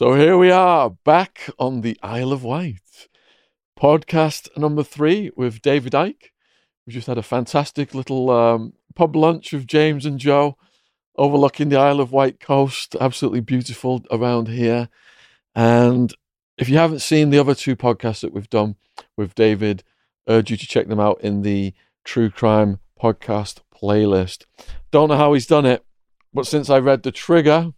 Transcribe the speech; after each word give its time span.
So 0.00 0.14
here 0.14 0.38
we 0.38 0.50
are 0.50 0.88
back 0.88 1.50
on 1.58 1.82
the 1.82 1.94
Isle 2.02 2.32
of 2.32 2.42
Wight. 2.42 3.06
Podcast 3.78 4.48
number 4.56 4.82
three 4.82 5.30
with 5.36 5.60
David 5.60 5.92
Icke. 5.92 6.30
We 6.86 6.94
just 6.94 7.06
had 7.06 7.18
a 7.18 7.22
fantastic 7.22 7.94
little 7.94 8.30
um, 8.30 8.72
pub 8.94 9.14
lunch 9.14 9.52
with 9.52 9.66
James 9.66 10.06
and 10.06 10.18
Joe 10.18 10.56
overlooking 11.18 11.68
the 11.68 11.76
Isle 11.76 12.00
of 12.00 12.12
Wight 12.12 12.40
coast. 12.40 12.96
Absolutely 12.98 13.40
beautiful 13.40 14.02
around 14.10 14.48
here. 14.48 14.88
And 15.54 16.14
if 16.56 16.70
you 16.70 16.78
haven't 16.78 17.00
seen 17.00 17.28
the 17.28 17.38
other 17.38 17.54
two 17.54 17.76
podcasts 17.76 18.22
that 18.22 18.32
we've 18.32 18.48
done 18.48 18.76
with 19.18 19.34
David, 19.34 19.84
urge 20.26 20.50
you 20.50 20.56
to 20.56 20.66
check 20.66 20.88
them 20.88 20.98
out 20.98 21.20
in 21.20 21.42
the 21.42 21.74
True 22.04 22.30
Crime 22.30 22.78
podcast 22.98 23.58
playlist. 23.70 24.46
Don't 24.92 25.10
know 25.10 25.18
how 25.18 25.34
he's 25.34 25.46
done 25.46 25.66
it, 25.66 25.84
but 26.32 26.46
since 26.46 26.70
I 26.70 26.78
read 26.78 27.02
The 27.02 27.12
Trigger, 27.12 27.74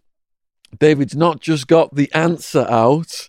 David's 0.79 1.17
not 1.17 1.41
just 1.41 1.67
got 1.67 1.95
the 1.95 2.11
answer 2.13 2.67
out, 2.69 3.29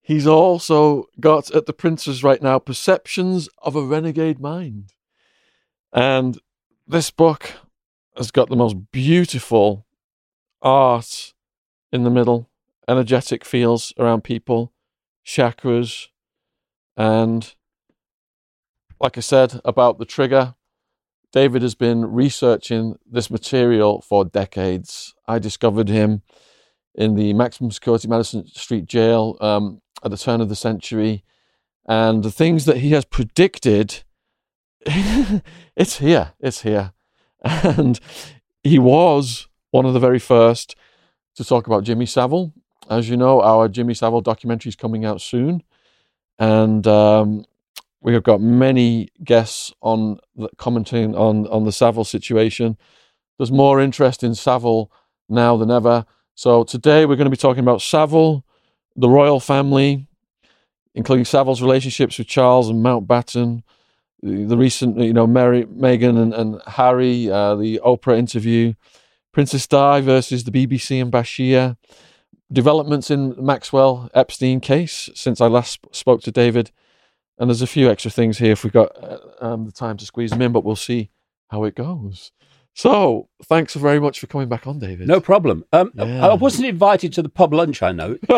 he's 0.00 0.26
also 0.26 1.06
got 1.20 1.50
at 1.50 1.66
the 1.66 1.72
printers 1.72 2.22
right 2.22 2.42
now 2.42 2.58
Perceptions 2.58 3.48
of 3.62 3.76
a 3.76 3.82
Renegade 3.82 4.40
Mind. 4.40 4.92
And 5.92 6.38
this 6.86 7.10
book 7.10 7.52
has 8.16 8.30
got 8.30 8.48
the 8.48 8.56
most 8.56 8.92
beautiful 8.92 9.86
art 10.60 11.32
in 11.92 12.04
the 12.04 12.10
middle, 12.10 12.50
energetic 12.88 13.44
feels 13.44 13.92
around 13.98 14.24
people, 14.24 14.72
chakras, 15.24 16.08
and 16.96 17.54
like 19.00 19.18
I 19.18 19.20
said 19.20 19.60
about 19.64 19.98
the 19.98 20.04
trigger, 20.04 20.54
David 21.32 21.62
has 21.62 21.74
been 21.74 22.04
researching 22.04 22.96
this 23.10 23.30
material 23.30 24.00
for 24.02 24.24
decades. 24.24 25.14
I 25.26 25.38
discovered 25.38 25.88
him 25.88 26.22
in 26.94 27.14
the 27.14 27.32
maximum 27.32 27.70
security 27.70 28.08
Madison 28.08 28.46
Street 28.46 28.86
jail 28.86 29.36
um, 29.40 29.80
at 30.04 30.10
the 30.10 30.16
turn 30.16 30.40
of 30.40 30.48
the 30.48 30.56
century. 30.56 31.24
And 31.86 32.22
the 32.22 32.30
things 32.30 32.64
that 32.66 32.78
he 32.78 32.90
has 32.92 33.04
predicted, 33.04 34.02
it's 34.86 35.98
here, 35.98 36.32
it's 36.40 36.62
here. 36.62 36.92
And 37.44 37.98
he 38.62 38.78
was 38.78 39.48
one 39.72 39.84
of 39.84 39.94
the 39.94 40.00
very 40.00 40.20
first 40.20 40.76
to 41.34 41.44
talk 41.44 41.66
about 41.66 41.82
Jimmy 41.82 42.06
Savile. 42.06 42.52
As 42.88 43.08
you 43.08 43.16
know, 43.16 43.40
our 43.40 43.68
Jimmy 43.68 43.94
Savile 43.94 44.20
documentary 44.20 44.68
is 44.68 44.76
coming 44.76 45.04
out 45.04 45.20
soon. 45.20 45.64
And 46.38 46.86
um, 46.86 47.44
we 48.00 48.14
have 48.14 48.22
got 48.22 48.40
many 48.40 49.08
guests 49.24 49.72
on 49.80 50.18
the, 50.36 50.48
commenting 50.56 51.14
on, 51.16 51.46
on 51.48 51.64
the 51.64 51.72
Savile 51.72 52.04
situation. 52.04 52.76
There's 53.38 53.52
more 53.52 53.80
interest 53.80 54.22
in 54.22 54.34
Savile 54.34 54.90
now 55.28 55.56
than 55.56 55.70
ever. 55.70 56.04
So 56.34 56.64
today 56.64 57.04
we're 57.04 57.16
going 57.16 57.26
to 57.26 57.30
be 57.30 57.36
talking 57.36 57.62
about 57.62 57.82
Savile, 57.82 58.44
the 58.96 59.08
royal 59.08 59.40
family, 59.40 60.06
including 60.94 61.24
Savile's 61.24 61.62
relationships 61.62 62.18
with 62.18 62.26
Charles 62.26 62.68
and 62.68 62.84
Mountbatten, 62.84 63.62
the, 64.22 64.56
recent, 64.56 64.98
you 64.98 65.12
know, 65.12 65.26
Mary, 65.26 65.64
Meghan 65.64 66.20
and, 66.20 66.32
and 66.32 66.62
Harry, 66.66 67.30
uh, 67.30 67.54
the 67.56 67.80
Oprah 67.84 68.16
interview, 68.16 68.74
Princess 69.32 69.66
Di 69.66 70.00
versus 70.00 70.44
the 70.44 70.50
BBC 70.50 71.02
and 71.02 71.12
Bashir, 71.12 71.76
developments 72.50 73.10
in 73.10 73.34
Maxwell 73.38 74.10
Epstein 74.14 74.60
case 74.60 75.10
since 75.14 75.40
I 75.40 75.48
last 75.48 75.80
spoke 75.92 76.22
to 76.22 76.30
David, 76.30 76.70
and 77.38 77.50
there's 77.50 77.62
a 77.62 77.66
few 77.66 77.90
extra 77.90 78.10
things 78.10 78.38
here 78.38 78.52
if 78.52 78.62
we've 78.62 78.72
got 78.72 78.90
uh, 79.02 79.18
um, 79.40 79.64
the 79.66 79.72
time 79.72 79.96
to 79.96 80.06
squeeze 80.06 80.30
them 80.30 80.42
in, 80.42 80.52
but 80.52 80.64
we'll 80.64 80.76
see 80.76 81.10
how 81.48 81.64
it 81.64 81.74
goes. 81.74 82.30
So, 82.74 83.28
thanks 83.44 83.74
very 83.74 84.00
much 84.00 84.18
for 84.18 84.26
coming 84.26 84.48
back 84.48 84.66
on, 84.66 84.78
David. 84.78 85.06
No 85.06 85.20
problem. 85.20 85.64
Um, 85.72 85.92
Yeah. 85.94 86.26
I 86.26 86.34
wasn't 86.34 86.66
invited 86.66 87.12
to 87.14 87.22
the 87.22 87.28
pub 87.28 87.52
lunch, 87.52 87.82
I 87.82 87.92
know. 87.92 88.16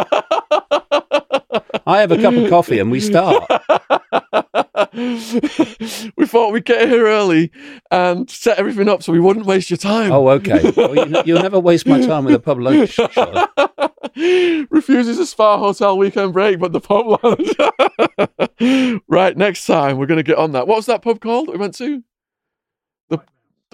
I 1.86 2.00
have 2.00 2.10
a 2.10 2.20
cup 2.20 2.34
of 2.34 2.48
coffee 2.48 2.78
and 2.78 2.90
we 2.90 2.98
start. 2.98 3.48
we 4.94 6.26
thought 6.26 6.52
we'd 6.52 6.64
get 6.64 6.88
here 6.88 7.06
early 7.06 7.52
and 7.90 8.28
set 8.30 8.58
everything 8.58 8.88
up 8.88 9.02
so 9.02 9.12
we 9.12 9.20
wouldn't 9.20 9.46
waste 9.46 9.70
your 9.70 9.76
time. 9.76 10.10
Oh, 10.10 10.28
okay. 10.30 10.72
Well, 10.76 10.94
you, 11.08 11.22
you'll 11.26 11.42
never 11.42 11.60
waste 11.60 11.86
my 11.86 12.00
time 12.04 12.24
with 12.24 12.34
a 12.34 12.38
pub 12.40 12.58
lunch. 12.58 12.98
Refuses 14.70 15.18
a 15.18 15.26
spa 15.26 15.58
hotel 15.58 15.98
weekend 15.98 16.32
break, 16.32 16.58
but 16.58 16.72
the 16.72 16.80
pub 16.80 17.22
lunch. 17.22 19.00
right, 19.08 19.36
next 19.36 19.66
time 19.66 19.98
we're 19.98 20.06
going 20.06 20.18
to 20.18 20.22
get 20.24 20.38
on 20.38 20.52
that. 20.52 20.66
What 20.66 20.76
was 20.76 20.86
that 20.86 21.02
pub 21.02 21.20
called 21.20 21.48
that 21.48 21.52
we 21.52 21.58
went 21.58 21.74
to? 21.76 22.02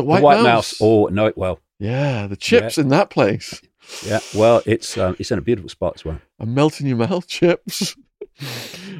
The 0.00 0.06
White, 0.06 0.20
The 0.20 0.24
White 0.24 0.42
Mouse. 0.42 0.44
Mouse. 0.44 0.78
Oh, 0.80 1.06
no, 1.06 1.26
it 1.26 1.36
well. 1.36 1.60
Yeah, 1.78 2.26
the 2.26 2.36
chips 2.36 2.78
in 2.78 2.88
that 2.88 3.10
place. 3.10 3.60
Yeah, 4.04 4.20
well, 4.34 4.62
it's 4.66 4.96
um, 4.98 5.16
it's 5.18 5.30
in 5.30 5.38
a 5.38 5.42
beautiful 5.42 5.68
spot 5.68 5.94
as 5.96 6.04
well. 6.04 6.20
I'm 6.38 6.54
melting 6.54 6.86
your 6.86 6.96
mouth 6.96 7.26
chips. 7.28 7.96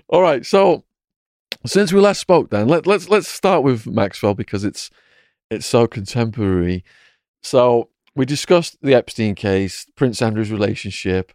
All 0.09 0.23
right, 0.23 0.45
so 0.45 0.85
since 1.67 1.93
we 1.93 2.01
last 2.01 2.21
spoke, 2.21 2.51
then 2.51 2.69
let, 2.69 2.87
let's 2.87 3.09
let's 3.09 3.29
start 3.29 3.63
with 3.63 3.87
Maxwell 3.87 4.35
because 4.35 4.65
it's 4.65 4.91
it's 5.51 5.67
so 5.67 5.87
contemporary. 5.87 6.85
So 7.43 7.91
we 8.15 8.25
discussed 8.25 8.79
the 8.83 8.95
Epstein 8.95 9.35
case, 9.35 9.87
Prince 9.95 10.21
Andrew's 10.23 10.51
relationship, 10.51 11.33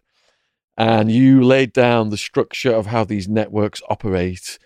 and 0.76 1.10
you 1.10 1.42
laid 1.42 1.72
down 1.72 2.10
the 2.10 2.16
structure 2.16 2.72
of 2.72 2.86
how 2.86 3.04
these 3.04 3.28
networks 3.28 3.82
operate. 3.88 4.58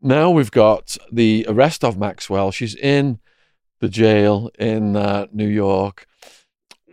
Now 0.00 0.30
we've 0.30 0.50
got 0.50 0.96
the 1.10 1.44
arrest 1.48 1.84
of 1.84 1.98
Maxwell. 1.98 2.50
She's 2.50 2.74
in 2.74 3.18
the 3.84 3.90
jail 3.90 4.50
in 4.58 4.96
uh, 4.96 5.26
New 5.30 5.46
York. 5.46 6.06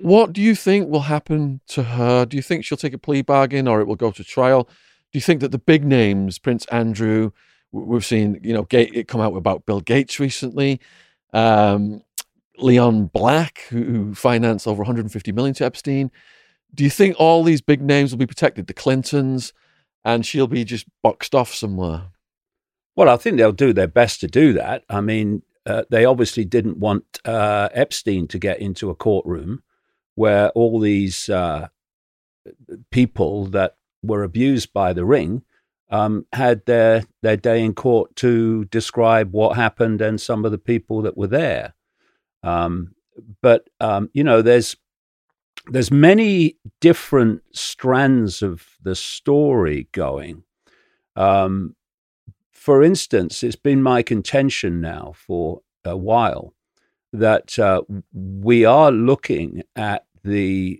What 0.02 0.34
do 0.34 0.42
you 0.42 0.56
think 0.56 0.90
will 0.90 1.02
happen 1.02 1.62
to 1.68 1.84
her? 1.84 2.26
Do 2.26 2.36
you 2.36 2.44
think 2.44 2.66
she'll 2.66 2.78
take 2.78 2.94
a 2.94 2.98
plea 2.98 3.22
bargain 3.22 3.66
or 3.66 3.80
it 3.80 3.88
will 3.88 3.96
go 3.96 4.12
to 4.12 4.24
trial? 4.26 4.64
Do 4.64 5.18
you 5.18 5.22
think 5.22 5.40
that 5.40 5.52
the 5.52 5.58
big 5.58 5.86
names, 5.86 6.38
Prince 6.38 6.66
Andrew, 6.66 7.32
we've 7.72 8.06
seen, 8.06 8.42
you 8.44 8.54
know, 8.54 8.68
it 8.72 9.08
come 9.08 9.22
out 9.22 9.34
about 9.36 9.66
Bill 9.66 9.80
Gates 9.80 10.20
recently, 10.20 10.82
um, 11.34 12.02
Leon 12.58 13.06
Black, 13.06 13.62
who 13.70 14.14
financed 14.14 14.68
over 14.68 14.80
150 14.80 15.32
million 15.32 15.54
to 15.56 15.66
Epstein. 15.66 16.12
Do 16.74 16.84
you 16.84 16.90
think 16.90 17.16
all 17.20 17.44
these 17.44 17.62
big 17.62 17.82
names 17.82 18.12
will 18.12 18.20
be 18.20 18.28
protected? 18.28 18.68
The 18.68 18.74
Clintons, 18.74 19.54
and 20.04 20.26
she'll 20.26 20.48
be 20.48 20.66
just 20.66 20.88
boxed 21.02 21.34
off 21.34 21.54
somewhere. 21.54 22.08
Well, 22.98 23.08
I 23.08 23.16
think 23.16 23.38
they'll 23.38 23.54
do 23.54 23.72
their 23.72 23.88
best 23.88 24.20
to 24.22 24.28
do 24.28 24.52
that. 24.54 24.84
I 24.90 25.00
mean, 25.00 25.44
uh, 25.66 25.84
they 25.90 26.06
obviously 26.06 26.46
didn't 26.46 26.78
want 26.78 27.20
uh, 27.26 27.70
Epstein 27.74 28.28
to 28.28 28.40
get 28.40 28.60
into 28.60 28.90
a 28.90 28.96
courtroom 28.96 29.64
where 30.16 30.50
all 30.50 30.80
these 30.80 31.30
uh, 31.30 31.68
people 32.90 33.46
that 33.48 33.76
were 34.04 34.24
abused 34.24 34.74
by 34.74 34.94
the 34.94 35.06
ring 35.06 35.44
um, 35.90 36.26
had 36.34 36.66
their 36.66 37.04
their 37.22 37.38
day 37.38 37.64
in 37.64 37.74
court 37.74 38.16
to 38.16 38.66
describe 38.66 39.34
what 39.34 39.56
happened 39.56 40.02
and 40.02 40.20
some 40.20 40.46
of 40.46 40.52
the 40.52 40.58
people 40.58 41.02
that 41.02 41.18
were 41.18 41.28
there. 41.28 41.74
Um, 42.44 42.96
but 43.42 43.70
um, 43.80 44.10
you 44.14 44.24
know, 44.24 44.42
there's 44.42 44.76
there's 45.68 45.92
many 45.92 46.58
different 46.80 47.44
strands 47.52 48.42
of 48.42 48.66
the 48.82 48.96
story 48.96 49.90
going. 49.92 50.44
Um, 51.16 51.76
for 52.62 52.84
instance, 52.84 53.42
it's 53.42 53.56
been 53.56 53.82
my 53.82 54.04
contention 54.04 54.80
now 54.82 55.14
for 55.16 55.62
a 55.84 55.98
while 55.98 56.54
that 57.12 57.58
uh, 57.58 57.82
we 58.14 58.64
are 58.66 58.92
looking 58.92 59.64
at 59.76 60.06
the 60.24 60.80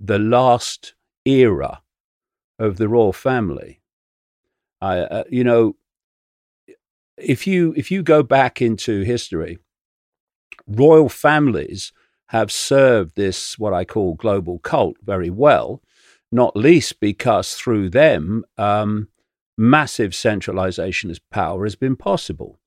the 0.00 0.18
last 0.18 0.94
era 1.24 1.82
of 2.58 2.78
the 2.78 2.88
royal 2.88 3.12
family. 3.12 3.80
I, 4.80 4.98
uh, 4.98 5.24
you 5.30 5.44
know, 5.44 5.76
if 7.16 7.46
you 7.46 7.74
if 7.76 7.92
you 7.92 8.02
go 8.02 8.24
back 8.24 8.60
into 8.60 9.02
history, 9.02 9.58
royal 10.66 11.08
families 11.08 11.92
have 12.30 12.50
served 12.50 13.14
this 13.14 13.56
what 13.56 13.72
I 13.72 13.84
call 13.84 14.14
global 14.14 14.58
cult 14.58 14.96
very 15.00 15.30
well, 15.30 15.80
not 16.32 16.56
least 16.56 16.98
because 16.98 17.54
through 17.54 17.90
them. 17.90 18.44
Um, 18.58 19.06
massive 19.60 20.14
centralization 20.14 21.10
of 21.10 21.20
power 21.28 21.64
has 21.64 21.76
been 21.76 21.94
possible. 21.94 22.58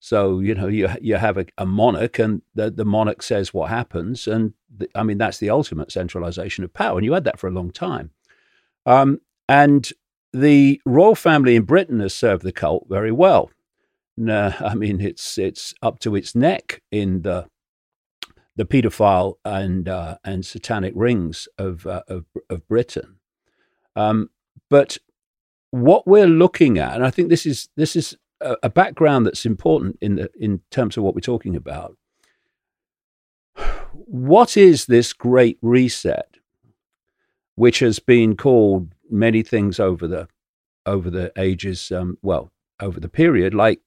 So 0.00 0.40
you 0.40 0.56
know 0.56 0.66
you 0.66 0.88
you 1.00 1.14
have 1.14 1.38
a, 1.38 1.46
a 1.56 1.64
monarch, 1.64 2.18
and 2.18 2.42
the, 2.54 2.68
the 2.70 2.84
monarch 2.84 3.22
says 3.22 3.54
what 3.54 3.70
happens, 3.70 4.26
and 4.26 4.52
the, 4.76 4.88
I 4.96 5.04
mean 5.04 5.18
that's 5.18 5.38
the 5.38 5.50
ultimate 5.50 5.92
centralization 5.92 6.64
of 6.64 6.74
power, 6.74 6.98
and 6.98 7.04
you 7.04 7.12
had 7.12 7.22
that 7.24 7.38
for 7.38 7.46
a 7.46 7.52
long 7.52 7.70
time. 7.70 8.10
Um, 8.84 9.20
and 9.48 9.88
the 10.32 10.80
royal 10.84 11.14
family 11.14 11.54
in 11.54 11.62
Britain 11.62 12.00
has 12.00 12.14
served 12.14 12.42
the 12.42 12.52
cult 12.52 12.86
very 12.88 13.12
well. 13.12 13.50
I 14.28 14.74
mean 14.74 15.00
it's 15.00 15.38
it's 15.38 15.72
up 15.80 16.00
to 16.00 16.16
its 16.16 16.34
neck 16.34 16.82
in 16.90 17.22
the 17.22 17.46
the 18.56 18.64
paedophile 18.64 19.34
and 19.44 19.88
uh, 19.88 20.18
and 20.24 20.44
satanic 20.44 20.92
rings 20.96 21.46
of 21.56 21.86
uh, 21.86 22.02
of, 22.08 22.24
of 22.50 22.66
Britain. 22.66 23.18
Um, 23.94 24.30
but 24.68 24.98
what 25.72 26.06
we're 26.06 26.28
looking 26.28 26.78
at, 26.78 26.94
and 26.94 27.04
I 27.04 27.10
think 27.10 27.28
this 27.28 27.44
is 27.44 27.68
this 27.76 27.96
is 27.96 28.16
a, 28.40 28.56
a 28.62 28.70
background 28.70 29.26
that's 29.26 29.44
important 29.44 29.98
in 30.00 30.14
the 30.14 30.30
in 30.38 30.60
terms 30.70 30.96
of 30.96 31.02
what 31.02 31.14
we're 31.14 31.20
talking 31.20 31.56
about. 31.56 31.96
What 33.92 34.56
is 34.56 34.86
this 34.86 35.12
great 35.12 35.58
reset? 35.60 36.32
which 37.54 37.80
has 37.80 37.98
been 37.98 38.36
called 38.36 38.94
many 39.10 39.42
things 39.42 39.78
over 39.78 40.06
the 40.06 40.28
over 40.86 41.10
the 41.10 41.32
ages. 41.36 41.92
Um, 41.92 42.18
well, 42.22 42.50
over 42.80 42.98
the 43.00 43.08
period, 43.08 43.54
like 43.54 43.80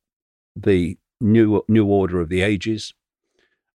the 0.55 0.97
new 1.19 1.63
new 1.67 1.85
order 1.85 2.21
of 2.21 2.29
the 2.29 2.41
ages, 2.41 2.93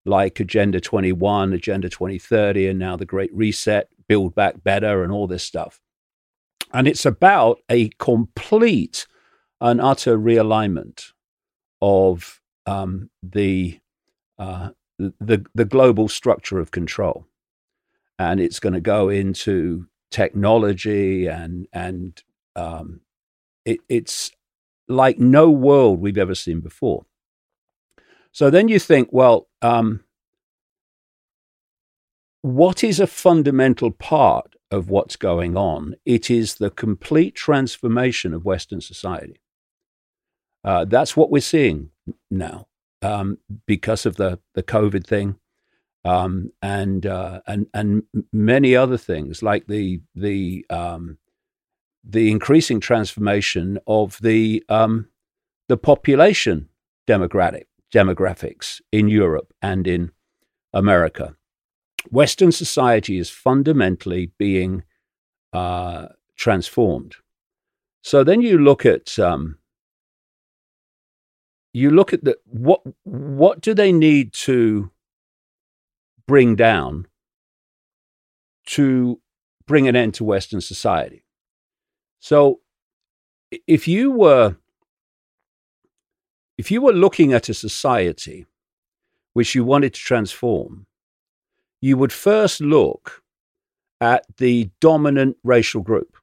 like 0.05 0.41
Agenda 0.41 0.81
21, 0.81 1.53
Agenda 1.53 1.89
2030, 1.89 2.69
and 2.69 2.79
now 2.79 2.97
the 2.97 3.05
Great 3.05 3.35
Reset, 3.35 3.89
Build 4.09 4.35
Back 4.35 4.63
Better, 4.63 5.03
and 5.03 5.13
all 5.13 5.27
this 5.27 5.45
stuff. 5.45 5.81
And 6.73 6.87
it's 6.87 7.05
about 7.05 7.59
a 7.69 7.89
complete 7.99 9.07
and 9.61 9.81
utter 9.81 10.19
realignment 10.19 11.13
of 11.83 12.41
um, 12.67 13.11
the, 13.23 13.81
uh, 14.39 14.71
the 14.99 15.45
the 15.55 15.65
global 15.65 16.09
structure 16.09 16.59
of 16.61 16.71
control, 16.71 17.27
and 18.19 18.39
it's 18.39 18.61
going 18.61 18.75
to 18.75 18.81
go 18.81 19.09
into 19.09 19.87
technology 20.11 21.27
and 21.27 21.67
and 21.73 22.23
um, 22.55 23.01
it, 23.65 23.81
it's 23.89 24.31
like 24.89 25.19
no 25.19 25.51
world 25.51 26.01
we've 26.01 26.19
ever 26.19 26.35
seen 26.35 26.61
before. 26.61 27.07
So 28.33 28.51
then 28.51 28.69
you 28.69 28.79
think, 28.79 29.09
well, 29.11 29.49
um, 29.63 30.05
what 32.43 32.85
is 32.85 33.01
a 33.01 33.07
fundamental 33.07 33.91
part 33.91 34.55
of 34.71 34.89
what's 34.89 35.17
going 35.17 35.57
on? 35.57 35.95
It 36.05 36.31
is 36.31 36.57
the 36.57 36.71
complete 36.71 37.35
transformation 37.35 38.33
of 38.35 38.45
Western 38.45 38.81
society. 38.81 39.41
Uh, 40.63 40.85
that's 40.85 41.17
what 41.17 41.31
we're 41.31 41.41
seeing 41.41 41.91
now 42.31 42.67
um, 43.03 43.39
because 43.67 44.07
of 44.07 44.17
the, 44.17 44.39
the 44.55 44.63
COVID 44.63 45.07
thing. 45.07 45.37
Um, 46.03 46.53
and 46.63 47.05
uh, 47.05 47.43
and 47.47 47.67
and 47.75 48.05
many 48.33 48.75
other 48.75 48.97
things 48.97 49.43
like 49.43 49.67
the 49.67 50.01
the 50.15 50.65
um, 50.71 51.19
the 52.03 52.31
increasing 52.31 52.81
transformation 52.81 53.79
of 53.87 54.19
the 54.23 54.65
um, 54.71 55.09
the 55.69 55.77
population 55.77 56.71
demographic 57.07 57.65
demographics 57.93 58.81
in 58.93 59.09
Europe 59.09 59.53
and 59.61 59.87
in 59.87 60.13
America. 60.73 61.37
Western 62.11 62.53
society 62.53 63.19
is 63.19 63.31
fundamentally 63.31 64.33
being 64.39 64.85
uh, 65.53 66.07
transformed. 66.37 67.17
So 68.03 68.25
then 68.25 68.41
you 68.41 68.59
look 68.59 68.87
at 68.87 69.19
um, 69.19 69.59
you 71.73 71.91
look 71.91 72.13
at 72.13 72.25
the 72.25 72.37
what 72.47 72.81
what 73.05 73.61
do 73.61 73.75
they 73.75 73.93
need 73.93 74.33
to 74.33 74.91
bring 76.27 76.57
down 76.57 77.07
to 78.67 79.21
bring 79.67 79.87
an 79.89 79.97
end 79.97 80.15
to 80.15 80.25
Western 80.25 80.61
society? 80.61 81.25
So 82.21 82.61
if 83.67 83.87
you 83.87 84.11
were 84.11 84.57
if 86.57 86.71
you 86.71 86.83
were 86.83 86.93
looking 86.93 87.33
at 87.33 87.49
a 87.49 87.55
society 87.55 88.47
which 89.33 89.55
you 89.55 89.65
wanted 89.65 89.95
to 89.95 90.01
transform, 90.01 90.87
you 91.81 91.97
would 91.97 92.13
first 92.13 92.61
look 92.61 93.23
at 94.01 94.25
the 94.39 94.71
dominant 94.81 95.37
racial 95.45 95.83
group, 95.83 96.17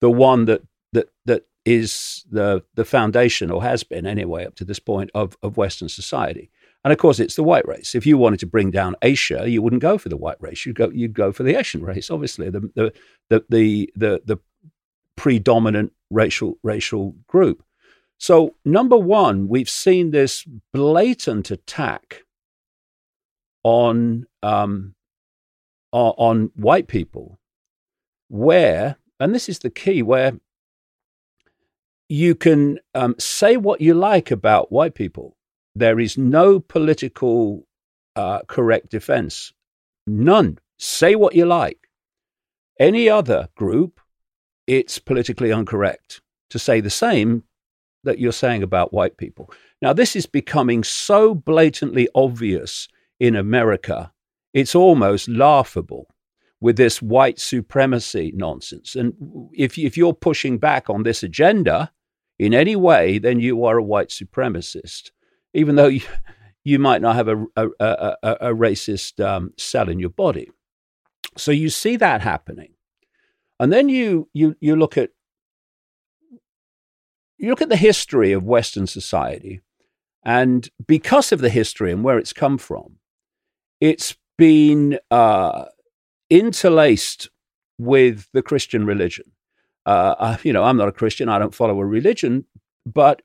the 0.00 0.10
one 0.10 0.44
that 0.46 0.62
that 0.92 1.08
that 1.26 1.44
is 1.64 2.24
the 2.30 2.62
the 2.74 2.84
foundation 2.84 3.50
or 3.50 3.62
has 3.62 3.82
been 3.82 4.06
anyway 4.06 4.44
up 4.44 4.54
to 4.56 4.64
this 4.64 4.78
point 4.78 5.10
of, 5.14 5.36
of 5.42 5.56
Western 5.56 5.88
society. 5.88 6.50
And 6.82 6.92
of 6.92 6.98
course, 6.98 7.20
it's 7.20 7.36
the 7.36 7.42
white 7.42 7.68
race. 7.68 7.94
If 7.94 8.06
you 8.06 8.16
wanted 8.16 8.40
to 8.40 8.46
bring 8.46 8.70
down 8.70 8.96
Asia, 9.02 9.44
you 9.46 9.60
wouldn't 9.60 9.82
go 9.82 9.98
for 9.98 10.08
the 10.08 10.16
white 10.16 10.40
race. 10.40 10.64
You'd 10.64 10.76
go 10.76 10.90
you'd 10.90 11.14
go 11.14 11.32
for 11.32 11.42
the 11.42 11.56
Asian 11.56 11.82
race. 11.82 12.10
Obviously, 12.10 12.50
the 12.50 12.60
the 12.74 12.92
the 13.28 13.44
the 13.48 13.92
the, 13.96 14.22
the 14.24 14.38
predominant 15.16 15.92
racial 16.10 16.58
racial 16.62 17.14
group. 17.26 17.62
So, 18.16 18.54
number 18.66 18.98
one, 18.98 19.48
we've 19.48 19.70
seen 19.70 20.10
this 20.10 20.46
blatant 20.74 21.50
attack 21.50 22.24
on 23.62 24.26
um, 24.42 24.94
on 25.92 26.50
white 26.54 26.86
people, 26.86 27.38
where, 28.28 28.96
and 29.18 29.34
this 29.34 29.48
is 29.48 29.58
the 29.58 29.70
key, 29.70 30.02
where 30.02 30.32
you 32.08 32.34
can 32.34 32.78
um, 32.94 33.14
say 33.18 33.56
what 33.56 33.80
you 33.80 33.94
like 33.94 34.30
about 34.30 34.72
white 34.72 34.94
people. 34.94 35.36
There 35.74 36.00
is 36.00 36.18
no 36.18 36.60
political 36.60 37.66
uh, 38.16 38.40
correct 38.46 38.90
defense, 38.90 39.52
none. 40.06 40.58
Say 40.78 41.14
what 41.14 41.34
you 41.34 41.46
like. 41.46 41.88
Any 42.78 43.08
other 43.08 43.48
group, 43.54 44.00
it's 44.66 44.98
politically 44.98 45.50
incorrect 45.50 46.22
to 46.48 46.58
say 46.58 46.80
the 46.80 46.90
same 46.90 47.44
that 48.04 48.18
you're 48.18 48.32
saying 48.32 48.62
about 48.62 48.92
white 48.92 49.16
people. 49.16 49.52
Now, 49.82 49.92
this 49.92 50.16
is 50.16 50.26
becoming 50.26 50.82
so 50.82 51.34
blatantly 51.34 52.08
obvious 52.14 52.88
in 53.20 53.36
America, 53.36 54.12
it's 54.52 54.74
almost 54.74 55.28
laughable 55.28 56.08
with 56.60 56.76
this 56.76 57.00
white 57.00 57.38
supremacy 57.38 58.32
nonsense. 58.34 58.96
And 58.96 59.14
if, 59.52 59.78
if 59.78 59.96
you're 59.96 60.12
pushing 60.12 60.58
back 60.58 60.90
on 60.90 61.04
this 61.04 61.22
agenda 61.22 61.92
in 62.38 62.52
any 62.52 62.74
way, 62.74 63.18
then 63.18 63.38
you 63.38 63.64
are 63.64 63.78
a 63.78 63.82
white 63.82 64.08
supremacist, 64.08 65.12
even 65.54 65.76
though 65.76 65.86
you, 65.86 66.02
you 66.64 66.78
might 66.78 67.00
not 67.02 67.14
have 67.14 67.28
a, 67.28 67.46
a, 67.56 67.68
a, 67.78 68.16
a 68.22 68.54
racist 68.54 69.24
um, 69.24 69.52
cell 69.56 69.88
in 69.88 70.00
your 70.00 70.10
body. 70.10 70.50
So 71.36 71.52
you 71.52 71.70
see 71.70 71.96
that 71.96 72.20
happening. 72.22 72.72
And 73.58 73.72
then 73.72 73.88
you, 73.88 74.28
you, 74.32 74.56
you 74.60 74.74
look 74.74 74.98
at 74.98 75.10
you 77.36 77.48
look 77.48 77.62
at 77.62 77.70
the 77.70 77.76
history 77.76 78.32
of 78.32 78.44
Western 78.44 78.86
society, 78.86 79.62
and 80.22 80.68
because 80.86 81.32
of 81.32 81.40
the 81.40 81.48
history 81.48 81.90
and 81.90 82.04
where 82.04 82.18
it's 82.18 82.34
come 82.34 82.58
from, 82.58 82.98
it's 83.80 84.16
been 84.38 84.98
uh, 85.10 85.66
interlaced 86.28 87.30
with 87.78 88.28
the 88.32 88.42
Christian 88.42 88.86
religion. 88.86 89.32
Uh, 89.86 90.36
you 90.42 90.52
know, 90.52 90.64
I'm 90.64 90.76
not 90.76 90.88
a 90.88 90.92
Christian, 90.92 91.28
I 91.28 91.38
don't 91.38 91.54
follow 91.54 91.80
a 91.80 91.86
religion, 91.86 92.44
but 92.86 93.22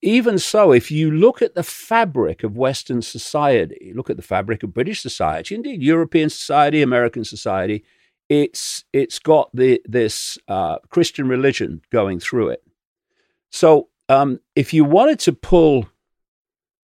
even 0.00 0.38
so, 0.38 0.72
if 0.72 0.90
you 0.90 1.10
look 1.10 1.42
at 1.42 1.54
the 1.54 1.62
fabric 1.62 2.44
of 2.44 2.56
Western 2.56 3.02
society, 3.02 3.92
look 3.94 4.10
at 4.10 4.16
the 4.16 4.22
fabric 4.22 4.62
of 4.62 4.72
British 4.72 5.00
society, 5.00 5.54
indeed 5.54 5.82
European 5.82 6.30
society, 6.30 6.82
American 6.82 7.24
society, 7.24 7.84
it's 8.28 8.84
it's 8.92 9.18
got 9.18 9.50
the 9.54 9.82
this 9.84 10.38
uh, 10.48 10.78
Christian 10.88 11.28
religion 11.28 11.82
going 11.90 12.20
through 12.20 12.50
it. 12.50 12.62
So, 13.50 13.88
um, 14.08 14.40
if 14.54 14.72
you 14.72 14.84
wanted 14.84 15.18
to 15.20 15.32
pull 15.32 15.88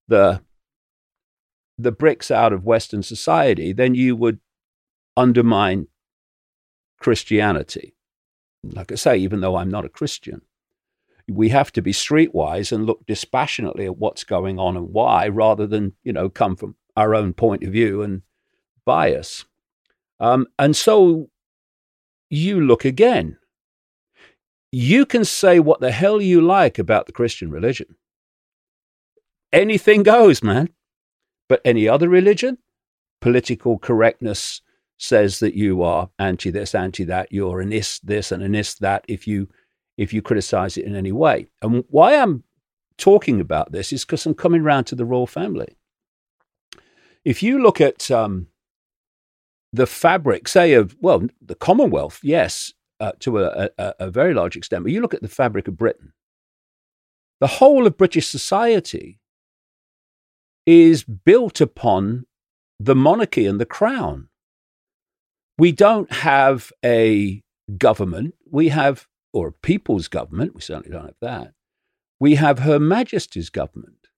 the 0.08 0.42
the 1.78 1.92
bricks 1.92 2.30
out 2.30 2.52
of 2.52 2.64
Western 2.64 3.02
society, 3.02 3.72
then 3.72 3.94
you 3.94 4.16
would 4.16 4.40
undermine 5.16 5.86
Christianity. 6.98 7.94
Like 8.64 8.90
I 8.90 8.96
say, 8.96 9.16
even 9.18 9.40
though 9.40 9.56
I'm 9.56 9.70
not 9.70 9.84
a 9.84 9.88
Christian, 9.88 10.42
we 11.28 11.50
have 11.50 11.70
to 11.72 11.82
be 11.82 11.92
streetwise 11.92 12.72
and 12.72 12.86
look 12.86 13.06
dispassionately 13.06 13.84
at 13.84 13.98
what's 13.98 14.24
going 14.24 14.58
on 14.58 14.76
and 14.76 14.92
why, 14.92 15.28
rather 15.28 15.66
than 15.66 15.92
you 16.02 16.12
know 16.12 16.28
come 16.28 16.56
from 16.56 16.74
our 16.96 17.14
own 17.14 17.32
point 17.32 17.62
of 17.62 17.72
view 17.72 18.02
and 18.02 18.22
bias. 18.84 19.44
Um, 20.18 20.46
and 20.58 20.74
so 20.74 21.30
you 22.30 22.60
look 22.60 22.84
again. 22.84 23.38
You 24.72 25.06
can 25.06 25.24
say 25.24 25.60
what 25.60 25.80
the 25.80 25.92
hell 25.92 26.20
you 26.20 26.40
like 26.40 26.78
about 26.78 27.06
the 27.06 27.12
Christian 27.12 27.50
religion. 27.50 27.94
Anything 29.52 30.02
goes, 30.02 30.42
man. 30.42 30.68
But 31.48 31.60
any 31.64 31.88
other 31.88 32.08
religion, 32.08 32.58
political 33.20 33.78
correctness 33.78 34.60
says 34.98 35.38
that 35.40 35.54
you 35.54 35.82
are 35.82 36.10
anti 36.18 36.50
this, 36.50 36.74
anti 36.74 37.04
that, 37.04 37.32
you're 37.32 37.60
an 37.60 37.72
ist 37.72 38.06
this 38.06 38.32
and 38.32 38.42
an 38.42 38.54
ist 38.54 38.80
that 38.80 39.04
if 39.08 39.26
you 39.26 39.48
if 39.96 40.12
you 40.12 40.22
criticize 40.22 40.76
it 40.76 40.84
in 40.84 40.94
any 40.94 41.12
way. 41.12 41.48
And 41.60 41.84
why 41.88 42.14
I'm 42.14 42.44
talking 42.98 43.40
about 43.40 43.72
this 43.72 43.92
is 43.92 44.04
because 44.04 44.24
I'm 44.26 44.34
coming 44.34 44.62
round 44.62 44.86
to 44.88 44.94
the 44.94 45.04
royal 45.04 45.26
family. 45.26 45.76
If 47.24 47.42
you 47.42 47.60
look 47.60 47.80
at 47.80 48.08
um, 48.10 48.46
the 49.72 49.86
fabric, 49.86 50.46
say, 50.46 50.74
of, 50.74 50.96
well, 51.00 51.26
the 51.42 51.56
Commonwealth, 51.56 52.20
yes, 52.22 52.72
uh, 53.00 53.12
to 53.20 53.40
a, 53.40 53.70
a, 53.76 53.94
a 54.00 54.10
very 54.10 54.34
large 54.34 54.56
extent, 54.56 54.84
but 54.84 54.92
you 54.92 55.00
look 55.00 55.14
at 55.14 55.22
the 55.22 55.28
fabric 55.28 55.66
of 55.68 55.76
Britain, 55.76 56.12
the 57.40 57.46
whole 57.46 57.86
of 57.86 57.96
British 57.96 58.28
society 58.28 59.18
is 60.68 61.02
built 61.02 61.62
upon 61.62 62.26
the 62.78 62.94
monarchy 62.94 63.46
and 63.46 63.58
the 63.58 63.64
crown. 63.64 64.28
We 65.56 65.72
don't 65.72 66.12
have 66.12 66.70
a 66.84 67.42
government, 67.78 68.34
we 68.50 68.68
have, 68.68 69.06
or 69.32 69.48
a 69.48 69.52
people's 69.52 70.08
government, 70.08 70.54
we 70.54 70.60
certainly 70.60 70.90
don't 70.90 71.06
have 71.06 71.22
that. 71.22 71.54
We 72.20 72.34
have 72.34 72.58
Her 72.58 72.78
Majesty's 72.78 73.48
government. 73.48 74.08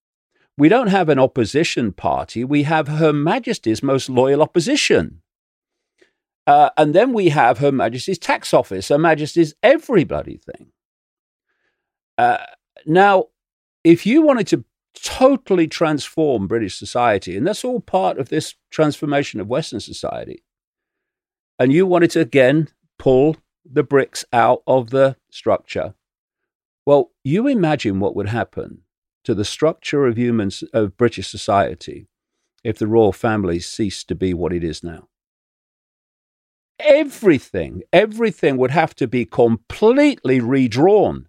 We 0.58 0.68
don't 0.68 0.88
have 0.88 1.08
an 1.08 1.20
opposition 1.20 1.92
party, 1.92 2.42
we 2.42 2.64
have 2.64 2.88
Her 2.88 3.12
Majesty's 3.12 3.80
most 3.80 4.10
loyal 4.10 4.42
opposition. 4.42 5.22
Uh, 6.48 6.70
and 6.76 6.96
then 6.96 7.12
we 7.12 7.28
have 7.28 7.58
Her 7.58 7.70
Majesty's 7.70 8.18
Tax 8.18 8.52
Office, 8.52 8.88
Her 8.88 8.98
Majesty's 8.98 9.54
every 9.62 10.02
bloody 10.02 10.38
thing. 10.38 10.72
Uh, 12.18 12.38
now, 12.86 13.26
if 13.84 14.04
you 14.04 14.22
wanted 14.22 14.48
to 14.48 14.64
totally 14.94 15.66
transform 15.66 16.46
British 16.46 16.78
society, 16.78 17.36
and 17.36 17.46
that's 17.46 17.64
all 17.64 17.80
part 17.80 18.18
of 18.18 18.28
this 18.28 18.54
transformation 18.70 19.40
of 19.40 19.48
Western 19.48 19.80
society, 19.80 20.42
and 21.58 21.72
you 21.72 21.86
wanted 21.86 22.10
to 22.12 22.20
again 22.20 22.68
pull 22.98 23.36
the 23.64 23.82
bricks 23.82 24.24
out 24.32 24.62
of 24.66 24.90
the 24.90 25.16
structure, 25.30 25.94
well, 26.86 27.12
you 27.22 27.46
imagine 27.46 28.00
what 28.00 28.16
would 28.16 28.28
happen 28.28 28.82
to 29.24 29.34
the 29.34 29.44
structure 29.44 30.06
of 30.06 30.18
humans 30.18 30.64
of 30.72 30.96
British 30.96 31.28
society 31.28 32.08
if 32.64 32.78
the 32.78 32.86
royal 32.86 33.12
family 33.12 33.60
ceased 33.60 34.08
to 34.08 34.14
be 34.14 34.34
what 34.34 34.52
it 34.52 34.64
is 34.64 34.82
now. 34.82 35.08
Everything, 36.78 37.82
everything 37.92 38.56
would 38.56 38.70
have 38.70 38.94
to 38.96 39.06
be 39.06 39.26
completely 39.26 40.40
redrawn 40.40 41.28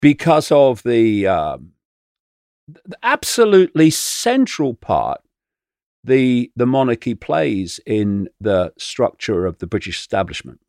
because 0.00 0.52
of 0.52 0.82
the, 0.84 1.26
um, 1.26 1.72
the 2.68 2.98
absolutely 3.02 3.90
central 3.90 4.74
part 4.74 5.20
the 6.06 6.50
the 6.54 6.66
monarchy 6.66 7.14
plays 7.14 7.80
in 7.84 8.28
the 8.40 8.72
structure 8.78 9.44
of 9.44 9.58
the 9.58 9.66
British 9.66 9.98
establishment. 9.98 10.60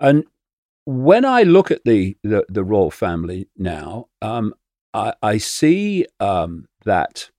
And 0.00 0.24
when 0.84 1.24
I 1.24 1.42
look 1.42 1.70
at 1.70 1.84
the 1.84 2.16
the, 2.22 2.44
the 2.48 2.64
royal 2.64 2.90
family 2.90 3.48
now, 3.56 4.08
um, 4.22 4.54
I, 4.94 5.14
I, 5.22 5.38
see 5.38 6.06
um, 6.20 6.66
that 6.84 7.30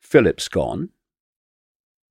Philip's 0.00 0.48
gone. 0.48 0.90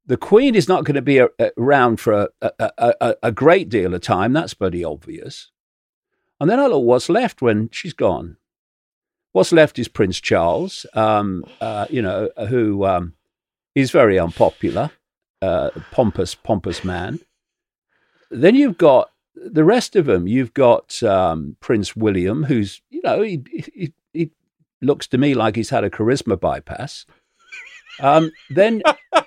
The 0.05 0.17
Queen 0.17 0.55
is 0.55 0.67
not 0.67 0.85
going 0.85 0.95
to 0.95 1.01
be 1.01 1.17
a, 1.19 1.27
a, 1.39 1.51
around 1.57 1.99
for 1.99 2.29
a, 2.41 2.51
a, 2.59 3.15
a, 3.21 3.31
great 3.31 3.69
deal 3.69 3.93
of 3.93 4.01
time. 4.01 4.33
That's 4.33 4.53
pretty 4.53 4.83
obvious. 4.83 5.51
And 6.39 6.49
then 6.49 6.59
I 6.59 6.67
look 6.67 6.83
what's 6.83 7.09
left 7.09 7.41
when 7.41 7.69
she's 7.71 7.93
gone. 7.93 8.37
What's 9.33 9.51
left 9.53 9.79
is 9.79 9.87
Prince 9.87 10.19
Charles, 10.19 10.85
um, 10.93 11.45
uh, 11.61 11.85
you 11.89 12.01
know, 12.01 12.29
who 12.49 12.85
um, 12.85 13.13
is 13.75 13.91
very 13.91 14.19
unpopular, 14.19 14.91
uh, 15.41 15.69
pompous, 15.91 16.35
pompous 16.35 16.83
man. 16.83 17.19
Then 18.29 18.55
you've 18.55 18.77
got 18.77 19.09
the 19.35 19.63
rest 19.63 19.95
of 19.95 20.05
them, 20.05 20.27
you've 20.27 20.53
got 20.53 21.01
um, 21.03 21.55
Prince 21.61 21.95
William, 21.95 22.43
who's 22.43 22.81
you 22.89 23.01
know 23.03 23.21
he, 23.21 23.41
he, 23.73 23.93
he 24.13 24.31
looks 24.81 25.07
to 25.07 25.17
me 25.17 25.33
like 25.33 25.55
he's 25.55 25.69
had 25.69 25.85
a 25.85 25.89
charisma 25.89 26.39
bypass. 26.39 27.05
Um, 27.99 28.31
then, 28.49 28.81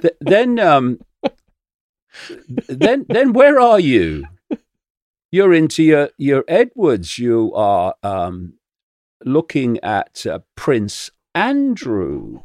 th- 0.00 0.16
then, 0.20 0.58
um, 0.58 1.00
then, 2.68 3.06
then, 3.08 3.32
where 3.32 3.60
are 3.60 3.80
you? 3.80 4.26
You're 5.30 5.54
into 5.54 5.82
your 5.82 6.10
your 6.18 6.44
Edwards. 6.48 7.18
You 7.18 7.52
are 7.54 7.94
um, 8.02 8.54
looking 9.24 9.78
at 9.80 10.26
uh, 10.26 10.40
Prince 10.56 11.10
Andrew 11.34 12.40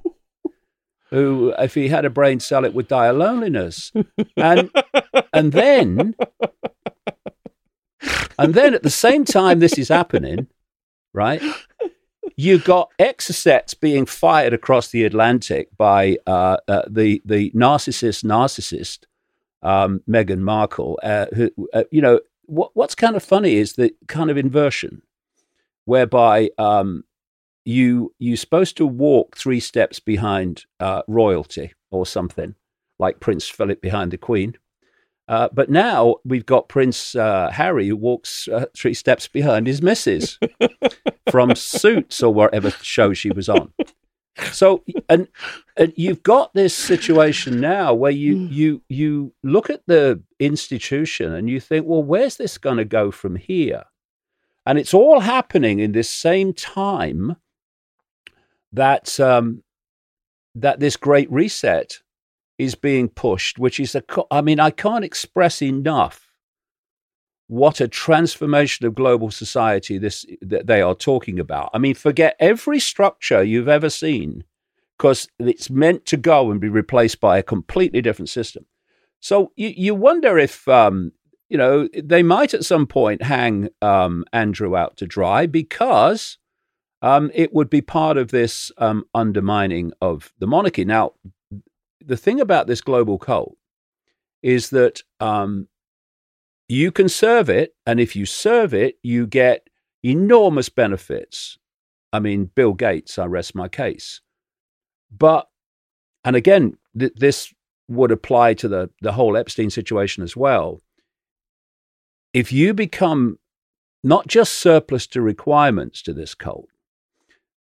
who, 1.16 1.54
if 1.58 1.76
he 1.76 1.88
had 1.88 2.04
a 2.04 2.10
brain 2.10 2.40
cell, 2.40 2.66
it 2.66 2.74
would 2.74 2.88
die 2.88 3.08
of 3.08 3.18
loneliness. 3.18 3.92
And 4.38 4.70
and 5.34 5.54
then 5.54 6.16
and 8.38 8.54
then 8.54 8.74
at 8.74 8.84
the 8.84 8.90
same 8.90 9.24
time 9.24 9.60
this 9.60 9.78
is 9.78 9.88
happening, 9.88 10.48
right? 11.14 11.42
You 12.36 12.60
got 12.60 12.92
exocets 13.00 13.80
being 13.80 14.06
fired 14.06 14.52
across 14.52 14.90
the 14.90 15.06
Atlantic 15.06 15.70
by 15.78 16.18
uh, 16.28 16.58
uh, 16.68 16.84
the 16.90 17.22
the 17.24 17.52
narcissist 17.52 18.26
narcissist 18.26 19.06
um, 19.62 20.02
Meghan 20.10 20.40
Markle. 20.40 21.00
Uh, 21.02 21.28
who, 21.34 21.50
uh, 21.74 21.84
you 21.92 22.02
know 22.02 22.20
what, 22.48 22.72
what's 22.74 22.96
kind 22.96 23.16
of 23.16 23.24
funny 23.24 23.56
is 23.56 23.74
the 23.74 23.94
kind 24.08 24.30
of 24.30 24.38
inversion, 24.38 25.02
whereby 25.86 26.50
um, 26.58 27.04
you 27.66 28.14
you're 28.20 28.38
supposed 28.38 28.78
to 28.78 28.86
walk 28.86 29.36
three 29.36 29.60
steps 29.60 30.00
behind 30.00 30.66
uh, 30.80 31.02
royalty 31.08 31.74
or 31.92 32.06
something, 32.06 32.56
like 33.00 33.20
Prince 33.20 33.48
Philip 33.50 33.82
behind 33.82 34.12
the 34.12 34.18
Queen. 34.18 34.56
Uh, 35.28 35.50
but 35.52 35.70
now 35.72 36.16
we've 36.24 36.46
got 36.46 36.70
Prince 36.70 37.16
uh, 37.16 37.50
Harry 37.52 37.88
who 37.88 37.96
walks 37.96 38.48
uh, 38.48 38.66
three 38.76 38.94
steps 38.94 39.28
behind 39.28 39.66
his 39.66 39.82
missus 39.82 40.38
from 41.32 41.56
Suits 41.56 42.22
or 42.22 42.32
whatever 42.32 42.70
show 42.70 43.12
she 43.14 43.32
was 43.32 43.50
on. 43.50 43.74
So, 44.52 44.84
and, 45.10 45.28
and 45.78 45.94
you've 45.96 46.24
got 46.24 46.54
this 46.54 46.74
situation 46.74 47.60
now 47.62 47.94
where 47.94 48.12
you 48.12 48.38
you 48.52 48.82
you 48.90 49.34
look 49.44 49.70
at 49.70 49.82
the 49.88 50.22
institution 50.40 51.34
and 51.34 51.50
you 51.50 51.60
think, 51.60 51.86
well, 51.86 52.04
where's 52.04 52.38
this 52.38 52.58
going 52.58 52.78
to 52.78 52.86
go 52.86 53.12
from 53.12 53.36
here? 53.36 53.86
And 54.66 54.78
it's 54.78 54.94
all 54.94 55.22
happening 55.22 55.80
in 55.80 55.92
this 55.92 56.10
same 56.10 56.54
time 56.54 57.38
that 58.74 59.20
um, 59.20 59.64
that 60.56 60.80
this 60.80 60.98
great 60.98 61.32
reset 61.32 62.00
is 62.58 62.76
being 62.76 63.10
pushed, 63.10 63.58
which 63.58 63.80
is 63.80 63.96
a. 63.96 64.04
I 64.32 64.42
mean, 64.42 64.60
I 64.60 64.72
can't 64.72 65.06
express 65.06 65.62
enough 65.62 66.25
what 67.48 67.80
a 67.80 67.88
transformation 67.88 68.86
of 68.86 68.96
global 68.96 69.30
society 69.32 69.98
this 69.98 70.26
that 70.42 70.68
they 70.68 70.82
are 70.82 70.96
talking 70.96 71.40
about. 71.40 71.70
I 71.74 71.78
mean, 71.78 71.96
forget 71.96 72.36
every 72.40 72.80
structure 72.80 73.44
you've 73.44 73.68
ever 73.68 73.90
seen, 73.90 74.44
because 74.98 75.28
it's 75.40 75.70
meant 75.70 76.06
to 76.08 76.18
go 76.18 76.52
and 76.52 76.60
be 76.60 76.70
replaced 76.70 77.20
by 77.20 77.38
a 77.38 77.44
completely 77.44 78.02
different 78.02 78.30
system. 78.30 78.66
So 79.20 79.52
you 79.56 79.74
you 79.76 79.96
wonder 79.96 80.38
if 80.38 80.68
um, 80.68 81.12
you 81.50 81.58
know 81.58 81.88
they 81.94 82.24
might 82.24 82.54
at 82.54 82.66
some 82.66 82.88
point 82.88 83.22
hang 83.24 83.70
um, 83.82 84.26
Andrew 84.34 84.76
out 84.76 84.98
to 84.98 85.06
dry 85.06 85.46
because 85.46 86.38
um, 87.02 87.30
it 87.36 87.54
would 87.54 87.70
be 87.70 87.82
part 87.82 88.18
of 88.18 88.32
this 88.32 88.72
um, 88.80 89.06
undermining 89.14 89.92
of 90.02 90.34
the 90.40 90.48
monarchy. 90.48 90.86
Now, 90.86 91.14
the 92.04 92.18
thing 92.18 92.42
about 92.42 92.66
this 92.66 92.82
global 92.82 93.20
cult 93.20 93.58
is 94.42 94.72
that 94.72 95.04
um, 95.20 95.68
you 96.68 96.92
can 96.92 97.10
serve 97.10 97.50
it, 97.50 97.76
and 97.86 98.00
if 98.00 98.16
you 98.16 98.26
serve 98.26 98.74
it, 98.74 98.98
you 99.04 99.28
get 99.28 99.70
enormous 100.04 100.70
benefits. 100.70 101.58
I 102.12 102.20
mean, 102.20 102.52
Bill 102.56 102.74
Gates, 102.74 103.18
I 103.18 103.26
rest 103.26 103.56
my 103.56 103.68
case. 103.68 104.22
But, 105.16 105.48
and 106.24 106.36
again, 106.36 106.78
th- 106.98 107.14
this 107.16 107.54
would 107.88 108.12
apply 108.12 108.56
to 108.56 108.68
the, 108.68 108.90
the 109.02 109.12
whole 109.12 109.38
Epstein 109.38 109.70
situation 109.70 110.24
as 110.24 110.36
well. 110.36 110.82
If 112.34 112.52
you 112.52 112.74
become 112.74 113.38
not 114.04 114.28
just 114.28 114.54
surplus 114.54 115.08
to 115.08 115.22
requirements 115.22 116.02
to 116.04 116.14
this 116.14 116.36
cult, 116.36 116.70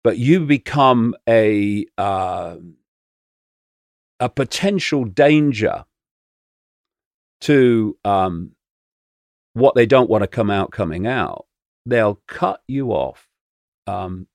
but 0.03 0.19
you 0.19 0.45
become 0.45 1.15
a 1.27 1.85
uh, 1.97 2.57
a 4.19 4.29
potential 4.29 5.05
danger 5.05 5.85
to 7.41 7.97
um, 8.05 8.51
what 9.55 9.73
they 9.73 9.85
don't 9.85 10.09
want 10.09 10.21
to 10.21 10.27
come 10.27 10.51
out 10.51 10.71
coming 10.71 11.07
out. 11.07 11.45
They'll 11.85 12.21
cut 12.27 12.61
you 12.67 12.91
off 12.91 13.27
um, 13.87 14.27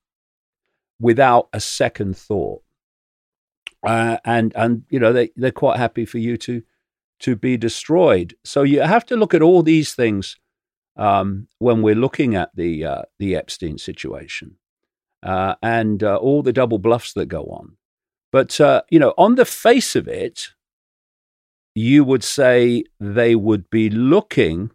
without 0.98 1.48
a 1.52 1.60
second 1.60 2.16
thought, 2.16 2.62
uh, 3.86 4.18
and 4.24 4.52
and 4.56 4.82
you 4.88 4.98
know 4.98 5.12
they 5.12 5.30
they're 5.36 5.52
quite 5.52 5.78
happy 5.78 6.04
for 6.04 6.18
you 6.18 6.36
to 6.38 6.62
to 7.20 7.36
be 7.36 7.56
destroyed. 7.56 8.34
So 8.44 8.62
you 8.62 8.80
have 8.80 9.06
to 9.06 9.16
look 9.16 9.34
at 9.34 9.42
all 9.42 9.62
these 9.62 9.94
things 9.94 10.36
um, 10.96 11.48
when 11.58 11.82
we're 11.82 11.94
looking 11.94 12.34
at 12.34 12.50
the 12.54 12.84
uh, 12.84 13.02
the 13.18 13.36
Epstein 13.36 13.78
situation 13.78 14.56
uh, 15.22 15.54
and 15.62 16.02
uh, 16.02 16.16
all 16.16 16.42
the 16.42 16.52
double 16.52 16.78
bluffs 16.78 17.12
that 17.14 17.26
go 17.26 17.44
on. 17.44 17.76
But, 18.32 18.60
uh, 18.60 18.82
you 18.90 18.98
know, 18.98 19.14
on 19.18 19.34
the 19.34 19.44
face 19.44 19.96
of 19.96 20.06
it, 20.08 20.48
you 21.74 22.04
would 22.04 22.24
say 22.24 22.84
they 22.98 23.34
would 23.34 23.70
be 23.70 23.90
looking 23.90 24.70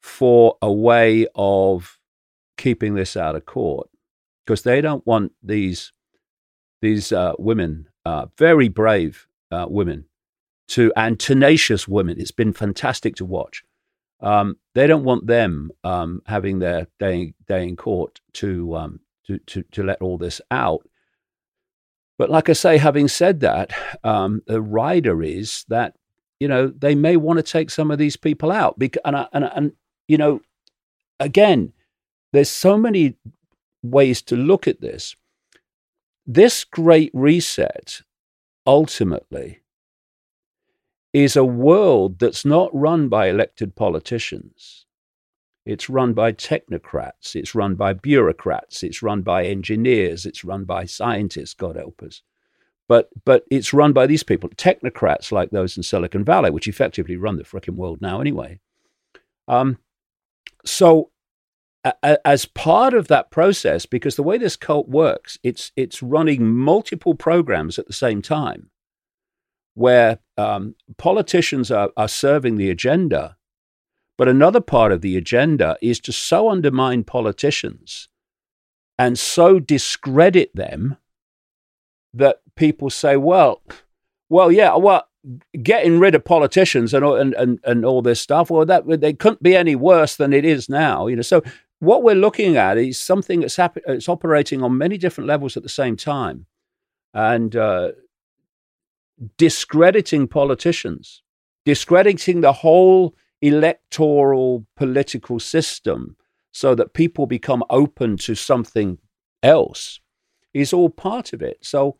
for 0.00 0.56
a 0.60 0.72
way 0.72 1.26
of 1.34 1.98
keeping 2.56 2.94
this 2.94 3.16
out 3.16 3.36
of 3.36 3.46
court 3.46 3.88
because 4.44 4.62
they 4.62 4.80
don't 4.80 5.06
want 5.06 5.32
these 5.42 5.92
these 6.82 7.12
uh, 7.12 7.34
women, 7.38 7.88
uh, 8.04 8.26
very 8.38 8.68
brave 8.68 9.26
uh, 9.50 9.66
women, 9.68 10.06
to 10.68 10.92
and 10.96 11.20
tenacious 11.20 11.86
women. 11.86 12.18
It's 12.18 12.30
been 12.30 12.52
fantastic 12.52 13.16
to 13.16 13.24
watch. 13.24 13.62
Um, 14.20 14.56
they 14.74 14.86
don't 14.86 15.04
want 15.04 15.26
them 15.26 15.70
um, 15.84 16.22
having 16.26 16.58
their 16.58 16.86
day 16.98 17.34
day 17.46 17.68
in 17.68 17.76
court 17.76 18.20
to 18.34 18.76
um, 18.76 19.00
to, 19.26 19.38
to, 19.38 19.62
to 19.72 19.82
let 19.82 20.02
all 20.02 20.18
this 20.18 20.40
out. 20.50 20.86
But 22.18 22.30
like 22.30 22.48
I 22.48 22.54
say, 22.54 22.76
having 22.76 23.08
said 23.08 23.40
that, 23.40 23.72
um, 24.04 24.42
the 24.46 24.60
rider 24.60 25.22
is 25.22 25.64
that 25.68 25.94
you 26.38 26.48
know 26.48 26.68
they 26.68 26.94
may 26.94 27.16
want 27.16 27.38
to 27.38 27.42
take 27.42 27.70
some 27.70 27.90
of 27.90 27.98
these 27.98 28.16
people 28.16 28.50
out 28.50 28.78
because 28.78 29.02
and, 29.04 29.16
and 29.32 29.44
and 29.54 29.72
you 30.10 30.18
know 30.18 30.40
again, 31.20 31.72
there's 32.32 32.50
so 32.50 32.76
many 32.76 33.14
ways 33.82 34.22
to 34.22 34.36
look 34.36 34.66
at 34.66 34.80
this. 34.80 35.14
This 36.26 36.64
great 36.64 37.10
reset 37.12 38.00
ultimately 38.66 39.60
is 41.12 41.36
a 41.36 41.44
world 41.44 42.18
that's 42.18 42.44
not 42.44 42.70
run 42.72 43.08
by 43.08 43.28
elected 43.28 43.76
politicians. 43.76 44.86
It's 45.66 45.90
run 45.90 46.14
by 46.14 46.32
technocrats, 46.32 47.36
it's 47.36 47.54
run 47.54 47.74
by 47.74 47.92
bureaucrats, 47.92 48.82
it's 48.82 49.02
run 49.02 49.22
by 49.22 49.44
engineers, 49.44 50.24
it's 50.24 50.44
run 50.44 50.64
by 50.64 50.86
scientists, 50.86 51.54
God 51.54 51.76
help 51.76 52.02
us. 52.02 52.22
But, 52.88 53.10
but 53.24 53.44
it's 53.50 53.74
run 53.74 53.92
by 53.92 54.06
these 54.06 54.22
people, 54.22 54.48
technocrats 54.50 55.30
like 55.30 55.50
those 55.50 55.76
in 55.76 55.82
Silicon 55.82 56.24
Valley, 56.24 56.50
which 56.50 56.66
effectively 56.66 57.16
run 57.16 57.36
the 57.36 57.44
freaking 57.44 57.76
world 57.76 58.00
now 58.00 58.20
anyway. 58.20 58.58
Um, 59.46 59.78
so, 60.64 61.10
as 62.02 62.44
part 62.44 62.92
of 62.92 63.08
that 63.08 63.30
process, 63.30 63.86
because 63.86 64.16
the 64.16 64.22
way 64.22 64.36
this 64.36 64.56
cult 64.56 64.88
works, 64.88 65.38
it's, 65.42 65.72
it's 65.76 66.02
running 66.02 66.46
multiple 66.46 67.14
programs 67.14 67.78
at 67.78 67.86
the 67.86 67.92
same 67.92 68.20
time 68.20 68.70
where 69.74 70.18
um, 70.36 70.74
politicians 70.98 71.70
are, 71.70 71.90
are 71.96 72.08
serving 72.08 72.56
the 72.56 72.70
agenda. 72.70 73.36
But 74.18 74.28
another 74.28 74.60
part 74.60 74.92
of 74.92 75.00
the 75.00 75.16
agenda 75.16 75.78
is 75.80 76.00
to 76.00 76.12
so 76.12 76.50
undermine 76.50 77.04
politicians 77.04 78.08
and 78.98 79.18
so 79.18 79.58
discredit 79.58 80.54
them 80.54 80.98
that 82.12 82.42
people 82.56 82.90
say, 82.90 83.16
well, 83.16 83.62
well, 84.28 84.52
yeah, 84.52 84.76
well, 84.76 85.08
getting 85.62 85.98
rid 85.98 86.14
of 86.14 86.24
politicians 86.24 86.94
and, 86.94 87.04
and, 87.04 87.34
and, 87.34 87.58
and 87.64 87.84
all 87.84 88.02
this 88.02 88.20
stuff, 88.20 88.50
well, 88.50 88.64
that 88.64 88.84
they 89.00 89.12
couldn't 89.12 89.42
be 89.42 89.56
any 89.56 89.76
worse 89.76 90.16
than 90.16 90.32
it 90.32 90.44
is 90.44 90.68
now. 90.68 91.06
You 91.06 91.16
know, 91.16 91.22
so 91.22 91.42
what 91.78 92.02
we're 92.02 92.14
looking 92.14 92.56
at 92.56 92.78
is 92.78 92.98
something 92.98 93.40
that's 93.40 93.56
happen- 93.56 93.82
it's 93.86 94.08
operating 94.08 94.62
on 94.62 94.78
many 94.78 94.98
different 94.98 95.28
levels 95.28 95.56
at 95.56 95.62
the 95.62 95.68
same 95.68 95.96
time. 95.96 96.46
And 97.12 97.56
uh, 97.56 97.92
discrediting 99.36 100.28
politicians, 100.28 101.22
discrediting 101.64 102.40
the 102.40 102.52
whole 102.52 103.14
electoral 103.42 104.66
political 104.76 105.40
system 105.40 106.16
so 106.52 106.74
that 106.74 106.94
people 106.94 107.26
become 107.26 107.64
open 107.70 108.16
to 108.18 108.34
something 108.34 108.98
else 109.42 110.00
is 110.52 110.72
all 110.72 110.90
part 110.90 111.32
of 111.32 111.42
it. 111.42 111.58
So 111.62 111.96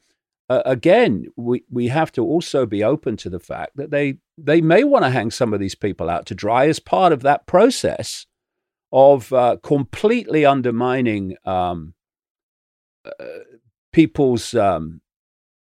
uh, 0.51 0.63
again, 0.67 1.27
we, 1.37 1.63
we 1.71 1.87
have 1.87 2.11
to 2.11 2.25
also 2.25 2.67
be 2.67 2.83
open 2.83 3.17
to 3.19 3.31
the 3.31 3.39
fact 3.39 3.77
that 3.77 3.93
they 3.93 4.19
they 4.37 4.61
may 4.61 4.83
want 4.83 5.05
to 5.05 5.11
hang 5.11 5.31
some 5.31 5.55
of 5.55 5.61
these 5.61 5.77
people 5.77 6.11
out 6.11 6.27
to 6.27 6.35
dry 6.35 6.67
as 6.67 6.81
part 6.81 7.13
of 7.13 7.23
that 7.23 7.47
process 7.47 8.27
of 8.93 9.33
uh, 9.33 9.59
completely 9.63 10.45
undermining 10.45 11.37
um, 11.45 11.95
uh, 13.07 13.25
people's 13.93 14.53
um, 14.55 15.01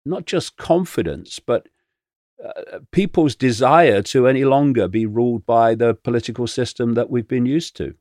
not 0.05 0.25
just 0.25 0.57
confidence, 0.57 1.39
but 1.39 1.69
uh, 2.43 2.79
people's 2.91 3.37
desire 3.37 4.01
to 4.01 4.27
any 4.27 4.43
longer 4.43 4.89
be 4.89 5.05
ruled 5.05 5.45
by 5.45 5.75
the 5.75 5.93
political 5.93 6.45
system 6.45 6.93
that 6.95 7.09
we've 7.09 7.29
been 7.29 7.45
used 7.45 7.77
to. 7.77 7.95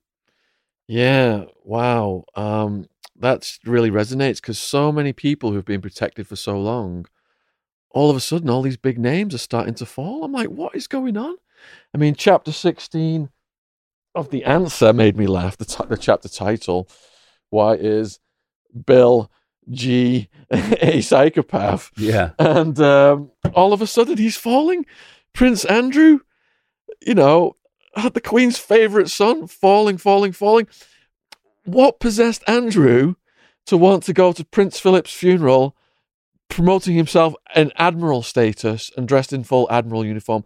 Yeah, 0.93 1.45
wow. 1.65 2.27
Um, 2.35 2.87
that 3.17 3.59
really 3.65 3.91
resonates 3.91 4.43
because 4.43 4.59
so 4.59 4.93
many 4.93 5.15
people 5.15 5.51
who've 5.51 5.65
been 5.65 5.81
protected 5.81 6.27
for 6.27 6.37
so 6.37 6.61
long, 6.61 7.07
all 7.93 8.11
of 8.11 8.17
a 8.17 8.21
sudden, 8.21 8.51
all 8.51 8.61
these 8.61 8.77
big 8.77 8.99
names 8.99 9.35
are 9.35 9.39
starting 9.39 9.73
to 9.77 9.87
fall. 9.87 10.23
I'm 10.23 10.33
like, 10.33 10.49
what 10.49 10.77
is 10.77 10.87
going 10.87 11.17
on? 11.17 11.37
I 11.95 11.99
mean, 11.99 12.15
chapter 12.15 12.53
16 12.53 13.31
of 14.15 14.29
The 14.29 14.45
Answer 14.45 14.93
made 14.93 15.17
me 15.17 15.27
laugh. 15.27 15.57
The, 15.57 15.65
t- 15.65 15.83
the 15.89 15.97
chapter 15.97 16.29
title, 16.29 16.87
Why 17.49 17.73
is 17.77 18.19
Bill 18.85 19.31
G 19.71 20.29
a 20.51 21.01
psychopath. 21.01 21.91
Yeah. 21.97 22.33
And 22.39 22.79
um, 22.81 23.31
all 23.55 23.73
of 23.73 23.81
a 23.81 23.87
sudden 23.87 24.19
he's 24.19 24.37
falling. 24.37 24.85
Prince 25.33 25.65
Andrew, 25.65 26.19
you 27.01 27.15
know, 27.15 27.57
the 28.13 28.21
Queen's 28.21 28.59
favorite 28.59 29.11
son, 29.11 29.47
falling, 29.47 29.99
falling, 29.99 30.33
falling. 30.33 30.67
What 31.65 32.00
possessed 32.00 32.43
Andrew 32.47 33.15
to 33.67 33.76
want 33.76 34.02
to 34.05 34.13
go 34.13 34.33
to 34.33 34.45
Prince 34.45 34.78
Philip's 34.78 35.13
funeral, 35.13 35.76
promoting 36.49 36.97
himself 36.97 37.35
an 37.55 37.73
admiral 37.76 38.23
status 38.23 38.91
and 38.97 39.07
dressed 39.07 39.33
in 39.33 39.45
full 39.45 39.69
admiral 39.71 40.05
uniform? 40.05 40.45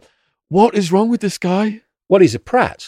What 0.49 0.75
is 0.75 0.91
wrong 0.91 1.09
with 1.09 1.21
this 1.21 1.37
guy? 1.37 1.81
Well, 2.09 2.21
he's 2.21 2.35
a 2.35 2.39
prat. 2.39 2.87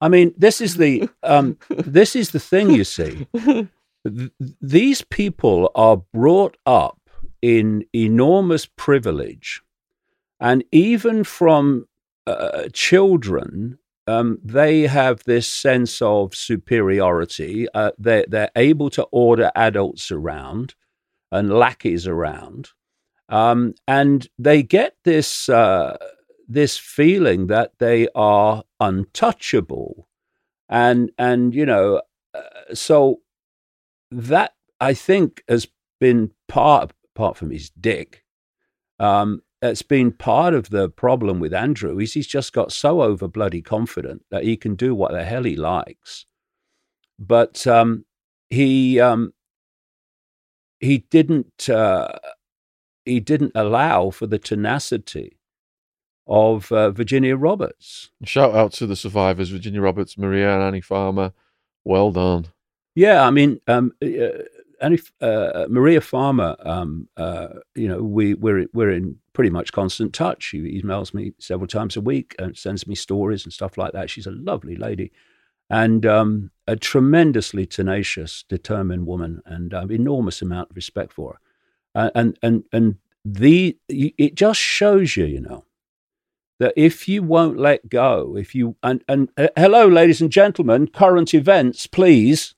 I 0.00 0.08
mean, 0.08 0.34
this 0.36 0.60
is 0.60 0.76
the 0.76 1.08
um, 1.22 1.56
this 1.70 2.14
is 2.14 2.30
the 2.30 2.40
thing 2.40 2.70
you 2.70 2.84
see. 2.84 3.26
th- 3.34 3.68
these 4.60 5.02
people 5.02 5.70
are 5.74 6.02
brought 6.12 6.56
up 6.66 6.98
in 7.40 7.84
enormous 7.94 8.66
privilege, 8.66 9.62
and 10.40 10.64
even 10.72 11.24
from 11.24 11.86
uh, 12.26 12.68
children, 12.72 13.78
um, 14.06 14.38
they 14.44 14.82
have 14.82 15.22
this 15.24 15.48
sense 15.48 16.02
of 16.02 16.34
superiority. 16.34 17.66
Uh, 17.74 17.92
they're, 17.98 18.24
they're 18.28 18.50
able 18.56 18.90
to 18.90 19.04
order 19.04 19.50
adults 19.54 20.10
around 20.10 20.74
and 21.32 21.50
lackeys 21.50 22.06
around, 22.06 22.70
um, 23.28 23.74
and 23.88 24.28
they 24.38 24.62
get 24.62 24.96
this 25.04 25.48
uh, 25.48 25.96
this 26.46 26.76
feeling 26.76 27.46
that 27.48 27.72
they 27.78 28.08
are 28.14 28.62
untouchable, 28.78 30.06
and 30.68 31.10
and 31.18 31.54
you 31.54 31.66
know, 31.66 32.02
uh, 32.34 32.74
so 32.74 33.20
that 34.10 34.54
I 34.80 34.94
think 34.94 35.42
has 35.48 35.66
been 35.98 36.30
part, 36.46 36.92
apart 37.16 37.36
from 37.36 37.50
his 37.50 37.70
dick, 37.70 38.22
um, 38.98 39.42
it's 39.64 39.82
been 39.82 40.12
part 40.12 40.54
of 40.54 40.70
the 40.70 40.88
problem 40.88 41.40
with 41.40 41.54
Andrew. 41.54 41.98
Is 41.98 42.12
he's 42.12 42.26
just 42.26 42.52
got 42.52 42.72
so 42.72 43.02
over 43.02 43.28
bloody 43.28 43.62
confident 43.62 44.24
that 44.30 44.44
he 44.44 44.56
can 44.56 44.74
do 44.74 44.94
what 44.94 45.12
the 45.12 45.24
hell 45.24 45.44
he 45.44 45.56
likes, 45.56 46.26
but 47.18 47.66
um, 47.66 48.04
he 48.50 49.00
um, 49.00 49.32
he 50.80 50.98
didn't 51.10 51.68
uh, 51.68 52.18
he 53.04 53.20
didn't 53.20 53.52
allow 53.54 54.10
for 54.10 54.26
the 54.26 54.38
tenacity 54.38 55.38
of 56.26 56.70
uh, 56.72 56.90
Virginia 56.90 57.36
Roberts. 57.36 58.10
Shout 58.24 58.54
out 58.54 58.72
to 58.74 58.86
the 58.86 58.96
survivors, 58.96 59.50
Virginia 59.50 59.80
Roberts, 59.80 60.16
Maria 60.16 60.54
and 60.54 60.62
Annie 60.62 60.80
Farmer. 60.80 61.32
Well 61.84 62.12
done. 62.12 62.46
Yeah, 62.94 63.26
I 63.26 63.30
mean, 63.30 63.60
um, 63.66 63.92
uh, 64.02 64.06
uh, 65.20 65.66
Maria 65.68 66.00
Farmer, 66.00 66.56
um, 66.60 67.08
uh, 67.16 67.48
you 67.74 67.88
know, 67.88 68.02
we 68.02 68.34
we're 68.34 68.66
we're 68.72 68.90
in 68.90 69.16
pretty 69.32 69.50
much 69.50 69.72
constant 69.72 70.12
touch. 70.12 70.42
She 70.44 70.80
emails 70.80 71.12
me 71.14 71.32
several 71.38 71.66
times 71.66 71.96
a 71.96 72.00
week 72.00 72.34
and 72.38 72.56
sends 72.56 72.86
me 72.86 72.94
stories 72.94 73.44
and 73.44 73.52
stuff 73.52 73.76
like 73.76 73.92
that. 73.92 74.10
She's 74.10 74.26
a 74.26 74.32
lovely 74.32 74.76
lady, 74.76 75.12
and 75.70 76.04
um, 76.06 76.50
a 76.66 76.76
tremendously 76.76 77.66
tenacious, 77.66 78.44
determined 78.48 79.06
woman, 79.06 79.42
and 79.46 79.74
um, 79.74 79.90
enormous 79.90 80.42
amount 80.42 80.70
of 80.70 80.76
respect 80.76 81.12
for 81.12 81.34
her. 81.34 81.38
Uh, 81.94 82.10
and 82.14 82.38
and 82.42 82.64
and 82.72 82.96
the 83.24 83.76
it 83.88 84.34
just 84.34 84.60
shows 84.60 85.16
you, 85.16 85.24
you 85.24 85.40
know, 85.40 85.64
that 86.58 86.74
if 86.76 87.08
you 87.08 87.22
won't 87.22 87.58
let 87.58 87.88
go, 87.88 88.36
if 88.36 88.54
you 88.54 88.76
and 88.82 89.02
and 89.08 89.30
uh, 89.36 89.48
hello, 89.56 89.86
ladies 89.88 90.20
and 90.20 90.30
gentlemen, 90.30 90.86
current 90.88 91.34
events, 91.34 91.86
please 91.86 92.53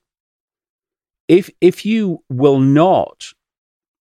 if 1.27 1.49
if 1.61 1.85
you 1.85 2.23
will 2.29 2.59
not 2.59 3.33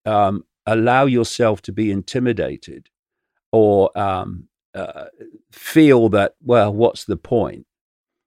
um, 0.05 0.45
allow 0.67 1.07
yourself 1.07 1.63
to 1.63 1.73
be 1.73 1.91
intimidated 1.91 2.89
or 3.53 3.97
um, 3.97 4.49
uh, 4.75 5.07
feel 5.53 6.09
that 6.11 6.35
well, 6.43 6.73
what's 6.73 7.05
the 7.05 7.17
point? 7.17 7.67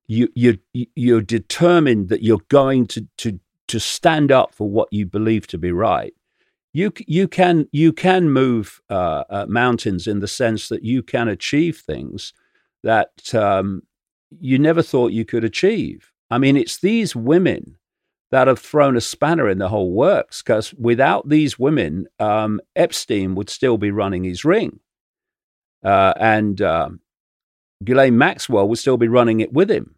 You 0.07 0.29
you 0.35 0.59
you're 0.73 1.21
determined 1.21 2.09
that 2.09 2.23
you're 2.23 2.41
going 2.49 2.87
to 2.87 3.07
to 3.17 3.39
to 3.67 3.79
stand 3.79 4.31
up 4.31 4.53
for 4.53 4.69
what 4.69 4.87
you 4.91 5.05
believe 5.05 5.47
to 5.47 5.57
be 5.57 5.71
right. 5.71 6.13
You 6.73 6.93
you 7.05 7.27
can 7.27 7.67
you 7.71 7.91
can 7.91 8.29
move 8.29 8.79
uh, 8.89 9.23
uh, 9.29 9.45
mountains 9.49 10.07
in 10.07 10.19
the 10.19 10.27
sense 10.27 10.69
that 10.69 10.83
you 10.83 11.03
can 11.03 11.27
achieve 11.27 11.77
things 11.77 12.33
that 12.83 13.33
um, 13.35 13.83
you 14.39 14.57
never 14.57 14.81
thought 14.81 15.11
you 15.11 15.25
could 15.25 15.43
achieve. 15.43 16.11
I 16.29 16.37
mean, 16.37 16.55
it's 16.55 16.77
these 16.77 17.15
women 17.15 17.77
that 18.31 18.47
have 18.47 18.59
thrown 18.59 18.97
a 18.97 19.01
spanner 19.01 19.49
in 19.49 19.57
the 19.57 19.69
whole 19.69 19.91
works 19.91 20.41
because 20.41 20.73
without 20.73 21.29
these 21.29 21.57
women, 21.57 22.07
um, 22.19 22.59
Epstein 22.75 23.35
would 23.35 23.49
still 23.49 23.77
be 23.77 23.91
running 23.91 24.23
his 24.23 24.43
ring. 24.43 24.79
Uh, 25.83 26.13
and 26.19 26.61
um, 26.61 26.99
Ghislaine 27.83 28.17
Maxwell 28.17 28.67
would 28.67 28.79
still 28.79 28.97
be 28.97 29.07
running 29.07 29.39
it 29.39 29.53
with 29.53 29.71
him. 29.71 29.95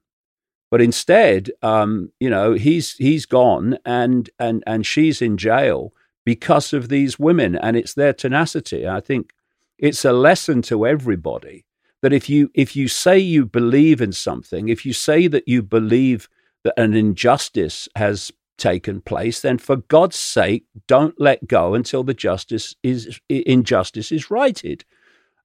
But 0.72 0.82
instead, 0.82 1.50
um, 1.64 2.12
you 2.20 2.30
know, 2.30 2.54
he's 2.54 2.94
he's 2.94 3.26
gone 3.26 3.80
and 3.86 4.30
and 4.38 4.64
and 4.68 4.86
she's 4.86 5.22
in 5.22 5.38
jail 5.38 5.94
because 6.26 6.74
of 6.74 6.90
these 6.90 7.18
women, 7.18 7.56
and 7.56 7.76
it's 7.76 7.96
their 7.96 8.14
tenacity. 8.14 8.88
I 8.88 9.00
think 9.00 9.34
it's 9.80 10.06
a 10.06 10.14
lesson 10.14 10.62
to 10.64 10.86
everybody 10.86 11.66
that 12.04 12.14
if 12.14 12.30
you 12.30 12.52
if 12.54 12.76
you 12.76 12.88
say 12.88 13.18
you 13.18 13.48
believe 13.48 14.00
in 14.00 14.12
something, 14.12 14.70
if 14.70 14.86
you 14.86 14.94
say 14.94 15.28
that 15.28 15.48
you 15.48 15.64
believe 15.64 16.30
that 16.64 16.80
an 16.80 16.94
injustice 16.94 17.88
has 17.96 18.32
taken 18.58 19.02
place, 19.02 19.42
then 19.42 19.58
for 19.58 19.78
God's 19.78 20.18
sake, 20.18 20.66
don't 20.88 21.20
let 21.20 21.48
go 21.48 21.74
until 21.74 22.04
the 22.04 22.14
justice 22.14 22.76
is 22.84 23.20
injustice 23.30 24.12
is 24.12 24.30
righted. 24.30 24.86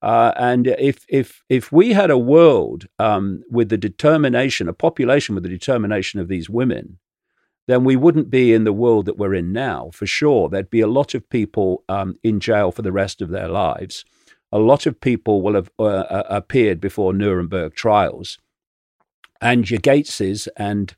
Uh, 0.03 0.33
and 0.37 0.67
if 0.67 1.07
if 1.09 1.43
if 1.49 1.73
we 1.73 1.95
had 1.95 2.11
a 2.11 2.19
world 2.19 2.87
um, 2.99 3.43
with 3.51 3.71
the 3.71 3.79
determination, 3.79 4.69
a 4.69 4.75
population 4.75 5.35
with 5.35 5.45
the 5.45 5.49
determination 5.49 6.21
of 6.21 6.29
these 6.29 6.51
women, 6.51 6.99
then 7.69 7.85
we 7.85 7.97
wouldn't 7.97 8.29
be 8.29 8.53
in 8.53 8.65
the 8.65 8.73
world 8.73 9.07
that 9.07 9.17
we're 9.17 9.35
in 9.35 9.53
now. 9.53 9.91
For 9.95 10.07
sure, 10.07 10.51
there'd 10.51 10.69
be 10.69 10.83
a 10.83 10.87
lot 10.87 11.15
of 11.15 11.31
people 11.31 11.85
um, 11.89 12.17
in 12.23 12.39
jail 12.39 12.71
for 12.71 12.83
the 12.83 12.93
rest 12.93 13.23
of 13.23 13.31
their 13.31 13.49
lives. 13.49 14.05
A 14.53 14.59
lot 14.59 14.85
of 14.85 15.01
people 15.01 15.41
will 15.41 15.55
have 15.55 15.71
uh, 15.79 15.85
uh 15.85 16.25
appeared 16.29 16.81
before 16.81 17.15
Nuremberg 17.15 17.75
trials, 17.75 18.39
and 19.41 19.71
your 19.71 19.81
Gateses 19.81 20.49
and 20.57 20.95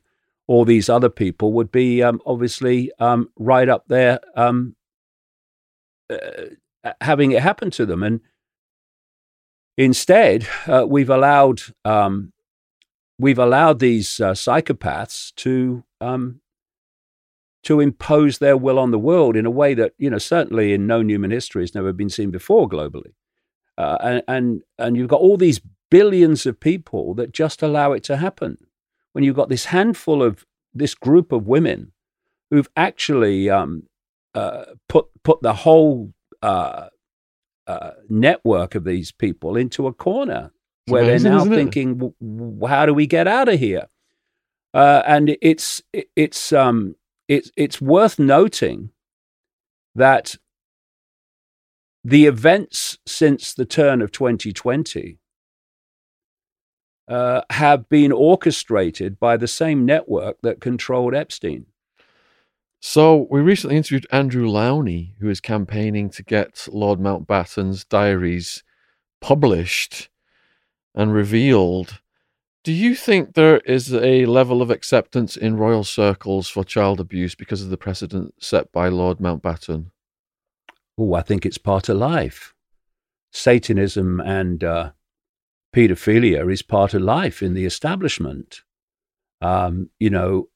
all 0.47 0.63
these 0.63 0.89
other 0.89 1.09
people 1.09 1.51
would 1.53 1.71
be 1.71 2.01
um, 2.01 2.21
obviously 2.25 2.91
um, 2.99 3.29
right 3.37 3.67
up 3.67 3.85
there 3.87 4.19
um, 4.35 4.75
uh, 6.09 6.47
having 7.01 7.31
it 7.31 7.43
happen 7.43 7.69
to 7.71 7.85
them. 7.85 8.01
And 8.01 8.21
instead, 9.77 10.47
uh, 10.65 10.85
we've 10.87 11.09
allowed 11.09 11.61
um, 11.83 12.31
we've 13.19 13.39
allowed 13.39 13.79
these 13.79 14.19
uh, 14.19 14.31
psychopaths 14.31 15.35
to 15.35 15.83
um, 15.99 16.41
to 17.63 17.81
impose 17.81 18.37
their 18.37 18.55
will 18.55 18.79
on 18.79 18.91
the 18.91 18.99
world 18.99 19.35
in 19.35 19.45
a 19.45 19.51
way 19.51 19.73
that 19.73 19.93
you 19.97 20.09
know 20.09 20.17
certainly 20.17 20.73
in 20.73 20.87
known 20.87 21.09
human 21.09 21.31
history 21.31 21.63
has 21.63 21.75
never 21.75 21.91
been 21.91 22.09
seen 22.09 22.31
before 22.31 22.69
globally. 22.69 23.13
Uh, 23.77 23.97
and, 24.01 24.23
and 24.27 24.61
and 24.79 24.97
you've 24.97 25.09
got 25.09 25.19
all 25.21 25.37
these 25.37 25.61
billions 25.91 26.45
of 26.45 26.59
people 26.59 27.13
that 27.13 27.31
just 27.31 27.61
allow 27.61 27.91
it 27.91 28.03
to 28.03 28.17
happen 28.17 28.57
when 29.17 29.23
you've 29.23 29.35
got 29.35 29.49
this 29.49 29.65
handful 29.65 30.21
of 30.21 30.45
this 30.75 30.93
group 30.93 31.31
of 31.31 31.47
women 31.47 31.91
who've 32.51 32.69
actually 32.77 33.49
um, 33.49 33.87
uh, 34.35 34.65
put 34.87 35.07
put 35.23 35.41
the 35.41 35.55
whole 35.55 36.13
uh, 36.43 36.89
uh, 37.65 37.91
network 38.09 38.75
of 38.75 38.83
these 38.83 39.11
people 39.11 39.57
into 39.57 39.87
a 39.87 39.91
corner 39.91 40.51
it's 40.85 40.91
where 40.91 41.01
amazing, 41.01 41.31
they're 41.31 41.45
now 41.45 41.45
thinking, 41.45 42.13
"How 42.67 42.85
do 42.85 42.93
we 42.93 43.07
get 43.07 43.27
out 43.27 43.49
of 43.49 43.59
here?" 43.59 43.87
Uh, 44.75 45.01
and 45.07 45.35
it's 45.41 45.81
it's 46.15 46.53
um, 46.53 46.95
it's 47.27 47.49
it's 47.57 47.81
worth 47.81 48.19
noting 48.19 48.91
that 49.95 50.35
the 52.03 52.27
events 52.27 52.99
since 53.07 53.55
the 53.55 53.65
turn 53.65 54.03
of 54.03 54.11
2020 54.11 55.17
uh, 57.07 57.41
have 57.51 57.87
been 57.89 58.11
orchestrated 58.11 59.19
by 59.19 59.37
the 59.37 59.47
same 59.47 59.85
network 59.85 60.37
that 60.41 60.61
controlled 60.61 61.13
Epstein. 61.13 61.65
So, 62.79 63.27
we 63.31 63.41
recently 63.41 63.75
interviewed 63.75 64.05
Andrew 64.11 64.47
Lownie, 64.47 65.13
who 65.19 65.29
is 65.29 65.41
campaigning 65.41 66.09
to 66.11 66.23
get 66.23 66.67
Lord 66.71 66.99
Mountbatten's 66.99 67.83
diaries 67.83 68.63
published 69.19 70.09
and 70.93 71.11
revealed. 71.13 72.01
Do 72.63 72.71
you 72.71 72.95
think 72.95 73.33
there 73.33 73.59
is 73.59 73.93
a 73.93 74.25
level 74.25 74.61
of 74.61 74.69
acceptance 74.69 75.37
in 75.37 75.57
royal 75.57 75.83
circles 75.83 76.49
for 76.49 76.63
child 76.63 76.99
abuse 76.99 77.33
because 77.33 77.61
of 77.63 77.69
the 77.69 77.77
precedent 77.77 78.35
set 78.39 78.71
by 78.71 78.89
Lord 78.89 79.19
Mountbatten? 79.19 79.91
Oh, 80.97 81.13
I 81.13 81.21
think 81.21 81.45
it's 81.45 81.57
part 81.57 81.89
of 81.89 81.97
life. 81.97 82.53
Satanism 83.31 84.19
and 84.19 84.63
uh, 84.63 84.91
paedophilia 85.75 86.51
is 86.51 86.61
part 86.61 86.93
of 86.93 87.01
life 87.01 87.41
in 87.41 87.53
the 87.53 87.65
establishment. 87.65 88.61
Um, 89.41 89.89
you 89.99 90.09
know, 90.09 90.49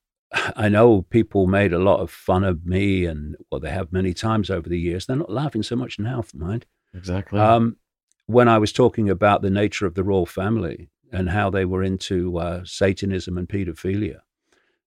I 0.56 0.70
know 0.70 1.04
people 1.04 1.48
made 1.48 1.74
a 1.74 1.80
lot 1.80 2.00
of 2.00 2.10
fun 2.10 2.44
of 2.44 2.66
me, 2.66 3.06
and 3.06 3.36
well, 3.52 3.60
they 3.60 3.70
have 3.70 3.92
many 3.92 4.14
times 4.14 4.50
over 4.50 4.70
the 4.70 4.80
years. 4.80 5.06
They're 5.06 5.16
not 5.16 5.32
laughing 5.32 5.64
so 5.64 5.76
much 5.76 6.00
now, 6.00 6.24
mind. 6.34 6.66
Exactly. 6.94 7.40
Um, 7.40 7.78
when 8.28 8.48
I 8.48 8.58
was 8.58 8.72
talking 8.72 9.10
about 9.10 9.42
the 9.42 9.50
nature 9.50 9.86
of 9.86 9.96
the 9.96 10.04
royal 10.04 10.26
family 10.26 10.90
and 11.12 11.30
how 11.30 11.50
they 11.50 11.66
were 11.66 11.84
into 11.84 12.38
uh, 12.38 12.62
Satanism 12.64 13.38
and 13.38 13.48
paedophilia, 13.48 14.20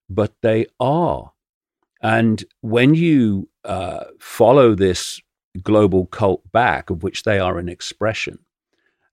but 0.09 0.33
they 0.43 0.67
are. 0.81 1.33
And 2.01 2.45
when 2.61 2.95
you 2.95 3.49
uh, 3.65 4.05
follow 4.19 4.75
this 4.75 5.21
global 5.63 6.07
cult 6.07 6.51
back, 6.53 6.91
of 6.91 7.03
which 7.03 7.23
they 7.23 7.39
are 7.39 7.59
an 7.59 7.69
expression, 7.69 8.39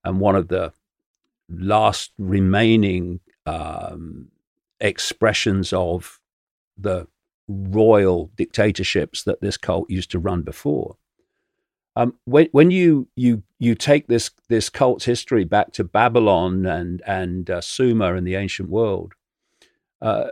and 0.04 0.20
one 0.20 0.36
of 0.36 0.48
the 0.48 0.72
last 1.52 2.12
remaining 2.18 3.20
um, 3.46 4.28
expressions 4.80 5.72
of 5.72 6.20
the 6.76 7.06
royal 7.48 8.30
dictatorships 8.36 9.24
that 9.24 9.40
this 9.40 9.56
cult 9.56 9.90
used 9.90 10.10
to 10.10 10.18
run 10.18 10.42
before. 10.42 10.96
Um, 11.94 12.14
when, 12.24 12.48
when 12.52 12.70
you 12.70 13.08
you 13.16 13.42
you 13.58 13.74
take 13.74 14.06
this 14.06 14.30
this 14.48 14.70
cult's 14.70 15.04
history 15.04 15.44
back 15.44 15.72
to 15.72 15.84
Babylon 15.84 16.64
and 16.64 17.02
and 17.06 17.50
uh, 17.50 17.60
Sumer 17.60 18.16
in 18.16 18.24
the 18.24 18.34
ancient 18.34 18.70
world, 18.70 19.12
uh, 20.00 20.28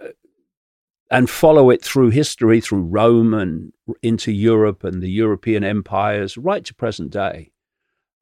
and 1.11 1.28
follow 1.28 1.68
it 1.68 1.85
through 1.85 2.11
history, 2.11 2.62
through 2.62 2.83
Rome 2.83 3.35
and 3.35 3.72
into 4.02 4.33
Europe 4.33 4.85
and 4.85 5.02
the 5.02 5.11
European 5.11 5.62
empires, 5.62 6.38
right 6.38 6.64
to 6.64 6.74
present 6.74 7.11
day, 7.11 7.50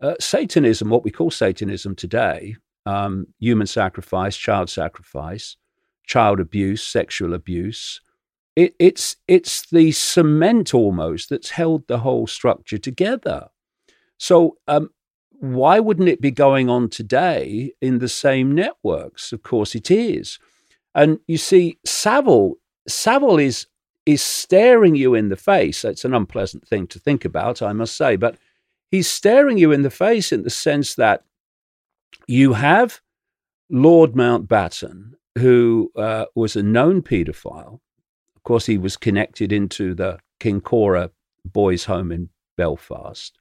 uh, 0.01 0.15
Satanism, 0.19 0.91
what 0.91 1.05
we 1.05 1.11
call 1.13 1.31
Satanism 1.31 1.95
today, 1.95 2.57
um, 2.89 3.27
human 3.39 3.67
sacrifice, 3.67 4.37
child 4.37 4.71
sacrifice, 4.71 5.57
child 6.07 6.41
abuse, 6.41 6.83
sexual 6.83 7.35
abuse. 7.35 8.01
It, 8.57 8.75
it's 8.79 9.17
it's 9.29 9.69
the 9.71 9.93
cement 9.93 10.75
almost 10.75 11.29
that's 11.29 11.51
held 11.51 11.87
the 11.87 11.99
whole 11.99 12.27
structure 12.27 12.79
together. 12.79 13.49
So 14.17 14.57
um, 14.67 14.89
why 15.41 15.79
wouldn't 15.81 16.09
it 16.09 16.21
be 16.21 16.31
going 16.31 16.71
on 16.71 16.89
today 16.89 17.73
in 17.81 17.99
the 17.99 18.09
same 18.09 18.55
networks? 18.55 19.33
Of 19.33 19.43
course 19.43 19.75
it 19.75 19.91
is. 19.91 20.39
And 20.95 21.21
you 21.27 21.37
see, 21.37 21.79
Savile 21.85 22.55
Savile 22.89 23.39
is 23.39 23.67
is 24.07 24.23
staring 24.23 24.95
you 24.97 25.15
in 25.15 25.29
the 25.29 25.37
face. 25.37 25.85
It's 25.85 26.07
an 26.07 26.15
unpleasant 26.15 26.67
thing 26.67 26.87
to 26.87 26.99
think 26.99 27.27
about, 27.27 27.61
I 27.61 27.75
must 27.75 27.95
say, 27.95 28.17
but 28.17 28.39
he's 28.91 29.07
staring 29.07 29.59
you 29.59 29.73
in 29.73 29.83
the 29.83 29.91
face 29.91 30.33
in 30.33 30.43
the 30.43 30.51
sense 30.51 30.95
that 30.95 31.25
you 32.27 32.53
have 32.53 33.01
Lord 33.71 34.13
Mountbatten, 34.13 35.13
who 35.37 35.91
uh, 35.97 36.27
was 36.35 36.57
a 36.57 36.63
known 36.63 37.03
paedophile. 37.03 37.81
Of 38.37 38.43
course, 38.45 38.67
he 38.67 38.79
was 38.79 38.97
connected 38.97 39.53
into 39.53 39.95
the 39.95 40.19
Kincora 40.41 41.11
boys' 41.45 41.85
home 41.85 42.13
in 42.13 42.29
Belfast, 42.57 43.39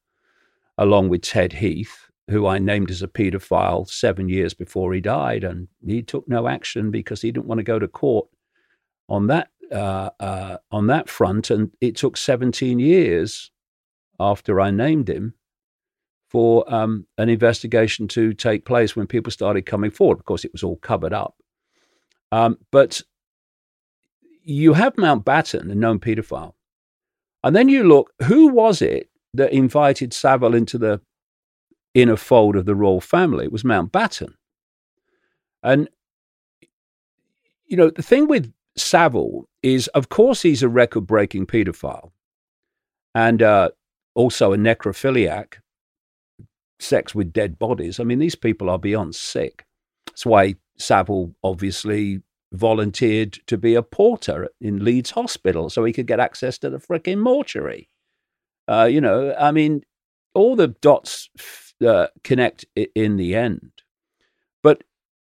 along 0.77 1.09
with 1.09 1.21
Ted 1.21 1.53
Heath, 1.53 2.09
who 2.29 2.45
I 2.45 2.59
named 2.59 2.91
as 2.91 3.01
a 3.01 3.07
paedophile 3.07 3.87
seven 3.89 4.29
years 4.29 4.53
before 4.53 4.93
he 4.93 5.01
died. 5.01 5.43
And 5.43 5.67
he 5.85 6.01
took 6.01 6.27
no 6.27 6.47
action 6.47 6.91
because 6.91 7.21
he 7.21 7.31
didn't 7.31 7.47
want 7.47 7.59
to 7.59 7.63
go 7.63 7.79
to 7.79 7.87
court 7.87 8.27
on 9.07 9.27
that, 9.27 9.49
uh, 9.71 10.09
uh, 10.19 10.57
on 10.71 10.87
that 10.87 11.09
front. 11.09 11.49
And 11.49 11.71
it 11.79 11.95
took 11.95 12.17
17 12.17 12.79
years 12.79 13.51
after 14.19 14.59
I 14.59 14.71
named 14.71 15.09
him 15.09 15.35
for 16.29 16.71
um, 16.73 17.05
an 17.17 17.29
investigation 17.29 18.07
to 18.09 18.33
take 18.33 18.65
place 18.65 18.95
when 18.95 19.07
people 19.07 19.31
started 19.31 19.65
coming 19.65 19.91
forward. 19.91 20.19
Of 20.19 20.25
course, 20.25 20.43
it 20.43 20.51
was 20.51 20.63
all 20.63 20.77
covered 20.77 21.13
up. 21.13 21.35
Um, 22.31 22.57
but 22.71 23.01
you 24.43 24.73
have 24.73 24.95
Mountbatten, 24.95 25.71
a 25.71 25.75
known 25.75 25.99
paedophile. 25.99 26.53
And 27.43 27.55
then 27.55 27.69
you 27.69 27.83
look, 27.83 28.11
who 28.23 28.47
was 28.47 28.81
it 28.81 29.09
that 29.33 29.53
invited 29.53 30.13
Savile 30.13 30.55
into 30.55 30.77
the 30.77 31.01
inner 31.93 32.17
fold 32.17 32.55
of 32.55 32.65
the 32.65 32.75
royal 32.75 33.01
family? 33.01 33.45
It 33.45 33.51
was 33.51 33.63
Mountbatten. 33.63 34.33
And, 35.63 35.89
you 37.65 37.77
know, 37.77 37.89
the 37.89 38.03
thing 38.03 38.27
with 38.27 38.51
Savile 38.75 39.47
is, 39.63 39.87
of 39.89 40.09
course, 40.09 40.41
he's 40.41 40.63
a 40.63 40.69
record 40.69 41.07
breaking 41.07 41.47
paedophile 41.47 42.11
and 43.15 43.41
uh, 43.41 43.69
also 44.13 44.53
a 44.53 44.57
necrophiliac 44.57 45.55
sex 46.79 47.15
with 47.15 47.33
dead 47.33 47.57
bodies. 47.57 47.99
I 47.99 48.03
mean, 48.03 48.19
these 48.19 48.35
people 48.35 48.69
are 48.69 48.79
beyond 48.79 49.15
sick. 49.15 49.65
That's 50.05 50.25
why 50.25 50.55
Savile 50.77 51.33
obviously 51.43 52.21
volunteered 52.53 53.33
to 53.47 53.57
be 53.57 53.75
a 53.75 53.83
porter 53.83 54.49
in 54.61 54.83
Leeds 54.83 55.11
Hospital 55.11 55.69
so 55.69 55.83
he 55.83 55.93
could 55.93 56.07
get 56.07 56.19
access 56.19 56.57
to 56.59 56.69
the 56.69 56.77
fricking 56.77 57.19
mortuary. 57.19 57.89
Uh, 58.67 58.87
you 58.89 59.01
know, 59.01 59.35
I 59.37 59.51
mean, 59.51 59.83
all 60.33 60.55
the 60.55 60.67
dots 60.67 61.29
uh, 61.85 62.07
connect 62.23 62.65
in 62.95 63.17
the 63.17 63.35
end. 63.35 63.71
But 64.63 64.83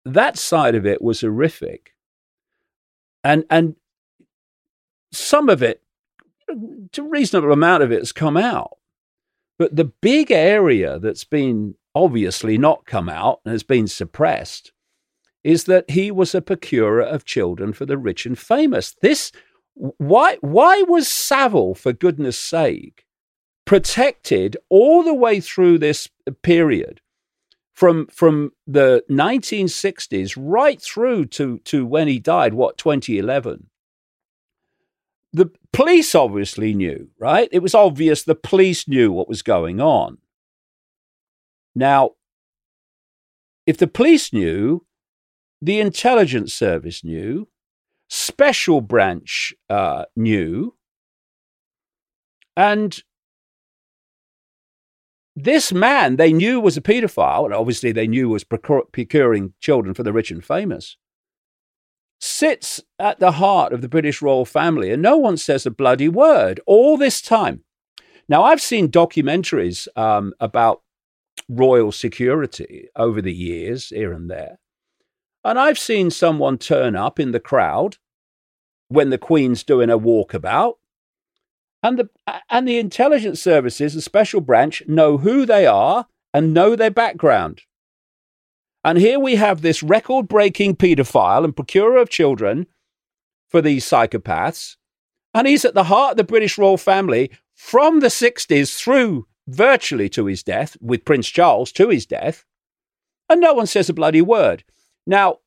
that 0.06 0.38
side 0.38 0.76
of 0.76 0.86
it 0.86 1.02
was 1.02 1.22
horrific. 1.22 1.92
And, 3.24 3.46
and 3.50 3.76
some 5.12 5.50
of 5.50 5.62
it, 5.62 5.82
a 6.50 7.02
reasonable 7.02 7.52
amount 7.52 7.84
of 7.84 7.92
it 7.92 8.00
has 8.00 8.12
come 8.12 8.38
out. 8.38 8.78
But 9.62 9.76
the 9.76 9.94
big 10.02 10.32
area 10.32 10.98
that's 10.98 11.24
been 11.24 11.76
obviously 11.94 12.58
not 12.58 12.88
come 12.88 13.08
out 13.08 13.42
and 13.46 13.52
has 13.52 13.62
been 13.62 13.88
suppressed 13.88 14.72
is 15.44 15.66
that 15.66 15.92
he 15.92 16.10
was 16.10 16.34
a 16.34 16.42
procurer 16.42 17.04
of 17.04 17.26
children 17.26 17.72
for 17.72 17.86
the 17.86 17.96
rich 17.96 18.26
and 18.26 18.36
famous. 18.40 18.96
This 19.04 19.32
why 19.76 20.38
why 20.42 20.82
was 20.88 21.08
Savile, 21.08 21.76
for 21.76 21.94
goodness 21.94 22.40
sake, 22.40 23.06
protected 23.64 24.58
all 24.70 25.04
the 25.04 25.14
way 25.14 25.40
through 25.40 25.78
this 25.78 26.10
period 26.42 27.00
from 27.72 28.08
from 28.08 28.54
the 28.66 29.04
1960s 29.12 30.34
right 30.36 30.82
through 30.82 31.28
to 31.38 31.60
to 31.66 31.86
when 31.86 32.08
he 32.08 32.18
died, 32.18 32.56
what 32.56 32.80
2011. 32.80 33.68
The 35.34 35.50
police 35.72 36.14
obviously 36.14 36.74
knew, 36.74 37.10
right? 37.18 37.48
It 37.52 37.60
was 37.60 37.74
obvious 37.74 38.24
the 38.24 38.36
police 38.36 38.88
knew 38.88 39.12
what 39.12 39.30
was 39.30 39.42
going 39.42 39.80
on. 39.80 40.18
Now, 41.74 42.12
if 43.66 43.78
the 43.78 43.88
police 43.88 44.34
knew, 44.34 44.86
the 45.62 45.80
intelligence 45.80 46.54
service 46.54 47.04
knew, 47.04 47.48
special 48.10 48.82
branch 48.82 49.54
uh, 49.70 50.06
knew, 50.16 50.76
and 52.58 53.02
this 55.36 55.72
man 55.72 56.18
they 56.18 56.34
knew 56.34 56.60
was 56.60 56.76
a 56.76 56.82
paedophile, 56.82 57.46
and 57.46 57.54
obviously 57.54 57.94
they 57.94 58.08
knew 58.08 58.28
was 58.28 58.44
procuring 58.44 59.54
children 59.62 59.94
for 59.94 60.04
the 60.04 60.12
rich 60.12 60.30
and 60.32 60.44
famous, 60.44 60.98
sits 62.22 62.82
at 63.00 63.20
the 63.20 63.34
heart 63.34 63.74
of 63.74 63.82
the 63.82 63.90
British 63.90 64.22
royal 64.22 64.46
family, 64.46 64.92
and 64.92 65.02
no 65.02 65.18
one 65.18 65.36
says 65.38 65.66
a 65.66 65.72
bloody 65.72 66.08
word 66.08 66.62
all 66.68 66.96
this 66.96 67.22
time. 67.22 67.64
Now, 68.30 68.44
I've 68.44 68.62
seen 68.62 68.90
documentaries 68.90 69.88
um, 69.98 70.34
about 70.40 70.84
royal 71.50 71.92
security 71.92 72.88
over 72.96 73.22
the 73.22 73.34
years, 73.34 73.90
here 73.90 74.14
and 74.14 74.30
there, 74.30 74.60
and 75.44 75.58
I've 75.58 75.80
seen 75.80 76.12
someone 76.12 76.58
turn 76.60 76.96
up 76.96 77.20
in 77.20 77.32
the 77.32 77.40
crowd 77.40 77.98
when 78.88 79.10
the 79.10 79.18
Queen's 79.18 79.64
doing 79.64 79.90
a 79.90 79.98
walkabout 79.98 80.74
and 81.82 81.98
the, 81.98 82.10
and 82.50 82.68
the 82.68 82.78
intelligence 82.78 83.42
services, 83.42 83.96
the 83.96 84.02
special 84.02 84.42
branch, 84.42 84.84
know 84.88 85.18
who 85.18 85.46
they 85.46 85.66
are 85.66 86.06
and 86.34 86.54
know 86.54 86.76
their 86.76 86.92
background. 86.92 87.62
And 88.84 88.98
here 88.98 89.20
we 89.20 89.36
have 89.36 89.62
this 89.62 89.84
record 89.84 90.28
breaking 90.28 90.76
paedophile 90.76 91.44
and 91.44 91.56
procurer 91.56 91.98
of 91.98 92.10
children 92.10 92.68
for 93.50 93.62
these 93.62 93.86
psychopaths. 93.86 94.78
And 95.34 95.48
he's 95.48 95.66
at 95.66 95.74
the 95.74 95.86
heart 95.86 96.12
of 96.12 96.18
the 96.18 96.24
British 96.24 96.58
royal 96.58 96.78
family 96.78 97.32
from 97.54 98.00
the 98.00 98.08
60s 98.08 98.76
through 98.76 99.28
virtually 99.48 100.10
to 100.10 100.26
his 100.26 100.44
death, 100.44 100.78
with 100.82 101.06
Prince 101.06 101.28
Charles 101.28 101.72
to 101.74 101.90
his 101.90 102.06
death. 102.06 102.46
And 103.30 103.40
no 103.40 103.54
one 103.54 103.68
says 103.68 103.90
a 103.90 103.94
bloody 103.94 104.22
word. 104.22 104.64
Now, 105.06 105.38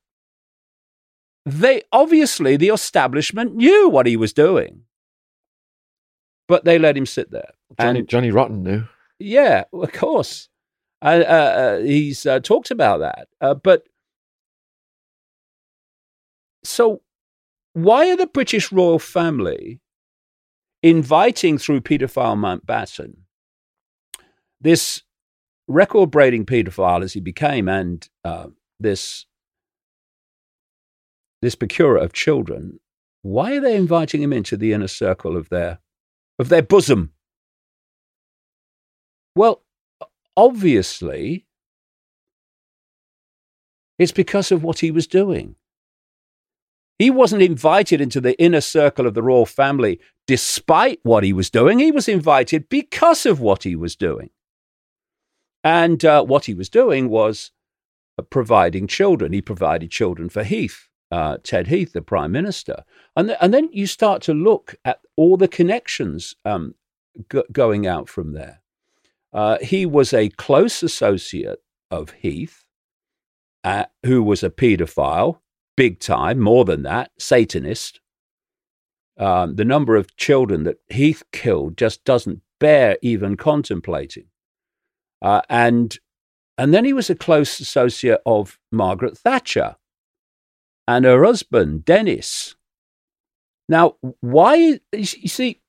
they 1.45 1.83
obviously, 1.93 2.57
the 2.57 2.69
establishment 2.69 3.55
knew 3.55 3.89
what 3.89 4.07
he 4.07 4.17
was 4.17 4.33
doing 4.33 4.85
but 6.47 6.65
they 6.65 6.79
let 6.79 6.97
him 6.97 7.07
sit 7.07 7.31
there. 7.31 7.53
Johnny, 7.81 8.01
and, 8.01 8.09
Johnny 8.09 8.31
Rotten 8.31 8.63
knew. 8.63 8.85
Yeah, 9.19 9.65
of 9.73 9.93
course. 9.93 10.49
Uh, 11.05 11.07
uh, 11.07 11.79
he's 11.81 12.25
uh, 12.25 12.41
talked 12.41 12.71
about 12.71 13.01
that. 13.01 13.29
Uh, 13.41 13.53
but 13.53 13.85
so, 16.65 17.03
why 17.75 18.11
are 18.11 18.17
the 18.17 18.27
British 18.27 18.73
royal 18.73 18.99
family 18.99 19.81
inviting 20.83 21.59
through 21.59 21.83
paedophile 21.83 22.37
Mountbatten 22.37 23.17
this 24.61 25.03
record 25.69 26.11
breaking 26.11 26.47
paedophile 26.47 27.03
as 27.03 27.13
he 27.13 27.21
became 27.21 27.69
and 27.69 28.09
uh, 28.25 28.47
this 28.81 29.27
this 31.43 31.55
procurer 31.55 31.99
of 31.99 32.15
children? 32.15 32.81
Why 33.21 33.57
are 33.57 33.61
they 33.61 33.77
inviting 33.77 34.23
him 34.23 34.33
into 34.33 34.57
the 34.57 34.73
inner 34.73 34.89
circle 34.89 35.37
of 35.37 35.51
their 35.51 35.81
of 36.39 36.49
their 36.49 36.63
bosom? 36.63 37.13
Well, 39.37 39.64
obviously, 40.37 41.47
it's 43.99 44.13
because 44.13 44.51
of 44.51 44.63
what 44.63 44.81
he 44.81 44.91
was 44.91 45.07
doing. 45.07 45.57
He 46.99 47.11
wasn't 47.11 47.43
invited 47.43 48.01
into 48.01 48.21
the 48.21 48.41
inner 48.41 48.61
circle 48.61 49.07
of 49.07 49.15
the 49.15 49.23
royal 49.23 49.47
family 49.47 50.01
despite 50.27 51.01
what 51.03 51.25
he 51.25 51.33
was 51.33 51.51
doing. 51.51 51.79
He 51.79 51.91
was 51.91 52.09
invited 52.09 52.69
because 52.69 53.27
of 53.27 53.41
what 53.41 53.65
he 53.65 53.77
was 53.77 53.97
doing. 53.97 54.31
And 55.63 56.05
uh, 56.05 56.25
what 56.25 56.45
he 56.45 56.55
was 56.55 56.69
doing 56.69 57.09
was 57.09 57.51
uh, 58.19 58.23
providing 58.23 58.87
children. 58.87 59.33
He 59.33 59.43
provided 59.43 59.91
children 59.91 60.29
for 60.29 60.45
Heath 60.45 60.89
uh, 61.15 61.39
Ted 61.45 61.69
Heath, 61.69 61.93
the 61.93 62.03
prime 62.03 62.33
minister, 62.33 62.83
and 63.15 63.29
th- 63.29 63.39
and 63.41 63.55
then 63.55 63.69
you 63.73 63.87
start 63.87 64.21
to 64.23 64.35
look 64.35 64.75
at 64.85 64.99
all 65.17 65.37
the 65.37 65.47
connections 65.47 66.35
um, 66.45 66.75
going 67.53 67.87
out 67.87 68.09
from 68.09 68.33
there. 68.33 68.61
Uh, 69.35 69.59
he 69.61 69.85
was 69.85 70.15
a 70.15 70.29
close 70.31 70.83
associate 70.83 71.59
of 71.91 72.11
Heath, 72.13 72.65
uh, 73.65 73.87
who 74.05 74.23
was 74.23 74.45
a 74.45 74.51
paedophile, 74.51 75.41
big 75.77 75.99
time, 75.99 76.39
more 76.39 76.65
than 76.65 76.85
that, 76.85 77.11
Satanist. 77.19 78.01
Um, 79.19 79.57
the 79.57 79.65
number 79.65 79.97
of 79.97 80.17
children 80.17 80.65
that 80.65 80.79
Heath 80.89 81.25
killed 81.33 81.77
just 81.77 82.05
doesn't 82.05 82.43
bear 82.61 82.97
even 83.03 83.37
contemplating. 83.37 84.27
Uh, 85.21 85.43
and 85.49 85.99
and 86.57 86.73
then 86.73 86.85
he 86.85 86.93
was 86.93 87.11
a 87.11 87.17
close 87.17 87.59
associate 87.59 88.21
of 88.25 88.59
Margaret 88.71 89.19
Thatcher, 89.19 89.77
and 90.87 91.05
her 91.05 91.25
husband, 91.25 91.85
Denis. 91.85 92.55
Now, 93.69 93.97
why, 94.21 94.79
you 94.93 95.05
see, 95.05 95.61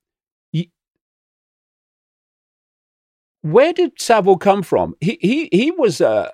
where 3.45 3.73
did 3.73 4.01
Savile 4.01 4.38
come 4.38 4.63
from? 4.63 4.95
He, 4.99 5.19
he, 5.21 5.49
he 5.51 5.69
was 5.69 6.01
a, 6.01 6.34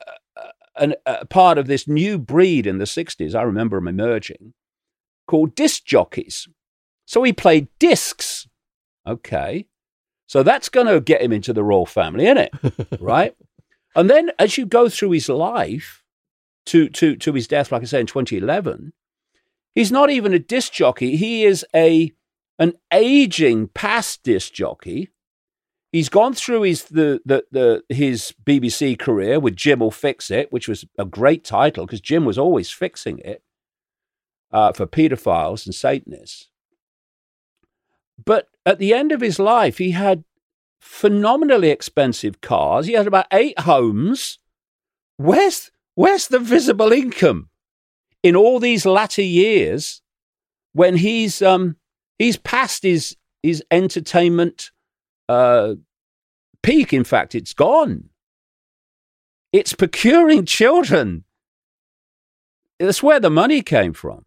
a, 0.78 0.94
a 1.06 1.26
part 1.26 1.58
of 1.58 1.68
this 1.68 1.86
new 1.86 2.18
breed 2.18 2.66
in 2.66 2.78
the 2.78 2.86
60s. 2.86 3.36
I 3.36 3.42
remember 3.42 3.78
him 3.78 3.90
emerging 3.90 4.54
called 5.28 5.54
disc 5.54 5.84
jockeys. 5.84 6.48
So 7.06 7.22
he 7.24 7.34
played 7.34 7.68
discs. 7.80 8.48
Okay. 9.06 9.68
So 10.28 10.42
that's 10.42 10.70
going 10.70 10.88
to 10.88 11.02
get 11.02 11.22
him 11.22 11.34
into 11.34 11.52
the 11.52 11.66
royal 11.66 11.86
family, 11.86 12.28
isn't 12.28 12.38
it? 12.38 13.00
right? 13.02 13.36
And 13.94 14.10
then 14.10 14.32
as 14.40 14.58
you 14.58 14.66
go 14.66 14.88
through 14.88 15.12
his 15.12 15.28
life, 15.28 16.04
to, 16.68 16.88
to, 16.90 17.18
to 17.18 17.34
his 17.34 17.48
death, 17.48 17.74
like 17.74 17.82
I 17.82 17.86
say, 17.86 18.00
in 18.00 18.06
2011, 18.06 18.94
he's 19.76 19.92
not 19.92 20.10
even 20.10 20.34
a 20.34 20.40
disc 20.40 20.72
jockey. 20.72 21.18
He 21.18 21.44
is 21.44 21.66
a 21.76 22.14
an 22.60 22.74
aging 22.94 23.68
past 23.70 24.24
disc 24.24 24.54
jockey. 24.54 25.10
He's 25.92 26.10
gone 26.10 26.34
through 26.34 26.62
his 26.62 26.86
the, 26.86 27.22
the, 27.26 27.44
the 27.52 27.84
his 27.94 28.34
BBC 28.46 28.98
career 28.98 29.40
with 29.40 29.56
Jim 29.56 29.80
will 29.80 29.92
fix 29.92 30.32
it, 30.32 30.52
which 30.52 30.68
was 30.68 30.86
a 30.98 31.06
great 31.06 31.44
title 31.44 31.86
because 31.86 32.02
Jim 32.02 32.24
was 32.24 32.38
always 32.38 32.72
fixing 32.72 33.20
it 33.20 33.44
uh, 34.52 34.72
for 34.72 34.86
paedophiles 34.86 35.66
and 35.66 35.76
Satanists. 35.76 36.48
But 38.24 38.48
at 38.66 38.80
the 38.80 38.94
end 38.94 39.12
of 39.12 39.22
his 39.22 39.40
life, 39.40 39.80
he 39.80 39.92
had 39.92 40.24
phenomenally 40.80 41.70
expensive 41.70 42.40
cars. 42.40 42.86
He 42.86 42.94
had 42.94 43.08
about 43.08 43.28
eight 43.32 43.60
homes. 43.60 44.40
Where's 45.18 45.72
Where's 45.96 46.28
the 46.28 46.40
visible 46.40 46.92
income 46.92 47.50
in 48.24 48.36
all 48.36 48.60
these 48.60 48.86
latter 48.86 49.22
years 49.22 50.02
when 50.74 50.96
he's 50.96 51.42
um, 51.42 51.76
he's 52.18 52.38
past 52.38 52.84
his 52.84 53.18
his 53.44 53.64
entertainment 53.72 54.72
uh, 55.30 55.76
peak? 56.64 56.94
In 56.94 57.04
fact, 57.04 57.36
it's 57.36 57.54
gone. 57.54 58.10
It's 59.54 59.74
procuring 59.74 60.46
children. 60.46 61.26
That's 62.80 63.04
where 63.04 63.20
the 63.20 63.30
money 63.30 63.62
came 63.62 63.94
from. 63.94 64.26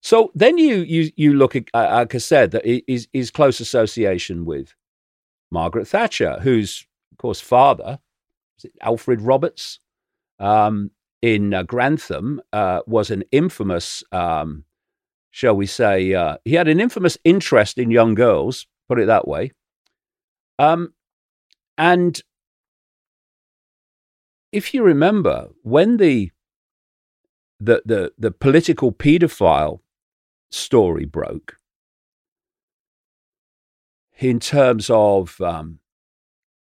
So 0.00 0.32
then 0.34 0.58
you 0.58 0.76
you 0.76 1.12
you 1.16 1.34
look 1.34 1.54
at, 1.54 1.64
like 1.74 2.14
I 2.14 2.18
said, 2.18 2.50
that 2.52 2.64
his, 2.86 3.08
his 3.12 3.30
close 3.30 3.60
association 3.60 4.44
with 4.44 4.74
Margaret 5.50 5.86
Thatcher, 5.86 6.40
whose 6.40 6.86
of 7.12 7.18
course 7.18 7.40
father, 7.40 8.00
Alfred 8.80 9.20
Roberts, 9.20 9.78
um, 10.38 10.90
in 11.20 11.54
uh, 11.54 11.62
Grantham 11.62 12.40
uh, 12.52 12.80
was 12.86 13.10
an 13.10 13.22
infamous, 13.30 14.02
um, 14.10 14.64
shall 15.30 15.54
we 15.54 15.66
say, 15.66 16.12
uh, 16.14 16.36
he 16.44 16.54
had 16.54 16.68
an 16.68 16.80
infamous 16.80 17.16
interest 17.24 17.78
in 17.78 17.90
young 17.90 18.14
girls, 18.14 18.66
put 18.88 18.98
it 18.98 19.06
that 19.06 19.28
way. 19.28 19.52
Um, 20.58 20.94
and 21.78 22.20
if 24.52 24.74
you 24.74 24.82
remember, 24.82 25.48
when 25.62 25.96
the 25.96 26.30
the 27.58 27.82
the, 27.84 28.12
the 28.18 28.30
political 28.30 28.92
paedophile 28.92 29.80
story 30.50 31.04
broke, 31.04 31.56
in 34.18 34.38
terms 34.38 34.88
of 34.90 35.40
um, 35.40 35.80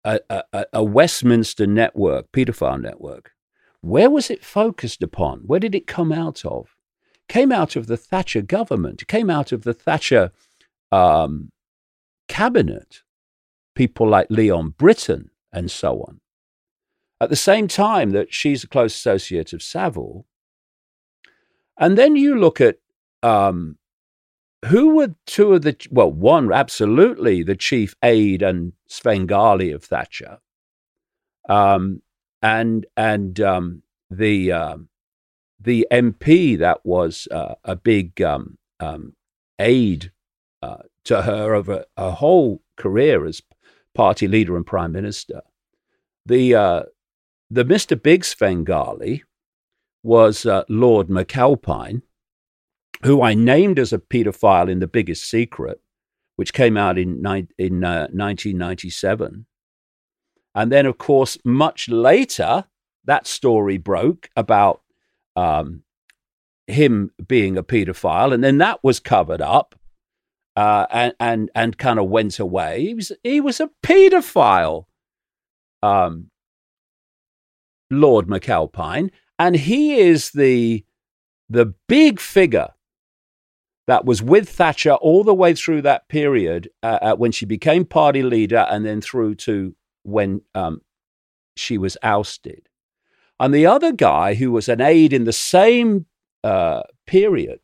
a, 0.04 0.20
a, 0.30 0.66
a 0.74 0.84
Westminster 0.84 1.68
network, 1.68 2.32
paedophile 2.32 2.82
network, 2.82 3.32
where 3.82 4.10
was 4.10 4.30
it 4.30 4.44
focused 4.44 5.04
upon? 5.04 5.40
Where 5.40 5.60
did 5.60 5.76
it 5.76 5.88
come 5.88 6.12
out 6.12 6.46
of? 6.46 6.76
Came 7.28 7.52
out 7.52 7.76
of 7.76 7.88
the 7.88 7.98
Thatcher 7.98 8.42
government, 8.42 9.08
came 9.08 9.30
out 9.30 9.52
of 9.52 9.64
the 9.64 9.74
Thatcher 9.74 10.32
um, 10.92 11.52
cabinet, 12.28 13.02
people 13.76 14.08
like 14.08 14.28
Leon 14.30 14.76
Brittan 14.78 15.30
and 15.52 15.70
so 15.70 16.02
on. 16.02 16.20
At 17.20 17.30
the 17.30 17.36
same 17.36 17.68
time 17.68 18.12
that 18.12 18.34
she's 18.34 18.64
a 18.64 18.68
close 18.68 18.96
associate 18.96 19.54
of 19.54 19.62
Savile. 19.62 20.26
And 21.78 21.98
then 21.98 22.16
you 22.16 22.38
look 22.38 22.60
at 22.60 22.78
um, 23.24 23.78
who 24.66 24.96
were 24.96 25.16
two 25.26 25.54
of 25.54 25.62
the, 25.64 25.76
well, 25.92 26.12
one, 26.12 26.52
absolutely 26.52 27.44
the 27.44 27.56
chief 27.56 27.96
aide 28.04 28.42
and 28.42 28.74
Svengali 28.88 29.72
of 29.72 29.84
Thatcher. 29.84 30.40
Um, 31.50 32.02
and 32.42 32.86
and 32.98 33.40
um, 33.40 33.84
the 34.10 34.52
um, 34.52 34.90
the 35.60 35.88
MP 35.92 36.58
that 36.58 36.84
was 36.84 37.28
uh, 37.30 37.56
a 37.64 37.76
big 37.76 38.22
um, 38.22 38.58
um, 38.80 39.16
aide 39.60 40.12
uh, 40.62 40.84
to 41.06 41.24
her 41.24 41.54
over 41.54 41.86
a 41.98 42.12
whole 42.12 42.62
career 42.78 43.26
as 43.26 43.42
party 43.94 44.28
leader 44.28 44.56
and 44.56 44.66
prime 44.66 44.92
minister. 44.92 45.42
The 46.26 46.56
uh, 46.56 46.84
the 47.50 47.66
Mr. 47.66 48.02
Big 48.02 48.24
Svengali 48.24 49.24
was 50.04 50.46
uh, 50.46 50.64
Lord 50.70 51.08
McAlpine, 51.08 52.02
who 53.04 53.22
I 53.22 53.34
named 53.34 53.78
as 53.78 53.94
a 53.94 54.00
paedophile 54.00 54.70
in 54.70 54.80
The 54.80 54.88
Biggest 54.88 55.30
Secret, 55.30 55.82
which 56.36 56.54
came 56.54 56.78
out 56.78 56.98
in, 56.98 57.22
ni- 57.22 57.48
in 57.58 57.84
uh, 57.84 58.08
1997. 58.12 59.46
And 60.56 60.72
then, 60.72 60.86
of 60.86 60.98
course, 60.98 61.38
much 61.44 61.90
later, 61.90 62.66
that 63.06 63.28
story 63.28 63.78
broke 63.78 64.30
about 64.36 64.82
um, 65.36 65.84
him 66.68 67.12
being 67.28 67.58
a 67.58 67.64
paedophile, 67.64 68.34
and 68.34 68.44
then 68.44 68.58
that 68.60 68.84
was 68.84 69.00
covered 69.00 69.42
up 69.42 69.76
uh, 70.56 70.86
and 70.92 71.14
and 71.20 71.52
and 71.56 71.78
kind 71.78 72.00
of 72.00 72.10
went 72.10 72.40
away. 72.40 72.82
He 72.82 72.94
was 72.94 73.12
he 73.24 73.42
was 73.42 73.60
a 73.60 73.70
paedophile, 73.84 74.86
um, 75.82 76.30
Lord 77.90 78.28
McAlpine, 78.28 79.12
and 79.40 79.56
he 79.56 79.98
is 79.98 80.32
the 80.32 80.86
the 81.50 81.74
big 81.88 82.20
figure 82.20 82.70
that 83.88 84.06
was 84.06 84.22
with 84.22 84.48
Thatcher 84.48 84.94
all 84.94 85.24
the 85.24 85.34
way 85.34 85.54
through 85.54 85.82
that 85.82 86.08
period 86.08 86.70
uh, 86.84 87.00
uh, 87.02 87.16
when 87.16 87.32
she 87.32 87.46
became 87.46 87.86
party 87.86 88.24
leader, 88.24 88.66
and 88.70 88.86
then 88.86 89.02
through 89.02 89.36
to 89.36 89.76
when 90.04 90.42
um, 90.56 90.82
she 91.56 91.78
was 91.78 91.98
ousted. 92.04 92.68
And 93.40 93.54
the 93.54 93.66
other 93.66 93.92
guy 93.92 94.36
who 94.36 94.52
was 94.52 94.70
an 94.70 94.82
aide 94.82 95.14
in 95.14 95.24
the 95.24 95.34
same 95.34 96.06
uh, 96.44 96.84
period 97.08 97.62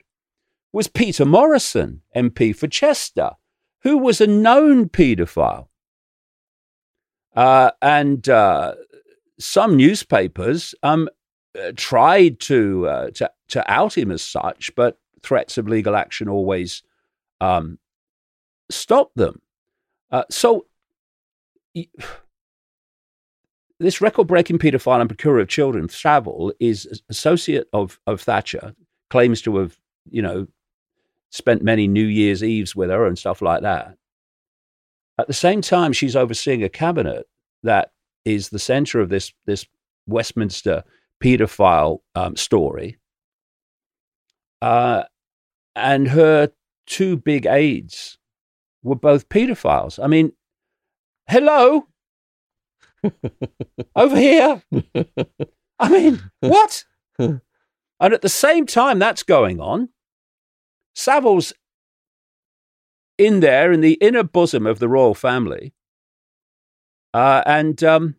was 0.77 0.87
Peter 0.87 1.25
Morrison, 1.25 2.03
MP 2.15 2.55
for 2.55 2.67
Chester, 2.67 3.31
who 3.81 3.97
was 3.97 4.21
a 4.21 4.27
known 4.27 4.87
paedophile. 4.87 5.69
Uh, 7.35 7.71
and 7.81 8.29
uh, 8.29 8.75
some 9.39 9.75
newspapers 9.75 10.75
um, 10.83 11.09
uh, 11.59 11.71
tried 11.75 12.39
to, 12.41 12.87
uh, 12.87 13.09
to, 13.09 13.27
to 13.47 13.71
out 13.71 13.97
him 13.97 14.11
as 14.11 14.21
such, 14.21 14.69
but 14.75 14.99
threats 15.23 15.57
of 15.57 15.67
legal 15.67 15.95
action 15.95 16.29
always 16.29 16.83
um, 17.41 17.79
stopped 18.69 19.15
them. 19.15 19.41
Uh, 20.11 20.25
so 20.29 20.67
this 23.79 23.99
record-breaking 23.99 24.59
paedophile 24.59 25.01
and 25.01 25.09
procurer 25.09 25.39
of 25.39 25.47
children, 25.47 25.89
Savile, 25.89 26.53
is 26.59 27.01
associate 27.09 27.67
of, 27.73 27.99
of 28.05 28.21
Thatcher, 28.21 28.75
claims 29.09 29.41
to 29.41 29.57
have, 29.57 29.75
you 30.11 30.21
know, 30.21 30.45
spent 31.31 31.61
many 31.61 31.87
New 31.87 32.05
Year's 32.05 32.43
Eves 32.43 32.75
with 32.75 32.89
her 32.89 33.05
and 33.05 33.17
stuff 33.17 33.41
like 33.41 33.61
that. 33.61 33.95
At 35.19 35.27
the 35.27 35.33
same 35.33 35.61
time, 35.61 35.93
she's 35.93 36.15
overseeing 36.15 36.63
a 36.63 36.69
cabinet 36.69 37.27
that 37.63 37.91
is 38.25 38.49
the 38.49 38.59
center 38.59 38.99
of 38.99 39.09
this, 39.09 39.33
this 39.45 39.65
Westminster 40.07 40.83
paedophile 41.23 41.99
um, 42.15 42.35
story. 42.35 42.97
Uh, 44.61 45.03
and 45.75 46.07
her 46.07 46.51
two 46.85 47.17
big 47.17 47.45
aides 47.45 48.17
were 48.83 48.95
both 48.95 49.29
paedophiles. 49.29 50.03
I 50.03 50.07
mean, 50.07 50.31
hello, 51.27 51.87
over 53.95 54.15
here. 54.15 54.61
I 55.79 55.89
mean, 55.89 56.21
what? 56.39 56.85
and 57.19 57.41
at 57.99 58.21
the 58.21 58.29
same 58.29 58.65
time 58.65 58.99
that's 58.99 59.23
going 59.23 59.59
on, 59.59 59.89
Savile's 60.97 61.53
in 63.19 63.39
there 63.39 63.71
in 63.71 63.81
the 63.81 63.93
inner 63.93 64.23
bosom 64.23 64.65
of 64.65 64.79
the 64.79 64.89
royal 64.89 65.13
family. 65.13 65.73
Uh, 67.13 67.43
and 67.45 67.83
um, 67.83 68.15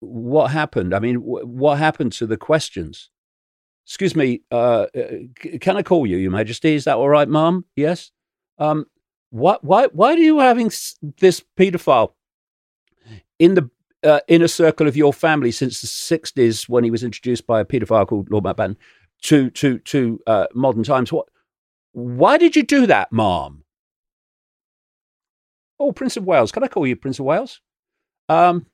what 0.00 0.52
happened? 0.52 0.94
I 0.94 1.00
mean, 1.00 1.16
what 1.16 1.78
happened 1.78 2.12
to 2.14 2.26
the 2.26 2.36
questions? 2.36 3.10
Excuse 3.84 4.14
me, 4.14 4.42
uh, 4.50 4.86
uh 4.96 5.58
can 5.60 5.76
I 5.76 5.82
call 5.82 6.06
you, 6.06 6.16
Your 6.16 6.30
Majesty? 6.30 6.74
Is 6.74 6.84
that 6.84 6.96
all 6.96 7.08
right, 7.08 7.28
Mum? 7.28 7.64
Yes. 7.76 8.12
Um, 8.58 8.86
what, 9.30 9.62
why, 9.64 9.88
why 9.92 10.14
are 10.14 10.18
you 10.18 10.38
having 10.38 10.70
this 11.18 11.42
paedophile 11.58 12.12
in 13.38 13.54
the 13.54 13.68
uh, 14.04 14.20
inner 14.28 14.48
circle 14.48 14.86
of 14.86 14.96
your 14.96 15.12
family 15.12 15.50
since 15.50 15.80
the 15.80 15.86
60s 15.86 16.68
when 16.68 16.84
he 16.84 16.90
was 16.90 17.02
introduced 17.02 17.46
by 17.46 17.60
a 17.60 17.64
paedophile 17.64 18.06
called 18.06 18.30
Lord 18.30 18.44
Mountbatten 18.44 18.76
to, 19.24 19.50
to, 19.50 19.78
to 19.80 20.20
uh, 20.26 20.46
modern 20.54 20.84
times? 20.84 21.12
What, 21.12 21.26
why 21.92 22.38
did 22.38 22.56
you 22.56 22.62
do 22.62 22.86
that, 22.86 23.12
Mom? 23.12 23.64
Oh, 25.78 25.92
Prince 25.92 26.16
of 26.16 26.24
Wales. 26.24 26.52
Can 26.52 26.62
I 26.62 26.68
call 26.68 26.86
you 26.86 26.96
Prince 26.96 27.18
of 27.18 27.24
Wales? 27.24 27.60
Um, 28.28 28.66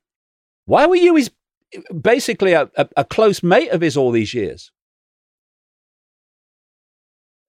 why 0.67 0.87
were 0.87 0.97
you 0.97 1.17
his 1.17 1.31
basically 2.01 2.53
a, 2.53 2.71
a, 2.77 2.89
a 2.99 3.05
close 3.05 3.43
mate 3.43 3.71
of 3.71 3.81
his 3.81 3.97
all 3.97 4.11
these 4.11 4.35
years? 4.35 4.71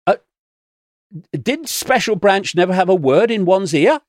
Uh, 0.07 0.15
did 1.31 1.67
Special 1.67 2.15
Branch 2.15 2.55
never 2.55 2.73
have 2.73 2.89
a 2.89 2.95
word 2.95 3.29
in 3.29 3.45
one's 3.45 3.73
ear? 3.73 3.99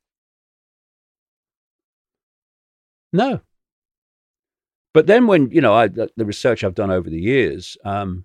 No. 3.12 3.40
But 4.94 5.06
then 5.06 5.26
when, 5.26 5.50
you 5.50 5.60
know, 5.60 5.74
I, 5.74 5.88
the 5.88 6.10
research 6.16 6.62
I've 6.64 6.74
done 6.74 6.90
over 6.90 7.08
the 7.08 7.20
years, 7.20 7.76
um, 7.84 8.24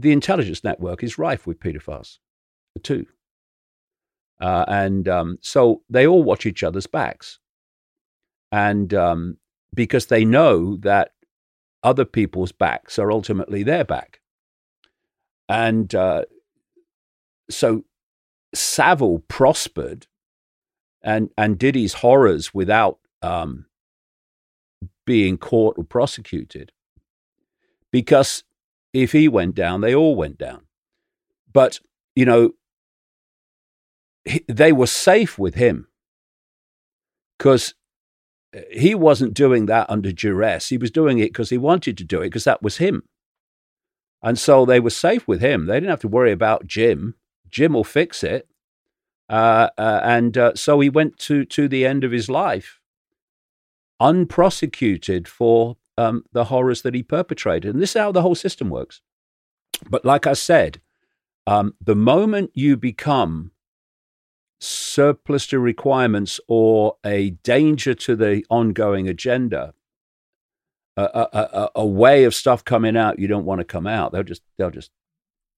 the 0.00 0.12
intelligence 0.12 0.64
network 0.64 1.02
is 1.02 1.18
rife 1.18 1.46
with 1.46 1.60
pedophiles, 1.60 2.18
too. 2.82 3.06
Uh, 4.40 4.64
and 4.68 5.06
um, 5.08 5.38
so 5.42 5.82
they 5.90 6.06
all 6.06 6.22
watch 6.22 6.46
each 6.46 6.62
other's 6.62 6.86
backs. 6.86 7.38
And 8.50 8.92
um, 8.94 9.36
because 9.74 10.06
they 10.06 10.24
know 10.24 10.76
that 10.78 11.12
other 11.82 12.04
people's 12.04 12.52
backs 12.52 12.98
are 12.98 13.12
ultimately 13.12 13.62
their 13.62 13.84
back. 13.84 14.20
And 15.48 15.94
uh, 15.94 16.24
so 17.50 17.84
Savile 18.54 19.20
prospered 19.28 20.06
and, 21.02 21.30
and 21.36 21.58
did 21.58 21.74
his 21.74 21.94
horrors 21.94 22.54
without 22.54 22.98
um, 23.22 23.66
being 25.06 25.38
caught 25.38 25.76
or 25.78 25.84
prosecuted. 25.84 26.72
Because 27.92 28.44
if 28.92 29.12
he 29.12 29.28
went 29.28 29.54
down, 29.54 29.80
they 29.80 29.94
all 29.94 30.16
went 30.16 30.38
down. 30.38 30.62
But, 31.52 31.80
you 32.14 32.24
know, 32.24 32.52
he, 34.24 34.44
they 34.48 34.72
were 34.72 34.86
safe 34.86 35.38
with 35.38 35.54
him 35.54 35.88
because 37.38 37.74
he 38.70 38.94
wasn't 38.94 39.34
doing 39.34 39.66
that 39.66 39.88
under 39.88 40.12
duress. 40.12 40.68
He 40.68 40.78
was 40.78 40.90
doing 40.90 41.18
it 41.18 41.32
because 41.32 41.50
he 41.50 41.58
wanted 41.58 41.96
to 41.98 42.04
do 42.04 42.20
it 42.20 42.26
because 42.26 42.44
that 42.44 42.62
was 42.62 42.78
him. 42.78 43.04
And 44.22 44.38
so 44.38 44.66
they 44.66 44.80
were 44.80 44.90
safe 44.90 45.26
with 45.26 45.40
him. 45.40 45.66
They 45.66 45.76
didn't 45.76 45.90
have 45.90 46.00
to 46.00 46.08
worry 46.08 46.32
about 46.32 46.66
Jim. 46.66 47.14
Jim 47.48 47.72
will 47.72 47.84
fix 47.84 48.22
it. 48.22 48.48
Uh, 49.28 49.70
uh, 49.78 50.00
and 50.02 50.36
uh, 50.36 50.54
so 50.56 50.80
he 50.80 50.90
went 50.90 51.16
to, 51.18 51.44
to 51.44 51.68
the 51.68 51.86
end 51.86 52.04
of 52.04 52.12
his 52.12 52.28
life 52.28 52.80
unprosecuted 54.00 55.28
for 55.28 55.76
um, 56.00 56.24
the 56.32 56.44
horrors 56.44 56.80
that 56.82 56.94
he 56.94 57.02
perpetrated. 57.02 57.74
And 57.74 57.82
this 57.82 57.94
is 57.94 58.00
how 58.00 58.10
the 58.10 58.22
whole 58.22 58.34
system 58.34 58.70
works. 58.70 59.02
But 59.88 60.04
like 60.04 60.26
I 60.26 60.32
said, 60.32 60.80
um, 61.46 61.74
the 61.80 61.94
moment 61.94 62.52
you 62.54 62.76
become 62.76 63.50
surplus 64.60 65.46
to 65.48 65.58
requirements 65.58 66.40
or 66.48 66.96
a 67.04 67.30
danger 67.42 67.92
to 67.94 68.16
the 68.16 68.44
ongoing 68.48 69.08
agenda, 69.08 69.74
a, 70.96 71.02
a, 71.02 71.28
a, 71.32 71.70
a, 71.76 71.86
way 71.86 72.24
of 72.24 72.34
stuff 72.34 72.64
coming 72.64 72.96
out 72.96 73.18
you 73.18 73.28
don't 73.28 73.44
want 73.44 73.60
to 73.60 73.64
come 73.64 73.86
out, 73.86 74.12
they'll 74.12 74.22
just 74.22 74.42
they'll 74.58 74.70
just 74.70 74.90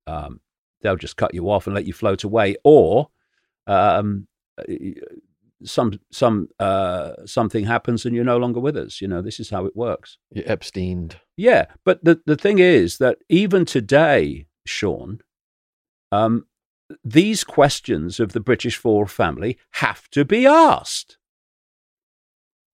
um, 0.07 0.41
they'll 0.83 0.97
just 0.97 1.17
cut 1.17 1.35
you 1.35 1.51
off 1.51 1.67
and 1.67 1.75
let 1.75 1.85
you 1.85 1.93
float 1.93 2.23
away, 2.25 2.57
or 2.65 3.09
um, 3.67 4.27
some 5.65 6.01
some 6.11 6.49
uh, 6.59 7.13
something 7.25 7.65
happens 7.65 8.05
and 8.05 8.15
you're 8.15 8.25
no 8.25 8.39
longer 8.39 8.61
with 8.61 8.77
us. 8.77 9.01
You 9.01 9.09
know, 9.09 9.23
this 9.23 9.41
is 9.41 9.51
how 9.51 9.67
it 9.67 9.77
works. 9.77 10.19
You're 10.31 10.45
Epsteined. 10.45 11.17
Yeah, 11.37 11.67
but 11.85 12.05
the 12.05 12.21
the 12.27 12.37
thing 12.37 12.59
is 12.59 12.99
that 12.99 13.19
even 13.29 13.65
today, 13.65 14.47
Sean, 14.67 15.21
um, 16.11 16.47
these 17.05 17.45
questions 17.45 18.21
of 18.21 18.33
the 18.33 18.41
British 18.41 18.77
Four 18.77 19.07
family 19.07 19.59
have 19.73 20.09
to 20.11 20.25
be 20.25 20.47
asked. 20.47 21.19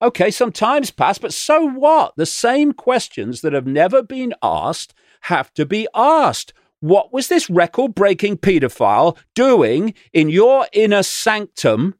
Okay, 0.00 0.30
some 0.30 0.52
time's 0.52 0.92
passed, 0.92 1.20
but 1.20 1.34
so 1.34 1.64
what? 1.68 2.14
The 2.16 2.26
same 2.26 2.72
questions 2.72 3.40
that 3.40 3.52
have 3.52 3.66
never 3.66 4.02
been 4.02 4.32
asked 4.42 4.94
have 5.22 5.52
to 5.54 5.66
be 5.66 5.88
asked. 5.94 6.52
What 6.80 7.12
was 7.12 7.26
this 7.26 7.50
record 7.50 7.96
breaking 7.96 8.38
paedophile 8.38 9.16
doing 9.34 9.94
in 10.12 10.28
your 10.28 10.68
inner 10.72 11.02
sanctum 11.02 11.96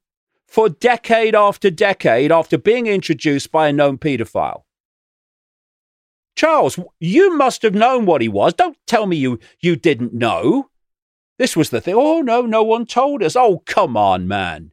for 0.49 0.69
decade 0.69 1.35
after 1.37 1.71
decade 1.71 2.33
after 2.33 2.59
being 2.59 2.89
introduced 2.89 3.53
by 3.53 3.69
a 3.69 3.73
known 3.73 3.99
paedophile? 3.99 4.63
Charles, 6.35 6.79
you 7.01 7.37
must 7.37 7.63
have 7.63 7.75
known 7.75 8.07
what 8.07 8.23
he 8.23 8.29
was. 8.29 8.55
Don't 8.55 8.79
tell 8.87 9.07
me 9.07 9.17
you, 9.17 9.39
you 9.61 9.77
didn't 9.77 10.15
know. 10.15 10.71
This 11.37 11.57
was 11.57 11.71
the 11.71 11.81
thing. 11.81 11.95
Oh, 11.97 12.21
no, 12.21 12.43
no 12.43 12.63
one 12.63 12.87
told 12.87 13.23
us. 13.23 13.35
Oh, 13.35 13.63
come 13.67 13.97
on, 13.97 14.29
man. 14.29 14.71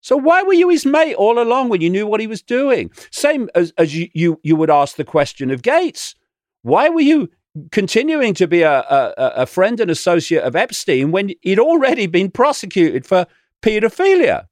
So 0.00 0.16
why 0.16 0.42
were 0.42 0.54
you 0.54 0.68
his 0.68 0.84
mate 0.84 1.14
all 1.14 1.40
along 1.40 1.68
when 1.68 1.80
you 1.80 1.88
knew 1.88 2.06
what 2.06 2.20
he 2.20 2.26
was 2.26 2.42
doing? 2.42 2.90
Same 3.12 3.48
as, 3.54 3.72
as 3.78 3.94
you, 3.94 4.08
you, 4.12 4.40
you 4.42 4.56
would 4.56 4.70
ask 4.70 4.96
the 4.96 5.04
question 5.04 5.52
of 5.52 5.62
Gates. 5.62 6.16
Why 6.62 6.88
were 6.88 7.00
you 7.00 7.30
continuing 7.70 8.34
to 8.34 8.48
be 8.48 8.62
a, 8.62 8.80
a, 8.80 9.14
a 9.16 9.46
friend 9.46 9.78
and 9.78 9.90
associate 9.90 10.42
of 10.42 10.56
Epstein 10.56 11.12
when 11.12 11.30
he'd 11.42 11.60
already 11.60 12.08
been 12.08 12.30
prosecuted 12.32 13.06
for 13.06 13.26
paedophilia? 13.62 14.47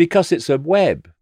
Because 0.00 0.32
it's 0.32 0.48
a 0.48 0.56
web, 0.56 1.12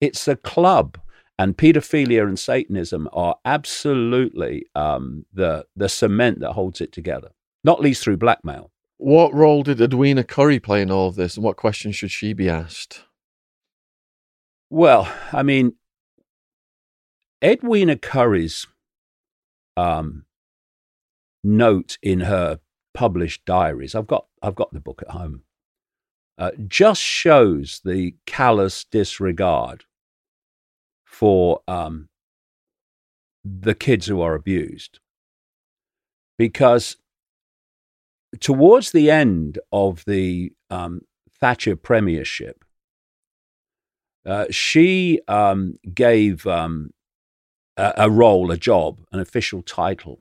it's 0.00 0.26
a 0.26 0.34
club, 0.34 0.98
and 1.38 1.58
paedophilia 1.58 2.26
and 2.26 2.38
Satanism 2.38 3.06
are 3.12 3.36
absolutely 3.44 4.64
um, 4.74 5.26
the 5.30 5.66
the 5.76 5.90
cement 5.90 6.40
that 6.40 6.52
holds 6.52 6.80
it 6.80 6.90
together. 6.90 7.32
Not 7.64 7.82
least 7.82 8.02
through 8.02 8.16
blackmail. 8.16 8.70
What 8.96 9.34
role 9.34 9.62
did 9.62 9.78
Edwina 9.78 10.24
Currie 10.24 10.58
play 10.58 10.80
in 10.80 10.90
all 10.90 11.08
of 11.08 11.16
this, 11.16 11.36
and 11.36 11.44
what 11.44 11.58
questions 11.58 11.96
should 11.96 12.12
she 12.12 12.32
be 12.32 12.48
asked? 12.48 13.04
Well, 14.70 15.06
I 15.30 15.42
mean, 15.42 15.74
Edwina 17.44 17.98
Currie's 17.98 18.66
um, 19.76 20.24
note 21.42 21.98
in 22.02 22.20
her 22.20 22.60
published 22.94 23.44
diaries, 23.44 23.94
I've 23.94 24.06
got 24.06 24.28
I've 24.40 24.54
got 24.54 24.72
the 24.72 24.80
book 24.80 25.02
at 25.02 25.10
home, 25.10 25.42
uh, 26.38 26.50
just 26.66 27.00
shows 27.00 27.80
the 27.84 28.14
callous 28.26 28.84
disregard 28.84 29.84
for 31.04 31.60
um, 31.68 32.08
the 33.44 33.74
kids 33.74 34.06
who 34.06 34.20
are 34.20 34.34
abused, 34.34 34.98
because 36.38 36.96
towards 38.40 38.90
the 38.90 39.10
end 39.10 39.58
of 39.70 40.04
the 40.06 40.52
um, 40.70 41.02
Thatcher 41.40 41.76
premiership, 41.76 42.64
uh, 44.26 44.46
she 44.50 45.20
um, 45.28 45.78
gave 45.92 46.46
um, 46.46 46.90
a, 47.76 47.92
a, 47.98 48.10
role, 48.10 48.50
a 48.50 48.56
job, 48.56 49.00
an 49.12 49.20
official 49.20 49.62
title 49.62 50.20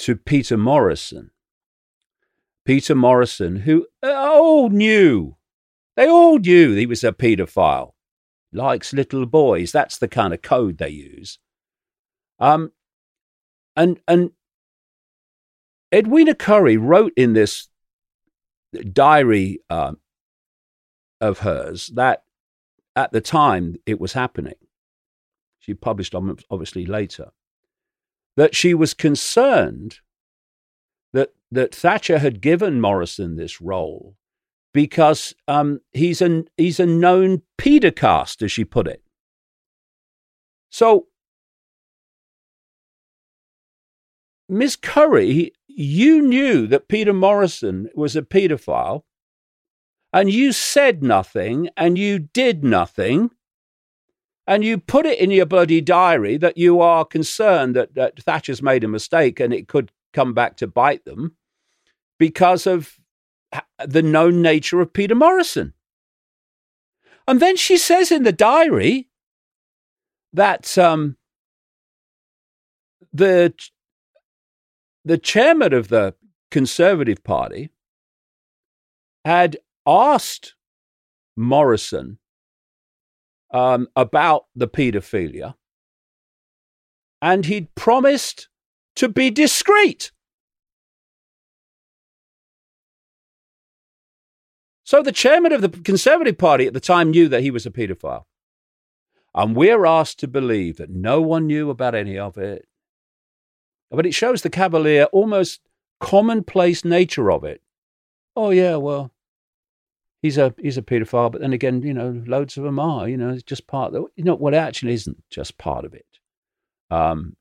to 0.00 0.16
Peter 0.16 0.56
Morrison. 0.56 1.30
Peter 2.70 2.94
Morrison, 2.94 3.56
who 3.56 3.84
all 4.00 4.68
knew, 4.68 5.36
they 5.96 6.06
all 6.06 6.38
knew 6.38 6.72
he 6.72 6.86
was 6.86 7.02
a 7.02 7.10
paedophile, 7.10 7.94
likes 8.52 8.92
little 8.92 9.26
boys. 9.26 9.72
That's 9.72 9.98
the 9.98 10.06
kind 10.06 10.32
of 10.32 10.40
code 10.40 10.78
they 10.78 10.90
use. 10.90 11.40
Um, 12.38 12.70
and 13.74 13.98
and 14.06 14.30
Edwina 15.92 16.36
Currie 16.36 16.76
wrote 16.76 17.12
in 17.16 17.32
this 17.32 17.66
diary 18.92 19.58
uh, 19.68 19.94
of 21.20 21.40
hers 21.40 21.88
that 21.96 22.22
at 22.94 23.10
the 23.10 23.20
time 23.20 23.74
it 23.84 24.00
was 24.00 24.12
happening, 24.12 24.54
she 25.58 25.74
published 25.74 26.14
obviously 26.14 26.86
later, 26.86 27.32
that 28.36 28.54
she 28.54 28.74
was 28.74 28.94
concerned 28.94 29.98
that, 31.50 31.72
that 31.72 31.74
Thatcher 31.74 32.18
had 32.18 32.40
given 32.40 32.80
Morrison 32.80 33.36
this 33.36 33.60
role 33.60 34.16
because 34.72 35.34
um, 35.48 35.80
he's, 35.92 36.22
a, 36.22 36.44
he's 36.56 36.80
a 36.80 36.86
known 36.86 37.42
pederast, 37.58 38.42
as 38.42 38.52
she 38.52 38.64
put 38.64 38.86
it. 38.86 39.02
So 40.70 41.06
Miss 44.48 44.76
Currie, 44.76 45.52
you 45.68 46.22
knew 46.22 46.66
that 46.66 46.88
Peter 46.88 47.12
Morrison 47.12 47.88
was 47.94 48.16
a 48.16 48.22
paedophile, 48.22 49.02
and 50.12 50.30
you 50.30 50.52
said 50.52 51.04
nothing, 51.04 51.68
and 51.76 51.96
you 51.96 52.18
did 52.18 52.64
nothing, 52.64 53.30
and 54.46 54.64
you 54.64 54.78
put 54.78 55.06
it 55.06 55.20
in 55.20 55.30
your 55.30 55.46
bloody 55.46 55.80
diary 55.80 56.36
that 56.36 56.56
you 56.56 56.80
are 56.80 57.04
concerned 57.04 57.76
that, 57.76 57.94
that 57.94 58.20
Thatcher's 58.20 58.60
made 58.60 58.82
a 58.82 58.88
mistake 58.88 59.38
and 59.38 59.54
it 59.54 59.68
could 59.68 59.92
come 60.12 60.34
back 60.34 60.56
to 60.56 60.66
bite 60.66 61.04
them 61.04 61.36
because 62.20 62.66
of 62.66 62.98
the 63.84 64.02
known 64.02 64.42
nature 64.42 64.80
of 64.80 64.92
Peter 64.92 65.14
Morrison. 65.14 65.72
And 67.26 67.40
then 67.40 67.56
she 67.56 67.78
says 67.78 68.12
in 68.12 68.22
the 68.22 68.32
diary 68.32 69.08
that 70.32 70.76
um, 70.78 71.16
the 73.12 73.54
the 75.04 75.16
chairman 75.16 75.72
of 75.72 75.88
the 75.88 76.14
Conservative 76.50 77.24
Party 77.24 77.70
had 79.24 79.56
asked 79.86 80.54
Morrison 81.36 82.18
um, 83.52 83.88
about 83.96 84.44
the 84.54 84.68
paedophilia, 84.68 85.54
and 87.22 87.46
he'd 87.46 87.74
promised 87.74 88.48
to 88.96 89.08
be 89.08 89.30
discreet. 89.30 90.12
So 94.90 95.04
the 95.04 95.12
chairman 95.12 95.52
of 95.52 95.60
the 95.60 95.68
Conservative 95.68 96.36
Party 96.36 96.66
at 96.66 96.74
the 96.74 96.80
time 96.80 97.12
knew 97.12 97.28
that 97.28 97.42
he 97.42 97.52
was 97.52 97.64
a 97.64 97.70
paedophile. 97.70 98.24
And 99.32 99.54
we're 99.54 99.86
asked 99.86 100.18
to 100.18 100.26
believe 100.26 100.78
that 100.78 100.90
no 100.90 101.20
one 101.20 101.46
knew 101.46 101.70
about 101.70 101.94
any 101.94 102.18
of 102.18 102.36
it. 102.36 102.66
But 103.92 104.04
it 104.04 104.14
shows 104.14 104.42
the 104.42 104.50
cavalier, 104.50 105.04
almost 105.12 105.60
commonplace 106.00 106.84
nature 106.84 107.30
of 107.30 107.44
it. 107.44 107.62
Oh 108.34 108.50
yeah, 108.50 108.74
well, 108.74 109.12
he's 110.22 110.36
a 110.36 110.52
he's 110.58 110.76
a 110.76 110.82
paedophile, 110.82 111.30
but 111.30 111.40
then 111.40 111.52
again, 111.52 111.82
you 111.82 111.94
know, 111.94 112.20
loads 112.26 112.56
of 112.56 112.64
them 112.64 112.80
are. 112.80 113.08
You 113.08 113.16
know, 113.16 113.28
it's 113.30 113.44
just 113.44 113.68
part 113.68 113.94
of 113.94 114.02
the, 114.02 114.08
you 114.16 114.24
know 114.24 114.34
what 114.34 114.54
actually 114.54 114.94
isn't 114.94 115.22
just 115.30 115.56
part 115.56 115.84
of 115.84 115.94
it. 115.94 116.18
Um, 116.90 117.36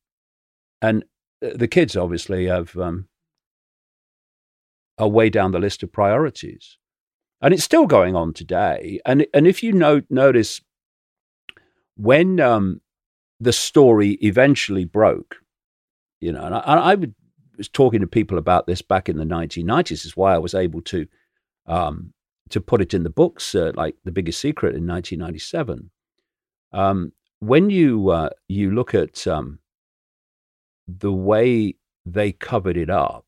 and 0.84 1.04
the 1.42 1.68
kids 1.68 1.98
obviously 1.98 2.46
have 2.46 2.78
um, 2.78 3.08
are 5.00 5.08
way 5.08 5.32
down 5.32 5.52
the 5.52 5.58
list 5.58 5.82
of 5.82 5.92
priorities, 5.92 6.78
and 7.42 7.54
it's 7.54 7.64
still 7.64 7.86
going 7.86 8.16
on 8.16 8.34
today. 8.34 9.00
And 9.06 9.26
and 9.34 9.48
if 9.48 9.64
you 9.64 9.74
note 9.74 10.06
notice 10.10 10.62
when 11.96 12.40
um, 12.40 12.82
the 13.40 13.54
story 13.54 14.12
eventually 14.22 14.86
broke, 14.86 15.38
you 16.20 16.32
know, 16.32 16.44
and 16.44 16.56
I, 16.56 16.92
I 16.92 16.96
was 17.58 17.70
talking 17.70 18.02
to 18.02 18.08
people 18.08 18.38
about 18.38 18.68
this 18.68 18.82
back 18.82 19.10
in 19.10 19.18
the 19.18 19.26
1990s. 19.26 20.06
Is 20.06 20.18
why 20.18 20.34
I 20.34 20.40
was 20.40 20.54
able 20.54 20.82
to 20.84 21.08
um, 21.66 22.14
to 22.50 22.60
put 22.60 22.82
it 22.82 22.94
in 22.94 23.04
the 23.04 23.10
books, 23.10 23.56
uh, 23.56 23.72
like 23.76 23.96
the 24.04 24.12
biggest 24.12 24.42
secret 24.42 24.76
in 24.76 24.88
1997. 24.88 25.92
Um, 26.72 27.14
when 27.40 27.70
you 27.70 28.10
uh, 28.10 28.30
you 28.48 28.72
look 28.72 28.94
at 28.94 29.26
um, 29.28 29.60
the 30.88 31.14
way 31.14 31.76
they 32.06 32.32
covered 32.34 32.76
it 32.76 32.90
up, 32.90 33.26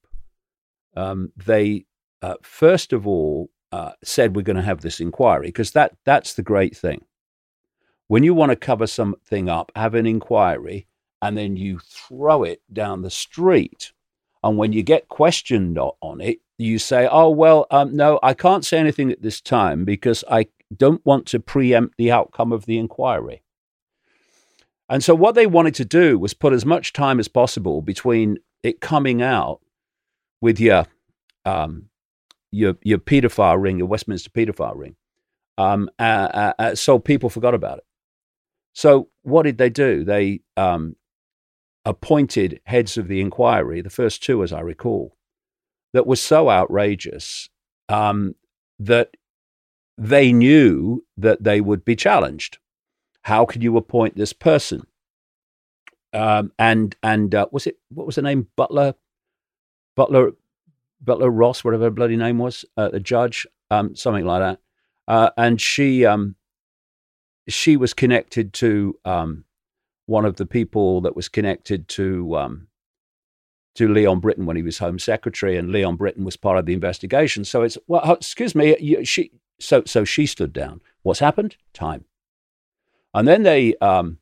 um, 0.98 1.32
they 1.38 1.86
uh, 2.22 2.36
first 2.42 2.92
of 2.92 3.08
all 3.08 3.50
uh, 3.72 3.92
said 4.04 4.36
we're 4.36 4.42
going 4.42 4.56
to 4.56 4.62
have 4.62 4.82
this 4.82 5.00
inquiry 5.00 5.48
because 5.48 5.72
that 5.72 5.96
that's 6.06 6.34
the 6.34 6.44
great 6.44 6.76
thing. 6.76 7.06
When 8.08 8.24
you 8.24 8.34
want 8.34 8.52
to 8.52 8.56
cover 8.58 8.88
something 8.88 9.48
up, 9.48 9.72
have 9.76 9.96
an 9.96 10.06
inquiry 10.06 10.88
and 11.22 11.38
then 11.38 11.56
you 11.56 11.80
throw 11.80 12.44
it 12.44 12.62
down 12.72 13.02
the 13.02 13.10
street. 13.10 13.94
And 14.44 14.58
when 14.58 14.74
you 14.74 14.84
get 14.84 15.08
questioned 15.08 15.78
on 15.78 16.20
it, 16.20 16.40
you 16.58 16.80
say, 16.80 17.08
oh, 17.10 17.30
well, 17.30 17.68
um, 17.72 17.96
no, 17.96 18.20
I 18.24 18.34
can't 18.34 18.66
say 18.66 18.80
anything 18.80 19.12
at 19.12 19.22
this 19.22 19.40
time 19.40 19.86
because 19.86 20.24
I 20.30 20.48
don't 20.76 21.06
want 21.06 21.26
to 21.28 21.40
preempt 21.40 21.98
the 21.98 22.12
outcome 22.12 22.52
of 22.52 22.66
the 22.66 22.78
inquiry. 22.78 23.44
And 24.90 25.04
so, 25.04 25.16
what 25.16 25.36
they 25.36 25.48
wanted 25.48 25.76
to 25.76 25.86
do 25.86 26.20
was 26.20 26.34
put 26.34 26.54
as 26.54 26.66
much 26.66 26.92
time 26.92 27.20
as 27.20 27.30
possible 27.30 27.82
between 27.82 28.40
it 28.62 28.82
coming 28.82 29.22
out 29.22 29.62
with 30.42 30.60
your 30.60 30.86
um, 31.46 31.90
your 32.52 32.76
your 32.84 33.00
paedophile 33.00 33.62
ring, 33.62 33.78
your 33.78 33.88
Westminster 33.88 34.30
paedophile 34.30 34.78
ring, 34.78 34.96
um, 35.58 35.90
uh, 36.00 36.30
uh, 36.34 36.54
uh, 36.60 36.76
so 36.76 37.00
people 37.00 37.30
forgot 37.30 37.54
about 37.54 37.80
it. 37.80 37.86
So, 38.74 39.10
what 39.24 39.44
did 39.44 39.58
they 39.58 39.70
do? 39.70 40.04
They 40.04 40.42
um, 40.58 40.96
appointed 41.86 42.62
heads 42.66 42.98
of 42.98 43.08
the 43.08 43.22
inquiry, 43.22 43.82
the 43.82 43.90
first 43.90 44.24
two, 44.24 44.44
as 44.44 44.54
I 44.54 44.62
recall, 44.62 45.16
that 45.94 46.08
was 46.08 46.22
so 46.22 46.50
outrageous 46.50 47.50
um, 47.90 48.36
that 48.80 49.12
they 49.98 50.32
knew 50.32 51.04
that 51.18 51.44
they 51.44 51.62
would 51.62 51.84
be 51.84 51.96
challenged. 51.96 52.58
How 53.24 53.46
can 53.46 53.62
you 53.62 53.78
appoint 53.78 54.16
this 54.16 54.34
person? 54.34 54.84
Um, 56.14 56.52
and 56.58 56.96
and 57.04 57.34
uh, 57.34 57.48
was 57.52 57.68
it 57.68 57.78
what 57.90 58.06
was 58.06 58.16
the 58.16 58.22
name 58.22 58.48
Butler 58.58 58.96
Butler 59.96 60.32
Butler 61.02 61.30
Ross 61.30 61.64
whatever 61.64 61.86
her 61.86 61.90
bloody 61.92 62.18
name 62.18 62.38
was 62.38 62.66
uh, 62.78 62.90
the 62.90 63.00
judge 63.00 63.48
um, 63.70 63.96
something 63.96 64.26
like 64.26 64.42
that 64.42 64.60
uh, 65.08 65.30
and 65.38 65.60
she 65.60 66.06
um, 66.06 66.36
she 67.48 67.78
was 67.78 67.94
connected 67.94 68.54
to 68.54 68.98
um, 69.06 69.46
one 70.06 70.26
of 70.26 70.38
the 70.38 70.46
people 70.46 71.02
that 71.02 71.16
was 71.16 71.28
connected 71.28 71.88
to 71.90 72.38
um, 72.38 72.68
to 73.76 73.88
Leon 73.88 74.20
Brittan 74.20 74.46
when 74.46 74.58
he 74.58 74.64
was 74.64 74.78
Home 74.80 75.00
Secretary, 75.00 75.58
and 75.58 75.72
Leon 75.72 75.96
Brittan 75.96 76.26
was 76.26 76.38
part 76.38 76.58
of 76.58 76.66
the 76.66 76.74
investigation. 76.74 77.46
So 77.46 77.64
it's 77.64 77.78
well, 77.88 78.14
excuse 78.14 78.54
me, 78.56 78.78
you, 78.80 79.06
she 79.06 79.32
so 79.60 79.84
so 79.86 80.04
she 80.04 80.26
stood 80.26 80.54
down. 80.54 80.82
What's 81.04 81.20
happened? 81.20 81.56
Time, 81.74 82.06
and 83.14 83.28
then 83.28 83.44
they 83.44 83.76
um, 83.78 84.20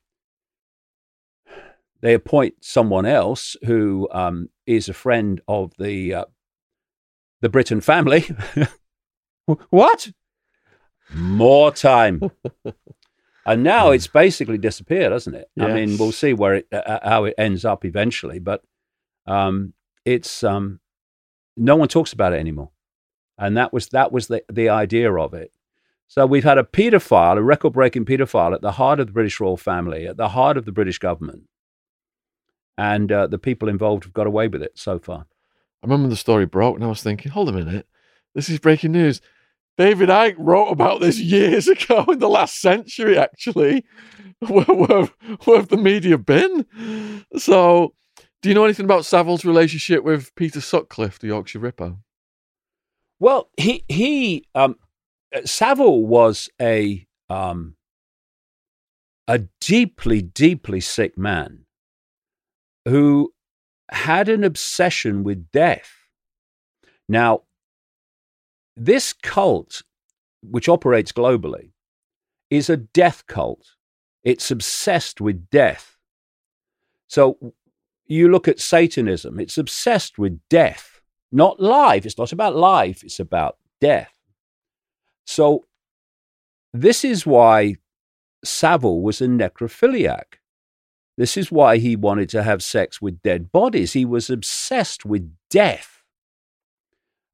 they 2.01 2.13
appoint 2.13 2.55
someone 2.61 3.05
else 3.05 3.57
who 3.65 4.07
um, 4.11 4.49
is 4.65 4.87
a 4.87 4.93
friend 4.93 5.41
of 5.47 5.73
the 5.77 6.13
uh, 6.13 6.25
the 7.41 7.49
Brittan 7.49 7.81
family. 7.81 8.29
what? 9.69 10.11
More 11.13 11.71
time. 11.71 12.21
and 13.45 13.63
now 13.63 13.91
it's 13.91 14.07
basically 14.07 14.57
disappeared, 14.57 15.11
hasn't 15.11 15.35
it? 15.35 15.49
Yes. 15.55 15.69
I 15.69 15.73
mean, 15.73 15.97
we'll 15.97 16.11
see 16.11 16.33
where 16.33 16.55
it, 16.55 16.67
uh, 16.71 16.77
uh, 16.77 17.09
how 17.09 17.25
it 17.25 17.35
ends 17.37 17.65
up 17.65 17.85
eventually, 17.85 18.39
but 18.39 18.63
um, 19.25 19.73
it's 20.05 20.43
um, 20.43 20.79
no 21.57 21.75
one 21.75 21.87
talks 21.87 22.13
about 22.13 22.33
it 22.33 22.39
anymore, 22.39 22.71
and 23.37 23.57
that 23.57 23.73
was 23.73 23.87
that 23.89 24.11
was 24.11 24.27
the 24.27 24.43
the 24.51 24.69
idea 24.69 25.11
of 25.13 25.33
it. 25.33 25.51
So 26.07 26.25
we've 26.25 26.43
had 26.43 26.57
a 26.57 26.63
paedophile, 26.63 27.37
a 27.37 27.43
record-breaking 27.43 28.05
paedophile, 28.05 28.55
at 28.55 28.61
the 28.61 28.71
heart 28.73 28.99
of 28.99 29.05
the 29.05 29.13
British 29.13 29.39
royal 29.39 29.57
family, 29.57 30.07
at 30.07 30.17
the 30.17 30.29
heart 30.29 30.57
of 30.57 30.65
the 30.65 30.71
British 30.71 30.97
government, 30.97 31.43
and 32.77 33.11
uh, 33.11 33.27
the 33.27 33.37
people 33.37 33.69
involved 33.69 34.05
have 34.05 34.13
got 34.13 34.25
away 34.25 34.47
with 34.47 34.63
it 34.63 34.71
so 34.75 34.97
far. 34.97 35.27
I 35.81 35.87
remember 35.87 36.09
the 36.09 36.15
story 36.15 36.45
broke, 36.45 36.75
and 36.75 36.83
I 36.83 36.87
was 36.87 37.01
thinking, 37.01 37.31
hold 37.31 37.49
a 37.49 37.53
minute, 37.53 37.87
this 38.35 38.49
is 38.49 38.59
breaking 38.59 38.91
news. 38.91 39.21
David 39.77 40.09
Icke 40.09 40.35
wrote 40.37 40.69
about 40.69 40.99
this 40.99 41.19
years 41.19 41.67
ago 41.69 42.05
in 42.09 42.19
the 42.19 42.29
last 42.29 42.59
century, 42.59 43.17
actually. 43.17 43.85
Where, 44.47 44.63
where, 44.63 45.09
where 45.43 45.57
have 45.57 45.67
the 45.67 45.75
media 45.75 46.17
been? 46.17 46.65
So, 47.35 47.93
do 48.41 48.47
you 48.47 48.55
know 48.55 48.63
anything 48.63 48.85
about 48.85 49.03
Savile's 49.03 49.43
relationship 49.43 50.05
with 50.05 50.33
Peter 50.35 50.61
Sutcliffe, 50.61 51.19
the 51.19 51.27
Yorkshire 51.27 51.59
Ripper? 51.59 51.97
Well, 53.19 53.49
he 53.57 53.83
he 53.89 54.45
um, 54.55 54.77
Savile 55.43 56.05
was 56.05 56.47
a 56.61 57.05
um, 57.29 57.75
a 59.29 59.39
deeply, 59.61 60.21
deeply 60.21 60.79
sick 60.79 61.17
man 61.17 61.65
who 62.85 63.31
had 63.91 64.29
an 64.29 64.43
obsession 64.43 65.23
with 65.23 65.51
death. 65.51 65.91
Now, 67.07 67.43
this 68.75 69.13
cult, 69.13 69.81
which 70.41 70.69
operates 70.69 71.11
globally, 71.11 71.71
is 72.49 72.69
a 72.69 72.77
death 72.77 73.25
cult. 73.27 73.75
It's 74.23 74.51
obsessed 74.51 75.19
with 75.21 75.49
death. 75.49 75.97
So 77.07 77.53
you 78.05 78.29
look 78.29 78.47
at 78.47 78.59
Satanism, 78.59 79.39
it's 79.39 79.57
obsessed 79.57 80.17
with 80.17 80.39
death, 80.49 81.01
not 81.31 81.59
life. 81.59 82.05
It's 82.05 82.17
not 82.17 82.31
about 82.31 82.55
life, 82.55 83.03
it's 83.03 83.19
about 83.19 83.57
death. 83.81 84.13
So 85.25 85.65
this 86.73 87.03
is 87.03 87.25
why 87.25 87.75
Savile 88.43 89.01
was 89.01 89.21
a 89.21 89.27
necrophiliac. 89.27 90.38
This 91.19 91.35
is 91.35 91.51
why 91.51 91.79
he 91.79 91.97
wanted 91.97 92.29
to 92.29 92.43
have 92.43 92.63
sex 92.63 93.01
with 93.01 93.21
dead 93.21 93.51
bodies. 93.51 93.91
He 93.91 94.05
was 94.05 94.29
obsessed 94.29 95.05
with 95.05 95.35
death. 95.49 96.01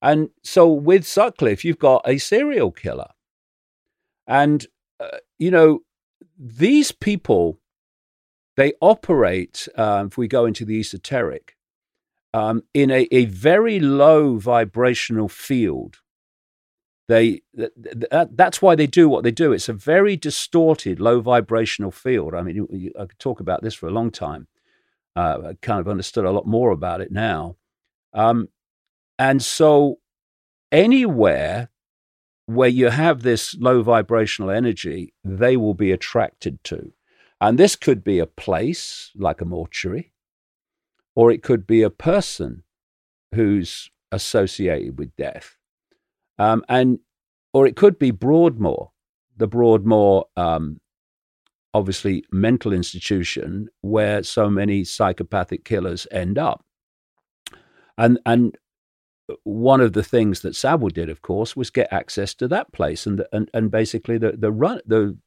And 0.01 0.29
so 0.41 0.67
with 0.71 1.05
Sutcliffe, 1.05 1.63
you've 1.63 1.77
got 1.77 2.01
a 2.03 2.17
serial 2.17 2.71
killer. 2.71 3.11
And, 4.25 4.65
uh, 4.99 5.19
you 5.37 5.51
know, 5.51 5.81
these 6.35 6.91
people, 6.91 7.59
they 8.57 8.73
operate, 8.81 9.67
um, 9.75 10.07
if 10.07 10.17
we 10.17 10.27
go 10.27 10.45
into 10.45 10.65
the 10.65 10.79
esoteric, 10.79 11.55
um, 12.33 12.63
in 12.73 12.89
a, 12.89 13.07
a 13.11 13.25
very 13.25 13.79
low 13.79 14.37
vibrational 14.37 15.29
field 15.29 15.99
they 17.07 17.41
that, 17.53 18.29
that's 18.33 18.61
why 18.61 18.75
they 18.75 18.87
do 18.87 19.07
what 19.07 19.23
they 19.23 19.31
do. 19.31 19.53
It's 19.53 19.69
a 19.69 19.73
very 19.73 20.17
distorted, 20.17 20.99
low 20.99 21.21
vibrational 21.21 21.91
field. 21.91 22.33
I 22.33 22.41
mean, 22.41 22.91
I 22.99 23.05
could 23.05 23.19
talk 23.19 23.39
about 23.39 23.61
this 23.61 23.75
for 23.75 23.87
a 23.87 23.91
long 23.91 24.11
time. 24.11 24.47
Uh, 25.15 25.39
I 25.49 25.53
kind 25.61 25.79
of 25.79 25.87
understood 25.87 26.25
a 26.25 26.31
lot 26.31 26.45
more 26.45 26.71
about 26.71 27.01
it 27.01 27.11
now. 27.11 27.57
Um, 28.13 28.49
and 29.17 29.41
so, 29.41 29.99
anywhere 30.71 31.69
where 32.47 32.69
you 32.69 32.89
have 32.89 33.21
this 33.21 33.55
low 33.55 33.81
vibrational 33.81 34.51
energy, 34.51 35.13
they 35.23 35.57
will 35.57 35.73
be 35.73 35.91
attracted 35.91 36.63
to. 36.65 36.93
And 37.41 37.57
this 37.57 37.75
could 37.75 38.03
be 38.03 38.19
a 38.19 38.25
place 38.25 39.11
like 39.15 39.41
a 39.41 39.45
mortuary, 39.45 40.11
or 41.15 41.31
it 41.31 41.43
could 41.43 41.67
be 41.67 41.81
a 41.81 41.89
person 41.89 42.63
who's 43.33 43.89
associated 44.11 44.97
with 44.97 45.15
death. 45.15 45.57
Um, 46.37 46.63
and 46.67 46.99
or 47.53 47.65
it 47.65 47.75
could 47.75 47.97
be 47.97 48.11
Broadmoor, 48.11 48.91
the 49.37 49.47
Broadmoor, 49.47 50.25
um, 50.35 50.81
obviously 51.73 52.23
mental 52.31 52.73
institution 52.73 53.67
where 53.81 54.23
so 54.23 54.49
many 54.49 54.83
psychopathic 54.83 55.63
killers 55.65 56.07
end 56.11 56.37
up. 56.37 56.65
And 57.97 58.19
and 58.25 58.57
one 59.43 59.81
of 59.81 59.93
the 59.93 60.03
things 60.03 60.41
that 60.41 60.55
Savile 60.55 60.89
did, 60.89 61.09
of 61.09 61.21
course, 61.21 61.55
was 61.55 61.69
get 61.69 61.91
access 61.91 62.33
to 62.35 62.47
that 62.49 62.71
place 62.73 63.05
and 63.05 63.25
and, 63.31 63.49
and 63.53 63.71
basically 63.71 64.17
the, 64.17 64.33
the 64.33 64.51
run 64.51 64.81
the 64.85 65.17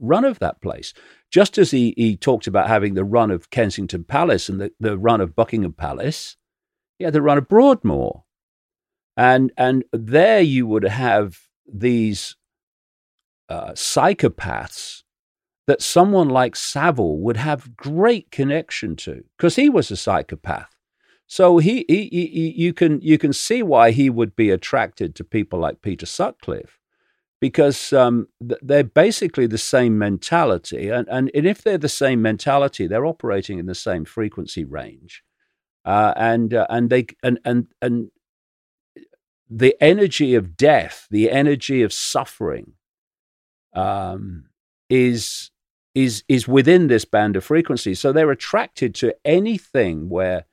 run 0.00 0.24
of 0.24 0.38
that 0.38 0.60
place. 0.60 0.92
Just 1.30 1.58
as 1.58 1.70
he, 1.70 1.94
he 1.96 2.16
talked 2.16 2.46
about 2.46 2.68
having 2.68 2.94
the 2.94 3.04
run 3.04 3.30
of 3.30 3.50
Kensington 3.50 4.04
Palace 4.04 4.48
and 4.48 4.60
the, 4.60 4.72
the 4.78 4.98
run 4.98 5.20
of 5.20 5.34
Buckingham 5.34 5.72
Palace, 5.72 6.36
he 6.98 7.04
had 7.04 7.14
the 7.14 7.22
run 7.22 7.38
of 7.38 7.48
Broadmoor. 7.48 8.23
And 9.16 9.52
and 9.56 9.84
there 9.92 10.40
you 10.40 10.66
would 10.66 10.84
have 10.84 11.38
these 11.72 12.36
uh, 13.48 13.72
psychopaths 13.72 15.02
that 15.66 15.82
someone 15.82 16.28
like 16.28 16.56
Savile 16.56 17.18
would 17.18 17.36
have 17.36 17.76
great 17.76 18.30
connection 18.30 18.96
to 18.96 19.24
because 19.36 19.56
he 19.56 19.70
was 19.70 19.90
a 19.90 19.96
psychopath. 19.96 20.74
So 21.26 21.58
he, 21.58 21.84
he, 21.88 22.08
he, 22.10 22.54
you 22.56 22.74
can 22.74 23.00
you 23.00 23.18
can 23.18 23.32
see 23.32 23.62
why 23.62 23.92
he 23.92 24.10
would 24.10 24.36
be 24.36 24.50
attracted 24.50 25.14
to 25.14 25.24
people 25.24 25.58
like 25.58 25.80
Peter 25.80 26.06
Sutcliffe 26.06 26.78
because 27.40 27.92
um, 27.92 28.28
they're 28.40 28.84
basically 28.84 29.46
the 29.46 29.58
same 29.58 29.98
mentality, 29.98 30.88
and, 30.88 31.08
and 31.08 31.30
and 31.34 31.46
if 31.46 31.62
they're 31.62 31.78
the 31.78 31.88
same 31.88 32.22
mentality, 32.22 32.86
they're 32.86 33.06
operating 33.06 33.58
in 33.58 33.66
the 33.66 33.74
same 33.74 34.04
frequency 34.04 34.64
range, 34.64 35.22
uh, 35.84 36.12
and 36.16 36.54
uh, 36.54 36.66
and 36.68 36.90
they 36.90 37.06
and 37.22 37.38
and 37.44 37.66
and 37.80 38.10
the 39.48 39.76
energy 39.80 40.34
of 40.34 40.56
death, 40.56 41.06
the 41.10 41.30
energy 41.30 41.82
of 41.82 41.92
suffering, 41.92 42.72
um, 43.74 44.46
is 44.88 45.50
is 45.94 46.24
is 46.28 46.48
within 46.48 46.88
this 46.88 47.04
band 47.04 47.36
of 47.36 47.44
frequency. 47.44 47.94
So 47.94 48.12
they're 48.12 48.30
attracted 48.30 48.94
to 48.96 49.14
anything 49.24 50.08
where 50.08 50.46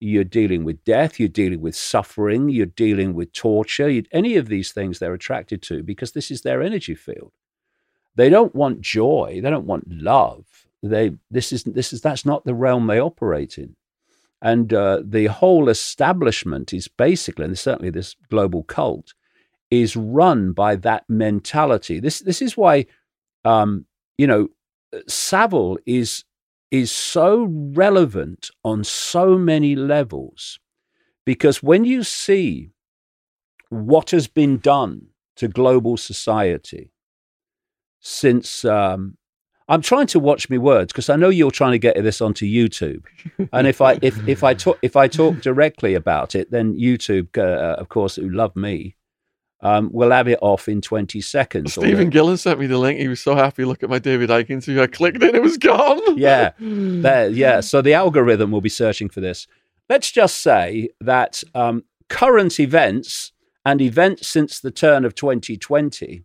you're 0.00 0.24
dealing 0.24 0.64
with 0.64 0.84
death, 0.84 1.18
you're 1.18 1.28
dealing 1.28 1.60
with 1.60 1.74
suffering, 1.74 2.48
you're 2.48 2.66
dealing 2.66 3.14
with 3.14 3.32
torture. 3.32 3.88
You, 3.88 4.04
any 4.12 4.36
of 4.36 4.48
these 4.48 4.72
things 4.72 4.98
they're 4.98 5.14
attracted 5.14 5.62
to 5.62 5.82
because 5.82 6.12
this 6.12 6.30
is 6.30 6.42
their 6.42 6.62
energy 6.62 6.94
field. 6.94 7.32
They 8.14 8.28
don't 8.28 8.54
want 8.54 8.80
joy. 8.80 9.40
They 9.42 9.50
don't 9.50 9.66
want 9.66 9.90
love. 9.90 10.46
They 10.82 11.12
this 11.30 11.52
is 11.52 11.64
this 11.64 11.92
is 11.92 12.00
that's 12.00 12.26
not 12.26 12.44
the 12.44 12.54
realm 12.54 12.86
they 12.86 13.00
operate 13.00 13.58
in. 13.58 13.76
And 14.44 14.74
uh, 14.74 15.00
the 15.02 15.26
whole 15.26 15.70
establishment 15.70 16.74
is 16.74 16.86
basically, 16.86 17.46
and 17.46 17.58
certainly 17.58 17.90
this 17.90 18.14
global 18.30 18.62
cult, 18.62 19.14
is 19.70 19.96
run 19.96 20.52
by 20.52 20.76
that 20.76 21.04
mentality. 21.08 21.98
This 21.98 22.20
this 22.20 22.42
is 22.42 22.54
why, 22.56 22.86
um, 23.44 23.86
you 24.18 24.26
know, 24.26 24.48
Savile 25.08 25.78
is 25.86 26.24
is 26.70 26.92
so 26.92 27.48
relevant 27.50 28.50
on 28.62 28.84
so 28.84 29.38
many 29.38 29.74
levels, 29.74 30.60
because 31.24 31.62
when 31.62 31.84
you 31.86 32.02
see 32.04 32.70
what 33.70 34.10
has 34.10 34.28
been 34.28 34.58
done 34.58 35.06
to 35.36 35.48
global 35.48 35.96
society 35.96 36.92
since 38.00 38.64
um, 38.64 39.16
I'm 39.68 39.80
trying 39.80 40.06
to 40.08 40.18
watch 40.18 40.50
my 40.50 40.58
words 40.58 40.92
because 40.92 41.08
I 41.08 41.16
know 41.16 41.30
you're 41.30 41.50
trying 41.50 41.72
to 41.72 41.78
get 41.78 41.96
this 42.02 42.20
onto 42.20 42.44
YouTube, 42.46 43.04
and 43.52 43.66
if 43.66 43.80
I 43.80 43.98
if 44.02 44.16
if 44.28 44.44
I 44.44 44.52
talk 44.54 44.78
if 44.82 44.96
I 44.96 45.08
talk 45.08 45.40
directly 45.40 45.94
about 45.94 46.34
it, 46.34 46.50
then 46.50 46.74
YouTube, 46.74 47.36
uh, 47.38 47.76
of 47.80 47.88
course, 47.88 48.16
who 48.16 48.28
love 48.28 48.54
me, 48.56 48.96
Um, 49.62 49.88
we'll 49.92 50.10
have 50.10 50.28
it 50.28 50.38
off 50.42 50.68
in 50.68 50.82
20 50.82 51.22
seconds. 51.22 51.72
Stephen 51.72 52.10
Gillen 52.10 52.36
sent 52.36 52.60
me 52.60 52.66
the 52.66 52.76
link. 52.76 52.98
He 53.00 53.08
was 53.08 53.20
so 53.20 53.34
happy. 53.34 53.64
Look 53.64 53.82
at 53.82 53.88
my 53.88 53.98
David 53.98 54.28
Icke 54.28 54.50
interview. 54.50 54.82
I 54.82 54.86
clicked 54.86 55.22
it, 55.22 55.34
it 55.34 55.42
was 55.42 55.56
gone. 55.56 56.00
Yeah, 56.18 56.50
there, 56.60 57.30
yeah. 57.30 57.60
So 57.60 57.80
the 57.80 57.94
algorithm 57.94 58.50
will 58.50 58.60
be 58.60 58.68
searching 58.68 59.08
for 59.08 59.22
this. 59.22 59.46
Let's 59.88 60.10
just 60.10 60.36
say 60.42 60.90
that 61.00 61.42
um, 61.54 61.84
current 62.10 62.60
events 62.60 63.32
and 63.64 63.80
events 63.80 64.28
since 64.28 64.60
the 64.60 64.70
turn 64.70 65.06
of 65.06 65.14
2020 65.14 66.24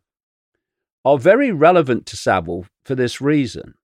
are 1.06 1.18
very 1.18 1.52
relevant 1.52 2.06
to 2.08 2.18
Savile 2.18 2.66
for 2.84 2.96
this 2.96 3.22
reason. 3.22 3.76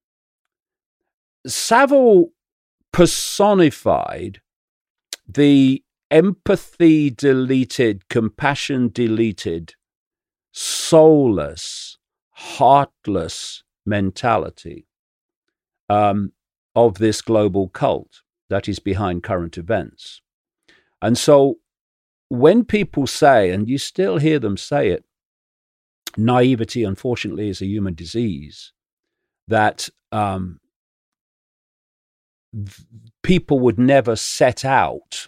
Savile 1.48 2.32
personified 2.92 4.42
the 5.28 5.84
empathy 6.12 7.10
deleted, 7.10 8.08
compassion 8.10 8.90
deleted, 8.90 9.76
soulless, 10.52 11.98
heartless 12.32 13.64
mentality 13.86 14.88
um, 15.90 16.32
of 16.76 16.98
this 16.98 17.22
global 17.22 17.70
cult 17.70 18.22
that 18.50 18.68
is 18.68 18.80
behind 18.80 19.24
current 19.24 19.58
events. 19.58 20.22
And 21.02 21.18
so 21.18 21.56
when 22.30 22.66
people 22.66 23.08
say, 23.08 23.52
and 23.52 23.68
you 23.68 23.78
still 23.78 24.18
hear 24.18 24.40
them 24.40 24.58
say 24.58 24.90
it, 24.90 25.06
naivety, 26.18 26.84
unfortunately, 26.84 27.50
is 27.50 27.62
a 27.62 27.66
human 27.66 27.94
disease, 27.94 28.72
that 29.48 29.90
um, 30.12 30.60
people 33.24 33.60
would 33.60 33.80
never 33.80 34.16
set 34.16 34.64
out 34.66 35.28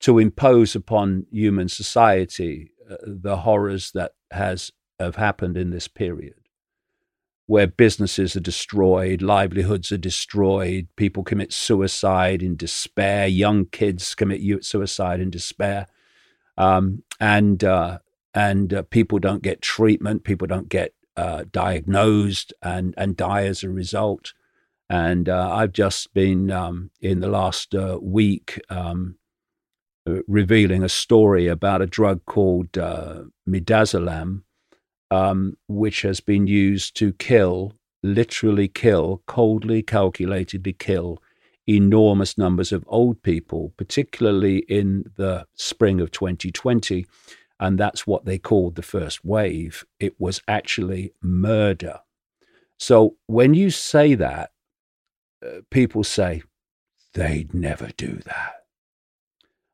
to 0.00 0.18
impose 0.18 0.74
upon 0.74 1.26
human 1.30 1.68
society 1.68 2.70
uh, 2.90 2.96
the 3.02 3.38
horrors 3.38 3.90
that 3.92 4.12
has 4.30 4.70
have 4.98 5.16
happened 5.16 5.56
in 5.56 5.70
this 5.70 5.88
period 5.88 6.34
where 7.46 7.66
businesses 7.66 8.34
are 8.34 8.40
destroyed, 8.40 9.22
livelihoods 9.22 9.92
are 9.92 9.98
destroyed, 9.98 10.88
people 10.96 11.22
commit 11.22 11.52
suicide 11.52 12.42
in 12.42 12.56
despair, 12.56 13.26
young 13.26 13.64
kids 13.66 14.14
commit 14.16 14.64
suicide 14.64 15.20
in 15.20 15.30
despair, 15.30 15.86
um, 16.58 17.02
and 17.20 17.62
uh, 17.62 17.98
and 18.36 18.72
uh, 18.72 18.82
people 18.82 19.18
don't 19.18 19.42
get 19.42 19.62
treatment, 19.62 20.22
people 20.22 20.46
don't 20.46 20.68
get 20.68 20.94
uh, 21.16 21.44
diagnosed, 21.50 22.52
and 22.62 22.94
and 22.96 23.16
die 23.16 23.46
as 23.46 23.64
a 23.64 23.70
result. 23.70 24.32
And 24.88 25.28
uh, 25.28 25.50
I've 25.50 25.72
just 25.72 26.14
been 26.14 26.52
um, 26.52 26.90
in 27.00 27.18
the 27.18 27.28
last 27.28 27.74
uh, 27.74 27.98
week 28.00 28.60
um, 28.70 29.16
uh, 30.08 30.20
revealing 30.28 30.84
a 30.84 30.88
story 30.88 31.48
about 31.48 31.82
a 31.82 31.86
drug 31.86 32.24
called 32.26 32.70
midazolam 33.48 34.42
um, 35.10 35.56
which 35.68 36.02
has 36.02 36.20
been 36.20 36.46
used 36.46 36.96
to 36.96 37.12
kill, 37.14 37.72
literally 38.02 38.68
kill, 38.68 39.22
coldly, 39.26 39.82
calculatedly 39.82 40.78
kill 40.78 41.22
enormous 41.68 42.38
numbers 42.38 42.70
of 42.70 42.84
old 42.86 43.20
people, 43.22 43.72
particularly 43.76 44.58
in 44.68 45.04
the 45.16 45.44
spring 45.54 46.00
of 46.00 46.12
2020. 46.12 47.06
And 47.58 47.78
that's 47.78 48.06
what 48.06 48.24
they 48.24 48.38
called 48.38 48.74
the 48.74 48.82
first 48.82 49.24
wave. 49.24 49.84
It 49.98 50.20
was 50.20 50.42
actually 50.46 51.12
murder. 51.22 52.00
So 52.78 53.16
when 53.26 53.54
you 53.54 53.70
say 53.70 54.14
that, 54.14 54.50
uh, 55.44 55.60
people 55.70 56.04
say, 56.04 56.42
they'd 57.14 57.54
never 57.54 57.88
do 57.96 58.20
that. 58.26 58.52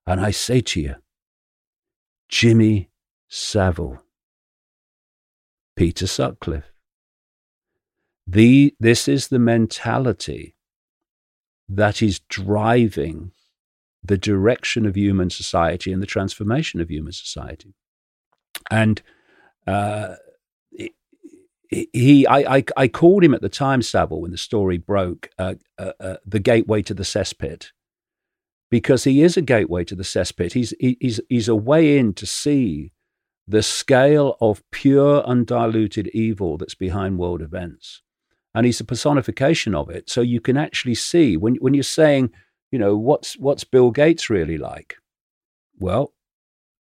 And 0.06 0.20
I 0.20 0.30
say 0.30 0.60
to 0.60 0.80
you, 0.80 0.94
Jimmy 2.28 2.90
Savile 3.28 4.02
Peter 5.76 6.06
Sutcliffe. 6.06 6.72
The, 8.26 8.74
this 8.78 9.08
is 9.08 9.28
the 9.28 9.38
mentality 9.38 10.54
that 11.68 12.02
is 12.02 12.20
driving 12.28 13.32
the 14.04 14.18
direction 14.18 14.86
of 14.86 14.96
human 14.96 15.30
society 15.30 15.92
and 15.92 16.02
the 16.02 16.06
transformation 16.06 16.80
of 16.80 16.90
human 16.90 17.12
society. 17.12 17.74
And 18.70 19.00
uh, 19.66 20.16
he, 21.92 22.26
I, 22.26 22.56
I, 22.56 22.64
I, 22.76 22.88
called 22.88 23.24
him 23.24 23.34
at 23.34 23.40
the 23.40 23.48
time, 23.48 23.82
Savile, 23.82 24.20
when 24.20 24.30
the 24.30 24.36
story 24.36 24.76
broke, 24.76 25.30
uh, 25.38 25.54
uh, 25.78 25.92
uh, 26.00 26.16
the 26.26 26.40
gateway 26.40 26.82
to 26.82 26.94
the 26.94 27.02
cesspit, 27.02 27.68
because 28.70 29.04
he 29.04 29.22
is 29.22 29.36
a 29.36 29.42
gateway 29.42 29.84
to 29.84 29.94
the 29.94 30.02
cesspit. 30.02 30.52
He's, 30.52 30.74
he's, 30.78 31.20
he's 31.28 31.48
a 31.48 31.56
way 31.56 31.98
in 31.98 32.12
to 32.14 32.26
see 32.26 32.92
the 33.46 33.62
scale 33.62 34.36
of 34.40 34.62
pure, 34.70 35.22
undiluted 35.22 36.08
evil 36.08 36.58
that's 36.58 36.74
behind 36.74 37.18
world 37.18 37.42
events. 37.42 38.02
And 38.54 38.66
he's 38.66 38.80
a 38.80 38.84
personification 38.84 39.74
of 39.74 39.88
it. 39.88 40.10
So 40.10 40.20
you 40.20 40.40
can 40.40 40.56
actually 40.56 40.94
see 40.94 41.36
when, 41.36 41.56
when 41.56 41.74
you're 41.74 41.82
saying, 41.82 42.30
you 42.72 42.78
know, 42.78 42.96
what's, 42.96 43.38
what's 43.38 43.62
Bill 43.62 43.92
Gates 43.92 44.28
really 44.28 44.58
like? 44.58 44.96
Well, 45.78 46.14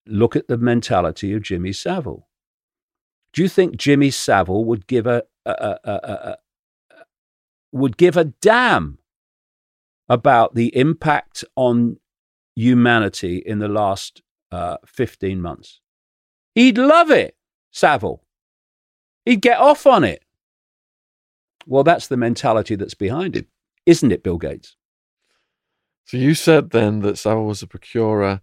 look 0.07 0.35
at 0.35 0.49
the 0.49 0.59
mentality 0.59 1.33
of 1.35 1.43
Jimmy 1.43 1.73
Savile. 1.73 2.27
Do 3.33 3.43
you 3.43 3.49
think 3.49 3.77
Jimmy 3.77 4.11
Savile 4.11 4.65
would 4.65 4.87
give 4.87 5.07
a, 5.07 5.25
a, 5.45 5.79
a, 5.85 5.93
a 5.93 6.37
would 7.73 7.97
give 7.97 8.17
a 8.17 8.25
damn 8.25 8.99
about 10.09 10.55
the 10.55 10.75
impact 10.77 11.45
on 11.57 11.99
humanity 12.55 13.43
in 13.45 13.59
the 13.59 13.69
last 13.69 14.23
uh, 14.53 14.77
15 14.87 15.43
months? 15.43 15.81
He'd 16.55 16.79
love 16.79 17.11
it, 17.11 17.37
Savile. 17.73 18.23
He'd 19.25 19.43
get 19.43 19.59
off 19.59 19.87
on 19.87 20.05
it. 20.05 20.23
Well, 21.67 21.83
that's 21.83 22.07
the 22.07 22.17
mentality 22.17 22.77
that's 22.77 22.95
behind 22.95 23.37
it, 23.37 23.49
isn't 23.87 24.13
it, 24.13 24.23
Bill 24.23 24.39
Gates? 24.39 24.77
So 26.05 26.17
you 26.17 26.35
said 26.35 26.71
then 26.71 27.01
that 27.01 27.19
Savile 27.19 27.47
was 27.47 27.63
a 27.63 27.67
procurer, 27.67 28.41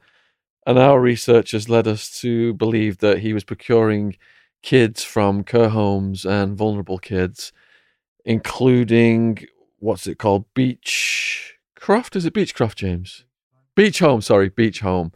and 0.66 0.78
our 0.80 1.00
research 1.00 1.52
has 1.52 1.70
led 1.70 1.88
us 1.88 2.20
to 2.22 2.54
believe 2.54 3.00
that 3.00 3.20
he 3.20 3.34
was 3.34 3.44
procuring 3.44 4.16
kids 4.64 5.04
from 5.04 5.44
care 5.44 5.70
homes 5.70 6.26
and 6.26 6.58
vulnerable 6.58 6.98
kids, 7.00 7.52
including 8.26 9.46
what's 9.80 10.08
it 10.08 10.18
called? 10.20 10.46
Beechcroft? 10.54 12.16
Is 12.16 12.26
it 12.26 12.34
Beechcroft, 12.34 12.76
James? 12.76 13.26
Beach 13.76 14.00
Home, 14.00 14.22
sorry, 14.22 14.50
Beach 14.50 14.82
Home. 14.82 15.12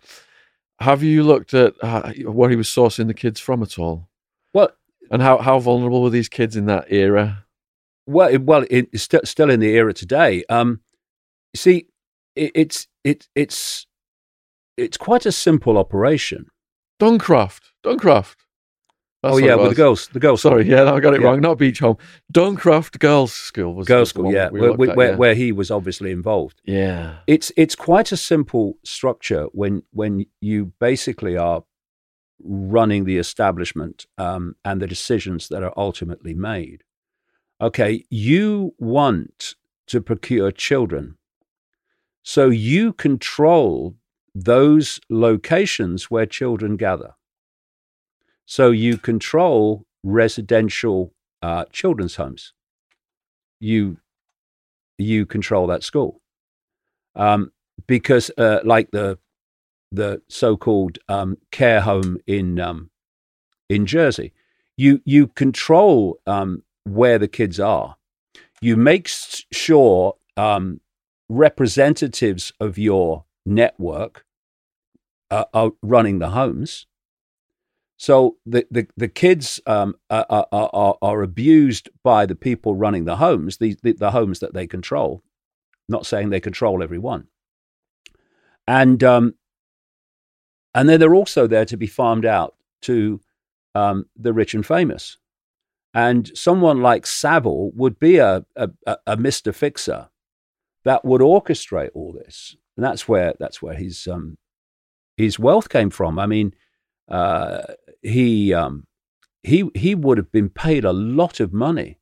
Have 0.79 1.03
you 1.03 1.23
looked 1.23 1.53
at 1.53 1.75
uh, 1.81 2.11
where 2.25 2.49
he 2.49 2.55
was 2.55 2.67
sourcing 2.67 3.07
the 3.07 3.13
kids 3.13 3.39
from 3.39 3.61
at 3.63 3.77
all? 3.79 4.09
Well, 4.53 4.71
and 5.11 5.21
how, 5.21 5.37
how 5.37 5.59
vulnerable 5.59 6.01
were 6.01 6.09
these 6.09 6.29
kids 6.29 6.55
in 6.55 6.65
that 6.65 6.91
era? 6.91 7.45
Well, 8.07 8.29
it, 8.29 8.41
well, 8.41 8.65
it's 8.69 9.03
st- 9.03 9.27
still 9.27 9.49
in 9.49 9.59
the 9.59 9.75
era 9.75 9.93
today. 9.93 10.43
Um, 10.49 10.81
see, 11.55 11.87
it, 12.35 12.51
it's 12.55 12.87
it, 13.03 13.27
it's 13.35 13.87
it's 14.77 14.97
quite 14.97 15.25
a 15.25 15.31
simple 15.31 15.77
operation. 15.77 16.47
Duncroft, 16.99 17.71
Duncroft. 17.83 18.35
That's 19.25 19.35
oh 19.35 19.37
yeah, 19.39 19.55
with 19.55 19.69
the 19.69 19.75
girls, 19.75 20.07
the 20.09 20.19
girls. 20.19 20.41
Sorry, 20.41 20.69
yeah, 20.69 20.83
I 20.93 20.99
got 20.99 21.15
it 21.15 21.21
yeah. 21.21 21.27
wrong. 21.27 21.41
Not 21.41 21.57
Beach 21.57 21.79
Home, 21.79 21.97
Duncroft 22.31 22.99
Girls 22.99 23.33
School 23.33 23.73
was 23.73 23.87
girls' 23.87 24.09
school. 24.09 24.31
Yeah, 24.31 24.49
where, 24.49 24.73
where, 24.73 24.91
at, 24.91 24.97
yeah. 24.97 25.15
where, 25.15 25.33
he 25.33 25.51
was 25.51 25.71
obviously 25.71 26.11
involved. 26.11 26.61
Yeah, 26.63 27.17
it's 27.25 27.51
it's 27.57 27.75
quite 27.75 28.11
a 28.11 28.17
simple 28.17 28.77
structure 28.83 29.47
when 29.51 29.81
when 29.91 30.27
you 30.41 30.73
basically 30.79 31.35
are 31.37 31.63
running 32.43 33.05
the 33.05 33.17
establishment 33.17 34.05
um, 34.19 34.55
and 34.63 34.79
the 34.79 34.87
decisions 34.87 35.47
that 35.47 35.63
are 35.63 35.73
ultimately 35.75 36.35
made. 36.35 36.83
Okay, 37.59 38.03
you 38.11 38.75
want 38.77 39.55
to 39.87 40.01
procure 40.01 40.51
children, 40.51 41.17
so 42.25 42.49
you 42.49 42.91
control 42.91 43.95
those 44.33 44.99
locations 45.11 46.09
where 46.09 46.25
children 46.25 46.75
gather. 46.75 47.13
So 48.47 48.71
you 48.71 48.97
control 48.97 49.85
residential 50.03 51.13
uh, 51.43 51.65
children's 51.71 52.15
homes. 52.15 52.53
You 53.59 53.97
you 54.97 55.27
control 55.27 55.67
that 55.67 55.83
school 55.83 56.19
um, 57.15 57.51
because, 57.85 58.31
uh, 58.37 58.59
like 58.63 58.89
the 58.91 59.19
the 59.91 60.21
so-called 60.27 60.97
um, 61.07 61.37
care 61.51 61.81
home 61.81 62.17
in 62.25 62.59
um, 62.59 62.89
in 63.69 63.85
Jersey, 63.85 64.33
you 64.77 64.99
you 65.05 65.27
control 65.27 66.19
um, 66.25 66.63
where 66.85 67.19
the 67.19 67.27
kids 67.27 67.59
are. 67.59 67.97
You 68.61 68.77
make 68.77 69.07
sure 69.51 70.15
um, 70.37 70.81
representatives 71.29 72.51
of 72.59 72.77
your 72.77 73.25
network 73.45 74.25
are 75.31 75.71
running 75.81 76.19
the 76.19 76.29
homes 76.29 76.85
so 77.97 78.37
the, 78.45 78.67
the, 78.69 78.87
the 78.97 79.07
kids 79.07 79.61
um, 79.65 79.95
are, 80.09 80.25
are, 80.29 80.97
are, 81.01 81.21
abused 81.21 81.89
by 82.03 82.25
the 82.25 82.35
people 82.35 82.75
running 82.75 83.05
the 83.05 83.17
homes, 83.17 83.57
the, 83.57 83.77
the, 83.83 83.93
the, 83.93 84.11
homes 84.11 84.39
that 84.39 84.53
they 84.53 84.67
control. 84.67 85.23
Not 85.87 86.05
saying 86.05 86.29
they 86.29 86.41
control 86.41 86.83
everyone. 86.83 87.27
And, 88.67 89.03
um, 89.03 89.35
and 90.73 90.89
then 90.89 90.99
they're 90.99 91.15
also 91.15 91.47
there 91.47 91.65
to 91.65 91.77
be 91.77 91.87
farmed 91.87 92.25
out 92.25 92.55
to 92.81 93.21
um, 93.75 94.07
the 94.17 94.33
rich 94.33 94.53
and 94.53 94.65
famous. 94.65 95.17
And 95.93 96.37
someone 96.37 96.81
like 96.81 97.05
Savile 97.05 97.71
would 97.75 97.97
be 97.97 98.17
a, 98.17 98.45
a, 98.57 98.69
a 98.85 99.15
Mr. 99.15 99.53
Fixer 99.53 100.09
that 100.85 101.03
would 101.03 101.21
orchestrate 101.21 101.89
all 101.93 102.13
this. 102.13 102.55
And 102.77 102.85
that's 102.85 103.07
where, 103.07 103.33
that's 103.39 103.61
where 103.61 103.75
his, 103.75 104.07
um, 104.07 104.37
his 105.17 105.37
wealth 105.37 105.69
came 105.69 105.89
from. 105.89 106.17
I 106.17 106.25
mean, 106.25 106.53
uh, 107.09 107.61
he, 108.01 108.53
um, 108.53 108.87
he, 109.43 109.69
he 109.75 109.95
would 109.95 110.17
have 110.17 110.31
been 110.31 110.49
paid 110.49 110.85
a 110.85 110.93
lot 110.93 111.39
of 111.39 111.53
money 111.53 111.99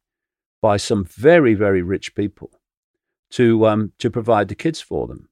by 0.62 0.78
some 0.78 1.06
very, 1.06 1.54
very 1.54 1.82
rich 1.82 2.16
people 2.16 2.52
to, 3.32 3.66
um, 3.68 3.92
to 4.00 4.10
provide 4.10 4.48
the 4.48 4.56
kids 4.56 4.82
for 4.82 5.08
them. 5.08 5.30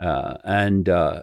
Uh, 0.00 0.38
and 0.44 0.88
uh, 0.88 1.22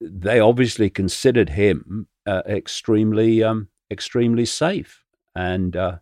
they 0.00 0.40
obviously 0.40 0.88
considered 0.88 1.50
him 1.50 2.08
uh, 2.26 2.42
extremely, 2.46 3.42
um, 3.42 3.68
extremely 3.90 4.46
safe, 4.46 5.04
and 5.34 5.76
uh, 5.76 5.98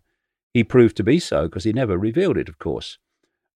he 0.53 0.63
proved 0.63 0.95
to 0.95 1.03
be 1.03 1.19
so 1.19 1.43
because 1.43 1.65
he 1.65 1.73
never 1.73 1.97
revealed 1.97 2.37
it, 2.37 2.47
of 2.47 2.59
course. 2.59 2.97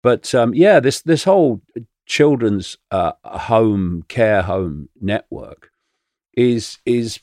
But 0.05 0.33
um, 0.35 0.55
yeah, 0.55 0.79
this 0.79 1.01
this 1.03 1.25
whole 1.25 1.63
children's 2.07 2.77
uh, 2.91 3.13
home 3.25 4.05
care 4.07 4.43
home 4.43 4.91
network 5.01 5.71
is 6.35 6.79
is 6.87 7.21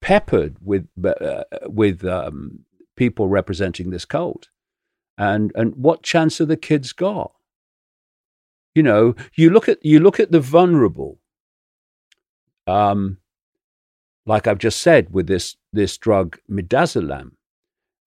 peppered 0.00 0.56
with 0.60 0.88
uh, 1.04 1.44
with 1.66 2.04
um, 2.04 2.64
people 2.96 3.28
representing 3.28 3.90
this 3.90 4.06
cult, 4.06 4.48
and 5.16 5.52
and 5.54 5.76
what 5.76 6.02
chance 6.02 6.38
have 6.38 6.48
the 6.48 6.56
kids 6.56 6.92
got? 6.92 7.32
You 8.74 8.82
know, 8.82 9.14
you 9.34 9.50
look 9.50 9.68
at 9.68 9.84
you 9.84 10.00
look 10.00 10.18
at 10.18 10.32
the 10.32 10.40
vulnerable 10.40 11.20
um, 12.66 13.18
like 14.26 14.46
I've 14.46 14.58
just 14.58 14.80
said 14.80 15.12
with 15.12 15.26
this, 15.26 15.56
this 15.72 15.98
drug 15.98 16.38
midazolam, 16.50 17.32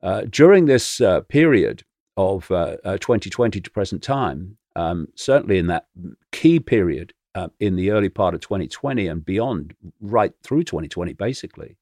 uh, 0.02 0.22
during 0.30 0.66
this 0.66 1.02
uh, 1.02 1.22
period 1.22 1.84
of 2.18 2.50
uh, 2.52 2.76
2020 2.84 3.60
uh, 3.60 3.62
to 3.62 3.72
present 3.72 4.04
time, 4.04 4.58
um, 4.76 5.08
certainly 5.16 5.58
in 5.58 5.68
that 5.68 5.86
key 6.32 6.60
period 6.60 7.14
uh, 7.36 7.50
in 7.60 7.76
the 7.76 7.92
early 7.92 8.10
part 8.10 8.34
of 8.34 8.42
2020 8.42 9.08
and 9.08 9.24
beyond, 9.24 9.76
right 10.02 10.34
through 10.44 10.64
2020, 10.64 11.14
basically, 11.14 11.78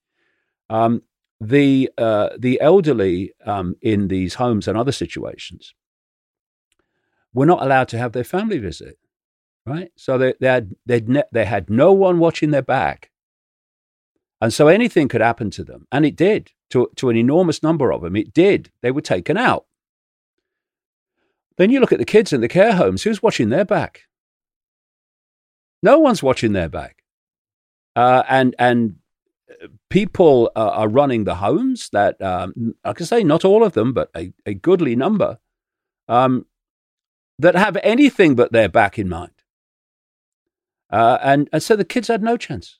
um, 0.69 1.01
the 1.41 1.89
uh, 1.97 2.29
the 2.37 2.59
elderly 2.61 3.33
um, 3.45 3.75
in 3.81 4.07
these 4.07 4.35
homes 4.35 4.67
and 4.67 4.77
other 4.77 4.91
situations 4.91 5.73
were 7.33 7.45
not 7.45 7.61
allowed 7.61 7.87
to 7.89 7.97
have 7.97 8.13
their 8.13 8.23
family 8.23 8.57
visit 8.57 8.97
right? 9.65 9.91
So 9.95 10.17
they, 10.17 10.33
they, 10.39 10.47
had, 10.47 11.09
ne- 11.09 11.23
they 11.31 11.45
had 11.45 11.69
no 11.69 11.91
one 11.91 12.19
watching 12.19 12.51
their 12.51 12.61
back. 12.61 13.11
And 14.41 14.53
so 14.53 14.67
anything 14.67 15.07
could 15.07 15.21
happen 15.21 15.49
to 15.51 15.63
them. 15.63 15.87
And 15.91 16.05
it 16.05 16.15
did 16.15 16.51
to, 16.69 16.89
to 16.97 17.09
an 17.09 17.17
enormous 17.17 17.63
number 17.63 17.91
of 17.91 18.01
them. 18.01 18.15
It 18.15 18.33
did. 18.33 18.71
They 18.81 18.91
were 18.91 19.01
taken 19.01 19.37
out. 19.37 19.65
Then 21.57 21.69
you 21.69 21.79
look 21.79 21.91
at 21.91 21.99
the 21.99 22.05
kids 22.05 22.33
in 22.33 22.41
the 22.41 22.47
care 22.47 22.73
homes. 22.73 23.03
Who's 23.03 23.23
watching 23.23 23.49
their 23.49 23.65
back? 23.65 24.03
No 25.81 25.99
one's 25.99 26.23
watching 26.23 26.53
their 26.53 26.69
back. 26.69 27.03
Uh, 27.95 28.23
and, 28.27 28.55
and 28.59 28.95
people 29.89 30.51
uh, 30.55 30.69
are 30.69 30.89
running 30.89 31.23
the 31.23 31.35
homes 31.35 31.89
that, 31.93 32.21
um, 32.21 32.75
I 32.83 32.93
can 32.93 33.05
say 33.05 33.23
not 33.23 33.45
all 33.45 33.63
of 33.63 33.73
them, 33.73 33.93
but 33.93 34.09
a, 34.15 34.33
a 34.45 34.53
goodly 34.53 34.95
number, 34.95 35.39
um, 36.07 36.45
that 37.39 37.55
have 37.55 37.77
anything 37.83 38.35
but 38.35 38.51
their 38.51 38.67
back 38.67 38.99
in 38.99 39.07
mind. 39.07 39.31
Uh, 40.89 41.17
and, 41.21 41.49
and 41.53 41.63
so 41.63 41.75
the 41.75 41.85
kids 41.85 42.07
had 42.07 42.21
no 42.21 42.35
chance. 42.35 42.79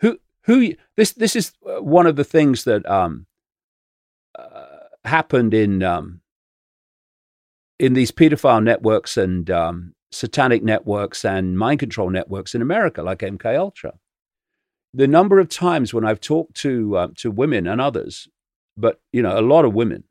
Who, 0.00 0.18
who, 0.42 0.74
this, 0.96 1.12
this 1.12 1.34
is 1.34 1.52
uh, 1.66 1.82
one 1.82 2.06
of 2.06 2.16
the 2.16 2.24
things 2.24 2.64
that 2.64 2.88
um, 2.88 3.26
uh, 4.38 4.66
happened 5.04 5.54
in, 5.54 5.82
um, 5.82 6.20
in 7.78 7.92
these 7.92 8.10
pedophile 8.10 8.62
networks 8.62 9.16
and 9.16 9.50
um, 9.50 9.94
satanic 10.10 10.62
networks 10.62 11.24
and 11.24 11.58
mind 11.58 11.80
control 11.80 12.10
networks 12.10 12.54
in 12.54 12.62
America, 12.62 13.02
like 13.02 13.18
MK 13.18 13.56
Ultra. 13.58 13.94
The 14.94 15.06
number 15.06 15.38
of 15.38 15.48
times 15.48 15.92
when 15.92 16.06
I've 16.06 16.20
talked 16.20 16.54
to 16.58 16.96
uh, 16.96 17.08
to 17.16 17.30
women 17.30 17.66
and 17.66 17.80
others, 17.80 18.28
but 18.76 19.00
you 19.12 19.22
know, 19.22 19.38
a 19.38 19.42
lot 19.42 19.64
of 19.64 19.74
women 19.74 20.04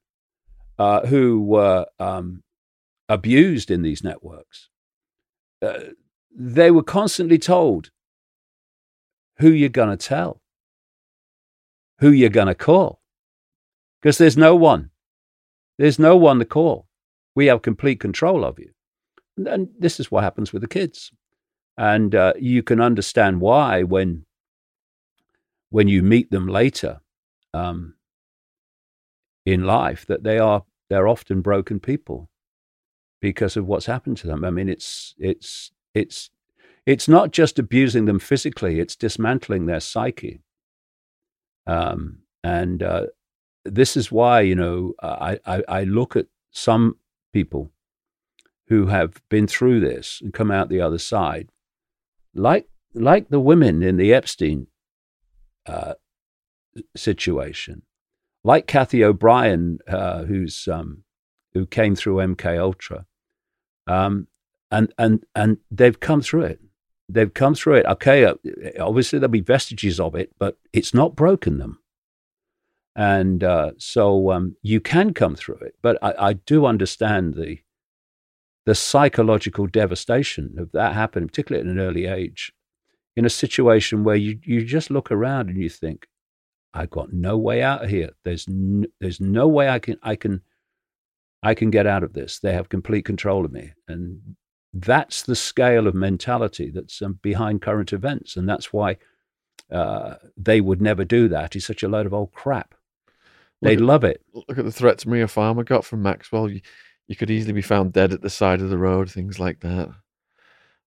uh, 0.78 1.05
who 1.07 1.41
were 1.41 1.88
um, 1.99 2.43
abused 3.09 3.72
in 3.72 3.82
these 3.82 4.03
networks, 4.03 4.70
uh, 5.61 5.80
they 6.36 6.70
were 6.70 6.84
constantly 6.84 7.39
told 7.39 7.89
who 9.39 9.49
you're 9.49 9.70
to 9.70 9.97
tell, 9.97 10.41
who 11.99 12.11
you're 12.11 12.30
to 12.30 12.55
call, 12.55 13.01
because 14.01 14.18
there's 14.20 14.38
no 14.38 14.55
one. 14.55 14.91
There's 15.78 15.99
no 15.99 16.16
one 16.16 16.39
to 16.39 16.45
call. 16.45 16.88
We 17.36 17.47
have 17.47 17.61
complete 17.61 17.99
control 17.99 18.45
of 18.45 18.57
you. 18.59 18.71
And 19.38 19.69
this 19.77 19.99
is 19.99 20.09
what 20.09 20.23
happens 20.23 20.53
with 20.53 20.61
the 20.61 20.67
kids. 20.67 21.11
And 21.77 22.15
uh, 22.15 22.33
you 22.39 22.63
can 22.63 22.79
understand 22.79 23.41
why 23.41 23.83
when 23.83 24.25
when 25.69 25.88
you 25.89 26.01
meet 26.01 26.31
them 26.31 26.47
later 26.47 27.01
um, 27.53 27.95
in 29.45 29.65
life 29.65 30.05
that 30.05 30.23
they 30.23 30.39
are 30.39 30.63
they're 30.89 31.07
often 31.07 31.41
broken 31.41 31.79
people 31.79 32.29
because 33.21 33.57
of 33.57 33.65
what's 33.65 33.88
happened 33.88 34.17
to 34.17 34.27
them. 34.27 34.45
I 34.45 34.51
mean, 34.51 34.69
it's 34.69 35.15
it's 35.17 35.71
it's 35.93 36.29
it's 36.86 37.07
not 37.07 37.31
just 37.31 37.59
abusing 37.59 38.05
them 38.05 38.19
physically; 38.19 38.79
it's 38.79 38.95
dismantling 38.95 39.65
their 39.65 39.79
psyche. 39.79 40.41
Um, 41.67 42.19
and 42.43 42.83
uh, 42.83 43.07
this 43.65 43.97
is 43.97 44.11
why 44.11 44.41
you 44.41 44.55
know 44.55 44.93
I, 45.01 45.39
I, 45.45 45.63
I 45.67 45.83
look 45.83 46.15
at 46.15 46.27
some 46.51 46.97
people 47.36 47.69
who 48.69 48.86
have 48.86 49.21
been 49.27 49.45
through 49.45 49.81
this 49.81 50.21
and 50.23 50.33
come 50.33 50.49
out 50.49 50.69
the 50.69 50.79
other 50.79 50.97
side, 50.97 51.49
like 52.33 52.69
like 52.93 53.27
the 53.27 53.41
women 53.41 53.83
in 53.83 53.97
the 53.97 54.13
Epstein 54.13 54.67
uh, 55.65 55.95
situation, 56.95 57.81
like 58.45 58.67
Cathy 58.67 59.03
O'Brien, 59.03 59.79
uh, 59.86 60.23
who's 60.23 60.65
um, 60.69 61.03
who 61.53 61.65
came 61.65 61.93
through 61.93 62.15
MK 62.15 62.57
Ultra. 62.57 63.05
Um, 63.86 64.27
and 64.71 64.93
and 64.97 65.25
and 65.36 65.57
they've 65.69 65.99
come 65.99 66.21
through 66.21 66.43
it. 66.43 66.61
They've 67.09 67.33
come 67.33 67.53
through 67.53 67.75
it. 67.75 67.86
Okay, 67.86 68.23
uh, 68.23 68.36
obviously 68.79 69.19
there'll 69.19 69.41
be 69.41 69.41
vestiges 69.41 69.99
of 69.99 70.15
it, 70.15 70.31
but 70.39 70.57
it's 70.71 70.93
not 70.93 71.17
broken 71.17 71.57
them. 71.57 71.79
And 72.95 73.43
uh, 73.43 73.71
so 73.77 74.31
um, 74.31 74.55
you 74.61 74.79
can 74.79 75.13
come 75.13 75.35
through 75.35 75.57
it, 75.57 75.75
but 75.81 75.97
I, 76.01 76.13
I, 76.29 76.33
do 76.33 76.65
understand 76.65 77.33
the 77.33 77.59
the 78.65 78.73
psychological 78.73 79.67
devastation 79.67 80.55
of 80.57 80.71
that 80.71 80.93
happening, 80.93 81.27
particularly 81.27 81.67
at 81.67 81.71
an 81.71 81.79
early 81.79 82.05
age, 82.05 82.53
in 83.17 83.25
a 83.25 83.29
situation 83.29 84.05
where 84.05 84.15
you 84.15 84.39
you 84.43 84.63
just 84.63 84.89
look 84.89 85.11
around 85.11 85.49
and 85.49 85.61
you 85.61 85.69
think, 85.69 86.07
I've 86.73 86.89
got 86.89 87.11
no 87.11 87.37
way 87.37 87.61
out 87.61 87.83
of 87.83 87.89
here. 87.89 88.11
There's 88.23 88.47
no, 88.47 88.87
there's 89.01 89.19
no 89.19 89.47
way 89.47 89.67
I 89.67 89.79
can 89.79 89.97
I 90.01 90.15
can 90.15 90.41
I 91.43 91.53
can 91.53 91.71
get 91.71 91.87
out 91.87 92.03
of 92.03 92.13
this. 92.13 92.39
They 92.39 92.53
have 92.53 92.69
complete 92.69 93.03
control 93.03 93.43
of 93.43 93.51
me, 93.51 93.73
and 93.89 94.35
that's 94.73 95.23
the 95.23 95.35
scale 95.35 95.87
of 95.87 95.95
mentality 95.95 96.69
that's 96.69 97.01
um, 97.01 97.19
behind 97.21 97.61
current 97.61 97.93
events. 97.93 98.35
And 98.35 98.47
that's 98.47 98.73
why 98.73 98.97
uh, 99.71 100.15
they 100.37 100.61
would 100.61 100.81
never 100.81 101.05
do 101.05 101.27
that. 101.29 101.55
It's 101.55 101.65
such 101.65 101.83
a 101.83 101.87
load 101.87 102.05
of 102.05 102.13
old 102.13 102.33
crap. 102.33 102.74
They'd 103.61 103.79
look 103.79 103.87
love 103.87 104.03
it. 104.03 104.21
Look 104.33 104.57
at 104.57 104.65
the 104.65 104.71
threats 104.71 105.05
Maria 105.05 105.27
Farmer 105.27 105.63
got 105.63 105.85
from 105.85 106.01
Maxwell. 106.01 106.49
You, 106.49 106.61
you 107.07 107.15
could 107.15 107.31
easily 107.31 107.53
be 107.53 107.61
found 107.61 107.93
dead 107.93 108.13
at 108.13 108.21
the 108.21 108.29
side 108.29 108.61
of 108.61 108.69
the 108.69 108.77
road, 108.77 109.09
things 109.09 109.39
like 109.39 109.61
that. 109.61 109.89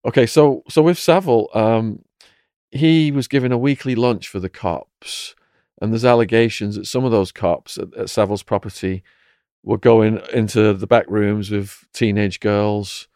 Okay, 0.04 0.26
so 0.26 0.62
so 0.68 0.82
with 0.82 0.98
Savile, 0.98 1.48
um, 1.54 2.04
he 2.70 3.10
was 3.10 3.28
given 3.28 3.52
a 3.52 3.58
weekly 3.58 3.94
lunch 3.94 4.28
for 4.28 4.40
the 4.40 4.48
cops, 4.48 5.34
and 5.80 5.92
there's 5.92 6.04
allegations 6.04 6.76
that 6.76 6.86
some 6.86 7.04
of 7.04 7.10
those 7.10 7.32
cops 7.32 7.78
at, 7.78 7.94
at 7.94 8.10
Savile's 8.10 8.42
property 8.42 9.02
were 9.64 9.78
going 9.78 10.20
into 10.32 10.72
the 10.72 10.86
back 10.86 11.06
rooms 11.08 11.50
with 11.50 11.84
teenage 11.92 12.40
girls 12.40 13.08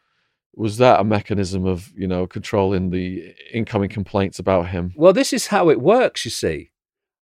was 0.55 0.77
that 0.79 1.01
a 1.01 1.05
mechanism 1.05 1.65
of 1.65 1.93
you 1.97 2.07
know 2.07 2.27
controlling 2.27 2.91
the 2.91 3.35
incoming 3.53 3.89
complaints 3.89 4.39
about 4.39 4.69
him 4.69 4.93
well 4.97 5.13
this 5.13 5.33
is 5.33 5.47
how 5.47 5.71
it 5.71 5.81
works 5.81 6.25
you 6.25 6.31
see 6.31 6.71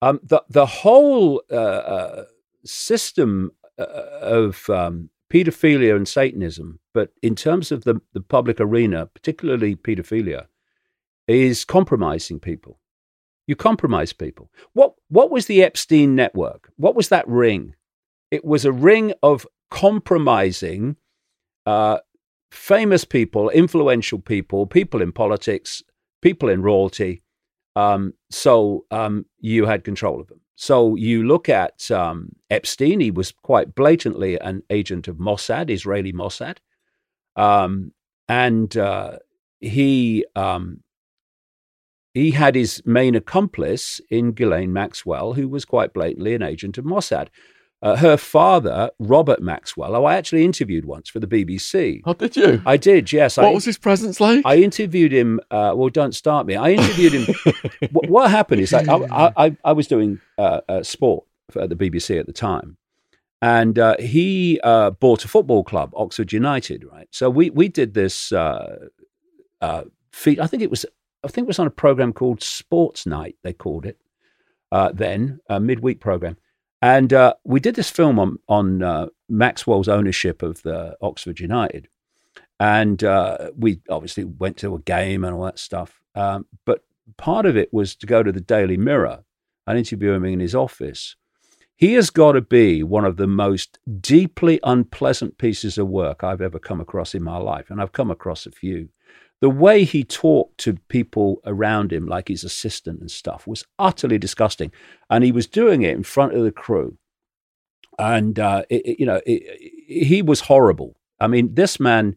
um, 0.04 0.20
the 0.22 0.42
the 0.48 0.66
whole 0.66 1.42
uh, 1.50 1.54
uh, 1.54 2.24
system 2.64 3.50
uh, 3.78 3.84
of 4.20 4.68
um, 4.70 5.10
pedophilia 5.32 5.96
and 5.96 6.08
satanism 6.08 6.80
but 6.92 7.10
in 7.22 7.34
terms 7.34 7.72
of 7.72 7.84
the, 7.84 8.00
the 8.12 8.20
public 8.20 8.60
arena 8.60 9.06
particularly 9.06 9.74
pedophilia 9.74 10.46
is 11.26 11.64
compromising 11.64 12.38
people. 12.38 12.80
You 13.46 13.56
compromise 13.56 14.12
people. 14.12 14.50
What 14.72 14.94
what 15.08 15.30
was 15.30 15.46
the 15.46 15.62
epstein 15.62 16.14
network? 16.14 16.70
What 16.76 16.94
was 16.94 17.08
that 17.08 17.28
ring? 17.28 17.74
It 18.30 18.44
was 18.44 18.64
a 18.64 18.72
ring 18.72 19.12
of 19.22 19.46
compromising 19.70 20.96
uh, 21.66 21.98
famous 22.50 23.04
people, 23.04 23.50
influential 23.50 24.18
people, 24.18 24.66
people 24.66 25.02
in 25.02 25.12
politics, 25.12 25.82
people 26.22 26.48
in 26.48 26.62
royalty, 26.62 27.22
Um, 27.76 28.14
so 28.30 28.84
um, 28.90 29.26
you 29.40 29.66
had 29.66 29.84
control 29.84 30.20
of 30.20 30.28
them. 30.28 30.40
So 30.56 30.94
you 30.94 31.24
look 31.26 31.48
at 31.48 31.90
um, 31.90 32.30
Epstein, 32.50 33.00
he 33.00 33.10
was 33.10 33.32
quite 33.32 33.74
blatantly 33.74 34.38
an 34.38 34.62
agent 34.70 35.08
of 35.08 35.16
Mossad, 35.16 35.70
Israeli 35.70 36.12
Mossad. 36.12 36.58
Um, 37.36 37.92
and 38.28 38.76
uh, 38.76 39.18
he 39.60 40.24
um, 40.36 40.80
he 42.12 42.30
had 42.30 42.54
his 42.54 42.80
main 42.86 43.16
accomplice 43.16 44.00
in 44.08 44.32
Ghislaine 44.32 44.72
Maxwell, 44.72 45.32
who 45.32 45.48
was 45.48 45.64
quite 45.64 45.92
blatantly 45.92 46.34
an 46.34 46.42
agent 46.42 46.78
of 46.78 46.84
Mossad. 46.84 47.28
Uh, 47.84 47.96
her 47.96 48.16
father, 48.16 48.90
Robert 48.98 49.42
Maxwell, 49.42 49.94
who 49.94 50.04
I 50.04 50.16
actually 50.16 50.42
interviewed 50.42 50.86
once 50.86 51.10
for 51.10 51.20
the 51.20 51.26
BBC. 51.26 52.00
Oh, 52.06 52.14
did 52.14 52.34
you? 52.34 52.62
I 52.64 52.78
did, 52.78 53.12
yes. 53.12 53.36
What 53.36 53.44
I, 53.44 53.50
was 53.52 53.66
his 53.66 53.76
presence 53.76 54.22
like? 54.22 54.40
I 54.46 54.56
interviewed 54.56 55.12
him. 55.12 55.38
Uh, 55.50 55.74
well, 55.76 55.90
don't 55.90 56.14
start 56.14 56.46
me. 56.46 56.56
I 56.56 56.70
interviewed 56.70 57.12
him. 57.12 57.34
what, 57.92 58.08
what, 58.08 58.30
happened 58.30 58.62
is 58.62 58.72
I, 58.72 58.84
I, 58.90 59.32
I, 59.36 59.56
I 59.62 59.72
was 59.72 59.86
doing 59.86 60.18
uh, 60.38 60.62
uh, 60.66 60.82
sport 60.82 61.26
for 61.50 61.66
the 61.66 61.76
BBC 61.76 62.18
at 62.18 62.24
the 62.24 62.32
time, 62.32 62.78
and 63.42 63.78
uh, 63.78 63.96
he 64.00 64.58
uh, 64.64 64.88
bought 64.88 65.26
a 65.26 65.28
football 65.28 65.62
club, 65.62 65.92
Oxford 65.94 66.32
United, 66.32 66.86
right? 66.90 67.08
So 67.10 67.28
we 67.28 67.50
we 67.50 67.68
did 67.68 67.92
this 67.92 68.32
uh, 68.32 68.78
feat. 70.10 70.40
I 70.40 70.46
think 70.46 70.62
it 70.62 70.70
was 70.70 70.86
I 71.22 71.28
think 71.28 71.44
it 71.44 71.48
was 71.48 71.58
on 71.58 71.66
a 71.66 71.70
program 71.70 72.14
called 72.14 72.42
Sports 72.42 73.04
Night. 73.04 73.36
They 73.42 73.52
called 73.52 73.84
it 73.84 73.98
then 74.94 75.40
a 75.50 75.60
midweek 75.60 76.00
program 76.00 76.38
and 76.84 77.14
uh, 77.14 77.32
we 77.44 77.60
did 77.60 77.76
this 77.76 77.88
film 77.88 78.18
on, 78.18 78.38
on 78.46 78.82
uh, 78.82 79.06
Maxwell's 79.30 79.88
ownership 79.88 80.42
of 80.42 80.60
the 80.64 80.94
Oxford 81.00 81.40
United. 81.40 81.88
And 82.60 83.02
uh, 83.02 83.52
we 83.56 83.80
obviously 83.88 84.24
went 84.24 84.58
to 84.58 84.74
a 84.74 84.80
game 84.80 85.24
and 85.24 85.34
all 85.34 85.44
that 85.44 85.58
stuff. 85.58 86.02
Um, 86.14 86.44
but 86.66 86.84
part 87.16 87.46
of 87.46 87.56
it 87.56 87.72
was 87.72 87.96
to 87.96 88.06
go 88.06 88.22
to 88.22 88.30
the 88.30 88.40
Daily 88.42 88.76
Mirror 88.76 89.24
and 89.66 89.78
interview 89.78 90.12
him 90.12 90.26
in 90.26 90.40
his 90.40 90.54
office. 90.54 91.16
He 91.74 91.94
has 91.94 92.10
got 92.10 92.32
to 92.32 92.42
be 92.42 92.82
one 92.82 93.06
of 93.06 93.16
the 93.16 93.26
most 93.26 93.78
deeply 94.02 94.60
unpleasant 94.62 95.38
pieces 95.38 95.78
of 95.78 95.88
work 95.88 96.22
I've 96.22 96.42
ever 96.42 96.58
come 96.58 96.82
across 96.82 97.14
in 97.14 97.22
my 97.22 97.38
life. 97.38 97.70
And 97.70 97.80
I've 97.80 97.92
come 97.92 98.10
across 98.10 98.44
a 98.44 98.50
few 98.50 98.90
the 99.40 99.50
way 99.50 99.84
he 99.84 100.04
talked 100.04 100.58
to 100.58 100.74
people 100.88 101.40
around 101.44 101.92
him, 101.92 102.06
like 102.06 102.28
his 102.28 102.44
assistant 102.44 103.00
and 103.00 103.10
stuff, 103.10 103.46
was 103.46 103.64
utterly 103.78 104.18
disgusting. 104.18 104.72
And 105.10 105.24
he 105.24 105.32
was 105.32 105.46
doing 105.46 105.82
it 105.82 105.96
in 105.96 106.02
front 106.02 106.34
of 106.34 106.44
the 106.44 106.52
crew. 106.52 106.96
And, 107.98 108.38
uh, 108.38 108.62
it, 108.70 108.86
it, 108.86 109.00
you 109.00 109.06
know, 109.06 109.20
it, 109.26 109.42
he 109.86 110.22
was 110.22 110.40
horrible. 110.40 110.96
I 111.20 111.26
mean, 111.26 111.54
this 111.54 111.78
man 111.78 112.16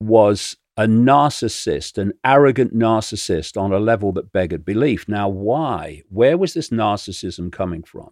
was 0.00 0.56
a 0.76 0.86
narcissist, 0.86 1.98
an 1.98 2.12
arrogant 2.24 2.72
narcissist 2.72 3.60
on 3.60 3.72
a 3.72 3.80
level 3.80 4.12
that 4.12 4.32
beggared 4.32 4.64
belief. 4.64 5.08
Now, 5.08 5.28
why? 5.28 6.02
Where 6.08 6.38
was 6.38 6.54
this 6.54 6.70
narcissism 6.70 7.50
coming 7.50 7.82
from? 7.82 8.10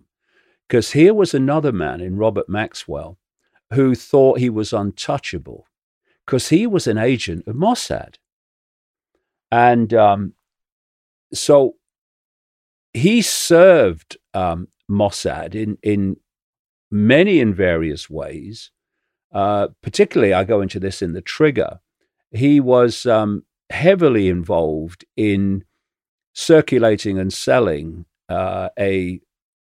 Because 0.69 0.91
here 0.93 1.15
was 1.15 1.33
another 1.33 1.71
man 1.71 2.01
in 2.01 2.17
Robert 2.17 2.49
Maxwell 2.49 3.19
who 3.73 3.95
thought 3.95 4.41
he 4.41 4.51
was 4.51 4.73
untouchable 4.73 5.67
because 6.27 6.49
he 6.49 6.67
was 6.67 6.87
an 6.87 6.99
agent 6.99 7.47
of 7.47 7.55
Mossad. 7.55 8.17
And 9.51 9.95
um, 9.95 10.35
so 11.33 11.77
he 12.93 13.23
served 13.23 14.17
um, 14.35 14.69
Mossad 14.91 15.55
in, 15.55 15.79
in 15.83 16.17
many 16.91 17.41
and 17.41 17.55
various 17.55 18.11
ways. 18.11 18.73
Uh, 19.33 19.69
particularly, 19.83 20.33
I 20.33 20.45
go 20.45 20.61
into 20.61 20.81
this 20.81 21.01
in 21.01 21.13
the 21.13 21.21
trigger. 21.21 21.81
He 22.33 22.59
was 22.59 23.07
um, 23.07 23.45
heavily 23.71 24.29
involved 24.29 25.05
in 25.17 25.65
circulating 26.33 27.19
and 27.19 27.33
selling 27.33 28.05
uh, 28.29 28.71
a 28.79 29.21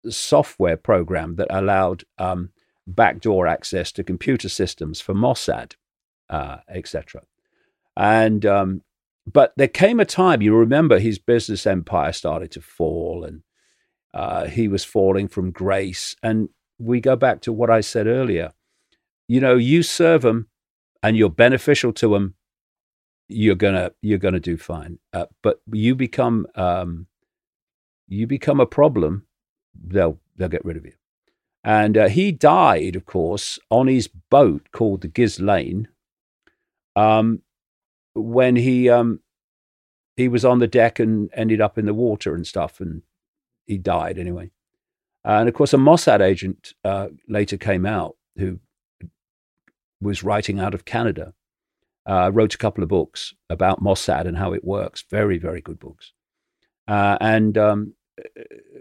software 0.09 0.77
program 0.77 1.35
that 1.35 1.47
allowed 1.49 2.03
um, 2.17 2.49
backdoor 2.87 3.45
access 3.45 3.91
to 3.91 4.03
computer 4.03 4.49
systems 4.49 5.01
for 5.01 5.13
Mossad 5.13 5.73
uh, 6.29 6.57
etc. 6.69 7.23
And 7.95 8.45
um, 8.45 8.81
but 9.31 9.53
there 9.57 9.67
came 9.67 9.99
a 9.99 10.05
time 10.05 10.41
you 10.41 10.55
remember 10.55 10.99
his 10.99 11.19
business 11.19 11.67
empire 11.67 12.13
started 12.13 12.51
to 12.51 12.61
fall, 12.61 13.23
and 13.23 13.41
uh, 14.13 14.47
he 14.47 14.67
was 14.67 14.83
falling 14.83 15.27
from 15.27 15.51
grace. 15.51 16.15
And 16.23 16.49
we 16.79 17.01
go 17.01 17.15
back 17.15 17.41
to 17.41 17.53
what 17.53 17.69
I 17.69 17.81
said 17.81 18.07
earlier. 18.07 18.53
You 19.27 19.41
know, 19.41 19.55
you 19.55 19.83
serve 19.83 20.21
them, 20.21 20.47
and 21.03 21.17
you're 21.17 21.29
beneficial 21.29 21.91
to 21.93 22.09
them. 22.09 22.35
You're 23.27 23.55
gonna 23.55 23.91
you're 24.01 24.19
gonna 24.19 24.39
do 24.39 24.57
fine. 24.57 24.99
Uh, 25.11 25.25
but 25.41 25.61
you 25.71 25.95
become 25.95 26.47
um, 26.55 27.07
you 28.07 28.27
become 28.27 28.59
a 28.59 28.65
problem. 28.65 29.25
They'll 29.75 30.19
they'll 30.37 30.47
get 30.49 30.63
rid 30.65 30.77
of 30.77 30.85
you. 30.85 30.93
And 31.63 31.97
uh, 31.97 32.07
he 32.07 32.31
died, 32.31 32.95
of 32.95 33.05
course, 33.05 33.59
on 33.69 33.87
his 33.87 34.07
boat 34.07 34.69
called 34.71 35.01
the 35.01 35.09
Ghislaine, 35.09 35.89
um, 36.97 37.41
when 38.13 38.55
he 38.55 38.89
um, 38.89 39.21
he 40.15 40.27
was 40.27 40.43
on 40.43 40.59
the 40.59 40.67
deck 40.67 40.99
and 40.99 41.29
ended 41.33 41.61
up 41.61 41.77
in 41.77 41.85
the 41.85 41.93
water 41.93 42.33
and 42.35 42.45
stuff, 42.45 42.81
and 42.81 43.03
he 43.65 43.77
died 43.77 44.17
anyway. 44.17 44.49
And 45.23 45.47
of 45.47 45.53
course, 45.53 45.73
a 45.73 45.77
Mossad 45.77 46.21
agent 46.21 46.73
uh, 46.83 47.09
later 47.27 47.57
came 47.57 47.85
out 47.85 48.15
who 48.37 48.59
was 50.01 50.23
writing 50.23 50.59
out 50.59 50.73
of 50.73 50.85
Canada, 50.85 51.33
uh, 52.05 52.31
wrote 52.33 52.55
a 52.55 52.57
couple 52.57 52.83
of 52.83 52.89
books 52.89 53.33
about 53.49 53.83
Mossad 53.83 54.25
and 54.25 54.37
how 54.37 54.53
it 54.53 54.63
works. 54.63 55.03
Very, 55.09 55.37
very 55.37 55.61
good 55.61 55.79
books. 55.79 56.13
Uh, 56.87 57.17
and 57.19 57.57
um, 57.57 57.93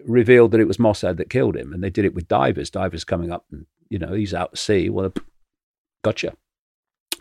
revealed 0.05 0.53
that 0.53 0.61
it 0.61 0.69
was 0.69 0.77
Mossad 0.77 1.17
that 1.17 1.31
killed 1.31 1.57
him. 1.57 1.73
And 1.73 1.83
they 1.83 1.91
did 1.91 2.05
it 2.05 2.15
with 2.15 2.29
divers. 2.29 2.71
Divers 2.71 3.05
coming 3.05 3.33
up 3.33 3.47
and, 3.51 3.67
you 3.89 3.99
know, 3.99 4.13
he's 4.13 4.35
out 4.35 4.51
at 4.53 4.59
sea. 4.59 4.89
Well, 4.89 5.13
gotcha. 6.05 6.35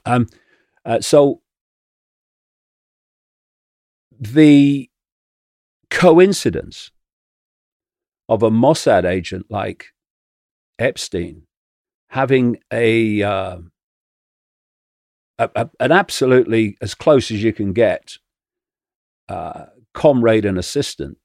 Um, 0.06 0.28
uh, 0.86 1.02
so 1.02 1.42
the 4.20 4.90
coincidence 5.90 6.92
of 8.30 8.44
a 8.44 8.50
Mossad 8.50 9.06
agent 9.06 9.48
like 9.50 9.88
Epstein 10.80 11.44
having 12.10 12.58
a, 12.72 13.22
uh, 13.22 13.58
a, 15.38 15.50
a, 15.56 15.70
an 15.80 15.92
absolutely 15.92 16.78
as 16.82 16.96
close 16.96 17.30
as 17.32 17.44
you 17.44 17.54
can 17.54 17.74
get 17.74 18.18
uh, 19.28 19.66
comrade 19.94 20.46
and 20.46 20.58
assistant 20.58 21.18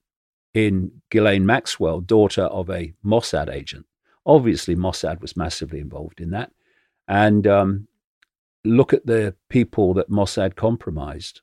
in 0.53 0.91
Ghislaine 1.11 1.47
Maxwell, 1.47 2.01
daughter 2.01 2.43
of 2.45 2.71
a 2.71 2.93
Mossad 3.05 3.49
agent. 3.49 3.87
Obviously, 4.27 4.75
Mossad 4.75 5.21
was 5.21 5.37
massively 5.37 5.81
involved 5.81 6.21
in 6.21 6.31
that. 6.31 6.51
And 7.07 7.47
um, 7.47 7.89
look 8.65 8.93
at 8.93 9.07
the 9.07 9.35
people 9.49 9.95
that 9.95 10.11
Mossad 10.11 10.57
compromised 10.57 11.41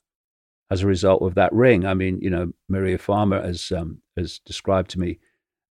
as 0.70 0.84
a 0.84 0.88
result 0.88 1.22
of 1.22 1.36
that 1.36 1.54
ring. 1.54 1.86
I 1.86 1.94
mean, 1.94 2.20
you 2.22 2.30
know, 2.30 2.52
Maria 2.68 2.98
Farmer 2.98 3.42
has 3.42 3.72
um, 3.72 4.02
has 4.18 4.40
described 4.40 4.90
to 4.92 5.00
me, 5.00 5.20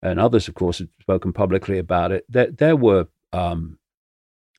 and 0.03 0.19
others, 0.19 0.49
of 0.49 0.55
course, 0.55 0.79
have 0.79 0.89
spoken 1.01 1.33
publicly 1.33 1.79
about 1.79 2.13
it. 2.13 2.25
There, 2.29 2.51
there 2.51 2.77
were 2.77 3.09
um, 3.33 3.79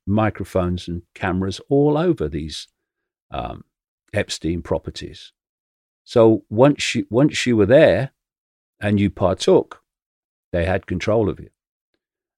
microphones 0.05 0.87
and 0.87 1.01
cameras 1.13 1.59
all 1.69 1.97
over 1.97 2.27
these 2.27 2.67
um, 3.31 3.63
Epstein 4.13 4.61
properties. 4.61 5.33
So 6.03 6.43
once 6.49 6.95
you 6.95 7.05
once 7.09 7.45
you 7.45 7.57
were 7.57 7.65
there, 7.65 8.11
and 8.79 8.99
you 8.99 9.09
partook, 9.09 9.81
they 10.51 10.65
had 10.65 10.87
control 10.87 11.29
of 11.29 11.39
you. 11.39 11.49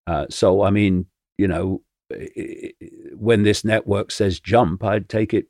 Uh, 0.08 0.26
so 0.30 0.64
I 0.64 0.70
mean, 0.70 1.08
you 1.38 1.48
know, 1.48 1.82
when 3.14 3.44
this 3.44 3.64
network 3.64 4.12
says 4.12 4.40
jump, 4.40 4.84
I'd 4.84 5.10
take 5.10 5.34
it 5.34 5.48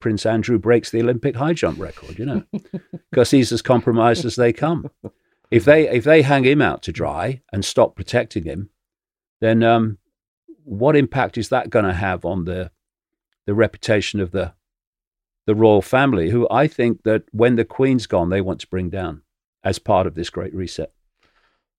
Prince 0.00 0.26
Andrew 0.26 0.58
breaks 0.58 0.90
the 0.90 1.00
Olympic 1.00 1.36
high 1.36 1.54
jump 1.54 1.80
record, 1.80 2.18
you 2.18 2.26
know, 2.26 2.44
because 3.10 3.30
he's 3.30 3.52
as 3.52 3.62
compromised 3.62 4.24
as 4.24 4.36
they 4.36 4.52
come. 4.52 4.90
If 5.50 5.64
they 5.64 5.88
if 5.88 6.04
they 6.04 6.22
hang 6.22 6.44
him 6.44 6.60
out 6.60 6.82
to 6.82 6.92
dry 6.92 7.42
and 7.52 7.64
stop 7.64 7.96
protecting 7.96 8.44
him, 8.44 8.70
then 9.40 9.62
um, 9.62 9.98
what 10.64 10.96
impact 10.96 11.38
is 11.38 11.48
that 11.48 11.70
going 11.70 11.84
to 11.84 11.92
have 11.92 12.24
on 12.24 12.44
the 12.44 12.70
the 13.46 13.54
reputation 13.54 14.20
of 14.20 14.32
the 14.32 14.54
the 15.46 15.54
royal 15.54 15.82
family, 15.82 16.30
who 16.30 16.48
I 16.50 16.66
think 16.66 17.04
that 17.04 17.22
when 17.30 17.54
the 17.54 17.64
Queen's 17.64 18.06
gone, 18.06 18.30
they 18.30 18.40
want 18.40 18.60
to 18.60 18.66
bring 18.66 18.90
down 18.90 19.22
as 19.62 19.78
part 19.78 20.06
of 20.06 20.14
this 20.14 20.28
great 20.28 20.52
reset. 20.52 20.92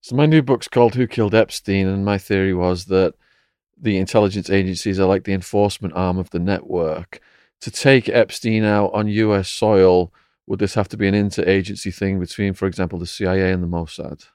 So 0.00 0.16
my 0.16 0.26
new 0.26 0.42
book's 0.42 0.68
called 0.68 0.94
"Who 0.94 1.06
Killed 1.06 1.34
Epstein," 1.34 1.86
and 1.86 2.04
my 2.04 2.18
theory 2.18 2.54
was 2.54 2.86
that 2.86 3.14
the 3.80 3.96
intelligence 3.98 4.50
agencies 4.50 4.98
are 4.98 5.06
like 5.06 5.24
the 5.24 5.32
enforcement 5.32 5.94
arm 5.94 6.18
of 6.18 6.30
the 6.30 6.38
network. 6.38 7.20
To 7.62 7.70
take 7.70 8.08
Epstein 8.08 8.64
out 8.64 8.92
on 8.94 9.08
US 9.08 9.48
soil, 9.48 10.12
would 10.46 10.58
this 10.58 10.74
have 10.74 10.88
to 10.88 10.96
be 10.96 11.08
an 11.08 11.14
interagency 11.14 11.94
thing 11.94 12.18
between, 12.20 12.54
for 12.54 12.66
example, 12.66 12.98
the 12.98 13.06
CIA 13.06 13.52
and 13.52 13.62
the 13.62 13.66
Mossad? 13.66 14.26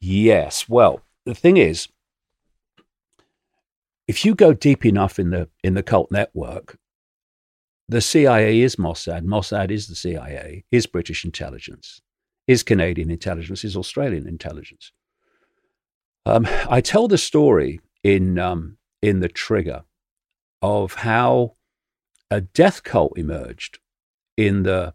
Yes. 0.00 0.68
Well, 0.68 1.00
the 1.24 1.34
thing 1.34 1.56
is, 1.56 1.88
if 4.06 4.24
you 4.24 4.34
go 4.34 4.54
deep 4.54 4.86
enough 4.86 5.18
in 5.18 5.30
the 5.30 5.48
in 5.62 5.74
the 5.74 5.82
cult 5.82 6.10
network, 6.10 6.78
the 7.88 8.00
CIA 8.00 8.60
is 8.60 8.76
Mossad, 8.76 9.24
Mossad 9.24 9.70
is 9.70 9.88
the 9.88 9.94
CIA, 9.94 10.64
is 10.70 10.86
British 10.86 11.24
intelligence, 11.24 12.00
is 12.46 12.62
Canadian 12.62 13.10
intelligence, 13.10 13.64
is 13.64 13.76
Australian 13.76 14.26
intelligence. 14.26 14.92
Um, 16.24 16.46
I 16.68 16.80
tell 16.80 17.08
the 17.08 17.18
story 17.18 17.80
in 18.02 18.38
um, 18.38 18.78
in 19.02 19.20
the 19.20 19.28
trigger 19.28 19.84
of 20.62 20.94
how 20.94 21.54
a 22.30 22.40
death 22.40 22.82
cult 22.82 23.16
emerged 23.16 23.78
in 24.36 24.62
the 24.64 24.92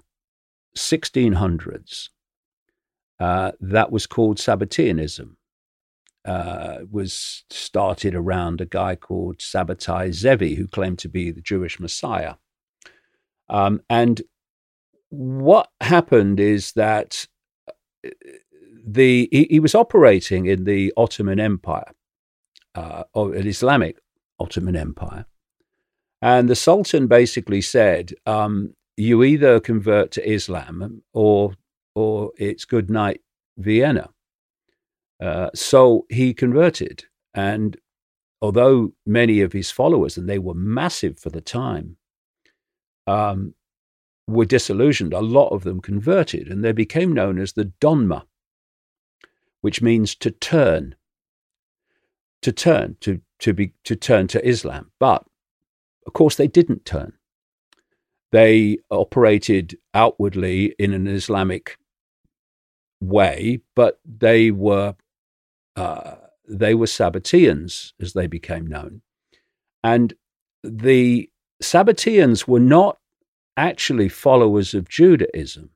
1600s 0.77 2.09
uh, 3.19 3.51
that 3.59 3.91
was 3.91 4.07
called 4.07 4.37
Sabbateanism. 4.37 5.35
Uh, 6.25 6.79
was 6.89 7.43
started 7.49 8.15
around 8.15 8.61
a 8.61 8.65
guy 8.65 8.95
called 8.95 9.39
Sabbatai 9.39 10.13
Zevi, 10.13 10.55
who 10.55 10.67
claimed 10.67 10.97
to 10.99 11.09
be 11.09 11.31
the 11.31 11.41
Jewish 11.41 11.81
Messiah. 11.81 12.35
Um, 13.49 13.81
and 13.89 14.21
what 15.09 15.69
happened 15.81 16.39
is 16.39 16.71
that 16.73 17.27
uh, 17.67 18.09
the 18.85 19.27
he, 19.33 19.47
he 19.49 19.59
was 19.59 19.75
operating 19.75 20.45
in 20.45 20.63
the 20.63 20.93
Ottoman 20.95 21.41
Empire, 21.41 21.91
uh, 22.75 23.03
or 23.13 23.33
an 23.33 23.47
Islamic 23.47 23.97
Ottoman 24.39 24.75
Empire, 24.75 25.25
and 26.21 26.49
the 26.49 26.55
Sultan 26.55 27.07
basically 27.07 27.61
said, 27.61 28.13
um, 28.25 28.75
"You 28.97 29.23
either 29.23 29.59
convert 29.59 30.11
to 30.11 30.29
Islam, 30.29 31.03
or 31.13 31.53
or 31.95 32.31
it's 32.37 32.65
good 32.65 32.89
night 32.89 33.21
Vienna." 33.57 34.09
Uh, 35.19 35.49
so 35.53 36.05
he 36.09 36.33
converted, 36.33 37.05
and 37.33 37.77
although 38.41 38.91
many 39.05 39.41
of 39.41 39.53
his 39.53 39.71
followers, 39.71 40.17
and 40.17 40.27
they 40.27 40.39
were 40.39 40.53
massive 40.53 41.17
for 41.17 41.29
the 41.29 41.41
time, 41.41 41.95
um, 43.07 43.53
were 44.27 44.45
disillusioned, 44.45 45.13
a 45.13 45.19
lot 45.19 45.49
of 45.49 45.63
them 45.63 45.81
converted, 45.81 46.47
and 46.47 46.63
they 46.63 46.71
became 46.71 47.13
known 47.13 47.39
as 47.39 47.53
the 47.53 47.71
Dönmeh, 47.81 48.23
which 49.61 49.81
means 49.81 50.15
to 50.15 50.31
turn, 50.31 50.95
to 52.43 52.51
turn, 52.51 52.97
to, 53.01 53.19
to, 53.39 53.53
be, 53.53 53.73
to 53.83 53.95
turn 53.95 54.27
to 54.27 54.47
Islam. 54.47 54.91
But, 54.99 55.25
of 56.05 56.13
course, 56.13 56.35
they 56.35 56.47
didn't 56.47 56.85
turn. 56.85 57.13
They 58.31 58.79
operated 58.89 59.77
outwardly 59.93 60.73
in 60.79 60.93
an 60.93 61.07
Islamic 61.07 61.77
way, 62.99 63.59
but 63.75 63.99
they 64.05 64.51
were 64.51 64.95
uh, 65.75 66.15
they 66.47 66.75
were 66.75 66.85
Sabbateans, 66.85 67.93
as 67.99 68.13
they 68.13 68.27
became 68.27 68.67
known, 68.67 69.01
and 69.83 70.13
the 70.63 71.29
Sabbateans 71.61 72.47
were 72.47 72.59
not 72.59 72.97
actually 73.55 74.09
followers 74.09 74.73
of 74.73 74.89
Judaism. 74.89 75.69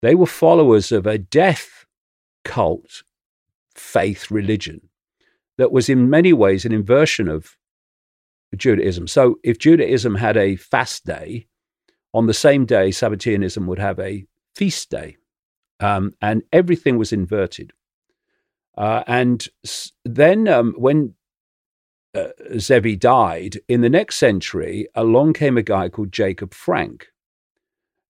They 0.00 0.14
were 0.14 0.26
followers 0.26 0.92
of 0.92 1.06
a 1.06 1.18
death 1.18 1.86
cult 2.44 3.02
faith 3.74 4.30
religion 4.30 4.87
that 5.58 5.72
was 5.72 5.88
in 5.88 6.08
many 6.08 6.32
ways 6.32 6.64
an 6.64 6.72
inversion 6.72 7.28
of 7.28 7.56
Judaism. 8.56 9.06
So 9.06 9.38
if 9.44 9.58
Judaism 9.58 10.14
had 10.14 10.36
a 10.36 10.56
fast 10.56 11.04
day, 11.04 11.46
on 12.14 12.26
the 12.26 12.34
same 12.34 12.64
day, 12.64 12.88
Sabbateanism 12.88 13.66
would 13.66 13.78
have 13.78 13.98
a 14.00 14.24
feast 14.54 14.90
day. 14.90 15.16
Um, 15.80 16.14
and 16.22 16.42
everything 16.52 16.96
was 16.98 17.12
inverted. 17.12 17.72
Uh, 18.76 19.04
and 19.06 19.46
then 20.04 20.48
um, 20.48 20.74
when 20.78 21.14
uh, 22.14 22.28
Zevi 22.58 22.96
died, 22.96 23.58
in 23.68 23.82
the 23.82 23.90
next 23.90 24.16
century, 24.16 24.88
along 24.94 25.34
came 25.34 25.58
a 25.58 25.62
guy 25.62 25.88
called 25.88 26.12
Jacob 26.12 26.54
Frank, 26.54 27.08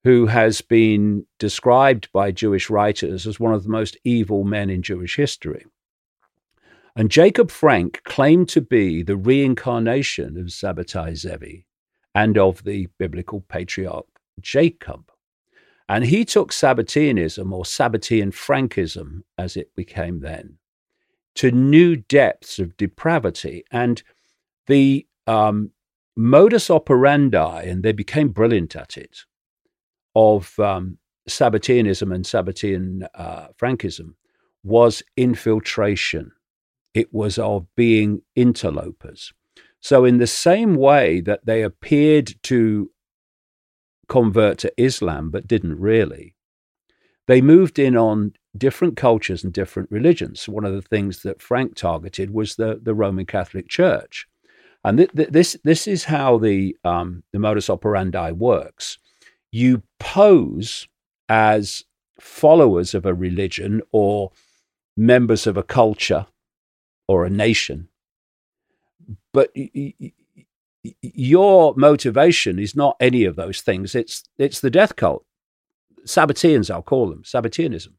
who 0.04 0.26
has 0.26 0.60
been 0.60 1.26
described 1.38 2.08
by 2.12 2.30
Jewish 2.30 2.70
writers 2.70 3.26
as 3.26 3.40
one 3.40 3.52
of 3.52 3.64
the 3.64 3.68
most 3.68 3.96
evil 4.04 4.44
men 4.44 4.70
in 4.70 4.82
Jewish 4.82 5.16
history. 5.16 5.66
And 6.98 7.12
Jacob 7.12 7.52
Frank 7.52 8.02
claimed 8.02 8.48
to 8.48 8.60
be 8.60 9.04
the 9.04 9.16
reincarnation 9.16 10.36
of 10.36 10.46
Sabbatai 10.46 11.14
Zevi 11.14 11.64
and 12.12 12.36
of 12.36 12.64
the 12.64 12.88
biblical 12.98 13.40
patriarch 13.48 14.08
Jacob. 14.40 15.08
And 15.88 16.04
he 16.04 16.24
took 16.24 16.50
Sabbateanism, 16.50 17.52
or 17.52 17.62
Sabbatean 17.62 18.32
Frankism 18.32 19.22
as 19.38 19.56
it 19.56 19.72
became 19.76 20.18
then, 20.18 20.58
to 21.36 21.52
new 21.52 21.94
depths 21.94 22.58
of 22.58 22.76
depravity. 22.76 23.62
And 23.70 24.02
the 24.66 25.06
um, 25.28 25.70
modus 26.16 26.68
operandi, 26.68 27.62
and 27.62 27.84
they 27.84 27.92
became 27.92 28.30
brilliant 28.30 28.74
at 28.74 28.96
it, 28.96 29.20
of 30.16 30.58
um, 30.58 30.98
Sabbateanism 31.28 32.12
and 32.12 32.24
Sabbatean 32.24 33.06
uh, 33.14 33.46
Frankism 33.56 34.14
was 34.64 35.04
infiltration. 35.16 36.32
It 36.98 37.12
was 37.12 37.38
of 37.38 37.66
being 37.76 38.22
interlopers. 38.34 39.32
So, 39.80 40.04
in 40.04 40.18
the 40.18 40.26
same 40.26 40.74
way 40.74 41.20
that 41.20 41.46
they 41.46 41.62
appeared 41.62 42.34
to 42.44 42.90
convert 44.08 44.58
to 44.58 44.72
Islam 44.76 45.30
but 45.30 45.46
didn't 45.46 45.78
really, 45.78 46.34
they 47.28 47.40
moved 47.40 47.78
in 47.78 47.96
on 47.96 48.32
different 48.56 48.96
cultures 48.96 49.44
and 49.44 49.52
different 49.52 49.90
religions. 49.90 50.48
One 50.48 50.64
of 50.64 50.72
the 50.72 50.82
things 50.82 51.22
that 51.22 51.42
Frank 51.42 51.76
targeted 51.76 52.30
was 52.32 52.56
the, 52.56 52.80
the 52.82 52.94
Roman 52.94 53.26
Catholic 53.26 53.68
Church. 53.68 54.26
And 54.82 54.98
th- 54.98 55.12
th- 55.14 55.28
this, 55.28 55.56
this 55.62 55.86
is 55.86 56.04
how 56.04 56.38
the, 56.38 56.76
um, 56.84 57.22
the 57.32 57.38
modus 57.38 57.70
operandi 57.70 58.32
works 58.32 58.98
you 59.50 59.82
pose 59.98 60.88
as 61.28 61.84
followers 62.20 62.94
of 62.94 63.06
a 63.06 63.14
religion 63.14 63.80
or 63.92 64.32
members 64.96 65.46
of 65.46 65.56
a 65.56 65.62
culture 65.62 66.26
or 67.08 67.24
a 67.24 67.30
nation, 67.30 67.88
but 69.32 69.50
your 71.02 71.74
motivation 71.76 72.58
is 72.58 72.76
not 72.76 72.96
any 73.00 73.24
of 73.24 73.36
those 73.36 73.60
things. 73.60 73.94
It's 73.94 74.24
it's 74.38 74.60
the 74.60 74.70
death 74.70 74.94
cult, 74.96 75.24
Sabbateans. 76.04 76.70
I'll 76.70 76.82
call 76.82 77.08
them 77.08 77.22
Sabbateanism. 77.22 77.94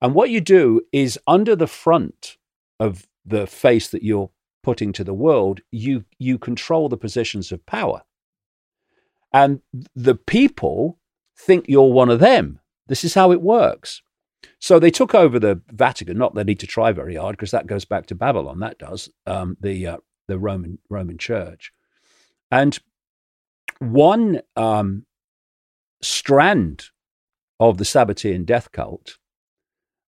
And 0.00 0.14
what 0.14 0.30
you 0.30 0.40
do 0.40 0.82
is 0.92 1.18
under 1.26 1.54
the 1.54 1.66
front 1.66 2.38
of 2.80 3.06
the 3.24 3.46
face 3.46 3.88
that 3.88 4.02
you're 4.02 4.30
putting 4.62 4.92
to 4.92 5.04
the 5.04 5.14
world, 5.14 5.60
you 5.70 6.04
you 6.18 6.38
control 6.38 6.88
the 6.88 6.96
positions 6.96 7.52
of 7.52 7.64
power. 7.66 8.02
And 9.32 9.60
the 9.94 10.14
people 10.14 10.98
think 11.36 11.66
you're 11.68 11.92
one 11.92 12.10
of 12.10 12.20
them. 12.20 12.60
This 12.88 13.04
is 13.04 13.14
how 13.14 13.32
it 13.32 13.40
works. 13.40 14.02
So 14.58 14.78
they 14.78 14.90
took 14.90 15.14
over 15.14 15.38
the 15.38 15.60
Vatican. 15.70 16.18
Not 16.18 16.34
they 16.34 16.44
need 16.44 16.60
to 16.60 16.66
try 16.66 16.92
very 16.92 17.16
hard 17.16 17.36
because 17.36 17.50
that 17.52 17.66
goes 17.66 17.84
back 17.84 18.06
to 18.06 18.14
Babylon. 18.14 18.60
That 18.60 18.78
does 18.78 19.10
um, 19.26 19.56
the 19.60 19.86
uh, 19.86 19.96
the 20.28 20.38
Roman 20.38 20.78
Roman 20.88 21.18
Church, 21.18 21.72
and 22.50 22.78
one 23.78 24.40
um, 24.56 25.06
strand 26.00 26.86
of 27.58 27.78
the 27.78 27.84
Sabbatean 27.84 28.44
death 28.44 28.72
cult 28.72 29.18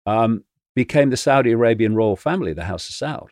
um, 0.06 0.44
became 0.74 1.10
the 1.10 1.16
Saudi 1.16 1.52
Arabian 1.52 1.94
royal 1.94 2.16
family, 2.16 2.52
the 2.52 2.64
House 2.64 2.88
of 2.88 2.94
Saud. 2.94 3.28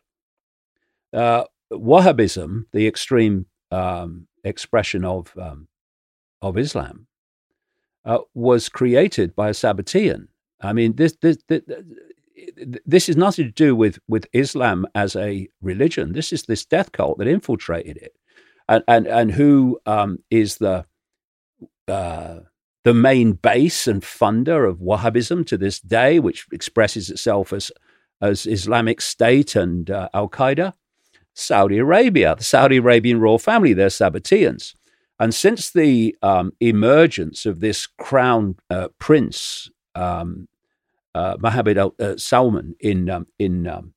Uh, 1.13 1.45
Wahhabism, 1.73 2.65
the 2.73 2.87
extreme 2.87 3.47
um, 3.71 4.27
expression 4.45 5.05
of 5.05 5.33
um, 5.41 5.69
of 6.43 6.57
Islam 6.57 7.07
uh, 8.05 8.19
was 8.35 8.69
created 8.69 9.35
by 9.35 9.49
a 9.49 9.53
Sabbatean. 9.53 10.29
I 10.61 10.73
mean, 10.73 10.97
this, 10.97 11.17
this, 11.21 11.39
this, 11.49 11.63
this 12.87 13.09
is 13.09 13.17
nothing 13.17 13.47
to 13.47 13.53
do 13.53 13.75
with, 13.75 13.99
with 14.09 14.27
Islam 14.33 14.87
as 14.95 15.17
a 15.17 15.49
religion. 15.61 16.13
This 16.13 16.33
is 16.33 16.45
this 16.45 16.65
death 16.65 16.93
cult 16.93 17.19
that 17.19 17.29
infiltrated 17.29 17.97
it. 17.97 18.15
And, 18.69 18.85
and, 18.87 19.07
and 19.07 19.33
who 19.33 19.81
um, 19.87 20.19
is 20.31 20.59
the, 20.59 20.85
uh, 21.89 22.41
the 22.85 22.95
main 22.95 23.33
base 23.33 23.87
and 23.87 24.03
funder 24.03 24.69
of 24.69 24.79
Wahhabism 24.79 25.47
to 25.47 25.59
this 25.59 25.81
day, 25.81 26.19
which 26.19 26.47
expresses 26.53 27.11
itself 27.11 27.53
as, 27.53 27.73
as 28.21 28.47
Islamic 28.47 29.01
State 29.01 29.57
and 29.57 29.91
uh, 29.91 30.09
Al 30.15 30.29
Qaeda? 30.29 30.75
Saudi 31.35 31.79
Arabia, 31.79 32.35
the 32.37 32.45
Saudi 32.45 32.77
Arabian 32.77 33.21
royal 33.21 33.39
family, 33.39 33.73
they're 33.73 33.89
Sabbateans. 33.89 34.75
And 35.19 35.35
since 35.35 35.71
the 35.71 36.17
um, 36.23 36.53
emergence 36.61 37.47
of 37.47 37.61
this 37.61 37.87
crown 37.87 38.57
uh, 38.69 38.89
prince, 38.99 39.71
um, 39.95 40.49
uh, 41.15 41.37
Mohammed 41.41 41.79
al 41.79 41.95
uh, 41.99 42.17
Salman 42.17 42.77
in, 42.81 43.11
um, 43.11 43.27
in 43.39 43.67
um, 43.67 43.95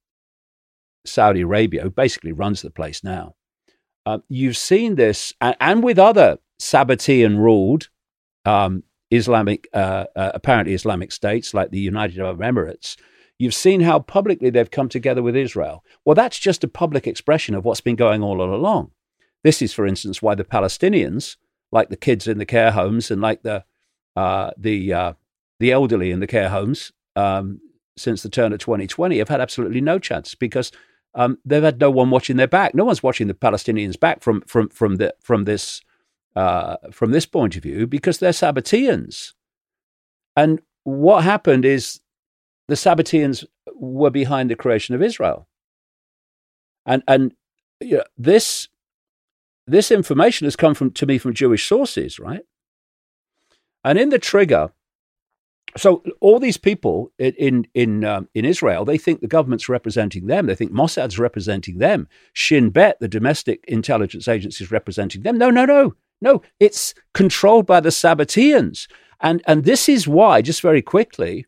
Saudi 1.05 1.41
Arabia, 1.41 1.81
who 1.81 1.89
basically 1.89 2.31
runs 2.31 2.61
the 2.61 2.69
place 2.69 3.03
now, 3.03 3.35
uh, 4.05 4.19
you've 4.27 4.57
seen 4.57 4.95
this, 4.95 5.33
and, 5.39 5.55
and, 5.59 5.83
with 5.83 5.97
other 5.97 6.37
Sabbatean 6.59 7.37
ruled 7.37 7.89
um, 8.45 8.83
Islamic, 9.11 9.67
uh, 9.73 10.05
uh, 10.15 10.31
apparently 10.33 10.73
Islamic 10.73 11.11
states 11.11 11.53
like 11.53 11.71
the 11.71 11.79
United 11.79 12.19
Arab 12.19 12.39
Emirates, 12.39 12.97
you've 13.39 13.53
seen 13.53 13.81
how 13.81 13.99
publicly 13.99 14.49
they've 14.49 14.71
come 14.71 14.89
together 14.89 15.21
with 15.21 15.35
Israel. 15.35 15.83
Well, 16.03 16.15
that's 16.15 16.39
just 16.39 16.63
a 16.63 16.67
public 16.67 17.07
expression 17.07 17.55
of 17.55 17.63
what's 17.63 17.81
been 17.81 17.95
going 17.95 18.21
all 18.21 18.41
along. 18.41 18.91
This 19.43 19.61
is, 19.61 19.73
for 19.73 19.85
instance, 19.85 20.21
why 20.21 20.35
the 20.35 20.43
Palestinians, 20.43 21.37
like 21.71 21.89
the 21.89 21.97
kids 21.97 22.27
in 22.27 22.37
the 22.37 22.45
care 22.45 22.71
homes 22.71 23.09
and 23.09 23.21
like 23.21 23.43
the 23.43 23.63
uh, 24.15 24.51
the 24.57 25.15
the 25.59 25.71
elderly 25.71 26.11
in 26.11 26.19
the 26.19 26.27
care 26.27 26.49
homes 26.49 26.91
um, 27.15 27.59
since 27.97 28.23
the 28.23 28.29
turn 28.29 28.53
of 28.53 28.59
2020 28.59 29.17
have 29.17 29.29
had 29.29 29.41
absolutely 29.41 29.81
no 29.81 29.99
chance 29.99 30.35
because 30.35 30.71
um, 31.15 31.37
they've 31.45 31.63
had 31.63 31.79
no 31.79 31.91
one 31.91 32.09
watching 32.09 32.37
their 32.37 32.47
back. 32.47 32.73
No 32.73 32.85
one's 32.85 33.03
watching 33.03 33.27
the 33.27 33.33
Palestinians 33.33 33.99
back 33.99 34.21
from 34.21 34.41
from 34.41 34.69
from 34.69 34.95
the 34.95 35.13
from 35.19 35.45
this 35.45 35.81
uh, 36.35 36.77
from 36.91 37.11
this 37.11 37.25
point 37.25 37.55
of 37.55 37.63
view 37.63 37.85
because 37.85 38.17
they're 38.17 38.31
Sabbateans. 38.31 39.33
And 40.35 40.61
what 40.83 41.23
happened 41.23 41.65
is 41.65 41.99
the 42.67 42.75
Sabbateans 42.75 43.45
were 43.75 44.09
behind 44.09 44.49
the 44.49 44.55
creation 44.55 44.95
of 44.95 45.03
Israel, 45.03 45.47
and 46.85 47.03
and 47.07 47.33
you 47.79 47.97
know, 47.97 48.03
this 48.17 48.69
this 49.67 49.91
information 49.91 50.45
has 50.45 50.55
come 50.55 50.73
from 50.73 50.91
to 50.91 51.05
me 51.05 51.17
from 51.17 51.33
Jewish 51.33 51.67
sources, 51.67 52.19
right? 52.19 52.45
And 53.83 53.99
in 53.99 54.09
the 54.09 54.19
trigger, 54.19 54.71
so 55.77 56.03
all 56.19 56.39
these 56.39 56.57
people 56.57 57.11
in 57.17 57.67
in 57.73 58.03
um, 58.03 58.29
in 58.33 58.45
Israel, 58.45 58.85
they 58.85 58.97
think 58.97 59.21
the 59.21 59.27
government's 59.27 59.69
representing 59.69 60.27
them. 60.27 60.45
They 60.45 60.55
think 60.55 60.71
Mossad's 60.71 61.19
representing 61.19 61.79
them. 61.79 62.07
Shin 62.33 62.69
Bet, 62.69 62.99
the 62.99 63.07
domestic 63.07 63.63
intelligence 63.67 64.27
agency, 64.27 64.63
is 64.63 64.71
representing 64.71 65.21
them. 65.21 65.37
No, 65.37 65.49
no, 65.49 65.65
no, 65.65 65.95
no. 66.21 66.41
It's 66.59 66.93
controlled 67.13 67.65
by 67.65 67.79
the 67.79 67.89
Sabbateans, 67.89 68.87
and 69.19 69.41
and 69.47 69.63
this 69.63 69.89
is 69.89 70.07
why, 70.07 70.41
just 70.41 70.61
very 70.61 70.81
quickly, 70.81 71.45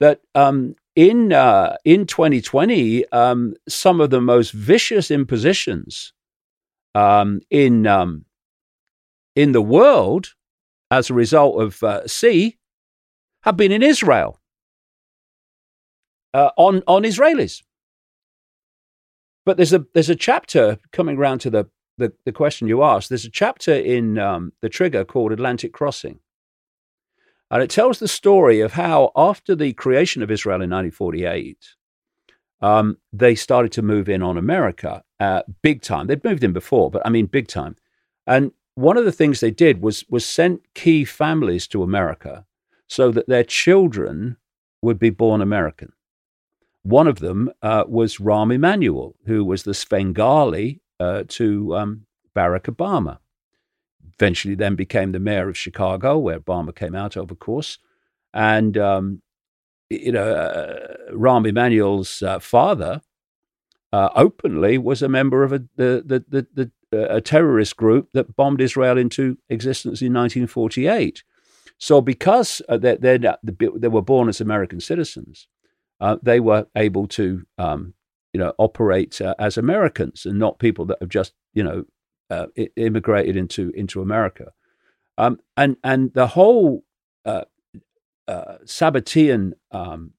that 0.00 0.20
um, 0.34 0.74
in 0.96 1.32
uh, 1.32 1.76
in 1.84 2.06
2020, 2.06 3.06
um, 3.12 3.54
some 3.68 4.00
of 4.00 4.10
the 4.10 4.20
most 4.20 4.52
vicious 4.52 5.10
impositions 5.10 6.12
um, 6.94 7.40
in 7.50 7.86
um, 7.86 8.24
in 9.36 9.52
the 9.52 9.62
world 9.62 10.34
as 10.90 11.10
a 11.10 11.14
result 11.14 11.62
of 11.62 11.82
uh, 11.82 12.06
C 12.06 12.57
have 13.42 13.56
been 13.56 13.72
in 13.72 13.82
Israel 13.82 14.40
uh, 16.34 16.50
on 16.56 16.82
on 16.86 17.02
Israelis. 17.02 17.62
But 19.44 19.56
there's 19.56 19.72
a 19.72 19.86
there's 19.94 20.10
a 20.10 20.16
chapter 20.16 20.78
coming 20.92 21.16
around 21.16 21.38
to 21.40 21.50
the, 21.50 21.64
the, 21.96 22.12
the 22.24 22.32
question 22.32 22.68
you 22.68 22.82
asked. 22.82 23.08
There's 23.08 23.24
a 23.24 23.30
chapter 23.30 23.72
in 23.72 24.18
um, 24.18 24.52
the 24.60 24.68
Trigger 24.68 25.04
called 25.04 25.32
Atlantic 25.32 25.72
Crossing, 25.72 26.20
and 27.50 27.62
it 27.62 27.70
tells 27.70 27.98
the 27.98 28.08
story 28.08 28.60
of 28.60 28.72
how 28.72 29.10
after 29.16 29.54
the 29.54 29.72
creation 29.72 30.22
of 30.22 30.30
Israel 30.30 30.56
in 30.56 30.70
1948, 30.70 31.76
um, 32.60 32.98
they 33.12 33.34
started 33.34 33.72
to 33.72 33.82
move 33.82 34.08
in 34.08 34.22
on 34.22 34.36
America 34.36 35.02
uh, 35.18 35.42
big 35.62 35.80
time. 35.82 36.06
They'd 36.06 36.24
moved 36.24 36.44
in 36.44 36.52
before, 36.52 36.90
but 36.90 37.02
I 37.06 37.10
mean 37.10 37.26
big 37.26 37.48
time. 37.48 37.76
And 38.26 38.52
one 38.74 38.96
of 38.96 39.04
the 39.04 39.12
things 39.12 39.40
they 39.40 39.50
did 39.50 39.80
was 39.80 40.04
was 40.10 40.26
sent 40.26 40.62
key 40.74 41.04
families 41.04 41.66
to 41.68 41.82
America 41.82 42.44
so 42.88 43.10
that 43.10 43.28
their 43.28 43.44
children 43.44 44.36
would 44.82 44.98
be 44.98 45.10
born 45.10 45.40
American. 45.40 45.92
One 46.82 47.06
of 47.06 47.18
them 47.18 47.50
uh, 47.62 47.84
was 47.86 48.16
Rahm 48.16 48.54
Emanuel, 48.54 49.14
who 49.26 49.44
was 49.44 49.62
the 49.62 49.74
Svengali 49.74 50.80
uh, 50.98 51.24
to 51.28 51.76
um, 51.76 52.06
Barack 52.34 52.62
Obama. 52.62 53.18
Eventually, 54.14 54.54
then 54.54 54.74
became 54.74 55.12
the 55.12 55.20
mayor 55.20 55.48
of 55.48 55.58
Chicago, 55.58 56.18
where 56.18 56.40
Obama 56.40 56.74
came 56.74 56.94
out 56.94 57.14
of, 57.16 57.30
of 57.30 57.38
course. 57.38 57.78
And 58.32 58.76
um, 58.78 59.22
you 59.90 60.12
know, 60.12 60.32
uh, 60.32 61.12
Rahm 61.12 61.46
Emanuel's 61.46 62.22
uh, 62.22 62.38
father 62.38 63.00
uh, 63.92 64.10
openly 64.14 64.78
was 64.78 65.02
a 65.02 65.08
member 65.08 65.44
of 65.44 65.52
a, 65.52 65.58
the, 65.76 66.02
the, 66.04 66.24
the, 66.28 66.46
the 66.54 66.70
uh, 66.90 67.16
a 67.16 67.20
terrorist 67.20 67.76
group 67.76 68.08
that 68.14 68.34
bombed 68.34 68.60
Israel 68.60 68.96
into 68.96 69.36
existence 69.50 70.00
in 70.00 70.12
1948. 70.14 71.22
So, 71.78 72.00
because 72.00 72.60
uh, 72.68 72.76
they 72.76 72.96
they 72.96 73.88
were 73.88 74.02
born 74.02 74.28
as 74.28 74.40
American 74.40 74.80
citizens, 74.80 75.46
uh, 76.00 76.16
they 76.22 76.40
were 76.40 76.66
able 76.74 77.06
to, 77.08 77.46
um, 77.56 77.94
you 78.32 78.40
know, 78.40 78.52
operate 78.58 79.20
uh, 79.20 79.34
as 79.38 79.56
Americans 79.56 80.26
and 80.26 80.38
not 80.38 80.58
people 80.58 80.84
that 80.86 80.98
have 81.00 81.08
just, 81.08 81.34
you 81.54 81.62
know, 81.62 81.84
uh, 82.30 82.46
immigrated 82.76 83.36
into 83.36 83.70
into 83.70 84.02
America. 84.02 84.52
Um, 85.16 85.38
and 85.56 85.76
and 85.84 86.12
the 86.14 86.26
whole 86.26 86.84
uh, 87.24 87.44
Sabbatean 88.28 89.52
um, 89.70 90.12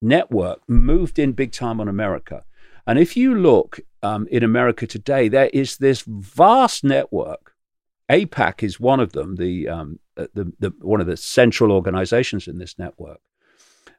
network 0.00 0.60
moved 0.68 1.18
in 1.18 1.32
big 1.32 1.52
time 1.52 1.80
on 1.80 1.88
America. 1.88 2.44
And 2.86 2.98
if 2.98 3.16
you 3.16 3.34
look 3.34 3.80
um, 4.02 4.26
in 4.30 4.42
America 4.42 4.86
today, 4.86 5.28
there 5.28 5.50
is 5.52 5.76
this 5.76 6.02
vast 6.06 6.84
network. 6.84 7.54
AIPAC 8.10 8.62
is 8.62 8.80
one 8.80 9.00
of 9.00 9.12
them, 9.12 9.36
the, 9.36 9.68
um, 9.68 9.98
uh, 10.16 10.26
the, 10.34 10.52
the, 10.58 10.72
one 10.80 11.00
of 11.00 11.06
the 11.06 11.16
central 11.16 11.72
organizations 11.72 12.48
in 12.48 12.58
this 12.58 12.78
network. 12.78 13.20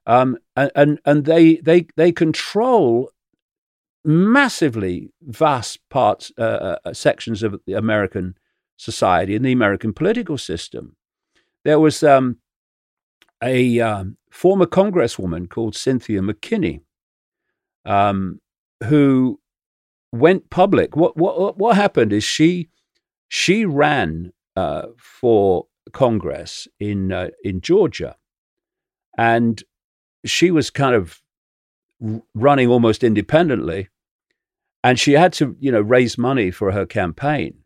Um, 0.05 0.38
and 0.55 0.72
and, 0.76 0.99
and 1.05 1.26
they, 1.26 1.57
they, 1.57 1.88
they 1.95 2.12
control 2.12 3.12
massively 4.03 5.12
vast 5.22 5.88
parts, 5.89 6.32
uh, 6.38 6.41
uh, 6.41 6.78
uh, 6.86 6.93
sections 6.93 7.43
of 7.43 7.60
the 7.66 7.74
American 7.74 8.36
society 8.78 9.36
and 9.36 9.45
the 9.45 9.51
American 9.51 9.93
political 9.93 10.38
system. 10.38 10.95
There 11.64 11.80
was 11.80 12.01
um, 12.01 12.38
a 13.43 13.80
um, 13.80 14.18
former 14.32 14.66
congresswoman 14.66 15.49
called 15.49 15.76
Cynthia 15.76 16.22
McKinney, 16.22 16.82
um, 17.86 18.39
who 18.86 19.39
went 20.12 20.49
public. 20.49 20.95
What 20.95 21.18
what 21.18 21.57
what 21.57 21.76
happened 21.76 22.14
is 22.14 22.24
she 22.24 22.70
she 23.30 23.66
ran 23.66 24.34
uh, 24.56 24.88
for 24.98 25.68
Congress 25.94 26.68
in 26.80 27.12
uh, 27.12 27.30
in 27.44 27.62
Georgia, 27.62 28.18
and 29.18 29.64
she 30.26 30.52
was 30.52 30.70
kind 30.70 30.96
of 30.96 31.22
running 32.34 32.68
almost 32.68 33.04
independently, 33.04 33.88
and 34.84 35.00
she 35.00 35.14
had 35.14 35.32
to 35.34 35.56
you 35.60 35.72
know 35.72 35.82
raise 35.82 36.18
money 36.18 36.52
for 36.52 36.72
her 36.72 36.86
campaign, 36.86 37.60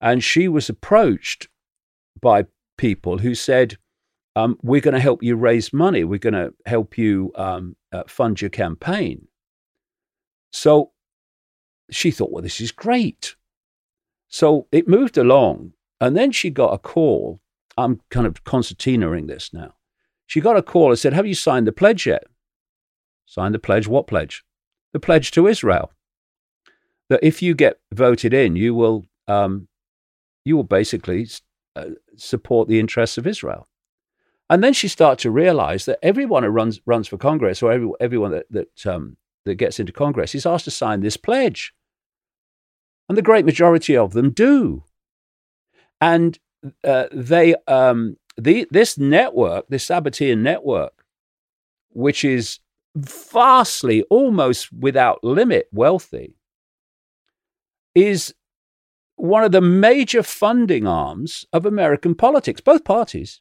and 0.00 0.24
she 0.24 0.48
was 0.48 0.68
approached 0.68 1.48
by 2.20 2.46
people 2.76 3.18
who 3.18 3.34
said 3.34 3.76
um, 4.36 4.58
we're 4.62 4.80
going 4.80 4.94
to 4.94 5.00
help 5.00 5.22
you 5.22 5.36
raise 5.36 5.72
money. 5.72 6.04
We're 6.04 6.18
going 6.18 6.34
to 6.34 6.52
help 6.66 6.96
you 6.96 7.32
um, 7.34 7.76
uh, 7.92 8.04
fund 8.06 8.40
your 8.40 8.50
campaign. 8.50 9.26
So 10.52 10.92
she 11.90 12.10
thought, 12.10 12.30
well, 12.30 12.42
this 12.42 12.60
is 12.60 12.72
great. 12.72 13.36
So 14.30 14.68
it 14.72 14.88
moved 14.88 15.18
along. 15.18 15.72
And 16.00 16.16
then 16.16 16.32
she 16.32 16.48
got 16.48 16.72
a 16.72 16.78
call. 16.78 17.40
I'm 17.76 18.00
kind 18.10 18.26
of 18.26 18.42
concertinaing 18.44 19.26
this 19.26 19.52
now. 19.52 19.74
She 20.26 20.40
got 20.40 20.56
a 20.56 20.62
call 20.62 20.90
and 20.90 20.98
said, 20.98 21.12
Have 21.12 21.26
you 21.26 21.34
signed 21.34 21.66
the 21.66 21.72
pledge 21.72 22.06
yet? 22.06 22.24
Signed 23.26 23.54
the 23.54 23.58
pledge? 23.58 23.86
What 23.86 24.06
pledge? 24.06 24.44
The 24.92 25.00
pledge 25.00 25.32
to 25.32 25.46
Israel. 25.46 25.92
That 27.08 27.20
if 27.22 27.42
you 27.42 27.54
get 27.54 27.80
voted 27.92 28.32
in, 28.32 28.56
you 28.56 28.74
will, 28.74 29.04
um, 29.26 29.68
you 30.44 30.56
will 30.56 30.64
basically 30.64 31.28
uh, 31.74 31.90
support 32.16 32.68
the 32.68 32.78
interests 32.78 33.18
of 33.18 33.26
Israel. 33.26 33.66
And 34.48 34.62
then 34.62 34.72
she 34.72 34.88
started 34.88 35.20
to 35.22 35.30
realize 35.30 35.84
that 35.84 35.98
everyone 36.02 36.44
who 36.44 36.50
runs, 36.50 36.80
runs 36.86 37.08
for 37.08 37.18
Congress 37.18 37.62
or 37.62 37.72
every, 37.72 37.90
everyone 38.00 38.30
that, 38.30 38.46
that, 38.50 38.86
um, 38.86 39.16
that 39.44 39.56
gets 39.56 39.80
into 39.80 39.92
Congress 39.92 40.34
is 40.34 40.46
asked 40.46 40.64
to 40.64 40.70
sign 40.70 41.00
this 41.00 41.16
pledge. 41.16 41.74
And 43.10 43.16
the 43.16 43.22
great 43.22 43.44
majority 43.44 43.96
of 43.96 44.12
them 44.12 44.30
do. 44.30 44.84
And 46.00 46.38
uh, 46.84 47.06
they, 47.10 47.56
um, 47.66 48.16
the, 48.36 48.68
this 48.70 48.96
network, 48.98 49.66
this 49.68 49.88
Sabbatean 49.88 50.38
network, 50.38 51.04
which 51.88 52.22
is 52.22 52.60
vastly, 52.94 54.04
almost 54.10 54.72
without 54.72 55.24
limit 55.24 55.66
wealthy, 55.72 56.36
is 57.96 58.32
one 59.16 59.42
of 59.42 59.50
the 59.50 59.60
major 59.60 60.22
funding 60.22 60.86
arms 60.86 61.44
of 61.52 61.66
American 61.66 62.14
politics, 62.14 62.60
both 62.60 62.84
parties. 62.84 63.40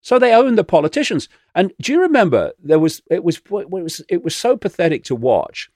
So 0.00 0.20
they 0.20 0.32
own 0.32 0.54
the 0.54 0.62
politicians. 0.62 1.28
And 1.56 1.72
do 1.82 1.92
you 1.92 2.00
remember 2.02 2.52
there 2.62 2.78
was 2.78 3.02
it 3.10 3.24
was 3.24 3.38
it 3.50 3.68
was 3.68 4.00
it 4.08 4.22
was 4.22 4.36
so 4.36 4.56
pathetic 4.56 5.02
to 5.06 5.16
watch. 5.16 5.68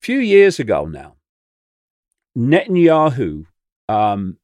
A 0.00 0.06
few 0.06 0.18
years 0.18 0.58
ago 0.58 0.86
now, 0.86 1.17
Netanyahu, 2.36 3.46
um, 3.88 4.38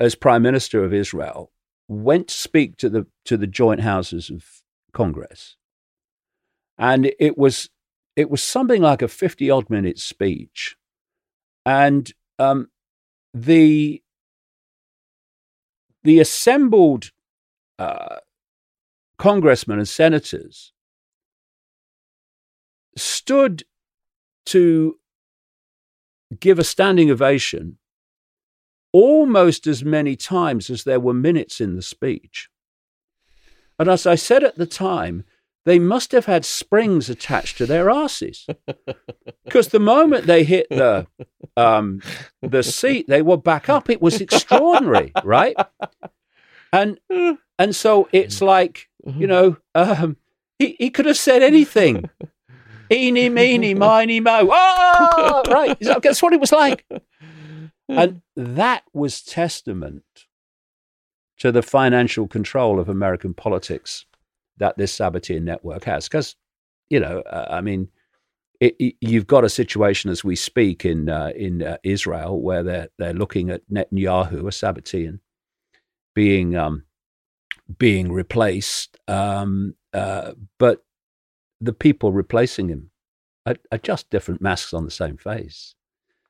as 0.00 0.14
Prime 0.14 0.42
Minister 0.42 0.84
of 0.84 0.92
Israel, 0.92 1.50
went 1.88 2.28
to 2.28 2.34
speak 2.34 2.76
to 2.78 2.88
the 2.88 3.06
to 3.24 3.36
the 3.36 3.46
joint 3.46 3.80
houses 3.80 4.30
of 4.30 4.44
Congress, 4.92 5.56
and 6.78 7.12
it 7.18 7.36
was 7.38 7.70
it 8.16 8.30
was 8.30 8.42
something 8.42 8.82
like 8.82 9.02
a 9.02 9.08
fifty 9.08 9.50
odd 9.50 9.70
minute 9.70 9.98
speech, 9.98 10.76
and 11.64 12.12
um, 12.38 12.68
the 13.34 14.02
the 16.02 16.20
assembled 16.20 17.10
uh, 17.78 18.16
congressmen 19.18 19.78
and 19.78 19.88
senators 19.88 20.72
stood 22.96 23.64
to 24.46 24.98
give 26.38 26.58
a 26.58 26.64
standing 26.64 27.10
ovation 27.10 27.78
almost 28.92 29.66
as 29.66 29.84
many 29.84 30.16
times 30.16 30.70
as 30.70 30.84
there 30.84 31.00
were 31.00 31.14
minutes 31.14 31.60
in 31.60 31.76
the 31.76 31.82
speech. 31.82 32.48
And 33.78 33.88
as 33.88 34.06
I 34.06 34.14
said 34.14 34.42
at 34.42 34.56
the 34.56 34.66
time, 34.66 35.24
they 35.64 35.78
must 35.78 36.12
have 36.12 36.24
had 36.24 36.44
springs 36.44 37.10
attached 37.10 37.58
to 37.58 37.66
their 37.66 37.90
asses. 37.90 38.46
Because 39.44 39.68
the 39.70 39.78
moment 39.78 40.26
they 40.26 40.42
hit 40.42 40.68
the 40.70 41.06
um, 41.56 42.00
the 42.40 42.62
seat, 42.62 43.06
they 43.08 43.22
were 43.22 43.36
back 43.36 43.68
up. 43.68 43.90
It 43.90 44.00
was 44.00 44.20
extraordinary, 44.20 45.12
right? 45.24 45.56
And 46.72 46.98
and 47.58 47.76
so 47.76 48.08
it's 48.12 48.40
like 48.40 48.88
you 49.04 49.26
know, 49.26 49.58
um, 49.74 50.16
he 50.58 50.76
he 50.78 50.90
could 50.90 51.06
have 51.06 51.18
said 51.18 51.42
anything. 51.42 52.08
Eeny, 52.90 53.28
meeny, 53.28 53.74
miny, 53.86 54.20
mo. 54.20 54.48
Oh, 54.50 55.42
right. 55.48 55.76
That's 55.80 56.22
what 56.22 56.32
it 56.32 56.40
was 56.40 56.52
like. 56.52 56.84
And 57.88 58.22
that 58.36 58.84
was 58.92 59.22
testament 59.22 60.04
to 61.38 61.50
the 61.52 61.62
financial 61.62 62.26
control 62.26 62.78
of 62.78 62.88
American 62.88 63.32
politics 63.32 64.04
that 64.58 64.76
this 64.76 64.96
Sabbatean 64.96 65.42
network 65.42 65.84
has. 65.84 66.06
Because, 66.08 66.36
you 66.90 67.00
know, 67.00 67.20
uh, 67.20 67.46
I 67.50 67.60
mean, 67.60 67.88
it, 68.60 68.74
it, 68.78 68.96
you've 69.00 69.26
got 69.26 69.44
a 69.44 69.48
situation 69.48 70.10
as 70.10 70.24
we 70.24 70.34
speak 70.36 70.84
in 70.84 71.08
uh, 71.08 71.30
in 71.36 71.62
uh, 71.62 71.78
Israel 71.84 72.40
where 72.40 72.62
they're 72.62 72.88
they're 72.98 73.14
looking 73.14 73.50
at 73.50 73.62
Netanyahu, 73.70 74.40
a 74.40 74.50
Sabbatean, 74.50 75.20
being 76.14 76.56
um, 76.56 76.84
being 77.78 78.10
replaced, 78.10 78.98
um, 79.06 79.74
uh, 79.92 80.32
but 80.58 80.84
the 81.60 81.72
people 81.72 82.12
replacing 82.12 82.68
him 82.68 82.90
are, 83.46 83.56
are, 83.72 83.78
just 83.78 84.10
different 84.10 84.40
masks 84.40 84.72
on 84.72 84.84
the 84.84 84.90
same 84.90 85.16
face. 85.16 85.74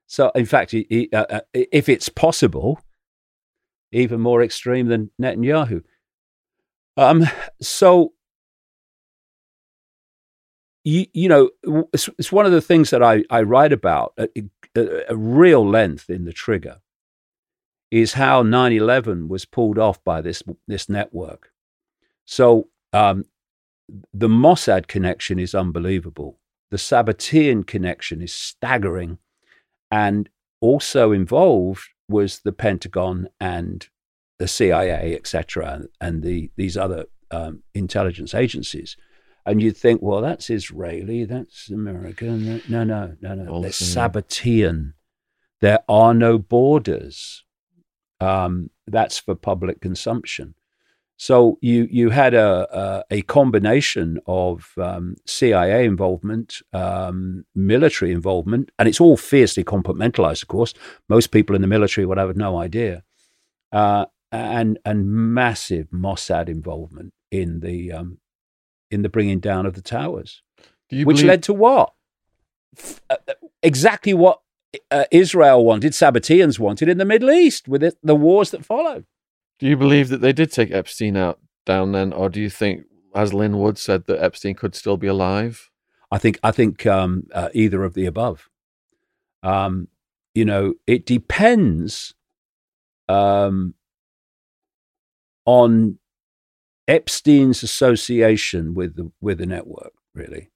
So, 0.07 0.31
in 0.35 0.47
fact, 0.47 0.71
he, 0.71 1.09
uh, 1.13 1.27
uh, 1.29 1.41
if 1.53 1.89
it's 1.89 2.09
possible, 2.09 2.81
even 3.93 4.21
more 4.21 4.43
extreme 4.43 4.89
than 4.89 5.11
Netanyahu. 5.21 5.83
Um, 6.97 7.27
so, 7.61 8.13
you, 10.85 11.07
you 11.13 11.29
know, 11.29 11.51
it's, 11.93 12.09
it's, 12.19 12.33
one 12.33 12.47
of 12.47 12.53
the 12.53 12.61
things 12.61 12.91
that 12.91 13.03
I, 13.03 13.25
I 13.31 13.43
write 13.43 13.73
about 13.73 14.15
at, 14.17 14.31
a 14.75 15.17
real 15.17 15.69
length 15.69 16.09
in 16.09 16.25
the 16.25 16.33
trigger 16.33 16.81
is 17.91 18.15
how 18.15 18.43
9-11 18.43 19.29
was 19.29 19.45
pulled 19.45 19.79
off 19.79 20.03
by 20.05 20.21
this, 20.21 20.43
this 20.67 20.89
network. 20.89 21.53
So 22.25 22.69
um, 22.93 23.25
the 24.13 24.29
Mossad 24.29 24.87
connection 24.87 25.39
is 25.39 25.55
unbelievable. 25.55 26.39
The 26.71 26.77
Sabbatean 26.77 27.67
connection 27.67 28.21
is 28.21 28.33
staggering. 28.33 29.19
And 29.91 30.29
also 30.61 31.13
involved 31.13 31.89
was 32.09 32.41
the 32.41 32.53
Pentagon 32.53 33.29
and 33.41 33.89
the 34.39 34.49
CIA, 34.49 35.15
etc., 35.15 35.85
and 36.01 36.23
the 36.23 36.51
these 36.57 36.77
other 36.77 37.07
um, 37.31 37.63
intelligence 37.75 38.35
agencies. 38.35 38.97
And 39.47 39.63
you'd 39.63 39.77
think, 39.77 40.03
well, 40.03 40.21
that's 40.21 40.51
Israeli, 40.51 41.25
that's 41.25 41.71
American. 41.71 42.61
No, 42.69 42.85
no, 42.85 43.17
no, 43.21 43.35
no. 43.35 43.51
Also, 43.51 43.63
They're 43.63 43.71
Sabbatean. 44.11 44.93
There 45.61 45.81
are 45.89 46.13
no 46.13 46.39
borders. 46.39 47.45
Um, 48.21 48.71
that's 48.87 49.19
for 49.19 49.35
public 49.35 49.81
consumption. 49.81 50.55
So 51.21 51.59
you 51.61 51.89
you 51.91 52.11
had 52.11 52.33
a 52.33 52.49
a, 53.11 53.19
a 53.19 53.23
combination 53.23 54.21
of 54.27 54.73
um, 54.79 55.17
CIA 55.27 55.85
involvement, 55.85 56.63
um, 56.73 57.45
military 57.57 58.13
involvement, 58.13 58.71
and 58.79 58.89
it's 58.89 59.01
all 59.01 59.17
fiercely 59.17 59.65
compartmentalized. 59.65 60.43
Of 60.43 60.49
course, 60.49 60.75
most 61.09 61.33
people 61.33 61.57
in 61.57 61.61
the 61.63 61.69
military 61.69 62.07
would 62.07 62.19
have 62.19 62.37
no 62.37 62.57
idea, 62.57 63.03
uh, 63.73 64.07
and 64.31 64.79
and 64.85 65.11
massive 65.11 65.89
Mossad 65.91 66.49
involvement 66.49 67.13
in 67.33 67.61
the 67.61 67.93
um, 67.93 68.19
in 68.93 69.03
the 69.03 69.09
bringing 69.09 69.41
down 69.41 69.67
of 69.67 69.75
the 69.75 69.83
towers, 69.83 70.43
which 70.91 71.05
believe- 71.05 71.25
led 71.27 71.43
to 71.43 71.53
what? 71.53 71.93
Uh, 73.11 73.17
uh, 73.29 73.33
exactly 73.61 74.15
what 74.15 74.41
uh, 74.93 75.05
Israel 75.11 75.65
wanted, 75.65 75.93
Sabbateans 75.95 76.61
wanted 76.61 76.89
in 76.89 76.99
the 76.99 77.05
Middle 77.05 77.31
East 77.31 77.67
with 77.67 77.83
it, 77.83 77.97
the 78.05 78.15
wars 78.15 78.53
that 78.53 78.65
followed. 78.65 79.05
Do 79.59 79.67
you 79.67 79.77
believe 79.77 80.09
that 80.09 80.21
they 80.21 80.33
did 80.33 80.53
take 80.53 80.71
Epstein 80.71 81.17
out 81.17 81.41
down 81.67 81.93
then, 81.93 82.13
or 82.13 82.29
do 82.29 82.41
you 82.41 82.51
think, 82.51 82.85
as 83.15 83.35
Lin 83.35 83.59
Wood 83.59 83.79
said, 83.79 84.07
that 84.07 84.23
Epstein 84.23 84.55
could 84.55 84.75
still 84.75 84.97
be 84.97 85.07
alive? 85.07 85.71
I 86.11 86.19
think 86.19 86.39
I 86.43 86.53
think 86.53 86.87
um, 86.87 87.25
uh, 87.35 87.49
either 87.53 87.85
of 87.85 87.95
the 87.95 88.07
above. 88.07 88.49
Um, 89.43 89.89
you 90.35 90.45
know, 90.45 90.75
it 90.87 91.05
depends 91.05 92.15
um, 93.09 93.75
on 95.45 95.99
Epstein's 96.87 97.63
association 97.63 98.75
with 98.75 98.97
the 98.97 99.11
with 99.21 99.39
the 99.39 99.47
network. 99.47 99.93
Really, 100.15 100.51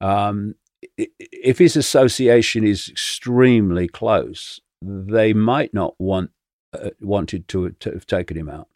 um, 0.00 0.54
if 0.96 1.58
his 1.58 1.76
association 1.76 2.64
is 2.64 2.88
extremely 2.88 3.88
close, 3.88 4.60
they 4.82 5.32
might 5.32 5.74
not 5.74 5.94
want 5.98 6.30
uh, 6.72 6.90
wanted 7.00 7.48
to, 7.48 7.70
to 7.70 7.90
have 7.92 8.06
taken 8.06 8.36
him 8.36 8.48
out. 8.48 8.68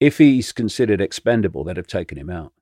If 0.00 0.18
he's 0.18 0.52
considered 0.52 1.00
expendable, 1.00 1.64
they'd 1.64 1.76
have 1.76 1.86
taken 1.86 2.18
him 2.18 2.30
out. 2.30 2.52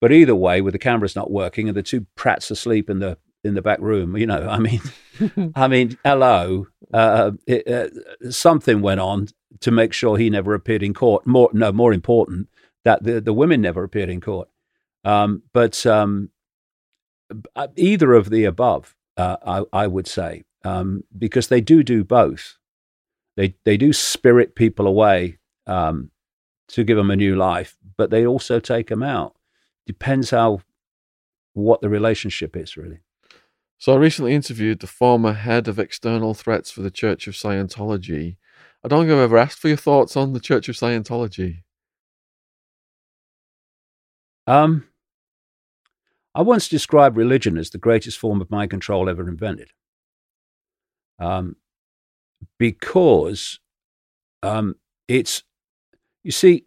But 0.00 0.12
either 0.12 0.34
way, 0.34 0.60
with 0.60 0.72
the 0.72 0.78
cameras 0.78 1.16
not 1.16 1.30
working 1.30 1.68
and 1.68 1.76
the 1.76 1.82
two 1.82 2.06
prats 2.16 2.50
asleep 2.50 2.90
in 2.90 2.98
the 2.98 3.16
in 3.42 3.54
the 3.54 3.62
back 3.62 3.78
room, 3.78 4.16
you 4.16 4.26
know, 4.26 4.48
I 4.48 4.58
mean, 4.58 4.80
I 5.54 5.68
mean, 5.68 5.98
hello, 6.04 6.66
uh, 6.92 7.32
it, 7.46 7.68
uh, 7.68 8.30
something 8.30 8.80
went 8.80 9.00
on 9.00 9.28
to 9.60 9.70
make 9.70 9.92
sure 9.92 10.16
he 10.16 10.30
never 10.30 10.54
appeared 10.54 10.82
in 10.82 10.94
court. 10.94 11.26
More, 11.26 11.50
no, 11.52 11.72
more 11.72 11.92
important 11.92 12.48
that 12.84 13.02
the 13.02 13.20
the 13.20 13.32
women 13.32 13.60
never 13.60 13.82
appeared 13.82 14.10
in 14.10 14.20
court. 14.20 14.48
Um, 15.04 15.42
but 15.52 15.84
um, 15.86 16.30
uh, 17.56 17.68
either 17.76 18.14
of 18.14 18.30
the 18.30 18.44
above, 18.44 18.94
uh, 19.16 19.36
I, 19.46 19.84
I, 19.84 19.86
would 19.86 20.06
say, 20.06 20.44
um, 20.64 21.04
because 21.16 21.48
they 21.48 21.60
do 21.60 21.82
do 21.82 22.04
both. 22.04 22.58
They 23.36 23.54
they 23.64 23.76
do 23.76 23.92
spirit 23.92 24.54
people 24.54 24.86
away 24.86 25.38
um, 25.66 26.10
to 26.68 26.84
give 26.84 26.96
them 26.96 27.10
a 27.10 27.16
new 27.16 27.36
life, 27.36 27.76
but 27.96 28.10
they 28.10 28.26
also 28.26 28.60
take 28.60 28.88
them 28.88 29.02
out. 29.02 29.36
Depends 29.86 30.30
how 30.30 30.60
what 31.52 31.80
the 31.80 31.88
relationship 31.88 32.56
is 32.56 32.76
really. 32.76 33.00
So 33.78 33.92
I 33.92 33.96
recently 33.96 34.34
interviewed 34.34 34.80
the 34.80 34.86
former 34.86 35.32
head 35.32 35.68
of 35.68 35.78
external 35.78 36.32
threats 36.32 36.70
for 36.70 36.82
the 36.82 36.90
Church 36.90 37.26
of 37.26 37.34
Scientology. 37.34 38.36
I 38.82 38.88
don't 38.88 39.02
think 39.02 39.12
I've 39.12 39.18
ever 39.18 39.38
asked 39.38 39.58
for 39.58 39.68
your 39.68 39.76
thoughts 39.76 40.16
on 40.16 40.32
the 40.32 40.40
Church 40.40 40.68
of 40.68 40.76
Scientology. 40.76 41.62
Um, 44.46 44.88
I 46.34 46.42
once 46.42 46.68
described 46.68 47.16
religion 47.16 47.56
as 47.56 47.70
the 47.70 47.78
greatest 47.78 48.18
form 48.18 48.40
of 48.40 48.50
mind 48.50 48.70
control 48.70 49.08
ever 49.08 49.28
invented. 49.28 49.70
Um, 51.18 51.56
because 52.58 53.60
um, 54.42 54.76
it's, 55.08 55.42
you 56.22 56.30
see, 56.30 56.64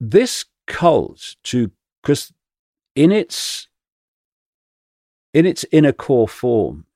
this 0.00 0.44
cult 0.66 1.36
to, 1.44 1.70
because 2.02 2.32
in 2.94 3.12
its, 3.12 3.68
in 5.34 5.46
its 5.46 5.64
inner 5.72 5.92
core 5.92 6.28
form, 6.28 6.86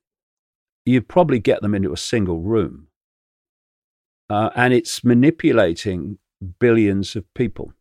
you 0.85 1.01
probably 1.01 1.39
get 1.39 1.61
them 1.61 1.73
into 1.73 1.93
a 1.93 1.97
single 1.97 2.39
room. 2.41 2.87
Uh, 4.29 4.49
and 4.55 4.73
it's 4.73 5.03
manipulating 5.03 6.17
billions 6.59 7.15
of 7.15 7.31
people. 7.33 7.73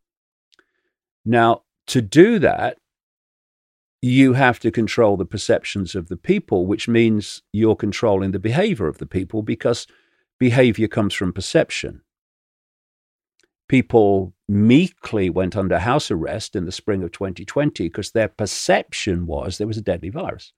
Now, 1.24 1.62
to 1.86 2.03
do 2.03 2.39
that, 2.39 2.78
you 4.05 4.35
have 4.35 4.60
to 4.60 4.70
control 4.70 5.16
the 5.16 5.24
perceptions 5.24 5.94
of 5.94 6.09
the 6.09 6.16
people, 6.16 6.66
which 6.66 6.86
means 6.86 7.40
you're 7.55 7.74
controlling 7.74 8.32
the 8.32 8.39
behavior 8.39 8.86
of 8.86 8.98
the 8.98 9.06
people 9.06 9.40
because 9.40 9.86
behavior 10.39 10.86
comes 10.86 11.14
from 11.14 11.32
perception. 11.32 12.02
People 13.66 14.35
meekly 14.47 15.31
went 15.31 15.56
under 15.56 15.78
house 15.78 16.10
arrest 16.10 16.55
in 16.55 16.66
the 16.66 16.72
spring 16.72 17.02
of 17.02 17.12
2020 17.12 17.85
because 17.85 18.10
their 18.10 18.28
perception 18.28 19.26
was 19.26 19.56
there 19.56 19.66
was 19.66 19.78
a 19.78 19.82
deadly 19.82 20.10
virus. 20.10 20.52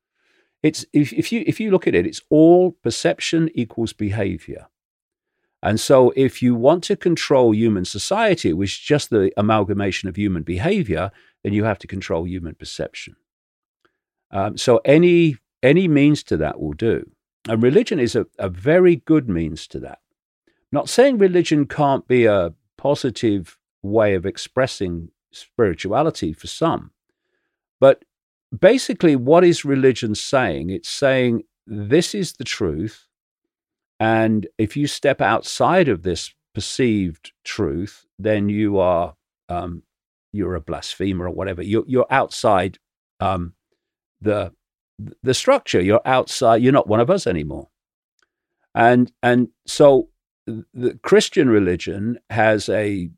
It's 0.65 0.85
if, 0.93 1.13
if 1.13 1.31
you 1.31 1.45
if 1.47 1.61
you 1.61 1.71
look 1.71 1.87
at 1.87 1.95
it, 1.95 2.05
it's 2.05 2.23
all 2.29 2.73
perception 2.73 3.49
equals 3.55 3.93
behavior. 3.93 4.67
And 5.63 5.79
so, 5.79 6.13
if 6.17 6.43
you 6.43 6.57
want 6.57 6.83
to 6.85 6.97
control 6.97 7.55
human 7.55 7.85
society, 7.85 8.53
which 8.53 8.73
is 8.73 8.79
just 8.79 9.11
the 9.11 9.31
amalgamation 9.37 10.09
of 10.09 10.17
human 10.17 10.43
behavior, 10.43 11.13
then 11.45 11.53
you 11.53 11.63
have 11.63 11.79
to 11.79 11.87
control 11.87 12.27
human 12.27 12.57
perception. 12.57 13.15
Um, 14.31 14.57
so 14.57 14.81
any 14.85 15.37
any 15.63 15.89
means 15.89 16.23
to 16.25 16.37
that 16.37 16.61
will 16.61 16.75
do. 16.75 17.11
And 17.49 17.63
religion 17.63 17.99
is 17.99 18.15
a, 18.15 18.27
a 18.39 18.49
very 18.49 18.97
good 18.97 19.29
means 19.29 19.67
to 19.69 19.81
that. 19.81 20.01
Not 20.73 20.89
saying 20.89 21.19
religion 21.19 21.67
can't 21.67 22.07
be 22.07 22.27
a 22.27 22.53
positive 22.77 23.59
way 23.83 24.15
of 24.15 24.27
expressing 24.27 25.11
spirituality 25.33 26.33
for 26.33 26.47
some, 26.47 26.91
but 27.81 28.05
basically, 28.57 29.17
what 29.17 29.45
is 29.45 29.65
religion 29.65 30.15
saying? 30.15 30.71
It's 30.71 30.89
saying 30.89 31.45
this 31.67 32.15
is 32.15 32.35
the 32.35 32.45
truth. 32.45 33.07
And 33.99 34.47
if 34.59 34.77
you 34.77 34.87
step 34.87 35.21
outside 35.21 35.89
of 35.89 36.03
this 36.03 36.35
perceived 36.55 37.33
truth, 37.45 38.07
then 38.19 38.49
you 38.49 38.79
are 38.79 39.15
um, 39.49 39.83
you're 40.33 40.55
a 40.55 40.61
blasphemer 40.61 41.27
or 41.27 41.31
whatever. 41.31 41.63
You're 41.63 41.85
you're 41.87 42.07
outside 42.11 42.79
um, 43.21 43.55
the 44.27 44.53
the 45.23 45.35
structure. 45.35 45.81
You're 45.81 46.03
outside. 46.05 46.63
You're 46.63 46.73
not 46.73 46.89
one 46.89 47.01
of 47.01 47.11
us 47.11 47.27
anymore. 47.27 47.69
And 48.75 49.11
and 49.23 49.49
so 49.67 50.11
the 50.47 50.99
Christian 51.03 51.49
religion 51.49 52.19
has 52.31 52.69
a 52.69 53.11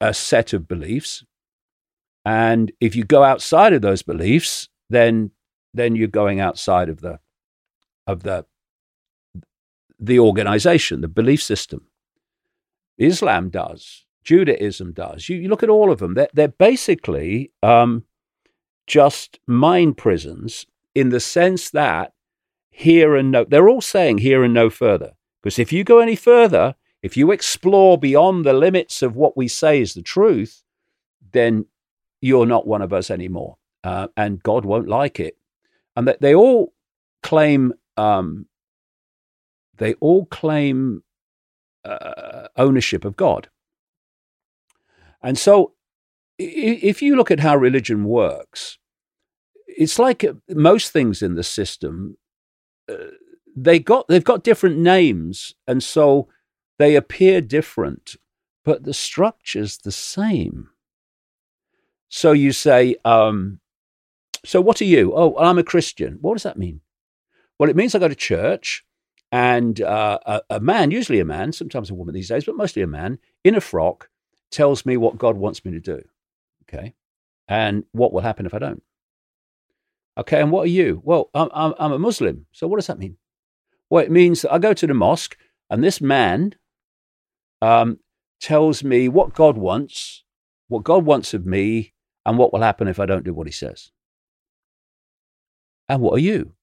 a 0.00 0.14
set 0.14 0.52
of 0.52 0.68
beliefs, 0.68 1.24
and 2.24 2.72
if 2.80 2.96
you 2.96 3.04
go 3.04 3.22
outside 3.22 3.72
of 3.72 3.82
those 3.82 4.02
beliefs, 4.02 4.68
then 4.88 5.32
then 5.74 5.96
you're 5.96 6.08
going 6.08 6.40
outside 6.40 6.88
of 6.88 7.00
the 7.00 7.18
of 8.06 8.22
the 8.22 8.46
the 10.00 10.18
organization, 10.18 11.00
the 11.00 11.08
belief 11.08 11.42
system. 11.42 11.88
Islam 12.96 13.50
does, 13.50 14.06
Judaism 14.24 14.92
does. 14.92 15.28
You, 15.28 15.36
you 15.36 15.48
look 15.48 15.62
at 15.62 15.68
all 15.68 15.90
of 15.92 15.98
them; 15.98 16.14
they're, 16.14 16.30
they're 16.32 16.48
basically 16.48 17.52
um, 17.62 18.04
just 18.88 19.38
mind 19.46 19.96
prisons 19.96 20.66
in 20.94 21.10
the 21.10 21.20
sense 21.20 21.70
that 21.70 22.12
here 22.70 23.14
and 23.14 23.30
no, 23.30 23.44
they're 23.44 23.68
all 23.68 23.80
saying 23.80 24.18
here 24.18 24.42
and 24.42 24.54
no 24.54 24.70
further. 24.70 25.12
Because 25.40 25.58
if 25.58 25.72
you 25.72 25.84
go 25.84 25.98
any 26.00 26.16
further, 26.16 26.74
if 27.02 27.16
you 27.16 27.30
explore 27.30 27.98
beyond 27.98 28.44
the 28.44 28.52
limits 28.52 29.02
of 29.02 29.14
what 29.14 29.36
we 29.36 29.46
say 29.46 29.80
is 29.80 29.94
the 29.94 30.02
truth, 30.02 30.64
then 31.32 31.66
you're 32.20 32.46
not 32.46 32.66
one 32.66 32.82
of 32.82 32.92
us 32.92 33.10
anymore. 33.10 33.58
Uh, 33.84 34.08
and 34.16 34.42
God 34.42 34.64
won't 34.64 34.88
like 34.88 35.20
it. 35.20 35.36
And 35.94 36.08
that 36.08 36.20
they 36.20 36.34
all 36.34 36.72
claim, 37.22 37.74
um, 37.96 38.46
they 39.76 39.94
all 39.94 40.26
claim 40.26 41.04
uh, 41.84 42.48
ownership 42.56 43.04
of 43.04 43.16
God. 43.16 43.48
And 45.22 45.38
so, 45.38 45.74
if 46.38 47.02
you 47.02 47.16
look 47.16 47.30
at 47.30 47.40
how 47.40 47.56
religion 47.56 48.04
works, 48.04 48.78
it's 49.66 49.98
like 49.98 50.24
uh, 50.24 50.34
most 50.48 50.92
things 50.92 51.22
in 51.22 51.34
the 51.34 51.42
system. 51.42 52.16
Uh, 52.88 53.12
they 53.56 53.78
got 53.78 54.06
they've 54.08 54.24
got 54.24 54.44
different 54.44 54.78
names, 54.78 55.54
and 55.66 55.82
so 55.82 56.28
they 56.78 56.94
appear 56.94 57.40
different, 57.40 58.16
but 58.64 58.84
the 58.84 58.94
structure's 58.94 59.78
the 59.78 59.92
same. 59.92 60.70
So 62.08 62.32
you 62.32 62.52
say, 62.52 62.96
um, 63.04 63.60
so 64.44 64.60
what 64.60 64.80
are 64.80 64.86
you? 64.86 65.12
Oh, 65.14 65.36
I'm 65.38 65.58
a 65.58 65.64
Christian. 65.64 66.18
What 66.20 66.34
does 66.34 66.44
that 66.44 66.58
mean? 66.58 66.80
Well, 67.58 67.68
it 67.68 67.76
means 67.76 67.94
I 67.94 67.98
go 67.98 68.08
to 68.08 68.14
church, 68.14 68.84
and 69.32 69.80
uh, 69.80 70.18
a, 70.24 70.40
a 70.50 70.60
man, 70.60 70.90
usually 70.90 71.20
a 71.20 71.24
man, 71.24 71.52
sometimes 71.52 71.90
a 71.90 71.94
woman 71.94 72.14
these 72.14 72.28
days, 72.28 72.44
but 72.44 72.56
mostly 72.56 72.82
a 72.82 72.86
man 72.86 73.18
in 73.44 73.56
a 73.56 73.60
frock, 73.60 74.08
tells 74.50 74.86
me 74.86 74.96
what 74.96 75.18
God 75.18 75.36
wants 75.36 75.64
me 75.64 75.72
to 75.72 75.80
do. 75.80 76.02
Okay, 76.68 76.94
and 77.46 77.84
what 77.92 78.12
will 78.12 78.20
happen 78.20 78.46
if 78.46 78.54
I 78.54 78.58
don't? 78.58 78.82
Okay, 80.18 80.40
and 80.40 80.50
what 80.50 80.64
are 80.64 80.70
you? 80.70 81.00
Well, 81.04 81.30
I'm, 81.32 81.48
I'm, 81.54 81.74
I'm 81.78 81.92
a 81.92 81.98
Muslim. 81.98 82.46
So 82.52 82.66
what 82.66 82.76
does 82.76 82.88
that 82.88 82.98
mean? 82.98 83.16
Well, 83.88 84.04
it 84.04 84.10
means 84.10 84.42
that 84.42 84.52
I 84.52 84.58
go 84.58 84.74
to 84.74 84.86
the 84.86 84.94
mosque 84.94 85.36
and 85.70 85.82
this 85.82 86.00
man 86.00 86.56
um, 87.62 88.00
tells 88.40 88.82
me 88.82 89.08
what 89.08 89.34
God 89.34 89.56
wants, 89.56 90.24
what 90.66 90.82
God 90.82 91.04
wants 91.04 91.34
of 91.34 91.46
me, 91.46 91.94
and 92.26 92.36
what 92.36 92.52
will 92.52 92.62
happen 92.62 92.88
if 92.88 93.00
I 93.00 93.06
don't 93.06 93.24
do 93.24 93.32
what 93.32 93.46
he 93.46 93.52
says. 93.52 93.90
And 95.88 96.02
what 96.02 96.14
are 96.14 96.20
you? 96.22 96.54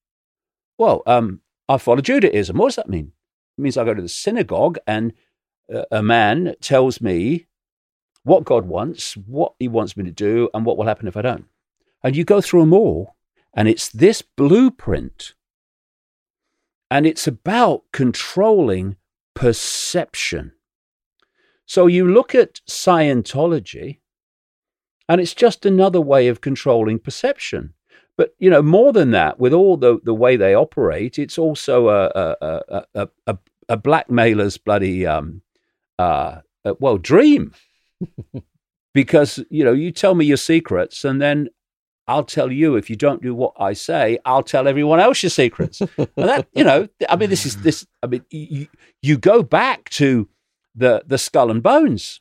Well, 0.78 1.02
um, 1.06 1.40
I 1.68 1.78
follow 1.78 2.00
Judaism. 2.00 2.58
What 2.58 2.68
does 2.68 2.76
that 2.76 2.88
mean? 2.88 3.12
It 3.58 3.62
means 3.62 3.76
I 3.76 3.84
go 3.84 3.94
to 3.94 4.02
the 4.02 4.08
synagogue 4.08 4.78
and 4.86 5.14
a 5.90 6.02
man 6.02 6.54
tells 6.60 7.00
me 7.00 7.46
what 8.26 8.44
God 8.44 8.66
wants, 8.66 9.16
what 9.16 9.52
he 9.60 9.68
wants 9.68 9.96
me 9.96 10.02
to 10.02 10.10
do, 10.10 10.50
and 10.52 10.66
what 10.66 10.76
will 10.76 10.86
happen 10.86 11.06
if 11.06 11.16
I 11.16 11.22
don't. 11.22 11.44
And 12.02 12.16
you 12.16 12.24
go 12.24 12.40
through 12.40 12.60
them 12.60 12.72
all, 12.72 13.14
and 13.54 13.68
it's 13.68 13.88
this 13.88 14.20
blueprint. 14.20 15.34
And 16.90 17.06
it's 17.06 17.28
about 17.28 17.84
controlling 17.92 18.96
perception. 19.34 20.52
So 21.66 21.86
you 21.86 22.10
look 22.10 22.34
at 22.34 22.60
Scientology, 22.68 24.00
and 25.08 25.20
it's 25.20 25.34
just 25.34 25.64
another 25.64 26.00
way 26.00 26.26
of 26.26 26.40
controlling 26.40 26.98
perception. 26.98 27.74
But 28.16 28.34
you 28.40 28.50
know, 28.50 28.62
more 28.62 28.92
than 28.92 29.12
that, 29.12 29.38
with 29.38 29.52
all 29.52 29.76
the 29.76 30.00
the 30.02 30.14
way 30.14 30.36
they 30.36 30.54
operate, 30.54 31.16
it's 31.16 31.38
also 31.38 31.90
a 31.90 32.10
a 32.42 32.82
a 32.94 33.08
a, 33.28 33.38
a 33.68 33.76
blackmailer's 33.76 34.58
bloody 34.58 35.06
um 35.06 35.42
uh 36.00 36.40
well 36.80 36.98
dream. 36.98 37.52
Because 38.94 39.42
you 39.50 39.64
know 39.64 39.72
you 39.72 39.90
tell 39.90 40.14
me 40.14 40.24
your 40.24 40.36
secrets 40.36 41.04
and 41.04 41.20
then 41.20 41.48
I'll 42.08 42.24
tell 42.24 42.52
you 42.52 42.76
if 42.76 42.88
you 42.88 42.96
don't 42.96 43.20
do 43.20 43.34
what 43.34 43.54
I 43.58 43.72
say, 43.72 44.18
I'll 44.24 44.42
tell 44.44 44.68
everyone 44.68 45.00
else 45.00 45.22
your 45.22 45.30
secrets. 45.30 45.80
and 45.80 46.08
that, 46.16 46.46
you 46.54 46.62
know, 46.62 46.88
I 47.08 47.16
mean, 47.16 47.30
this 47.30 47.44
is 47.44 47.62
this. 47.62 47.84
I 48.02 48.06
mean, 48.06 48.24
you, 48.30 48.68
you 49.02 49.18
go 49.18 49.42
back 49.42 49.90
to 49.90 50.28
the 50.74 51.02
the 51.04 51.18
Skull 51.18 51.50
and 51.50 51.62
Bones, 51.62 52.20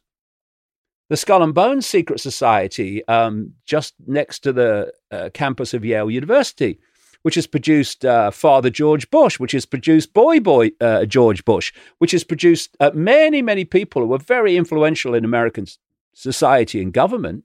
the 1.09 1.17
Skull 1.17 1.43
and 1.43 1.53
Bones 1.53 1.85
Secret 1.85 2.19
Society, 2.19 3.07
um, 3.07 3.53
just 3.65 3.93
next 4.07 4.39
to 4.39 4.53
the 4.53 4.91
uh, 5.11 5.29
campus 5.33 5.73
of 5.75 5.85
Yale 5.85 6.09
University, 6.09 6.79
which 7.25 7.33
has 7.33 7.47
produced 7.47 8.05
uh, 8.05 8.29
Father 8.29 8.69
George 8.69 9.09
Bush, 9.09 9.39
which 9.39 9.53
has 9.53 9.65
produced 9.65 10.13
Boy 10.13 10.39
Boy 10.39 10.69
uh, 10.79 11.05
George 11.05 11.43
Bush, 11.43 11.73
which 11.97 12.11
has 12.11 12.23
produced 12.23 12.77
uh, 12.79 12.91
many 12.93 13.41
many 13.41 13.65
people 13.65 14.03
who 14.03 14.09
were 14.09 14.19
very 14.19 14.55
influential 14.55 15.15
in 15.15 15.25
American 15.25 15.65
society 16.13 16.79
and 16.83 16.93
government, 16.93 17.43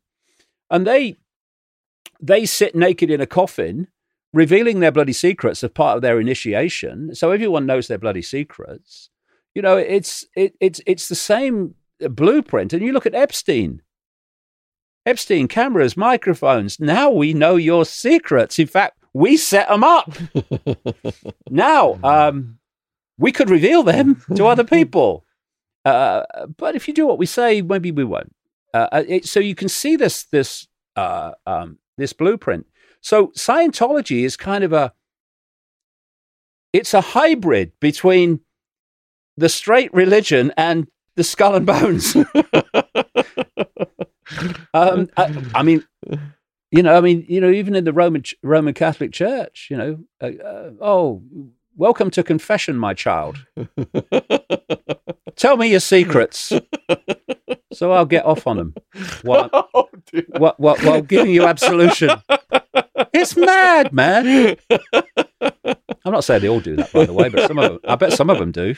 and 0.69 0.87
they 0.87 1.17
they 2.21 2.45
sit 2.45 2.75
naked 2.75 3.11
in 3.11 3.23
a 3.23 3.27
coffin, 3.27 3.89
revealing 4.35 4.81
their 4.81 4.93
bloody 4.93 5.15
secrets 5.15 5.65
as 5.65 5.71
part 5.71 5.97
of 5.97 6.03
their 6.03 6.21
initiation. 6.21 7.15
So 7.15 7.31
everyone 7.31 7.65
knows 7.65 7.89
their 7.89 7.97
bloody 7.97 8.21
secrets. 8.21 9.09
You 9.55 9.63
know, 9.63 9.79
it's 9.79 10.27
it, 10.37 10.57
it's 10.61 10.83
it's 10.87 11.09
the 11.09 11.15
same 11.15 11.75
blueprint. 12.01 12.75
And 12.75 12.83
you 12.83 12.93
look 12.93 13.07
at 13.07 13.15
Epstein. 13.15 13.81
Epstein 15.07 15.49
cameras, 15.49 15.97
microphones. 15.97 16.79
Now 16.79 17.09
we 17.09 17.33
know 17.33 17.57
your 17.57 17.87
secrets. 17.87 18.59
In 18.59 18.67
fact, 18.67 19.00
we 19.13 19.37
set 19.37 19.69
them 19.69 19.85
up. 19.85 20.13
now 21.51 21.99
um, 22.03 22.59
we 23.19 23.33
could 23.33 23.51
reveal 23.51 23.83
them 23.83 24.23
to 24.35 24.47
other 24.47 24.65
people. 24.79 25.25
Uh, 25.85 26.25
but 26.57 26.77
if 26.77 26.87
you 26.87 26.95
do 26.95 27.07
what 27.07 27.19
we 27.19 27.27
say, 27.27 27.63
maybe 27.63 27.91
we 27.91 28.05
won't. 28.05 28.35
Uh, 28.73 28.89
uh 28.93 29.03
it, 29.09 29.27
so 29.27 29.41
you 29.41 29.55
can 29.55 29.69
see 29.69 29.97
this 29.97 30.25
this 30.25 30.69
uh, 30.97 31.33
um, 31.47 31.79
this 31.97 32.13
blueprint. 32.13 32.67
So 33.01 33.29
Scientology 33.29 34.25
is 34.25 34.37
kind 34.37 34.63
of 34.63 34.73
a 34.73 34.93
it's 36.73 36.95
a 36.95 37.01
hybrid 37.01 37.73
between 37.81 38.41
the 39.37 39.49
straight 39.49 39.93
religion 39.93 40.53
and 40.57 40.89
the 41.17 41.25
skull 41.25 41.55
and 41.55 41.67
bones. 41.67 42.15
um, 44.75 45.09
I, 45.17 45.45
I, 45.55 45.63
mean, 45.63 45.85
you 46.71 46.83
know, 46.83 46.97
I 46.97 47.01
mean, 47.01 47.25
you 47.29 47.41
know, 47.41 47.51
even 47.51 47.75
in 47.75 47.85
the 47.85 47.93
Roman 47.93 48.23
Roman 48.43 48.75
Catholic 48.75 49.13
Church, 49.13 49.69
you 49.71 49.77
know, 49.77 49.99
uh, 50.21 50.27
uh, 50.27 50.71
oh, 50.81 51.23
welcome 51.77 52.11
to 52.13 52.23
confession, 52.23 52.77
my 52.77 52.95
child. 52.95 53.45
Tell 55.37 55.57
me 55.57 55.69
your 55.69 55.81
secrets, 55.81 56.53
so 57.73 57.93
I'll 57.93 58.07
get 58.07 58.25
off 58.25 58.47
on 58.47 58.57
them 58.57 58.75
while, 59.23 59.51
oh, 59.75 59.89
while, 60.37 60.55
while, 60.59 60.77
while 60.77 61.03
giving 61.03 61.33
you 61.33 61.45
absolution. 61.45 62.11
It's 63.13 63.37
mad, 63.37 63.93
man. 63.93 64.57
I'm 66.05 66.13
not 66.13 66.25
saying 66.25 66.43
they 66.43 66.49
all 66.49 66.61
do 66.61 66.77
that, 66.77 66.93
by 66.93 67.05
the 67.05 67.13
way, 67.13 67.29
but 67.29 67.49
some 67.49 67.59
of 67.59 67.73
them, 67.73 67.81
I 67.87 67.97
bet 67.97 68.13
some 68.13 68.31
of 68.31 68.39
them 68.39 68.53
do. 68.53 68.75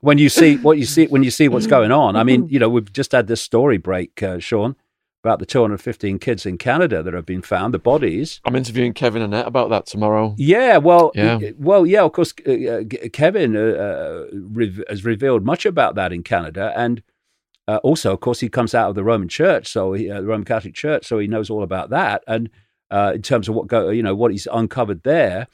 when 0.00 0.18
you 0.18 0.28
see 0.28 0.56
what 0.56 0.76
you 0.78 0.86
see, 0.86 1.06
when 1.06 1.22
you 1.22 1.30
see 1.30 1.48
what's 1.48 1.66
going 1.66 1.92
on, 1.92 2.16
I 2.16 2.24
mean, 2.24 2.48
you 2.48 2.58
know, 2.58 2.68
we've 2.68 2.92
just 2.92 3.12
had 3.12 3.28
this 3.28 3.40
story 3.40 3.78
break, 3.78 4.22
uh, 4.22 4.38
Sean, 4.38 4.76
about 5.22 5.38
the 5.38 5.46
215 5.46 6.18
kids 6.18 6.44
in 6.44 6.58
Canada 6.58 7.02
that 7.02 7.14
have 7.14 7.26
been 7.26 7.42
found, 7.42 7.72
the 7.72 7.78
bodies. 7.78 8.40
I'm 8.44 8.56
interviewing 8.56 8.92
Kevin 8.92 9.22
Annett 9.22 9.46
about 9.46 9.70
that 9.70 9.86
tomorrow. 9.86 10.34
Yeah, 10.36 10.78
well, 10.78 11.12
yeah. 11.14 11.38
well, 11.58 11.86
yeah. 11.86 12.02
Of 12.02 12.12
course, 12.12 12.34
uh, 12.46 12.52
uh 12.52 12.82
Kevin 13.12 13.56
uh, 13.56 13.60
uh, 13.60 14.26
re- 14.32 14.84
has 14.88 15.04
revealed 15.04 15.44
much 15.44 15.64
about 15.64 15.94
that 15.94 16.12
in 16.12 16.24
Canada, 16.24 16.72
and 16.76 17.02
uh, 17.68 17.78
also, 17.84 18.12
of 18.12 18.20
course, 18.20 18.40
he 18.40 18.48
comes 18.48 18.74
out 18.74 18.88
of 18.88 18.96
the 18.96 19.04
Roman 19.04 19.28
Church, 19.28 19.68
so 19.68 19.92
he, 19.92 20.10
uh, 20.10 20.20
the 20.20 20.26
Roman 20.26 20.44
Catholic 20.44 20.74
Church, 20.74 21.06
so 21.06 21.20
he 21.20 21.28
knows 21.28 21.50
all 21.50 21.62
about 21.62 21.90
that, 21.90 22.24
and 22.26 22.50
in 22.90 23.22
terms 23.22 23.48
of 23.48 23.54
what 23.54 23.68
go, 23.68 23.90
you 23.90 24.02
know, 24.02 24.14
what 24.14 24.32
he's 24.32 24.48
uncovered 24.52 25.04
there. 25.04 25.46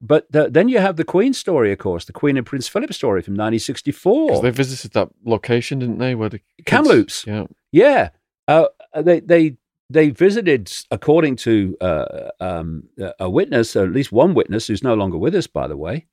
But 0.00 0.30
the, 0.30 0.48
then 0.48 0.68
you 0.68 0.78
have 0.78 0.96
the 0.96 1.04
Queen 1.04 1.32
story, 1.32 1.72
of 1.72 1.78
course, 1.78 2.04
the 2.04 2.12
Queen 2.12 2.36
and 2.36 2.46
Prince 2.46 2.68
Philip 2.68 2.92
story 2.92 3.22
from 3.22 3.32
1964. 3.32 4.42
They 4.42 4.50
visited 4.50 4.92
that 4.92 5.08
location, 5.24 5.78
didn't 5.78 5.98
they? 5.98 6.14
Where 6.14 6.28
the 6.28 6.40
Kamloops. 6.64 7.26
Yeah. 7.26 7.46
Yeah. 7.72 8.10
Uh, 8.46 8.66
they 9.02 9.20
they 9.20 9.56
they 9.88 10.10
visited, 10.10 10.72
according 10.90 11.36
to 11.36 11.76
uh, 11.80 12.30
um, 12.40 12.88
a 13.20 13.30
witness, 13.30 13.76
or 13.76 13.84
at 13.84 13.92
least 13.92 14.12
one 14.12 14.34
witness 14.34 14.66
who's 14.66 14.82
no 14.82 14.94
longer 14.94 15.18
with 15.18 15.34
us, 15.34 15.46
by 15.46 15.68
the 15.68 15.76
way, 15.76 16.06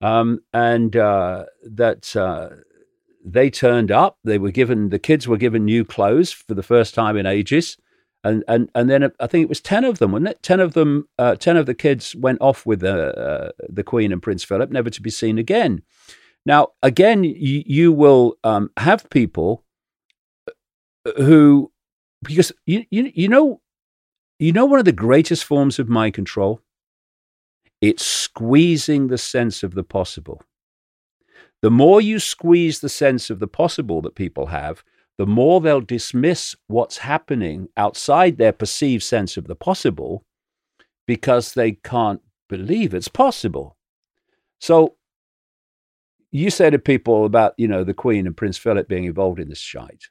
um, 0.00 0.40
and 0.52 0.96
uh, 0.96 1.44
that 1.62 2.16
uh, 2.16 2.48
they 3.24 3.50
turned 3.50 3.90
up. 3.90 4.18
They 4.24 4.38
were 4.38 4.50
given 4.50 4.88
the 4.90 4.98
kids 4.98 5.28
were 5.28 5.36
given 5.36 5.64
new 5.64 5.84
clothes 5.84 6.32
for 6.32 6.54
the 6.54 6.62
first 6.62 6.94
time 6.94 7.16
in 7.16 7.26
ages, 7.26 7.76
and 8.24 8.44
and 8.48 8.70
and 8.74 8.88
then 8.88 9.12
I 9.20 9.26
think 9.26 9.44
it 9.44 9.48
was 9.48 9.60
ten 9.60 9.84
of 9.84 9.98
them, 9.98 10.12
wasn't 10.12 10.30
it? 10.30 10.42
Ten 10.42 10.60
of 10.60 10.72
them, 10.72 11.08
uh, 11.18 11.34
ten 11.34 11.56
of 11.56 11.66
the 11.66 11.74
kids 11.74 12.16
went 12.16 12.40
off 12.40 12.64
with 12.64 12.80
the 12.80 13.16
uh, 13.16 13.50
the 13.68 13.84
Queen 13.84 14.12
and 14.12 14.22
Prince 14.22 14.44
Philip, 14.44 14.70
never 14.70 14.90
to 14.90 15.02
be 15.02 15.10
seen 15.10 15.38
again. 15.38 15.82
Now, 16.46 16.68
again, 16.80 17.24
you, 17.24 17.64
you 17.66 17.92
will 17.92 18.36
um, 18.44 18.70
have 18.76 19.10
people 19.10 19.64
who, 21.16 21.72
because 22.22 22.52
you, 22.64 22.84
you 22.90 23.10
you 23.14 23.28
know, 23.28 23.60
you 24.38 24.52
know, 24.52 24.66
one 24.66 24.78
of 24.78 24.84
the 24.84 24.92
greatest 24.92 25.44
forms 25.44 25.78
of 25.78 25.88
mind 25.88 26.14
control. 26.14 26.60
It's 27.80 28.04
squeezing 28.04 29.08
the 29.08 29.18
sense 29.18 29.62
of 29.62 29.74
the 29.74 29.84
possible. 29.84 30.42
The 31.62 31.70
more 31.70 32.00
you 32.00 32.18
squeeze 32.18 32.80
the 32.80 32.88
sense 32.88 33.28
of 33.28 33.38
the 33.38 33.46
possible 33.46 34.00
that 34.02 34.14
people 34.14 34.46
have, 34.46 34.82
the 35.18 35.26
more 35.26 35.60
they'll 35.60 35.80
dismiss 35.80 36.54
what's 36.66 36.98
happening 36.98 37.68
outside 37.76 38.36
their 38.36 38.52
perceived 38.52 39.02
sense 39.02 39.36
of 39.36 39.46
the 39.46 39.54
possible 39.54 40.24
because 41.06 41.54
they 41.54 41.72
can't 41.72 42.20
believe 42.48 42.94
it's 42.94 43.08
possible. 43.08 43.76
So 44.60 44.96
you 46.30 46.50
say 46.50 46.70
to 46.70 46.78
people 46.78 47.24
about, 47.24 47.54
you 47.56 47.68
know, 47.68 47.84
the 47.84 47.94
Queen 47.94 48.26
and 48.26 48.36
Prince 48.36 48.58
Philip 48.58 48.88
being 48.88 49.04
involved 49.04 49.40
in 49.40 49.48
this 49.48 49.58
shite, 49.58 50.04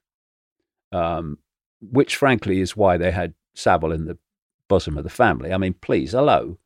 um, 0.91 1.37
which 1.81 2.15
frankly 2.15 2.59
is 2.61 2.75
why 2.75 2.97
they 2.97 3.11
had 3.11 3.33
Savile 3.53 3.91
in 3.91 4.05
the 4.05 4.17
bosom 4.67 4.97
of 4.97 5.03
the 5.03 5.09
family. 5.09 5.53
I 5.53 5.57
mean, 5.57 5.75
please, 5.81 6.11
hello. 6.11 6.57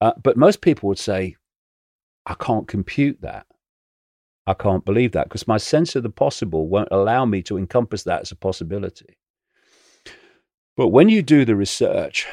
Uh, 0.00 0.12
but 0.22 0.36
most 0.36 0.60
people 0.60 0.88
would 0.88 0.98
say, 0.98 1.36
I 2.26 2.34
can't 2.34 2.68
compute 2.68 3.20
that. 3.22 3.46
I 4.46 4.54
can't 4.54 4.84
believe 4.84 5.12
that 5.12 5.28
because 5.28 5.46
my 5.46 5.56
sense 5.56 5.94
of 5.94 6.02
the 6.02 6.10
possible 6.10 6.68
won't 6.68 6.88
allow 6.90 7.24
me 7.24 7.42
to 7.44 7.56
encompass 7.56 8.02
that 8.04 8.22
as 8.22 8.32
a 8.32 8.36
possibility. 8.36 9.16
But 10.76 10.88
when 10.88 11.08
you 11.08 11.22
do 11.22 11.44
the 11.44 11.54
research, 11.54 12.26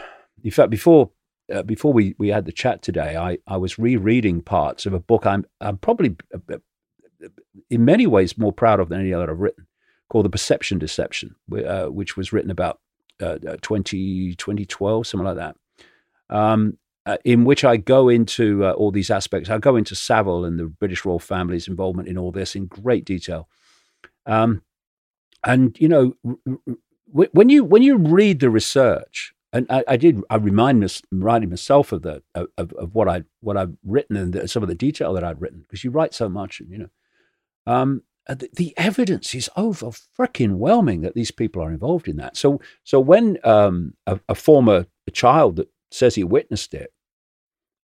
in 0.43 0.51
fact, 0.51 0.71
before 0.71 1.11
uh, 1.53 1.63
before 1.63 1.91
we, 1.91 2.15
we 2.19 2.29
had 2.29 2.45
the 2.45 2.51
chat 2.51 2.81
today, 2.83 3.17
I, 3.17 3.39
I 3.47 3.57
was 3.57 3.79
rereading 3.79 4.41
parts 4.41 4.85
of 4.85 4.93
a 4.93 4.99
book 4.99 5.25
I'm 5.25 5.45
I'm 5.61 5.77
probably 5.77 6.15
uh, 6.33 6.55
uh, 6.55 7.27
in 7.69 7.85
many 7.85 8.07
ways 8.07 8.37
more 8.37 8.53
proud 8.53 8.79
of 8.79 8.89
than 8.89 9.01
any 9.01 9.13
other 9.13 9.29
I've 9.29 9.39
written, 9.39 9.67
called 10.09 10.25
The 10.25 10.29
Perception 10.29 10.79
Deception, 10.79 11.35
uh, 11.65 11.85
which 11.85 12.17
was 12.17 12.33
written 12.33 12.51
about 12.51 12.79
uh, 13.21 13.37
20, 13.61 14.35
2012, 14.35 15.07
something 15.07 15.25
like 15.25 15.37
that. 15.37 15.55
Um, 16.29 16.77
uh, 17.05 17.17
in 17.25 17.43
which 17.43 17.63
I 17.63 17.77
go 17.77 18.07
into 18.09 18.63
uh, 18.65 18.71
all 18.73 18.91
these 18.91 19.09
aspects. 19.09 19.49
I 19.49 19.57
go 19.57 19.75
into 19.75 19.95
Savile 19.95 20.45
and 20.45 20.59
the 20.59 20.65
British 20.65 21.05
royal 21.05 21.17
family's 21.17 21.67
involvement 21.67 22.07
in 22.07 22.19
all 22.19 22.31
this 22.31 22.55
in 22.55 22.67
great 22.67 23.03
detail. 23.03 23.49
Um, 24.27 24.61
and 25.43 25.75
you 25.79 25.87
know, 25.87 26.13
when 27.07 27.49
you 27.49 27.63
when 27.63 27.81
you 27.81 27.97
read 27.97 28.41
the 28.41 28.49
research, 28.49 29.33
and 29.51 29.65
I, 29.69 29.83
I 29.87 29.97
did, 29.97 30.21
I 30.29 30.35
remind 30.35 30.81
mis, 30.81 31.01
reminded 31.11 31.49
myself 31.49 31.91
of 31.91 32.03
the 32.03 32.21
of, 32.35 32.73
of 32.73 32.93
what 32.93 33.07
I 33.07 33.23
what 33.39 33.57
I've 33.57 33.75
written 33.83 34.15
and 34.15 34.33
the, 34.33 34.47
some 34.47 34.61
of 34.61 34.69
the 34.69 34.75
detail 34.75 35.13
that 35.13 35.23
I'd 35.23 35.41
written 35.41 35.61
because 35.61 35.83
you 35.83 35.91
write 35.91 36.13
so 36.13 36.29
much, 36.29 36.59
and 36.59 36.69
you 36.69 36.77
know, 36.77 36.89
um, 37.65 38.03
uh, 38.03 38.08
the, 38.35 38.49
the, 38.53 38.73
evidence 38.77 39.33
is 39.33 39.49
over 39.55 39.87
freaking 39.87 40.57
whelming 40.57 41.01
that 41.01 41.15
these 41.15 41.31
people 41.31 41.61
are 41.63 41.71
involved 41.71 42.07
in 42.07 42.17
that. 42.17 42.37
So 42.37 42.61
so 42.83 42.99
when 42.99 43.37
um, 43.43 43.93
a, 44.05 44.19
a 44.29 44.35
former 44.35 44.85
child 45.11 45.55
that 45.57 45.69
says 45.91 46.15
he 46.15 46.23
witnessed 46.23 46.73
it 46.73 46.93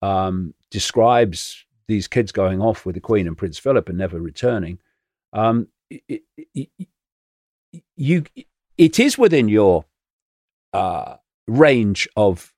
um, 0.02 0.55
describes 0.70 1.65
these 1.89 2.06
kids 2.06 2.32
going 2.32 2.60
off 2.60 2.86
with 2.86 2.94
the 2.94 3.01
Queen 3.01 3.27
and 3.27 3.36
Prince 3.36 3.59
Philip 3.59 3.89
and 3.89 3.98
never 3.98 4.20
returning. 4.20 4.78
Um, 5.32 5.69
it, 5.90 6.23
it, 6.55 6.69
you, 7.97 8.24
it 8.77 9.01
is 9.01 9.19
within 9.19 9.48
your 9.48 9.86
uh, 10.73 11.16
range 11.47 12.09
of 12.16 12.52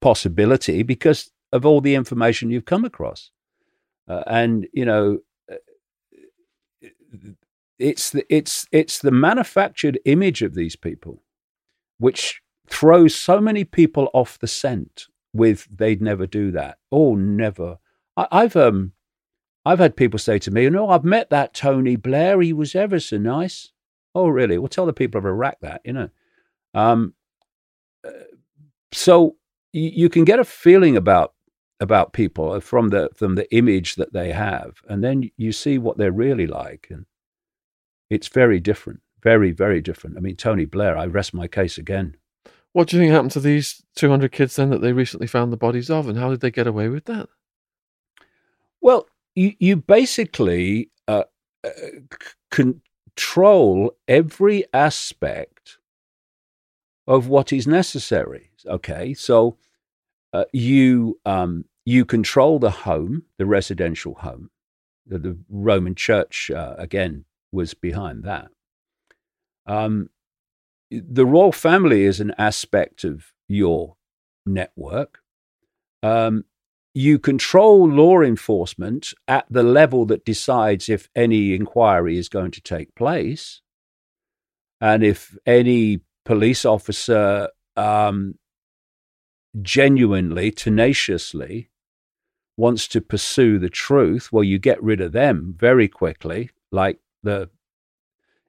possibility 0.00 0.82
because 0.82 1.30
of 1.52 1.64
all 1.64 1.80
the 1.80 1.94
information 1.94 2.50
you've 2.50 2.66
come 2.66 2.84
across, 2.84 3.30
uh, 4.06 4.22
and 4.26 4.68
you 4.72 4.84
know, 4.84 5.14
uh, 5.14 5.18
it's 7.78 8.10
the 8.10 8.24
it's 8.34 8.66
it's 8.72 8.98
the 8.98 9.10
manufactured 9.10 9.98
image 10.04 10.42
of 10.42 10.54
these 10.54 10.76
people, 10.76 11.22
which 11.98 12.40
throws 12.68 13.14
so 13.14 13.40
many 13.40 13.64
people 13.64 14.10
off 14.12 14.38
the 14.38 14.46
scent 14.46 15.06
with 15.32 15.66
they'd 15.70 16.02
never 16.02 16.26
do 16.26 16.50
that. 16.50 16.78
Oh, 16.90 17.14
never. 17.14 17.78
I, 18.16 18.42
have 18.42 18.56
um, 18.56 18.92
I've 19.64 19.78
had 19.78 19.96
people 19.96 20.18
say 20.18 20.38
to 20.40 20.50
me, 20.50 20.64
you 20.64 20.70
know 20.70 20.90
I've 20.90 21.04
met 21.04 21.30
that 21.30 21.54
Tony 21.54 21.96
Blair. 21.96 22.40
He 22.40 22.52
was 22.52 22.74
ever 22.74 22.98
so 22.98 23.18
nice." 23.18 23.72
Oh, 24.14 24.28
really? 24.28 24.58
Well, 24.58 24.68
tell 24.68 24.86
the 24.86 24.92
people 24.92 25.18
of 25.18 25.26
Iraq 25.26 25.58
that, 25.60 25.80
you 25.84 25.92
know. 25.92 26.08
Um, 26.74 27.14
uh, 28.04 28.10
so 28.90 29.36
you, 29.72 29.90
you 29.94 30.08
can 30.08 30.24
get 30.24 30.40
a 30.40 30.44
feeling 30.44 30.96
about 30.96 31.34
about 31.80 32.12
people 32.12 32.60
from 32.60 32.88
the 32.88 33.10
from 33.14 33.36
the 33.36 33.52
image 33.54 33.94
that 33.94 34.12
they 34.12 34.32
have, 34.32 34.80
and 34.88 35.04
then 35.04 35.30
you 35.36 35.52
see 35.52 35.78
what 35.78 35.98
they're 35.98 36.10
really 36.10 36.46
like, 36.46 36.88
and 36.90 37.06
it's 38.10 38.28
very 38.28 38.60
different, 38.60 39.00
very 39.22 39.52
very 39.52 39.80
different. 39.80 40.16
I 40.16 40.20
mean, 40.20 40.36
Tony 40.36 40.64
Blair. 40.64 40.96
I 40.96 41.06
rest 41.06 41.34
my 41.34 41.48
case 41.48 41.78
again. 41.78 42.16
What 42.72 42.88
do 42.88 42.96
you 42.96 43.02
think 43.02 43.12
happened 43.12 43.32
to 43.32 43.40
these 43.40 43.82
200 43.96 44.30
kids 44.30 44.56
then 44.56 44.70
that 44.70 44.82
they 44.82 44.92
recently 44.92 45.26
found 45.26 45.52
the 45.52 45.56
bodies 45.56 45.90
of, 45.90 46.08
and 46.08 46.18
how 46.18 46.30
did 46.30 46.40
they 46.40 46.50
get 46.50 46.66
away 46.66 46.88
with 46.88 47.06
that? 47.06 47.28
Well, 48.80 49.08
you, 49.34 49.54
you 49.58 49.76
basically 49.76 50.90
uh, 51.08 51.24
uh, 51.64 51.70
control 52.50 53.96
every 54.06 54.64
aspect 54.72 55.78
of 57.06 57.28
what 57.28 57.52
is 57.52 57.66
necessary. 57.66 58.50
Okay, 58.66 59.14
so 59.14 59.56
uh, 60.32 60.44
you 60.52 61.18
um, 61.24 61.64
you 61.84 62.04
control 62.04 62.58
the 62.58 62.70
home, 62.70 63.24
the 63.38 63.46
residential 63.46 64.14
home. 64.14 64.50
The, 65.06 65.18
the 65.18 65.38
Roman 65.48 65.94
Church 65.94 66.50
uh, 66.50 66.74
again 66.76 67.24
was 67.52 67.74
behind 67.74 68.24
that. 68.24 68.48
Um, 69.66 70.10
the 70.90 71.26
royal 71.26 71.52
family 71.52 72.04
is 72.04 72.20
an 72.20 72.32
aspect 72.38 73.04
of 73.04 73.32
your 73.46 73.96
network. 74.46 75.20
Um, 76.02 76.44
you 76.94 77.18
control 77.18 77.88
law 77.88 78.22
enforcement 78.22 79.12
at 79.26 79.46
the 79.50 79.62
level 79.62 80.06
that 80.06 80.24
decides 80.24 80.88
if 80.88 81.08
any 81.14 81.54
inquiry 81.54 82.18
is 82.18 82.28
going 82.28 82.50
to 82.52 82.60
take 82.60 82.94
place. 82.94 83.60
And 84.80 85.04
if 85.04 85.36
any 85.46 86.00
police 86.24 86.64
officer 86.64 87.48
um, 87.76 88.36
genuinely, 89.60 90.50
tenaciously 90.50 91.70
wants 92.56 92.88
to 92.88 93.00
pursue 93.00 93.58
the 93.58 93.70
truth, 93.70 94.32
well, 94.32 94.44
you 94.44 94.58
get 94.58 94.82
rid 94.82 95.00
of 95.00 95.12
them 95.12 95.54
very 95.56 95.88
quickly, 95.88 96.50
like 96.72 96.98
the 97.22 97.50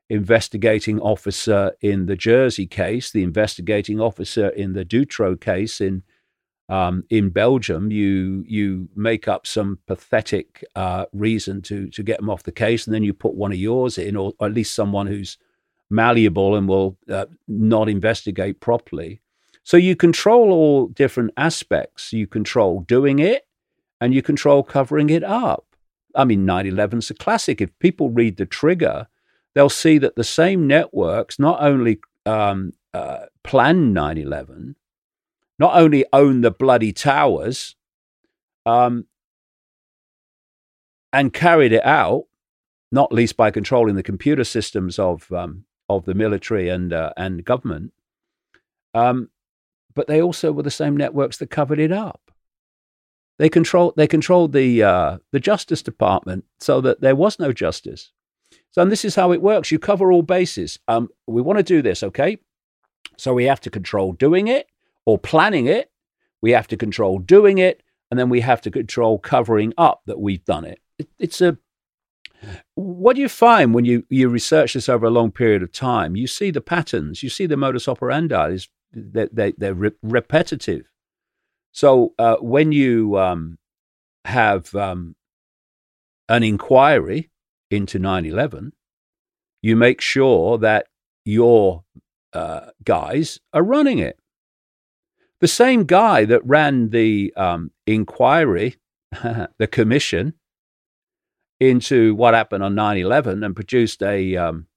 investigating 0.10 1.00
officer 1.00 1.74
in 1.82 2.08
the 2.08 2.16
Jersey 2.16 2.66
case, 2.66 3.12
the 3.12 3.24
investigating 3.24 4.00
officer 4.02 4.50
in 4.50 4.74
the 4.74 4.86
Dutroux 4.86 5.40
case 5.40 5.80
in 5.80 6.04
um, 6.70 7.04
in 7.10 7.30
Belgium, 7.30 7.92
you 7.92 8.44
you 8.48 8.90
make 8.96 9.28
up 9.28 9.48
some 9.48 9.80
pathetic 9.88 10.64
uh, 10.76 11.06
reason 11.14 11.64
to 11.64 11.90
to 11.90 12.04
get 12.04 12.20
them 12.20 12.30
off 12.30 12.44
the 12.44 12.52
case, 12.52 12.86
and 12.86 12.94
then 12.94 13.04
you 13.04 13.14
put 13.14 13.34
one 13.34 13.52
of 13.52 13.58
yours 13.58 13.98
in, 13.98 14.16
or, 14.16 14.34
or 14.40 14.48
at 14.48 14.54
least 14.54 14.76
someone 14.76 15.08
who's 15.08 15.38
malleable 15.90 16.56
and 16.56 16.68
will 16.70 16.96
uh, 17.10 17.26
not 17.48 17.90
investigate 17.90 18.60
properly. 18.60 19.20
So 19.64 19.78
you 19.78 19.96
control 19.96 20.52
all 20.52 20.88
different 20.88 21.32
aspects. 21.38 22.14
You 22.14 22.28
control 22.28 22.82
doing 22.82 23.18
it, 23.18 23.48
and 24.00 24.14
you 24.14 24.22
control 24.22 24.62
covering 24.62 25.10
it 25.10 25.24
up. 25.24 25.69
I 26.16 26.26
mean, 26.26 26.46
9 26.46 26.66
is 26.66 27.10
a 27.10 27.14
classic. 27.14 27.62
If 27.62 27.78
people 27.80 28.10
read 28.10 28.38
the 28.38 28.46
trigger, 28.46 29.08
they'll 29.54 29.70
see 29.70 29.98
that 30.00 30.16
the 30.16 30.24
same 30.24 30.68
networks 30.68 31.40
not 31.40 31.62
only 31.62 32.00
um, 32.26 32.74
uh, 32.94 33.26
planned 33.44 33.94
9 33.94 34.18
11, 34.18 34.76
not 35.58 35.76
only 35.76 36.06
own 36.14 36.42
the 36.42 36.52
bloody 36.52 36.92
towers, 36.92 37.76
um, 38.66 39.06
and 41.12 41.34
carried 41.34 41.72
it 41.72 41.86
out, 41.86 42.26
not 42.92 43.12
least 43.12 43.36
by 43.38 43.52
controlling 43.52 43.96
the 43.96 44.04
computer 44.04 44.44
systems 44.44 45.00
of 45.00 45.32
um, 45.32 45.66
of 45.88 46.06
the 46.06 46.14
military 46.14 46.70
and 46.70 46.94
uh, 46.94 47.12
and 47.18 47.44
government. 47.44 47.94
Um, 48.94 49.30
but 49.96 50.08
they 50.08 50.22
also 50.22 50.52
were 50.52 50.64
the 50.64 50.72
same 50.72 50.96
networks 50.96 51.38
that 51.38 51.50
covered 51.50 51.80
it 51.80 51.92
up. 51.92 52.29
They 53.40 53.50
control 53.50 53.94
they 53.98 54.08
controlled 54.08 54.54
the 54.54 54.84
uh, 54.84 55.18
the 55.32 55.40
Justice 55.40 55.82
Department 55.82 56.46
so 56.60 56.82
that 56.82 57.02
there 57.02 57.16
was 57.16 57.40
no 57.40 57.52
justice. 57.52 58.12
So, 58.72 58.82
and 58.82 58.92
this 58.92 59.06
is 59.06 59.16
how 59.16 59.32
it 59.32 59.42
works. 59.42 59.72
You 59.72 59.80
cover 59.80 60.12
all 60.12 60.22
bases. 60.22 60.78
Um, 60.88 61.10
we 61.26 61.42
want 61.42 61.58
to 61.58 61.64
do 61.64 61.82
this, 61.82 62.04
okay? 62.04 62.38
So 63.18 63.34
we 63.34 63.46
have 63.46 63.62
to 63.62 63.70
control 63.70 64.14
doing 64.14 64.48
it 64.48 64.68
or 65.06 65.18
planning 65.18 65.66
it. 65.66 65.92
We 66.42 66.52
have 66.52 66.68
to 66.68 66.78
control 66.78 67.20
doing 67.20 67.58
it. 67.58 67.82
And 68.12 68.20
then 68.20 68.30
we 68.30 68.42
have 68.42 68.62
to 68.62 68.72
control 68.72 69.20
covering 69.20 69.74
up 69.78 70.02
that 70.06 70.20
we've 70.20 70.44
done 70.46 70.66
it. 70.66 70.80
it 70.98 71.08
it's 71.20 71.42
a, 71.42 71.58
what 72.76 73.16
do 73.16 73.22
you 73.22 73.30
find 73.30 73.74
when 73.74 73.86
you, 73.86 74.06
you 74.10 74.30
research 74.30 74.74
this 74.74 74.90
over 74.90 75.06
a 75.06 75.12
long 75.12 75.32
period 75.32 75.62
of 75.62 75.72
time? 75.72 76.16
You 76.16 76.28
see 76.28 76.52
the 76.52 76.62
patterns, 76.62 77.22
you 77.22 77.30
see 77.30 77.46
the 77.46 77.58
modus 77.58 77.88
operandi, 77.88 78.58
they're, 78.92 79.30
they, 79.32 79.54
they're 79.58 79.74
re- 79.74 79.92
repetitive. 80.02 80.90
So 81.72 82.14
uh, 82.18 82.38
when 82.38 82.72
you 82.72 83.18
um, 83.18 83.58
have 84.26 84.74
um, 84.76 85.16
an 86.28 86.44
inquiry 86.44 87.30
into 87.70 88.00
9 88.00 88.26
11, 88.26 88.74
you 89.62 89.76
make 89.76 90.02
sure 90.02 90.58
that 90.58 90.88
your 91.26 91.84
uh, 92.34 92.72
guys 92.84 93.40
are 93.54 93.64
running 93.64 94.00
it. 94.00 94.18
The 95.42 95.48
same 95.48 95.86
guy 95.86 96.26
that 96.26 96.46
ran 96.46 96.90
the 96.90 97.34
um, 97.38 97.72
inquiry, 97.88 98.76
the 99.12 99.68
commission 99.72 100.34
into 101.60 102.16
what 102.16 102.34
happened 102.34 102.64
on 102.64 102.76
9 102.76 102.98
11 102.98 103.44
and 103.44 103.56
produced 103.56 104.02
a, 104.02 104.36
um, 104.36 104.68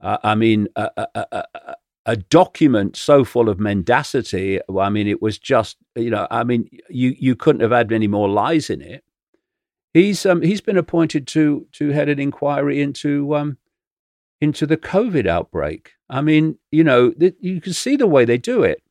uh, 0.00 0.18
I 0.22 0.34
mean, 0.34 0.68
a, 0.76 0.90
a, 0.96 1.26
a, 1.32 1.74
a, 2.06 2.16
document 2.16 2.96
so 2.96 3.24
full 3.24 3.48
of 3.48 3.58
mendacity. 3.58 4.60
I 4.78 4.88
mean, 4.88 5.06
it 5.06 5.22
was 5.22 5.38
just, 5.38 5.76
you 5.96 6.10
know, 6.10 6.26
I 6.30 6.44
mean, 6.44 6.68
you, 6.88 7.14
you 7.18 7.36
couldn't 7.36 7.62
have 7.62 7.70
had 7.70 7.92
any 7.92 8.08
more 8.08 8.28
lies 8.28 8.70
in 8.70 8.80
it. 8.80 9.04
He's, 9.92 10.24
um, 10.24 10.42
he's 10.42 10.60
been 10.60 10.76
appointed 10.76 11.26
to, 11.28 11.66
to 11.72 11.90
head 11.90 12.08
an 12.08 12.20
inquiry 12.20 12.80
into, 12.80 13.34
um, 13.34 13.58
into 14.40 14.66
the 14.66 14.76
COVID 14.76 15.26
outbreak. 15.26 15.92
I 16.08 16.20
mean, 16.20 16.58
you 16.70 16.84
know, 16.84 17.10
th- 17.10 17.36
you 17.40 17.60
can 17.60 17.72
see 17.72 17.96
the 17.96 18.06
way 18.06 18.24
they 18.24 18.38
do 18.38 18.62
it. 18.62 18.82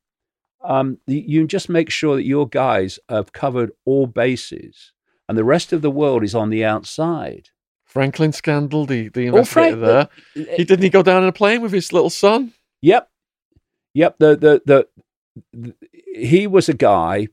Um, 0.64 0.98
you 1.08 1.48
just 1.48 1.70
make 1.70 1.90
sure 1.90 2.18
that 2.18 2.26
your 2.26 2.48
guys 2.48 3.00
have 3.08 3.32
covered 3.32 3.72
all 3.86 4.08
bases 4.08 4.92
and 5.30 5.38
the 5.38 5.44
rest 5.44 5.72
of 5.72 5.84
the 5.84 5.92
world 5.92 6.24
is 6.24 6.34
on 6.34 6.50
the 6.50 6.66
outside. 6.66 7.50
Franklin 7.86 8.32
scandal, 8.32 8.86
the, 8.86 9.10
the 9.10 9.28
investigator 9.28 9.78
oh, 9.78 9.80
Frank, 9.80 10.10
there. 10.36 10.56
he 10.58 10.64
didn't 10.64 10.84
he 10.84 10.90
go 10.90 11.04
down 11.04 11.22
in 11.24 11.30
a 11.30 11.32
plane 11.32 11.62
with 11.62 11.72
his 11.72 11.94
little 11.94 12.10
son? 12.10 12.54
Yep. 12.82 13.10
Yep. 13.94 14.16
The, 14.20 14.36
the, 14.36 14.62
the, 14.66 14.88
the 15.54 15.76
he 16.14 16.48
was 16.48 16.70
a 16.70 16.74
guy 16.74 17.28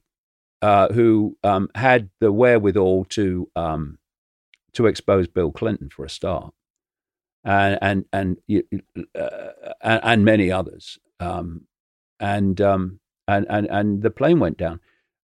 uh, 0.62 0.88
who 0.92 1.36
um, 1.42 1.68
had 1.74 2.10
the 2.20 2.32
wherewithal 2.32 3.04
to 3.10 3.50
um, 3.56 3.98
to 4.72 4.86
expose 4.86 5.28
Bill 5.28 5.50
Clinton 5.50 5.88
for 5.90 6.04
a 6.04 6.10
start 6.10 6.52
and 7.46 7.78
and 7.80 8.04
and 8.12 8.36
uh, 9.14 9.28
and, 9.80 10.00
and, 10.02 10.24
many 10.24 10.50
others. 10.50 10.98
Um, 11.20 11.62
and 12.18 12.60
um, 12.60 13.00
and 13.28 13.46
and 13.48 13.66
and 13.66 14.02
the 14.02 14.10
plane 14.10 14.40
went 14.40 14.58
down. 14.58 14.80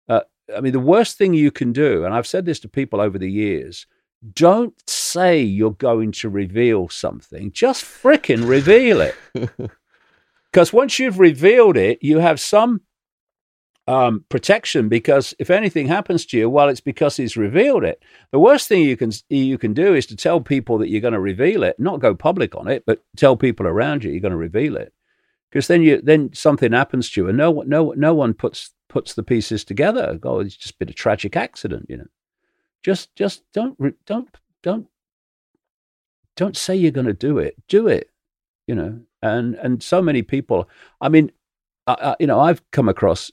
Uh, 0.09 0.21
I 0.55 0.61
mean, 0.61 0.73
the 0.73 0.81
worst 0.81 1.19
thing 1.19 1.35
you 1.35 1.51
can 1.51 1.73
do, 1.73 2.05
and 2.05 2.15
I've 2.15 2.27
said 2.27 2.45
this 2.45 2.61
to 2.61 2.69
people 2.69 3.01
over 3.01 3.19
the 3.19 3.31
years, 3.31 3.87
don't 4.33 4.75
say 4.89 5.41
you're 5.41 5.73
going 5.73 6.13
to 6.13 6.29
reveal 6.29 6.89
something. 6.89 7.51
Just 7.53 7.85
fricking 7.85 8.47
reveal 8.47 9.01
it. 9.01 9.17
Because 10.53 10.73
once 10.73 10.99
you've 10.99 11.19
revealed 11.19 11.77
it, 11.77 11.99
you 12.03 12.19
have 12.19 12.39
some 12.39 12.83
um, 13.89 14.25
protection 14.29 14.89
because 14.89 15.35
if 15.39 15.51
anything 15.51 15.89
happens 15.89 16.27
to 16.27 16.39
you, 16.39 16.49
well, 16.49 16.69
it's 16.69 16.81
because 16.81 17.17
he's 17.17 17.37
revealed 17.37 17.85
it. 17.85 18.03
The 18.31 18.39
worst 18.39 18.69
thing 18.69 18.83
you 18.83 18.97
can 18.97 19.13
you 19.29 19.59
can 19.59 19.73
do 19.73 19.95
is 19.95 20.07
to 20.07 20.17
tell 20.17 20.41
people 20.41 20.79
that 20.79 20.89
you're 20.89 21.01
going 21.01 21.15
to 21.15 21.21
reveal 21.21 21.63
it, 21.63 21.81
not 21.81 22.01
go 22.01 22.15
public 22.15 22.55
on 22.55 22.69
it, 22.69 22.85
but 22.87 23.03
tell 23.17 23.37
people 23.37 23.67
around 23.67 24.05
you 24.05 24.11
you're 24.11 24.21
going 24.21 24.31
to 24.31 24.37
reveal 24.37 24.77
it, 24.77 24.93
because 25.51 25.67
then 25.67 25.83
you 25.83 26.01
then 26.03 26.31
something 26.33 26.73
happens 26.73 27.11
to 27.11 27.23
you, 27.23 27.29
and 27.29 27.39
no 27.39 27.63
no 27.67 27.93
no 27.97 28.15
one 28.15 28.35
puts 28.35 28.73
puts 28.89 29.15
the 29.15 29.23
pieces 29.23 29.65
together. 29.65 30.19
Oh, 30.23 30.41
it's 30.41 30.57
just 30.57 30.79
been 30.79 30.91
a 30.91 30.93
tragic 30.93 31.37
accident, 31.37 31.87
you 31.89 31.97
know. 31.97 32.09
Just 32.83 33.15
just 33.17 33.43
don't 33.53 33.77
don't 34.07 34.29
don't 34.63 34.87
don't 36.37 36.57
say 36.57 36.77
you're 36.77 36.93
going 36.93 37.07
to 37.07 37.13
do 37.13 37.39
it. 37.39 37.57
Do 37.69 37.89
it, 37.89 38.11
you 38.67 38.75
know. 38.75 39.01
And 39.23 39.55
and 39.57 39.83
so 39.83 40.03
many 40.03 40.23
people. 40.23 40.69
I 41.01 41.09
mean, 41.09 41.31
I, 41.87 42.17
you 42.19 42.27
know, 42.27 42.41
I've 42.41 42.69
come 42.71 42.89
across 42.89 43.31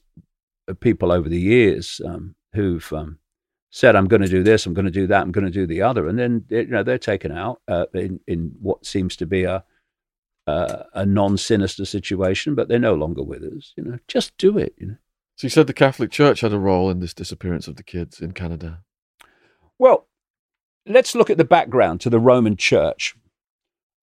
people 0.79 1.11
over 1.11 1.27
the 1.27 1.39
years 1.39 1.99
um, 2.05 2.35
who've 2.53 2.91
um, 2.93 3.19
said, 3.71 3.95
"I'm 3.95 4.07
going 4.07 4.21
to 4.21 4.27
do 4.27 4.43
this, 4.43 4.65
I'm 4.65 4.73
going 4.73 4.85
to 4.85 4.91
do 4.91 5.07
that, 5.07 5.21
I'm 5.21 5.31
going 5.31 5.45
to 5.45 5.51
do 5.51 5.65
the 5.65 5.81
other," 5.81 6.07
and 6.07 6.17
then 6.17 6.45
you 6.49 6.67
know 6.67 6.83
they're 6.83 6.97
taken 6.97 7.31
out 7.31 7.61
uh, 7.67 7.85
in 7.93 8.19
in 8.27 8.51
what 8.61 8.85
seems 8.85 9.15
to 9.17 9.25
be 9.25 9.43
a 9.43 9.63
uh, 10.47 10.83
a 10.93 11.05
non-sinister 11.05 11.85
situation, 11.85 12.55
but 12.55 12.67
they're 12.67 12.79
no 12.79 12.95
longer 12.95 13.23
with 13.23 13.43
us. 13.43 13.73
You 13.75 13.83
know, 13.83 13.99
just 14.07 14.37
do 14.37 14.57
it. 14.57 14.73
You 14.77 14.87
know. 14.87 14.97
So 15.35 15.45
you 15.45 15.49
said 15.49 15.67
the 15.67 15.73
Catholic 15.73 16.11
Church 16.11 16.41
had 16.41 16.53
a 16.53 16.59
role 16.59 16.89
in 16.89 16.99
this 16.99 17.13
disappearance 17.13 17.67
of 17.67 17.75
the 17.75 17.83
kids 17.83 18.19
in 18.19 18.33
Canada. 18.33 18.79
Well, 19.77 20.07
let's 20.85 21.15
look 21.15 21.29
at 21.29 21.37
the 21.37 21.45
background 21.45 22.01
to 22.01 22.09
the 22.09 22.19
Roman 22.19 22.57
Church. 22.57 23.15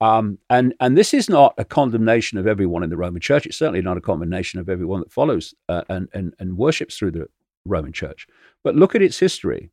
Um, 0.00 0.38
and 0.50 0.74
and 0.80 0.96
this 0.96 1.14
is 1.14 1.28
not 1.28 1.54
a 1.56 1.64
condemnation 1.64 2.38
of 2.38 2.46
everyone 2.46 2.82
in 2.82 2.90
the 2.90 2.96
Roman 2.96 3.20
Church. 3.20 3.46
It's 3.46 3.56
certainly 3.56 3.82
not 3.82 3.96
a 3.96 4.02
condemnation 4.02 4.60
of 4.60 4.68
everyone 4.68 5.00
that 5.00 5.12
follows 5.12 5.54
uh, 5.68 5.82
and, 5.88 6.08
and 6.12 6.34
and 6.38 6.58
worships 6.58 6.98
through 6.98 7.12
the 7.12 7.28
Roman 7.64 7.92
Church. 7.92 8.26
But 8.62 8.76
look 8.76 8.94
at 8.94 9.02
its 9.02 9.18
history. 9.18 9.70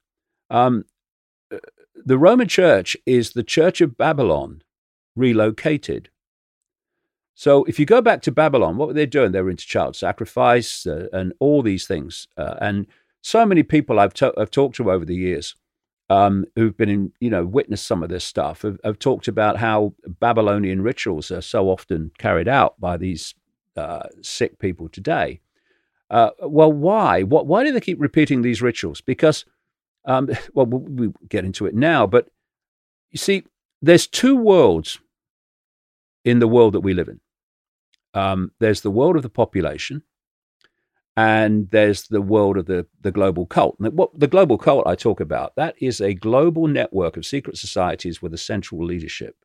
Um, 0.50 0.86
uh, 1.54 1.58
the 2.06 2.18
Roman 2.18 2.48
Church 2.48 2.96
is 3.06 3.32
the 3.32 3.44
Church 3.44 3.82
of 3.82 3.98
Babylon 3.98 4.64
relocated. 5.16 6.10
So 7.36 7.64
if 7.66 7.80
you 7.80 7.86
go 7.86 8.02
back 8.02 8.22
to 8.24 8.32
Babylon, 8.32 8.78
what 8.78 8.88
were 8.88 8.94
they 8.94 9.06
doing? 9.06 9.32
They 9.32 9.42
were 9.42 9.50
into 9.50 9.66
child 9.66 9.96
sacrifice 9.96 10.86
uh, 10.86 11.08
and 11.12 11.34
all 11.40 11.62
these 11.62 11.88
things. 11.88 12.28
Uh, 12.38 12.56
and 12.62 12.88
so 13.22 13.46
many 13.46 13.64
people 13.64 14.00
I've, 14.00 14.14
to- 14.16 14.34
I've 14.38 14.52
talked 14.52 14.76
to 14.76 14.92
over 14.92 15.06
the 15.06 15.16
years 15.16 15.56
um, 16.14 16.46
who've 16.56 16.78
been 16.78 16.90
in, 16.90 17.12
you 17.20 17.30
know, 17.32 17.44
witnessed 17.44 17.88
some 17.88 18.04
of 18.04 18.10
this 18.10 18.24
stuff 18.24 18.62
have, 18.62 18.80
have, 18.84 19.00
talked 19.00 19.28
about 19.28 19.58
how 19.58 19.96
Babylonian 20.06 20.82
rituals 20.82 21.32
are 21.32 21.42
so 21.42 21.70
often 21.70 22.12
carried 22.20 22.48
out 22.48 22.80
by 22.80 22.98
these 22.98 23.34
uh, 23.76 24.04
sick 24.22 24.60
people 24.60 24.88
today. 24.90 25.40
Uh, 26.12 26.30
well, 26.44 26.72
why? 26.72 27.24
What, 27.24 27.48
why 27.48 27.64
do 27.64 27.72
they 27.72 27.82
keep 27.82 28.00
repeating 28.00 28.44
these 28.44 28.62
rituals? 28.62 29.02
Because, 29.02 29.46
um, 30.06 30.30
well, 30.54 30.68
we 30.68 31.08
we'll 31.08 31.14
get 31.30 31.46
into 31.46 31.66
it 31.66 31.74
now, 31.74 32.06
but 32.06 32.28
you 33.10 33.18
see, 33.18 33.44
there's 33.82 34.06
two 34.06 34.36
worlds 34.36 35.00
in 36.24 36.38
the 36.38 36.48
world 36.48 36.74
that 36.74 36.82
we 36.82 36.94
live 36.94 37.08
in. 37.08 37.20
Um, 38.14 38.52
there's 38.60 38.82
the 38.82 38.92
world 38.92 39.16
of 39.16 39.24
the 39.24 39.30
population, 39.30 40.04
and 41.16 41.70
there's 41.70 42.08
the 42.08 42.22
world 42.22 42.58
of 42.58 42.66
the, 42.66 42.88
the 43.02 43.12
global 43.12 43.46
cult. 43.46 43.78
And 43.80 43.94
what 43.94 44.18
the 44.20 44.28
global 44.28 44.58
cult 44.58 44.88
I 44.88 44.96
talk 44.96 45.20
about, 45.20 45.56
that 45.56 45.76
is 45.80 46.02
a 46.02 46.14
global 46.14 46.68
network 46.68 47.18
of 47.18 47.26
secret 47.26 47.58
societies 47.58 48.22
with 48.22 48.34
a 48.34 48.38
central 48.38 48.84
leadership, 48.84 49.36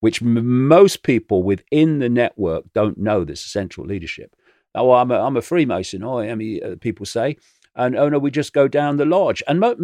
which 0.00 0.22
m- 0.22 0.68
most 0.68 1.02
people 1.02 1.42
within 1.42 2.00
the 2.00 2.08
network 2.08 2.64
don't 2.74 2.98
know 2.98 3.24
this 3.24 3.40
central 3.40 3.86
leadership. 3.86 4.36
Oh, 4.74 4.92
I'm 4.92 5.10
a, 5.10 5.18
I'm 5.18 5.36
a 5.36 5.42
Freemason, 5.42 6.04
oh, 6.04 6.18
I 6.18 6.34
mean, 6.34 6.62
uh, 6.62 6.76
people 6.80 7.06
say. 7.06 7.36
And 7.74 7.96
oh, 7.96 8.08
no, 8.08 8.18
we 8.18 8.30
just 8.30 8.52
go 8.52 8.68
down 8.68 8.96
the 8.96 9.04
lodge. 9.04 9.42
And 9.48 9.60
mo- 9.60 9.76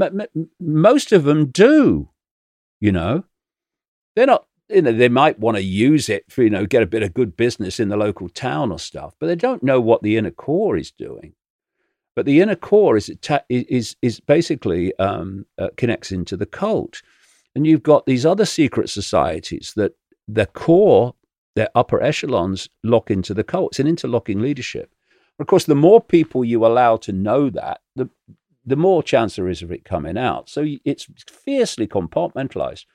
most 0.61 1.13
of 1.13 1.25
them 1.25 1.47
do, 1.47 2.11
you 2.81 2.93
know. 2.93 3.25
They're 4.15 4.27
not 4.27 4.47
you 4.69 4.83
know, 4.83 4.93
they 4.93 5.09
might 5.09 5.39
want 5.39 5.57
to 5.57 5.63
use 5.63 6.09
it 6.09 6.25
for, 6.29 6.43
you 6.43 6.51
know, 6.51 6.67
get 6.67 6.83
a 6.83 6.87
bit 6.87 7.03
of 7.03 7.15
good 7.15 7.37
business 7.37 7.79
in 7.79 7.89
the 7.89 7.97
local 7.97 8.29
town 8.29 8.73
or 8.73 8.79
stuff, 8.79 9.15
but 9.19 9.27
they 9.27 9.37
don't 9.37 9.63
know 9.63 9.81
what 9.81 10.03
the 10.03 10.17
inner 10.17 10.31
core 10.31 10.77
is 10.77 10.91
doing. 10.91 11.35
But 12.15 12.25
the 12.25 12.41
inner 12.41 12.57
core 12.57 12.97
is 12.97 13.13
is 13.51 13.97
is 14.01 14.21
basically 14.21 14.97
um, 14.99 15.45
uh, 15.59 15.69
connects 15.77 16.11
into 16.11 16.37
the 16.37 16.47
cult, 16.47 17.03
and 17.55 17.67
you've 17.67 17.83
got 17.83 18.07
these 18.07 18.25
other 18.25 18.47
secret 18.47 18.89
societies 18.89 19.75
that 19.77 19.93
their 20.27 20.47
core, 20.47 21.15
their 21.57 21.69
upper 21.75 22.03
echelons, 22.03 22.71
lock 22.83 23.11
into 23.11 23.35
the 23.35 23.45
cult. 23.45 23.73
It's 23.73 23.81
an 23.81 23.87
interlocking 23.87 24.41
leadership. 24.41 24.91
Of 25.39 25.47
course, 25.47 25.67
the 25.67 25.75
more 25.75 26.01
people 26.01 26.43
you 26.43 26.65
allow 26.65 26.97
to 26.97 27.13
know 27.13 27.51
that, 27.51 27.83
the 27.95 28.09
the 28.65 28.77
more 28.77 29.03
chance 29.03 29.37
there 29.37 29.49
is 29.49 29.63
of 29.63 29.71
it 29.71 29.85
coming 29.85 30.17
out. 30.17 30.49
So 30.49 30.67
it's 30.85 31.07
fiercely 31.29 31.87
compartmentalized. 31.87 32.87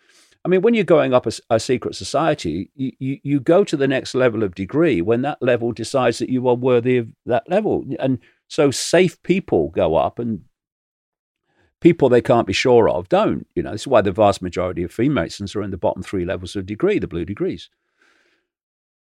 I 0.43 0.47
mean, 0.47 0.61
when 0.61 0.73
you're 0.73 0.83
going 0.83 1.13
up 1.13 1.27
a, 1.27 1.31
a 1.49 1.59
secret 1.59 1.95
society, 1.95 2.71
you, 2.75 2.91
you, 2.99 3.19
you, 3.23 3.39
go 3.39 3.63
to 3.63 3.77
the 3.77 3.87
next 3.87 4.15
level 4.15 4.41
of 4.41 4.55
degree 4.55 5.01
when 5.01 5.21
that 5.21 5.37
level 5.41 5.71
decides 5.71 6.17
that 6.17 6.29
you 6.29 6.47
are 6.47 6.55
worthy 6.55 6.97
of 6.97 7.09
that 7.27 7.47
level. 7.47 7.85
And 7.99 8.17
so 8.47 8.71
safe 8.71 9.21
people 9.21 9.69
go 9.69 9.95
up 9.95 10.17
and 10.17 10.41
people 11.79 12.09
they 12.09 12.21
can't 12.21 12.47
be 12.47 12.53
sure 12.53 12.89
of 12.89 13.07
don't. 13.09 13.45
You 13.55 13.63
know, 13.63 13.71
this 13.71 13.81
is 13.81 13.87
why 13.87 14.01
the 14.01 14.11
vast 14.11 14.41
majority 14.41 14.83
of 14.83 14.91
Freemasons 14.91 15.55
are 15.55 15.61
in 15.63 15.71
the 15.71 15.77
bottom 15.77 16.01
three 16.01 16.25
levels 16.25 16.55
of 16.55 16.65
degree, 16.65 16.97
the 16.97 17.07
blue 17.07 17.25
degrees. 17.25 17.69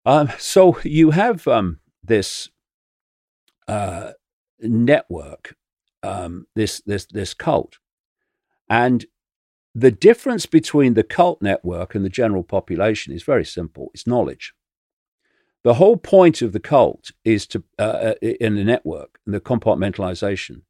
Um, 0.05 0.31
so 0.39 0.79
you 0.83 1.11
have 1.11 1.47
um, 1.47 1.81
this 2.03 2.49
uh, 3.69 4.13
network, 4.61 5.57
um, 6.03 6.47
this 6.55 6.81
this 6.87 7.07
this 7.07 7.35
cult, 7.35 7.79
and 8.71 9.05
the 9.79 9.91
difference 9.93 10.45
between 10.45 10.95
the 10.95 11.05
cult 11.05 11.41
network 11.41 11.95
and 11.95 12.05
the 12.05 12.09
general 12.09 12.43
population 12.43 13.13
is 13.13 13.23
very 13.23 13.45
simple 13.45 13.91
it's 13.95 14.07
knowledge. 14.07 14.53
The 15.63 15.75
whole 15.75 15.97
point 15.97 16.43
of 16.43 16.53
the 16.53 16.61
cult 16.61 17.11
is 17.25 17.47
to, 17.49 17.63
uh, 17.79 17.83
uh 17.83 18.15
in 18.21 18.57
the 18.57 18.65
network, 18.65 19.21
the 19.27 19.41
compartmentalization, 19.41 20.63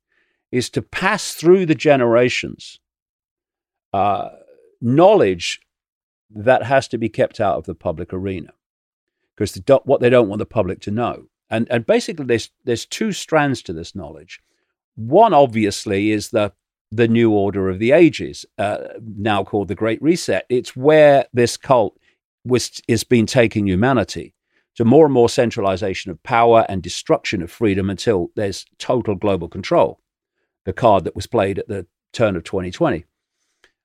is 0.50 0.68
to 0.70 0.82
pass 0.82 1.34
through 1.34 1.66
the 1.66 1.74
generations 1.74 2.80
uh, 3.92 4.28
knowledge 4.80 5.60
that 6.30 6.64
has 6.64 6.86
to 6.88 6.98
be 6.98 7.08
kept 7.08 7.40
out 7.40 7.56
of 7.56 7.64
the 7.64 7.74
public 7.74 8.12
arena 8.12 8.52
because 9.34 9.52
the, 9.52 9.80
what 9.84 10.00
they 10.00 10.10
don't 10.10 10.28
want 10.28 10.38
the 10.38 10.46
public 10.46 10.80
to 10.80 10.90
know. 10.90 11.28
And, 11.48 11.66
and 11.70 11.86
basically, 11.86 12.26
there's, 12.26 12.50
there's 12.64 12.84
two 12.84 13.12
strands 13.12 13.62
to 13.62 13.72
this 13.72 13.94
knowledge. 13.94 14.40
One, 14.96 15.32
obviously, 15.32 16.10
is 16.10 16.28
the, 16.28 16.52
the 16.90 17.08
new 17.08 17.30
order 17.30 17.68
of 17.68 17.78
the 17.78 17.92
ages, 17.92 18.46
uh, 18.56 18.78
now 19.16 19.44
called 19.44 19.68
the 19.68 19.74
Great 19.74 20.00
Reset. 20.02 20.46
It's 20.48 20.74
where 20.74 21.26
this 21.32 21.56
cult 21.56 21.98
was, 22.44 22.80
is 22.88 23.04
been 23.04 23.26
taking 23.26 23.66
humanity 23.66 24.34
to 24.76 24.84
more 24.84 25.04
and 25.04 25.12
more 25.12 25.28
centralization 25.28 26.10
of 26.10 26.22
power 26.22 26.64
and 26.68 26.82
destruction 26.82 27.42
of 27.42 27.50
freedom 27.50 27.90
until 27.90 28.30
there's 28.36 28.64
total 28.78 29.14
global 29.16 29.48
control, 29.48 30.00
the 30.64 30.72
card 30.72 31.04
that 31.04 31.16
was 31.16 31.26
played 31.26 31.58
at 31.58 31.68
the 31.68 31.86
turn 32.12 32.36
of 32.36 32.44
2020. 32.44 33.04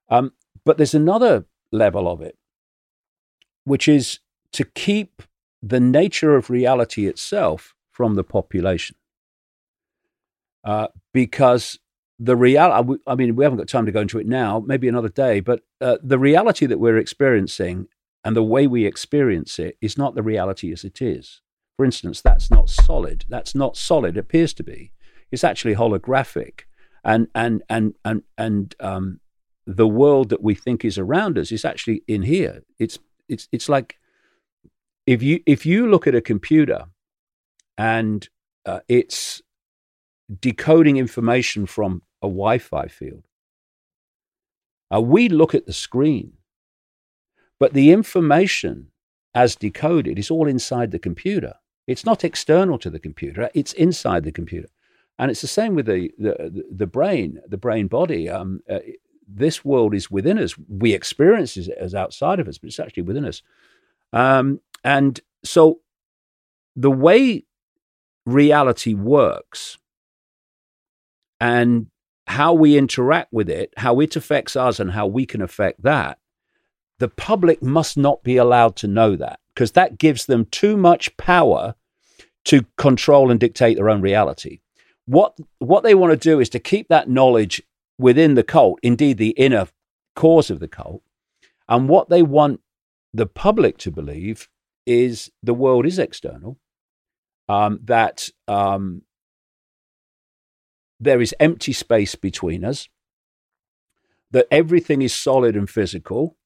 Um, 0.10 0.34
but 0.64 0.78
there's 0.78 0.94
another 0.94 1.46
level 1.72 2.08
of 2.08 2.22
it, 2.22 2.38
which 3.66 3.88
is 3.88 4.20
to 4.52 4.64
keep 4.64 5.24
the 5.62 5.80
nature 5.80 6.36
of 6.36 6.50
reality 6.50 7.08
itself 7.08 7.74
from 7.92 8.16
the 8.16 8.24
population. 8.24 8.96
Uh, 10.64 10.88
because 11.14 11.80
the 12.20 12.36
reality, 12.36 13.00
I 13.08 13.16
mean, 13.16 13.36
we 13.36 13.44
haven't 13.44 13.58
got 13.58 13.68
time 13.68 13.86
to 13.86 13.92
go 13.92 14.02
into 14.02 14.20
it 14.20 14.28
now, 14.28 14.64
maybe 14.66 14.88
another 14.88 15.10
day, 15.10 15.40
but 15.40 15.62
uh, 15.82 15.98
the 16.02 16.20
reality 16.20 16.66
that 16.66 16.80
we're 16.80 16.98
experiencing 16.98 17.88
and 18.24 18.36
the 18.36 18.44
way 18.44 18.68
we 18.68 18.86
experience 18.86 19.60
it 19.60 19.78
is 19.82 19.98
not 19.98 20.16
the 20.16 20.24
reality 20.24 20.72
as 20.72 20.84
it 20.84 21.02
is. 21.02 21.42
For 21.76 21.86
instance, 21.86 22.22
that's 22.22 22.52
not 22.52 22.70
solid. 22.70 23.26
That's 23.28 23.56
not 23.56 23.76
solid. 23.76 24.16
It 24.16 24.20
appears 24.22 24.54
to 24.56 24.64
be. 24.64 24.92
It's 25.32 25.44
actually 25.44 25.76
holographic. 25.76 26.62
And, 27.04 27.28
and, 27.36 27.64
and, 27.68 27.96
and, 28.06 28.24
and 28.38 28.76
um, 28.80 29.20
the 29.66 29.88
world 29.88 30.30
that 30.30 30.44
we 30.44 30.56
think 30.56 30.86
is 30.86 30.98
around 30.98 31.38
us 31.38 31.52
is 31.52 31.66
actually 31.66 32.04
in 32.08 32.22
here. 32.22 32.64
It's, 32.80 33.00
it's, 33.28 33.50
it's 33.52 33.68
like 33.68 33.98
if 35.06 35.22
you 35.22 35.42
if 35.46 35.66
you 35.66 35.90
look 35.90 36.08
at 36.08 36.16
a 36.16 36.22
computer 36.22 36.86
and 37.78 38.28
uh, 38.66 38.80
it's 38.88 39.42
decoding 40.40 40.98
information 40.98 41.66
from 41.66 42.02
a 42.22 42.28
Wi-Fi 42.28 42.88
field, 42.88 43.28
uh, 44.94 45.02
we 45.02 45.30
look 45.30 45.56
at 45.56 45.66
the 45.66 45.74
screen, 45.74 46.34
but 47.60 47.74
the 47.74 47.92
information 47.92 48.88
as 49.34 49.56
decoded 49.56 50.20
is 50.20 50.30
all 50.30 50.48
inside 50.48 50.92
the 50.92 51.00
computer. 51.00 51.56
It's 51.88 52.06
not 52.06 52.24
external 52.24 52.78
to 52.80 52.90
the 52.90 53.00
computer; 53.00 53.50
it's 53.54 53.74
inside 53.74 54.24
the 54.24 54.32
computer, 54.32 54.70
and 55.18 55.32
it's 55.32 55.42
the 55.42 55.48
same 55.48 55.76
with 55.76 55.88
the 55.88 56.12
the, 56.18 56.64
the 56.72 56.88
brain, 56.88 57.42
the 57.48 57.58
brain 57.58 57.88
body. 57.88 58.30
Um, 58.30 58.62
uh, 58.70 58.80
this 59.28 59.66
world 59.66 59.94
is 59.96 60.12
within 60.12 60.38
us. 60.38 60.56
We 60.68 60.94
experience 60.94 61.58
it 61.58 61.70
as 61.70 61.96
outside 61.96 62.40
of 62.40 62.48
us, 62.48 62.58
but 62.58 62.68
it's 62.68 62.80
actually 62.80 63.04
within 63.04 63.26
us. 63.26 63.42
Um, 64.12 64.62
and 64.84 65.20
so 65.44 65.80
the 66.76 66.92
way 66.92 67.46
reality 68.26 68.94
works 68.94 69.78
and 71.40 71.88
how 72.28 72.54
we 72.54 72.78
interact 72.78 73.32
with 73.34 73.50
it, 73.50 73.74
how 73.78 74.00
it 74.00 74.16
affects 74.16 74.56
us, 74.56 74.80
and 74.80 74.92
how 74.92 75.08
we 75.08 75.26
can 75.26 75.42
affect 75.42 75.84
that, 75.84 76.20
the 77.00 77.10
public 77.10 77.62
must 77.62 77.98
not 77.98 78.24
be 78.24 78.38
allowed 78.38 78.76
to 78.78 78.88
know 78.88 79.16
that 79.16 79.40
because 79.54 79.74
that 79.74 79.98
gives 79.98 80.26
them 80.26 80.46
too 80.46 80.78
much 80.78 81.16
power 81.18 81.76
to 82.46 82.66
control 82.78 83.30
and 83.30 83.40
dictate 83.40 83.78
their 83.78 83.90
own 83.90 84.02
reality. 84.02 84.60
What, 85.06 85.38
what 85.60 85.84
they 85.84 85.96
want 85.96 86.12
to 86.12 86.18
do 86.30 86.40
is 86.40 86.50
to 86.50 86.60
keep 86.60 86.88
that 86.88 87.10
knowledge 87.10 87.62
within 87.98 88.36
the 88.36 88.44
cult, 88.44 88.80
indeed, 88.82 89.18
the 89.18 89.32
inner 89.32 89.68
cause 90.16 90.50
of 90.50 90.60
the 90.60 90.68
cult. 90.68 91.04
And 91.68 91.90
what 91.90 92.10
they 92.10 92.24
want 92.24 92.62
the 93.14 93.26
public 93.26 93.78
to 93.80 93.92
believe 93.92 94.50
is 94.86 95.32
the 95.42 95.54
world 95.54 95.86
is 95.86 96.00
external, 96.00 96.58
um, 97.48 97.80
that 97.84 98.30
um, 98.48 99.04
there 101.00 101.22
is 101.22 101.36
empty 101.40 101.74
space 101.74 102.16
between 102.16 102.64
us, 102.64 102.88
that 104.32 104.48
everything 104.50 105.02
is 105.02 105.14
solid 105.14 105.56
and 105.56 105.70
physical. 105.70 106.38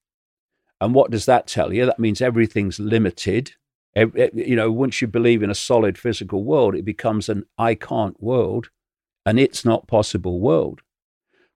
And 0.80 0.94
what 0.94 1.10
does 1.10 1.26
that 1.26 1.46
tell 1.46 1.72
you? 1.72 1.86
That 1.86 1.98
means 1.98 2.20
everything's 2.20 2.78
limited. 2.78 3.52
You 3.94 4.54
know, 4.54 4.70
once 4.70 5.00
you 5.00 5.08
believe 5.08 5.42
in 5.42 5.50
a 5.50 5.54
solid 5.54 5.98
physical 5.98 6.44
world, 6.44 6.74
it 6.74 6.84
becomes 6.84 7.28
an 7.28 7.44
I 7.56 7.74
can't 7.74 8.22
world, 8.22 8.70
and 9.26 9.40
it's 9.40 9.64
not 9.64 9.88
possible 9.88 10.40
world. 10.40 10.82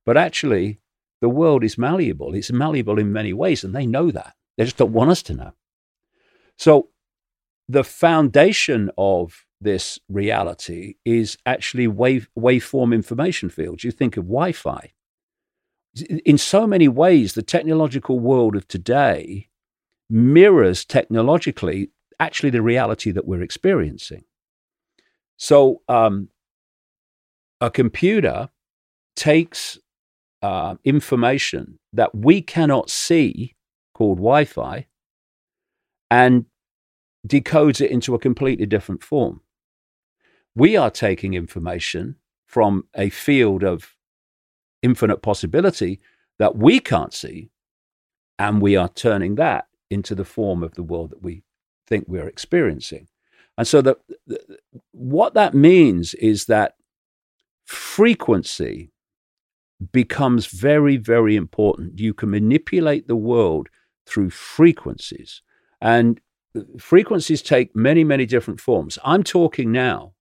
But 0.04 0.16
actually, 0.16 0.80
the 1.20 1.28
world 1.28 1.62
is 1.62 1.78
malleable. 1.78 2.34
It's 2.34 2.50
malleable 2.50 2.98
in 2.98 3.12
many 3.12 3.32
ways, 3.32 3.62
and 3.62 3.74
they 3.74 3.86
know 3.86 4.10
that. 4.10 4.34
They 4.56 4.64
just 4.64 4.76
don't 4.76 4.92
want 4.92 5.10
us 5.10 5.22
to 5.24 5.34
know. 5.34 5.52
So 6.56 6.88
the 7.68 7.84
foundation 7.84 8.90
of 8.98 9.44
this 9.62 9.98
reality 10.08 10.94
is 11.04 11.38
actually 11.46 11.86
wave, 11.86 12.28
waveform 12.38 12.94
information 12.94 13.48
fields. 13.48 13.84
You 13.84 13.90
think 13.90 14.16
of 14.16 14.24
Wi 14.24 14.52
Fi. 14.52 14.92
In 16.24 16.38
so 16.38 16.66
many 16.66 16.88
ways, 16.88 17.34
the 17.34 17.42
technological 17.42 18.18
world 18.18 18.56
of 18.56 18.66
today 18.66 19.48
mirrors 20.08 20.84
technologically 20.84 21.90
actually 22.18 22.50
the 22.50 22.62
reality 22.62 23.10
that 23.10 23.26
we're 23.26 23.42
experiencing. 23.42 24.24
So, 25.36 25.82
um, 25.88 26.28
a 27.60 27.70
computer 27.70 28.50
takes 29.16 29.78
uh, 30.42 30.76
information 30.84 31.78
that 31.92 32.14
we 32.14 32.42
cannot 32.42 32.90
see, 32.90 33.54
called 33.94 34.18
Wi 34.18 34.44
Fi, 34.44 34.86
and 36.10 36.46
decodes 37.26 37.80
it 37.80 37.90
into 37.90 38.14
a 38.14 38.18
completely 38.18 38.66
different 38.66 39.02
form. 39.02 39.40
We 40.54 40.76
are 40.76 40.90
taking 40.90 41.34
information 41.34 42.16
from 42.46 42.84
a 42.94 43.08
field 43.10 43.62
of 43.64 43.94
infinite 44.82 45.22
possibility 45.22 46.00
that 46.38 46.56
we 46.56 46.80
can't 46.80 47.14
see, 47.14 47.50
and 48.38 48.60
we 48.60 48.76
are 48.76 48.88
turning 48.88 49.36
that 49.36 49.66
into 49.90 50.14
the 50.14 50.24
form 50.24 50.62
of 50.62 50.74
the 50.74 50.82
world 50.82 51.10
that 51.10 51.22
we 51.22 51.44
think 51.86 52.04
we're 52.06 52.28
experiencing. 52.28 53.08
And 53.56 53.66
so, 53.66 53.82
the, 53.82 53.96
the, 54.26 54.58
what 54.92 55.34
that 55.34 55.54
means 55.54 56.14
is 56.14 56.46
that 56.46 56.74
frequency 57.64 58.92
becomes 59.90 60.46
very, 60.46 60.96
very 60.96 61.36
important. 61.36 61.98
You 61.98 62.14
can 62.14 62.30
manipulate 62.30 63.08
the 63.08 63.16
world 63.16 63.68
through 64.06 64.30
frequencies. 64.30 65.42
And 65.80 66.20
frequencies 66.78 67.42
take 67.42 67.74
many, 67.74 68.04
many 68.04 68.26
different 68.26 68.60
forms. 68.60 68.98
I'm 69.04 69.22
talking 69.22 69.72
now, 69.72 70.12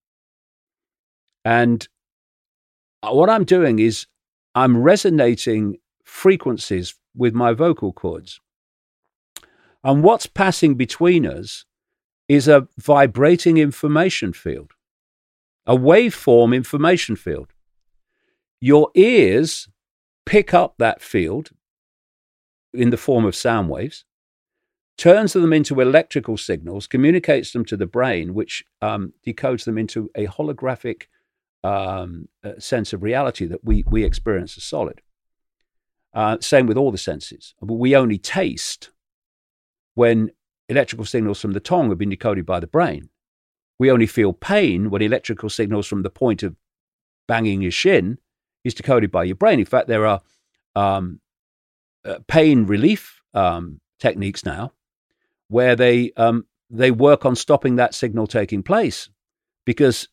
and 1.44 1.88
what 3.02 3.30
I'm 3.30 3.44
doing 3.44 3.80
is 3.80 4.06
I'm 4.54 4.78
resonating 4.78 5.78
frequencies 6.04 6.96
with 7.16 7.34
my 7.34 7.54
vocal 7.54 7.94
cords. 7.94 8.40
And 9.84 10.04
what's 10.04 10.28
passing 10.28 10.76
between 10.76 11.26
us 11.26 11.66
is 12.28 12.48
a 12.48 12.68
vibrating 12.78 13.58
information 13.58 14.34
field, 14.34 14.72
a 15.66 15.76
waveform 15.76 16.56
information 16.56 17.16
field. 17.16 17.54
Your 18.60 18.92
ears 18.94 19.68
pick 20.26 20.54
up 20.54 20.76
that 20.78 21.02
field 21.02 21.50
in 22.74 22.92
the 22.92 22.98
form 22.98 23.26
of 23.26 23.36
sound 23.36 23.70
waves 23.70 24.06
turns 24.98 25.34
them 25.34 25.52
into 25.52 25.82
electrical 25.82 26.38
signals, 26.38 26.86
communicates 26.86 27.54
them 27.54 27.66
to 27.66 27.76
the 27.76 27.88
brain, 27.88 28.36
which 28.36 28.64
um, 28.84 29.14
decodes 29.26 29.66
them 29.66 29.76
into 29.76 30.12
a 30.14 30.28
holographic 30.28 31.06
um, 31.64 32.28
sense 32.60 32.94
of 32.94 33.04
reality 33.04 33.46
that 33.46 33.64
we, 33.64 33.84
we 33.90 34.04
experience 34.04 34.58
as 34.58 34.64
solid. 34.64 35.02
Uh, 36.14 36.38
same 36.42 36.68
with 36.68 36.78
all 36.78 36.92
the 36.92 36.98
senses. 36.98 37.54
We 37.62 37.96
only 37.96 38.18
taste 38.18 38.90
when 39.96 40.32
electrical 40.68 41.06
signals 41.06 41.40
from 41.40 41.52
the 41.52 41.60
tongue 41.60 41.90
have 41.90 41.98
been 41.98 42.10
decoded 42.10 42.46
by 42.46 42.60
the 42.60 42.68
brain. 42.68 43.10
We 43.80 43.92
only 43.92 44.08
feel 44.08 44.34
pain 44.34 44.90
when 44.90 45.02
electrical 45.02 45.50
signals 45.50 45.88
from 45.88 46.04
the 46.04 46.10
point 46.10 46.44
of 46.44 46.56
banging 47.28 47.62
your 47.62 47.72
shin 47.72 48.18
is 48.64 48.74
decoded 48.74 49.12
by 49.12 49.24
your 49.24 49.36
brain. 49.36 49.60
In 49.60 49.66
fact, 49.66 49.88
there 49.88 50.06
are 50.06 50.22
um, 50.76 51.20
uh, 52.06 52.20
pain 52.28 52.66
relief 52.66 53.22
um, 53.34 53.80
techniques 54.00 54.46
now 54.46 54.74
where 55.48 55.76
they 55.76 56.12
um, 56.18 56.46
they 56.70 56.92
work 56.92 57.26
on 57.26 57.36
stopping 57.36 57.76
that 57.76 57.94
signal 57.94 58.28
taking 58.28 58.64
place. 58.64 59.10
Because 59.66 60.08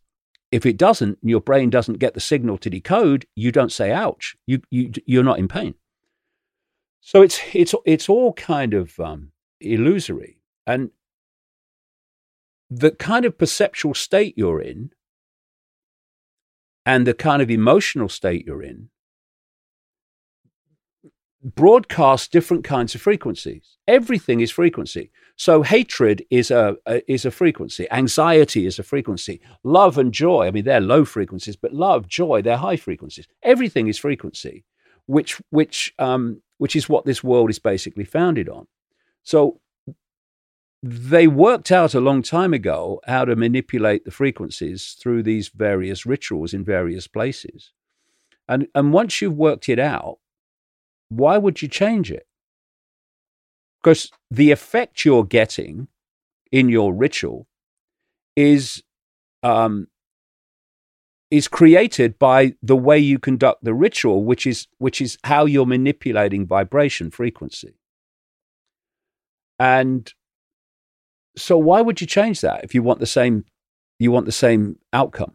if 0.51 0.65
it 0.65 0.77
doesn't, 0.77 1.19
your 1.23 1.41
brain 1.41 1.71
doesn't 1.71 1.99
get 1.99 2.15
the 2.15 2.21
signal 2.21 2.59
to 2.59 2.71
decode. 2.71 3.27
You 3.35 3.53
don't 3.53 3.73
say 3.73 3.93
"ouch." 3.93 4.37
You 4.47 4.63
you 4.71 4.93
you're 5.07 5.25
not 5.25 5.39
in 5.39 5.49
pain. 5.49 5.75
So 7.01 7.23
it's 7.23 7.41
it's 7.53 7.75
it's 7.85 8.09
all 8.09 8.33
kind 8.33 8.75
of 8.75 8.99
um, 9.01 9.33
illusory, 9.61 10.41
and 10.67 10.91
the 12.71 12.91
kind 12.91 13.25
of 13.25 13.39
perceptual 13.39 13.95
state 13.95 14.35
you're 14.37 14.61
in 14.61 14.91
and 16.85 17.07
the 17.07 17.15
kind 17.15 17.41
of 17.41 17.51
emotional 17.51 18.09
state 18.09 18.47
you're 18.47 18.63
in 18.63 18.91
broadcast 21.43 22.33
different 22.33 22.65
kinds 22.65 22.95
of 22.95 23.01
frequencies. 23.01 23.77
Everything 23.87 24.41
is 24.41 24.51
frequency. 24.51 25.11
So 25.39 25.63
hatred 25.63 26.27
is 26.31 26.51
a, 26.51 26.77
a, 26.85 27.01
is 27.11 27.25
a 27.25 27.31
frequency. 27.31 27.87
Anxiety 27.93 28.67
is 28.67 28.81
a 28.81 28.83
frequency. 28.83 29.41
Love 29.63 29.97
and 29.97 30.13
joy, 30.13 30.49
I 30.49 30.51
mean, 30.51 30.65
they're 30.65 30.81
low 30.81 31.05
frequencies, 31.05 31.55
but 31.55 31.73
love, 31.73 32.09
joy, 32.09 32.43
they're 32.43 32.57
high 32.57 32.77
frequencies. 32.77 33.29
Everything 33.45 33.87
is 33.87 33.99
frequency, 33.99 34.65
which 35.07 35.41
which 35.51 35.95
um, 35.99 36.43
which 36.59 36.75
is 36.75 36.89
what 36.89 37.05
this 37.05 37.23
world 37.23 37.51
is 37.51 37.61
basically 37.61 38.05
founded 38.05 38.49
on. 38.49 38.67
So 39.23 39.61
they 40.83 41.29
worked 41.29 41.71
out 41.71 41.95
a 41.95 42.01
long 42.01 42.23
time 42.23 42.53
ago 42.53 43.01
how 43.07 43.25
to 43.25 43.37
manipulate 43.37 44.05
the 44.05 44.11
frequencies 44.11 44.97
through 45.01 45.23
these 45.23 45.49
various 45.49 46.05
rituals 46.05 46.53
in 46.53 46.65
various 46.65 47.07
places. 47.07 47.73
And, 48.49 48.69
and 48.75 48.93
once 48.93 49.21
you've 49.21 49.37
worked 49.37 49.69
it 49.69 49.79
out, 49.79 50.19
why 51.09 51.39
would 51.39 51.63
you 51.63 51.69
change 51.69 52.11
it? 52.11 52.27
Because 53.83 54.11
the 54.31 54.51
effect 54.51 55.05
you're 55.05 55.25
getting 55.25 55.89
in 56.51 56.69
your 56.69 56.93
ritual 56.93 57.47
is 58.37 58.83
um, 59.43 59.89
is 61.31 61.47
created 61.49 62.19
by 62.19 62.55
the 62.63 62.77
way 62.77 62.99
you 62.99 63.19
conduct 63.19 63.63
the 63.63 63.75
ritual, 63.75 64.25
which 64.25 64.47
is 64.47 64.67
which 64.79 65.01
is 65.01 65.19
how 65.25 65.45
you're 65.45 65.67
manipulating 65.67 66.47
vibration 66.47 67.11
frequency. 67.11 67.75
And 69.59 70.13
so, 71.37 71.59
why 71.59 71.81
would 71.81 72.01
you 72.01 72.07
change 72.07 72.41
that 72.41 72.65
if 72.65 72.75
you 72.75 72.83
want 72.83 73.01
the 73.01 73.07
same 73.07 73.45
you 73.99 74.11
want 74.11 74.27
the 74.27 74.33
same 74.33 74.79
outcome? 74.93 75.35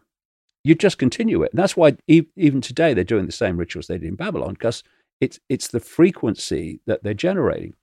You 0.64 0.74
just 0.74 0.98
continue 0.98 1.42
it, 1.42 1.52
and 1.52 1.58
that's 1.58 1.76
why 1.76 1.96
even 2.08 2.60
today 2.60 2.94
they're 2.94 3.04
doing 3.04 3.26
the 3.26 3.32
same 3.32 3.56
rituals 3.56 3.86
they 3.86 3.98
did 3.98 4.08
in 4.08 4.16
Babylon 4.16 4.54
because 4.54 4.82
it's 5.20 5.38
it's 5.48 5.68
the 5.68 5.80
frequency 5.80 6.80
that 6.86 7.02
they're 7.02 7.14
generating, 7.14 7.74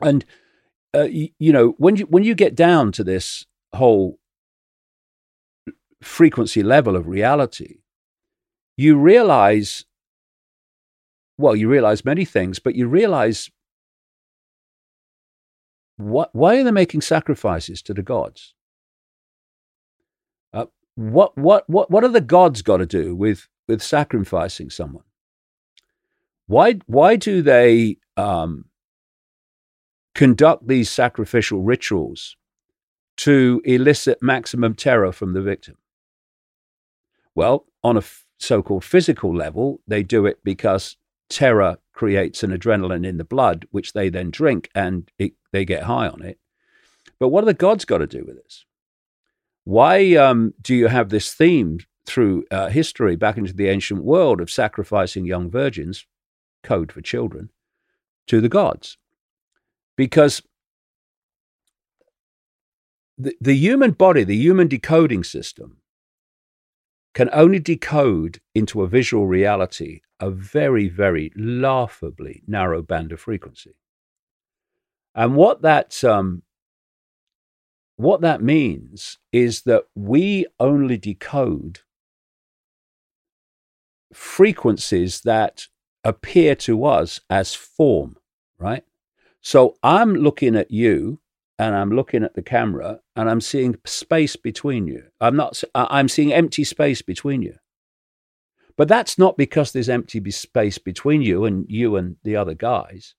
and 0.00 0.24
uh, 0.94 1.02
you, 1.02 1.28
you 1.38 1.52
know 1.52 1.74
when 1.78 1.96
you 1.96 2.06
when 2.06 2.22
you 2.22 2.34
get 2.34 2.54
down 2.54 2.92
to 2.92 3.04
this 3.04 3.46
whole 3.74 4.18
frequency 6.02 6.62
level 6.62 6.96
of 6.96 7.06
reality, 7.06 7.80
you 8.76 8.96
realize. 8.98 9.84
Well, 11.38 11.54
you 11.54 11.68
realize 11.68 12.02
many 12.02 12.24
things, 12.24 12.58
but 12.58 12.76
you 12.76 12.88
realize 12.88 13.50
what, 15.96 16.34
why 16.34 16.56
are 16.56 16.64
they 16.64 16.70
making 16.70 17.00
sacrifices 17.02 17.82
to 17.82 17.94
the 17.94 18.02
gods? 18.02 18.54
Uh, 20.52 20.66
what, 20.94 21.36
what, 21.36 21.68
what, 21.68 21.90
what 21.90 22.04
are 22.04 22.08
the 22.08 22.20
gods 22.20 22.62
got 22.62 22.78
to 22.78 22.86
do 22.86 23.14
with, 23.14 23.48
with 23.68 23.82
sacrificing 23.82 24.70
someone? 24.70 25.04
Why, 26.46 26.78
why 26.86 27.16
do 27.16 27.42
they 27.42 27.98
um, 28.16 28.66
conduct 30.16 30.66
these 30.66 30.90
sacrificial 30.90 31.60
rituals 31.60 32.36
to 33.18 33.60
elicit 33.64 34.22
maximum 34.22 34.74
terror 34.74 35.12
from 35.12 35.34
the 35.34 35.42
victim? 35.42 35.76
Well, 37.34 37.66
on 37.84 37.98
a 37.98 38.02
so 38.38 38.62
called 38.62 38.82
physical 38.82 39.34
level, 39.34 39.80
they 39.86 40.02
do 40.02 40.24
it 40.24 40.38
because 40.42 40.96
terror 41.28 41.76
creates 41.92 42.42
an 42.42 42.50
adrenaline 42.50 43.06
in 43.06 43.18
the 43.18 43.24
blood, 43.24 43.66
which 43.70 43.92
they 43.92 44.08
then 44.08 44.30
drink 44.30 44.70
and 44.74 45.10
it, 45.18 45.32
they 45.52 45.64
get 45.66 45.84
high 45.84 46.08
on 46.08 46.22
it. 46.22 46.38
But 47.18 47.28
what 47.28 47.42
have 47.42 47.46
the 47.46 47.54
gods 47.54 47.84
got 47.84 47.98
to 47.98 48.06
do 48.06 48.24
with 48.26 48.36
this? 48.36 48.64
Why 49.64 50.14
um, 50.14 50.54
do 50.62 50.74
you 50.74 50.88
have 50.88 51.10
this 51.10 51.34
theme 51.34 51.80
through 52.06 52.44
uh, 52.50 52.68
history 52.68 53.16
back 53.16 53.36
into 53.36 53.52
the 53.52 53.68
ancient 53.68 54.02
world 54.02 54.40
of 54.40 54.50
sacrificing 54.50 55.26
young 55.26 55.50
virgins, 55.50 56.06
code 56.62 56.90
for 56.90 57.02
children, 57.02 57.50
to 58.28 58.40
the 58.40 58.48
gods? 58.48 58.96
Because 59.96 60.42
the, 63.18 63.34
the 63.40 63.54
human 63.54 63.92
body, 63.92 64.24
the 64.24 64.36
human 64.36 64.68
decoding 64.68 65.24
system, 65.24 65.78
can 67.14 67.30
only 67.32 67.58
decode 67.58 68.40
into 68.54 68.82
a 68.82 68.86
visual 68.86 69.26
reality 69.26 70.00
a 70.20 70.30
very, 70.30 70.88
very 70.88 71.32
laughably 71.36 72.42
narrow 72.46 72.82
band 72.82 73.12
of 73.12 73.20
frequency. 73.20 73.74
And 75.14 75.34
what 75.34 75.62
that, 75.62 76.04
um, 76.04 76.42
what 77.96 78.20
that 78.20 78.42
means 78.42 79.18
is 79.32 79.62
that 79.62 79.84
we 79.94 80.46
only 80.60 80.98
decode 80.98 81.80
frequencies 84.12 85.22
that 85.22 85.68
appear 86.04 86.54
to 86.54 86.84
us 86.84 87.20
as 87.30 87.54
form, 87.54 88.16
right? 88.58 88.84
So 89.46 89.76
I'm 89.80 90.12
looking 90.12 90.56
at 90.56 90.72
you 90.72 91.20
and 91.56 91.76
I'm 91.76 91.92
looking 91.92 92.24
at 92.24 92.34
the 92.34 92.42
camera 92.42 92.98
and 93.14 93.30
I'm 93.30 93.40
seeing 93.40 93.76
space 93.84 94.34
between 94.34 94.88
you. 94.88 95.04
I'm 95.20 95.36
not, 95.36 95.62
I'm 95.72 96.08
seeing 96.08 96.32
empty 96.32 96.64
space 96.64 97.00
between 97.00 97.42
you. 97.42 97.54
But 98.76 98.88
that's 98.88 99.18
not 99.18 99.36
because 99.36 99.70
there's 99.70 99.88
empty 99.88 100.28
space 100.32 100.78
between 100.78 101.22
you 101.22 101.44
and 101.44 101.64
you 101.68 101.94
and 101.94 102.16
the 102.24 102.34
other 102.34 102.54
guys. 102.54 103.14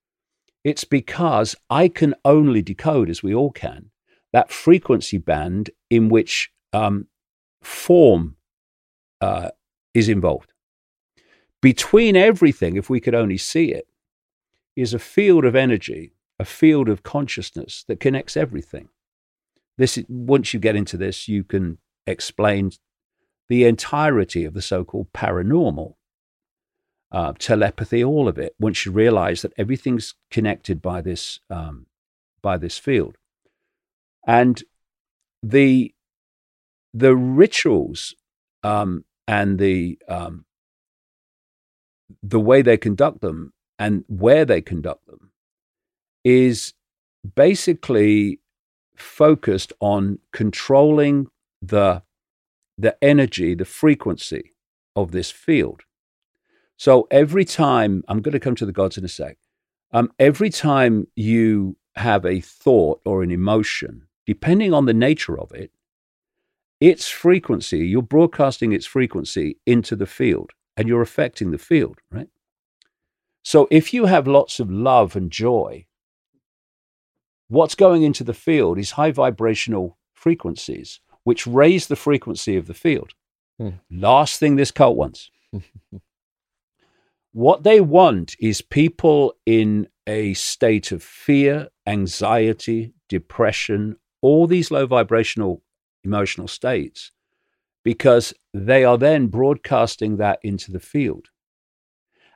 It's 0.66 0.84
because 0.84 1.56
I 1.70 1.88
can 1.88 2.14
only 2.26 2.62
decode, 2.62 3.10
as 3.10 3.24
we 3.24 3.34
all 3.34 3.52
can, 3.52 3.92
that 4.34 4.52
frequency 4.52 5.20
band 5.20 5.70
in 5.90 6.10
which 6.10 6.52
um, 6.74 7.08
form 7.62 8.36
uh, 9.22 9.52
is 9.94 10.10
involved. 10.10 10.52
Between 11.62 12.18
everything, 12.18 12.76
if 12.76 12.90
we 12.90 13.00
could 13.00 13.16
only 13.16 13.38
see 13.38 13.72
it, 13.72 13.88
is 14.76 14.94
a 14.94 15.00
field 15.00 15.46
of 15.46 15.56
energy 15.56 16.12
a 16.40 16.46
field 16.46 16.90
of 16.90 17.04
consciousness 17.04 17.84
that 17.88 18.00
connects 18.00 18.38
everything. 18.38 18.90
This, 19.78 20.00
once 20.08 20.54
you 20.54 20.60
get 20.60 20.76
into 20.76 20.98
this, 20.98 21.28
you 21.28 21.44
can 21.44 21.78
explain 22.06 22.72
the 23.50 23.66
entirety 23.66 24.44
of 24.46 24.54
the 24.54 24.62
so-called 24.62 25.12
paranormal, 25.14 25.96
uh, 27.12 27.34
telepathy, 27.40 28.04
all 28.04 28.28
of 28.28 28.38
it. 28.38 28.56
Once 28.60 28.86
you 28.86 28.92
realize 28.92 29.42
that 29.42 29.54
everything's 29.58 30.16
connected 30.30 30.82
by 30.82 31.02
this 31.02 31.40
um, 31.50 31.86
by 32.42 32.58
this 32.58 32.78
field, 32.78 33.18
and 34.26 34.64
the 35.42 35.94
the 36.94 37.16
rituals 37.16 38.16
um, 38.64 39.06
and 39.28 39.60
the 39.60 39.98
um, 40.08 40.46
the 42.22 42.40
way 42.40 42.62
they 42.62 42.78
conduct 42.78 43.22
them 43.22 43.54
and 43.80 44.04
where 44.08 44.46
they 44.46 44.62
conduct 44.62 45.06
them 45.08 45.32
is 46.28 46.74
basically 47.36 48.42
focused 48.98 49.72
on 49.80 50.20
controlling 50.34 51.28
the 51.62 52.04
the 52.78 52.96
energy, 53.02 53.56
the 53.56 53.66
frequency 53.66 54.54
of 54.94 55.12
this 55.12 55.32
field. 55.32 55.82
So 56.76 57.08
every 57.10 57.46
time 57.46 58.04
I'm 58.08 58.22
going 58.22 58.34
to 58.34 58.42
come 58.42 58.56
to 58.56 58.66
the 58.66 58.74
gods 58.82 58.98
in 58.98 59.06
a 59.06 59.08
sec. 59.08 59.38
Um, 59.94 60.12
every 60.20 60.50
time 60.50 61.08
you 61.16 61.78
have 61.96 62.26
a 62.26 62.42
thought 62.42 63.00
or 63.06 63.24
an 63.24 63.32
emotion, 63.32 64.04
depending 64.26 64.74
on 64.74 64.86
the 64.86 64.94
nature 64.94 65.40
of 65.40 65.52
it, 65.54 65.72
its 66.82 67.08
frequency, 67.08 67.88
you're 67.88 68.02
broadcasting 68.02 68.74
its 68.74 68.86
frequency 68.86 69.58
into 69.66 69.96
the 69.96 70.06
field 70.06 70.52
and 70.76 70.88
you're 70.88 71.02
affecting 71.02 71.52
the 71.52 71.58
field, 71.58 71.98
right? 72.12 72.30
So 73.44 73.68
if 73.72 73.94
you 73.94 74.06
have 74.06 74.28
lots 74.28 74.60
of 74.60 74.70
love 74.70 75.16
and 75.16 75.32
joy, 75.32 75.87
what's 77.48 77.76
going 77.76 78.04
into 78.04 78.24
the 78.24 78.34
field 78.34 78.78
is 78.78 78.92
high 78.92 79.12
vibrational 79.12 79.98
frequencies, 80.14 81.00
which 81.24 81.48
raise 81.48 81.88
the 81.88 81.96
frequency 81.96 82.58
of 82.58 82.68
the 82.68 82.74
field. 82.74 83.14
Hmm. 83.60 83.70
Last 83.90 84.40
thing 84.40 84.56
this 84.56 84.72
cult 84.72 84.98
wants. 84.98 85.32
what 87.32 87.64
they 87.64 87.82
want 87.82 88.36
is 88.40 88.62
people 88.62 89.34
in 89.46 89.88
a 90.06 90.34
state 90.34 90.92
of 90.92 91.04
fear, 91.04 91.68
anxiety, 91.86 92.94
depression, 93.10 93.98
all 94.22 94.48
these 94.48 94.72
low 94.72 94.86
vibrational 94.86 95.62
emotional 96.04 96.48
states, 96.48 97.12
because 97.84 98.34
they 98.54 98.84
are 98.84 98.98
then 98.98 99.28
broadcasting 99.28 100.18
that 100.18 100.40
into 100.44 100.72
the 100.72 100.80
field 100.80 101.30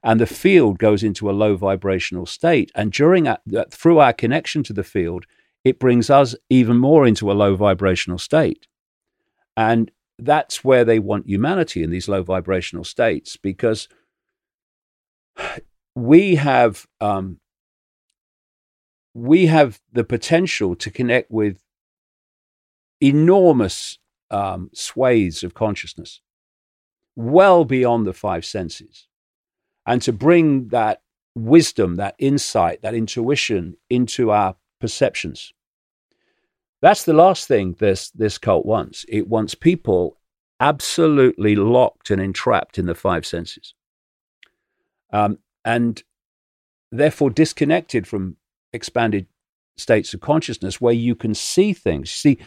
and 0.03 0.19
the 0.19 0.26
field 0.26 0.80
goes 0.80 1.03
into 1.03 1.30
a 1.30 1.34
low 1.34 1.56
vibrational 1.56 2.26
state. 2.26 2.72
And 2.76 2.91
during 2.91 3.28
through 3.69 3.99
our 3.99 4.14
connection 4.14 4.64
to 4.64 4.73
the 4.73 4.84
field, 4.84 5.26
it 5.64 5.80
brings 5.80 6.10
us 6.10 6.36
even 6.49 6.78
more 6.78 7.06
into 7.06 7.32
a 7.32 7.34
low 7.34 7.56
vibrational 7.56 8.18
state. 8.18 8.68
And 9.56 9.91
that's 10.18 10.64
where 10.64 10.86
they 10.86 10.99
want 10.99 11.28
humanity 11.28 11.84
in 11.84 11.91
these 11.91 12.07
low 12.07 12.23
vibrational 12.23 12.84
states 12.84 13.38
because 13.38 13.88
we 15.95 16.36
have 16.36 16.88
um, 16.99 17.40
we 19.14 19.48
have 19.48 19.80
the 19.91 20.03
potential 20.03 20.76
to 20.76 20.90
connect 20.90 21.30
with 21.30 21.61
enormous 23.02 23.98
um, 24.30 24.69
swathes 24.73 25.44
of 25.44 25.53
consciousness, 25.53 26.22
well 27.15 27.65
beyond 27.65 28.07
the 28.07 28.14
five 28.14 28.45
senses, 28.45 29.07
and 29.85 30.01
to 30.01 30.13
bring 30.13 30.67
that 30.69 31.01
wisdom, 31.35 31.95
that 31.95 32.15
insight, 32.19 32.81
that 32.81 32.93
intuition 32.93 33.75
into 33.89 34.31
our 34.31 34.55
perceptions. 34.79 35.53
That's 36.81 37.03
the 37.03 37.13
last 37.13 37.47
thing 37.47 37.75
this, 37.79 38.09
this 38.11 38.37
cult 38.37 38.65
wants. 38.65 39.05
It 39.07 39.27
wants 39.27 39.55
people 39.55 40.17
absolutely 40.59 41.55
locked 41.55 42.11
and 42.11 42.21
entrapped 42.21 42.77
in 42.77 42.85
the 42.85 42.95
five 42.95 43.25
senses. 43.25 43.73
Um, 45.13 45.39
and 45.63 46.01
therefore 46.91 47.29
disconnected 47.29 48.07
from 48.07 48.37
expanded 48.73 49.27
states 49.77 50.13
of 50.13 50.21
consciousness 50.21 50.81
where 50.81 50.93
you 50.93 51.15
can 51.15 51.33
see 51.33 51.73
things. 51.73 52.11
See, 52.11 52.39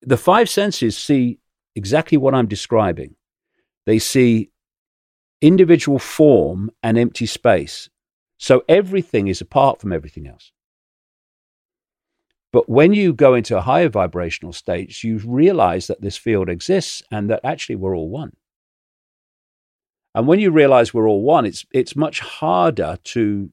the 0.00 0.16
five 0.16 0.48
senses 0.48 0.96
see 0.96 1.38
exactly 1.74 2.18
what 2.18 2.34
I'm 2.34 2.46
describing. 2.46 3.16
They 3.86 3.98
see 3.98 4.50
individual 5.42 5.98
form 5.98 6.70
and 6.82 6.96
empty 6.96 7.26
space. 7.26 7.90
So 8.38 8.64
everything 8.68 9.28
is 9.28 9.40
apart 9.40 9.80
from 9.80 9.92
everything 9.92 10.26
else. 10.26 10.52
But 12.52 12.68
when 12.68 12.92
you 12.92 13.12
go 13.12 13.34
into 13.34 13.56
a 13.56 13.62
higher 13.62 13.88
vibrational 13.88 14.52
states, 14.52 15.02
you 15.02 15.18
realize 15.24 15.86
that 15.86 16.00
this 16.00 16.16
field 16.16 16.48
exists 16.48 17.02
and 17.10 17.28
that 17.30 17.40
actually 17.44 17.76
we're 17.76 17.96
all 17.96 18.10
one. 18.10 18.32
And 20.14 20.26
when 20.26 20.38
you 20.38 20.50
realize 20.50 20.92
we're 20.92 21.08
all 21.08 21.22
one, 21.22 21.46
it's, 21.46 21.64
it's 21.72 21.96
much 21.96 22.20
harder 22.20 22.98
to 23.04 23.50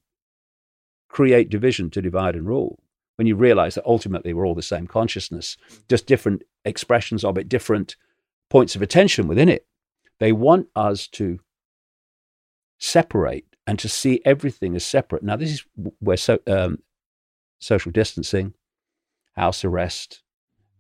create 1.08 1.50
division, 1.50 1.90
to 1.92 2.02
divide 2.02 2.36
and 2.36 2.46
rule. 2.46 2.80
When 3.16 3.28
you 3.28 3.36
realize 3.36 3.76
that 3.76 3.86
ultimately 3.86 4.34
we're 4.34 4.46
all 4.46 4.56
the 4.56 4.62
same 4.62 4.88
consciousness, 4.88 5.58
just 5.90 6.06
different 6.06 6.44
expressions 6.66 7.24
of 7.24 7.38
it, 7.38 7.50
different 7.50 7.96
points 8.50 8.76
of 8.76 8.82
attention 8.82 9.28
within 9.28 9.50
it. 9.50 9.66
They 10.20 10.32
want 10.34 10.68
us 10.76 11.08
to 11.08 11.40
separate 12.80 13.46
and 13.68 13.78
to 13.80 13.90
see 13.90 14.22
everything 14.26 14.76
as 14.76 14.86
separate. 14.86 15.24
Now, 15.24 15.36
this 15.36 15.52
is 15.52 15.66
where 16.00 16.18
so, 16.18 16.40
um, 16.48 16.80
social 17.60 17.92
distancing, 17.92 18.54
house 19.36 19.64
arrest, 19.64 20.24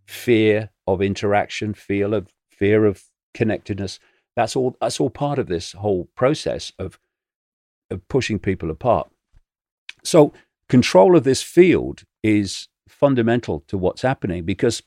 fear 0.07 0.71
of 0.87 1.01
interaction, 1.01 1.73
fear 1.73 2.13
of 2.13 2.29
fear 2.49 2.85
of 2.85 3.03
connectedness. 3.33 3.99
That's 4.35 4.55
all. 4.55 4.75
That's 4.81 4.99
all 4.99 5.09
part 5.09 5.39
of 5.39 5.47
this 5.47 5.73
whole 5.73 6.09
process 6.15 6.71
of 6.79 6.99
of 7.91 8.07
pushing 8.07 8.39
people 8.39 8.71
apart. 8.71 9.09
So 10.03 10.33
control 10.67 11.15
of 11.15 11.23
this 11.23 11.41
field 11.43 12.03
is 12.23 12.67
fundamental 12.87 13.63
to 13.67 13.77
what's 13.77 14.01
happening 14.01 14.45
because 14.45 14.81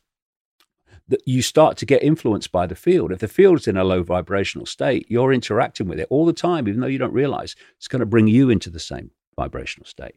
you 1.27 1.43
start 1.43 1.77
to 1.79 1.87
get 1.87 2.03
influenced 2.03 2.53
by 2.53 2.67
the 2.67 2.75
field. 2.75 3.13
If 3.13 3.19
the 3.19 3.29
field 3.29 3.61
is 3.61 3.69
in 3.69 3.77
a 3.77 3.85
low 3.85 4.03
vibrational 4.03 4.67
state, 4.67 5.07
you're 5.09 5.33
interacting 5.33 5.89
with 5.89 6.01
it 6.01 6.09
all 6.11 6.27
the 6.27 6.33
time, 6.33 6.69
even 6.69 6.81
though 6.81 6.87
you 6.87 6.99
don't 6.99 7.13
realize 7.13 7.57
it's 7.77 7.89
going 7.89 8.01
to 8.01 8.07
bring 8.07 8.29
you 8.29 8.51
into 8.51 8.71
the 8.71 8.81
same 8.81 9.11
vibrational 9.37 9.87
state. 9.87 10.15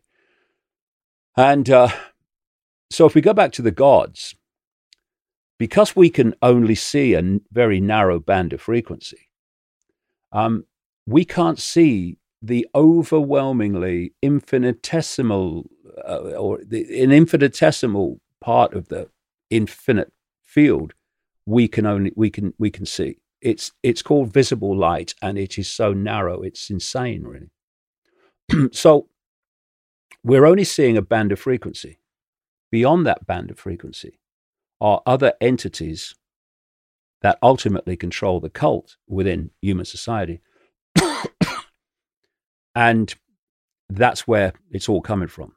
And 1.38 1.70
uh, 1.70 1.90
so 2.90 3.06
if 3.06 3.16
we 3.16 3.22
go 3.22 3.34
back 3.34 3.52
to 3.54 3.62
the 3.62 3.72
gods, 3.72 4.36
because 5.58 5.96
we 5.96 6.10
can 6.10 6.36
only 6.42 6.76
see 6.76 7.14
a 7.14 7.40
very 7.52 7.80
narrow 7.80 8.20
band 8.20 8.54
of 8.54 8.62
frequency, 8.62 9.30
um, 10.32 10.66
we 11.06 11.26
can't 11.26 11.60
see 11.60 12.18
the 12.42 12.68
overwhelmingly 12.76 14.14
infinitesimal 14.22 15.66
uh, 16.08 16.34
or 16.38 16.60
the, 16.64 17.02
an 17.02 17.12
infinitesimal 17.12 18.20
part 18.42 18.74
of 18.74 18.90
the 18.90 19.10
infinite 19.50 20.12
field 20.56 20.94
we 21.46 21.68
can 21.68 21.86
only 21.86 22.12
we 22.16 22.30
can 22.30 22.54
we 22.58 22.70
can 22.72 22.86
see 22.86 23.12
it's 23.42 23.72
it's 23.84 24.02
called 24.02 24.34
visible 24.34 24.76
light 24.76 25.14
and 25.22 25.38
it 25.38 25.58
is 25.62 25.70
so 25.70 25.94
narrow 25.94 26.42
it's 26.42 26.70
insane 26.70 27.24
really 27.24 28.70
so 28.72 29.08
we're 30.24 30.46
only 30.52 30.64
seeing 30.64 30.98
a 30.98 31.02
band 31.14 31.32
of 31.32 31.40
frequency 31.40 32.00
Beyond 32.76 33.06
that 33.06 33.26
band 33.26 33.52
of 33.52 33.58
frequency 33.58 34.20
are 34.82 35.02
other 35.06 35.32
entities 35.40 36.14
that 37.22 37.40
ultimately 37.42 37.96
control 37.96 38.42
the 38.42 38.50
cult 38.50 38.98
within 39.08 39.52
human 39.62 39.86
society. 39.86 40.42
and 42.76 43.16
that's 43.90 44.28
where 44.28 44.52
it's 44.72 44.90
all 44.90 45.00
coming 45.00 45.30
from. 45.30 45.56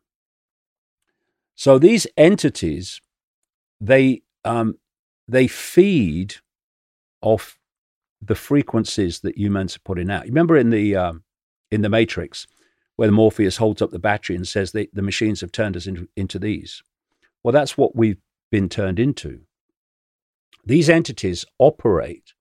So 1.57 1.77
these 1.77 2.07
entities, 2.17 3.01
they 3.81 4.23
um, 4.45 4.79
they 5.29 5.47
feed 5.47 6.37
off 7.21 7.59
the 8.21 8.35
frequencies 8.35 9.21
that 9.21 9.39
humans 9.39 9.77
are 9.77 9.81
putting 9.81 10.11
out. 10.11 10.25
You 10.25 10.33
remember 10.33 10.57
in 10.57 10.71
the 10.71 10.97
um, 10.97 11.23
in 11.71 11.83
the 11.83 11.89
Matrix, 11.89 12.47
where 12.97 13.13
Morpheus 13.13 13.59
holds 13.59 13.83
up 13.83 13.91
the 13.91 13.99
battery 13.99 14.35
and 14.35 14.49
says 14.49 14.73
that 14.73 14.93
the 14.95 15.03
machines 15.03 15.41
have 15.41 15.53
turned 15.53 15.77
us 15.77 15.87
into, 15.87 16.09
into 16.17 16.39
these. 16.39 16.83
Well, 17.45 17.53
that's 17.53 17.77
what 17.77 17.95
we've 17.95 18.21
been 18.51 18.69
turned 18.69 18.99
into. 18.99 19.43
These 20.65 20.89
entities 20.89 21.45
operate 21.59 22.33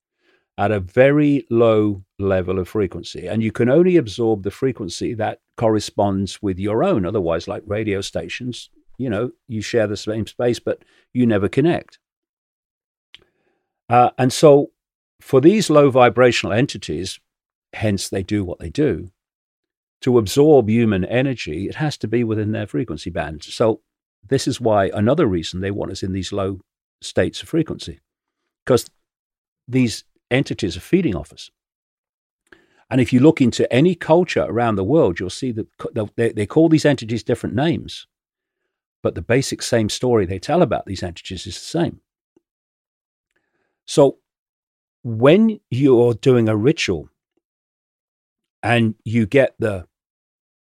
at 0.57 0.71
a 0.71 0.79
very 0.79 1.45
low 1.51 2.03
level 2.17 2.57
of 2.57 2.67
frequency, 2.67 3.27
and 3.27 3.43
you 3.43 3.51
can 3.51 3.69
only 3.69 3.97
absorb 3.97 4.43
the 4.43 4.51
frequency 4.51 5.13
that 5.13 5.41
corresponds 5.55 6.41
with 6.41 6.57
your 6.57 6.83
own. 6.83 7.05
Otherwise, 7.05 7.47
like 7.47 7.63
radio 7.65 8.01
stations, 8.01 8.69
you 8.97 9.09
know, 9.09 9.31
you 9.47 9.61
share 9.61 9.85
the 9.85 9.97
same 9.97 10.25
space, 10.25 10.59
but 10.59 10.83
you 11.13 11.27
never 11.27 11.47
connect. 11.47 11.99
Uh, 13.89 14.11
and 14.17 14.33
so, 14.33 14.71
for 15.19 15.41
these 15.41 15.69
low 15.69 15.89
vibrational 15.89 16.53
entities, 16.53 17.19
hence 17.73 18.09
they 18.09 18.23
do 18.23 18.43
what 18.43 18.59
they 18.59 18.69
do, 18.69 19.11
to 20.01 20.17
absorb 20.17 20.69
human 20.69 21.05
energy, 21.05 21.67
it 21.67 21.75
has 21.75 21.97
to 21.97 22.07
be 22.07 22.23
within 22.23 22.51
their 22.51 22.67
frequency 22.67 23.09
band. 23.09 23.43
So, 23.43 23.81
this 24.27 24.47
is 24.47 24.59
why 24.59 24.91
another 24.93 25.25
reason 25.25 25.61
they 25.61 25.71
want 25.71 25.91
us 25.91 26.03
in 26.03 26.11
these 26.11 26.33
low 26.33 26.59
states 27.01 27.41
of 27.41 27.49
frequency, 27.49 27.99
because 28.65 28.89
these 29.67 30.03
entities 30.29 30.75
are 30.75 30.81
feeding 30.81 31.15
off 31.15 31.31
us. 31.31 31.49
And 32.89 33.01
if 33.01 33.11
you 33.11 33.19
look 33.19 33.41
into 33.41 33.71
any 33.71 33.95
culture 33.95 34.43
around 34.43 34.75
the 34.75 34.83
world, 34.83 35.19
you'll 35.19 35.29
see 35.29 35.51
that 35.51 35.67
they, 36.15 36.31
they 36.31 36.45
call 36.45 36.69
these 36.69 36.85
entities 36.85 37.23
different 37.23 37.55
names, 37.55 38.07
but 39.03 39.15
the 39.15 39.21
basic 39.21 39.61
same 39.61 39.89
story 39.89 40.25
they 40.25 40.39
tell 40.39 40.61
about 40.61 40.85
these 40.85 41.03
entities 41.03 41.45
is 41.47 41.55
the 41.55 41.65
same. 41.65 42.01
So 43.87 44.19
when 45.03 45.59
you're 45.71 46.13
doing 46.13 46.47
a 46.47 46.55
ritual 46.55 47.09
and 48.61 48.95
you 49.03 49.25
get 49.25 49.55
the 49.57 49.87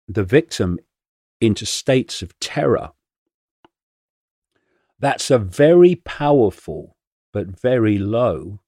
the 0.06 0.24
victim 0.24 0.78
into 1.40 1.66
states 1.66 2.22
of 2.22 2.38
terror 2.40 2.90
that's 4.98 5.30
a 5.30 5.38
very 5.38 5.94
powerful 5.94 6.96
but 7.32 7.60
very 7.60 7.98
low 7.98 8.60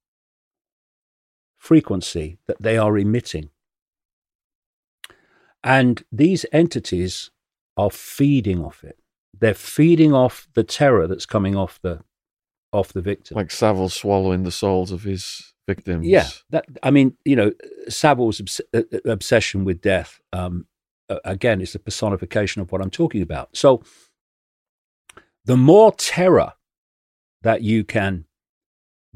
frequency 1.61 2.39
that 2.47 2.61
they 2.61 2.79
are 2.79 2.97
emitting. 2.97 3.51
And 5.63 6.03
these 6.11 6.47
entities 6.53 7.31
are 7.77 7.91
feeding 7.91 8.65
off 8.65 8.83
it. 8.83 8.99
They're 9.39 9.55
feeding 9.55 10.13
off 10.13 10.49
the 10.55 10.65
terror 10.65 11.07
that's 11.07 11.27
coming 11.27 11.55
off 11.55 11.79
the 11.83 12.01
off 12.73 12.93
the 12.93 13.01
victim. 13.01 13.37
Like 13.37 13.51
Savile 13.51 13.89
swallowing 13.89 14.45
the 14.45 14.51
souls 14.51 14.93
of 14.93 15.03
his 15.03 15.53
victims. 15.67 16.07
Yeah, 16.07 16.29
that 16.51 16.67
I 16.83 16.91
mean, 16.91 17.17
you 17.25 17.37
know, 17.37 17.53
Savile's 17.89 18.41
obs- 18.41 18.61
uh, 18.75 18.83
uh, 18.93 19.11
obsession 19.11 19.65
with 19.65 19.81
death 19.81 20.21
um, 20.33 20.67
again 21.25 21.61
is 21.61 21.73
the 21.73 21.79
personification 21.79 22.63
of 22.63 22.73
what 22.73 22.81
I'm 22.81 22.91
talking 22.91 23.23
about. 23.23 23.57
So 23.57 23.83
the 25.45 25.57
more 25.57 25.93
terror 25.93 26.55
that 27.43 27.63
you 27.63 27.85
can 27.85 28.27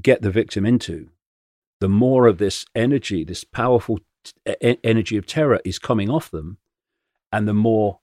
get 0.00 0.22
the 0.22 0.30
victim 0.30 0.64
into, 0.66 1.10
the 1.80 1.88
more 1.88 2.26
of 2.26 2.38
this 2.38 2.64
energy, 2.74 3.24
this 3.24 3.44
powerful 3.44 4.00
t- 4.24 4.78
energy 4.82 5.16
of 5.16 5.26
terror 5.26 5.60
is 5.64 5.78
coming 5.78 6.10
off 6.10 6.30
them, 6.30 6.58
and 7.30 7.46
the 7.46 7.54
more 7.54 8.00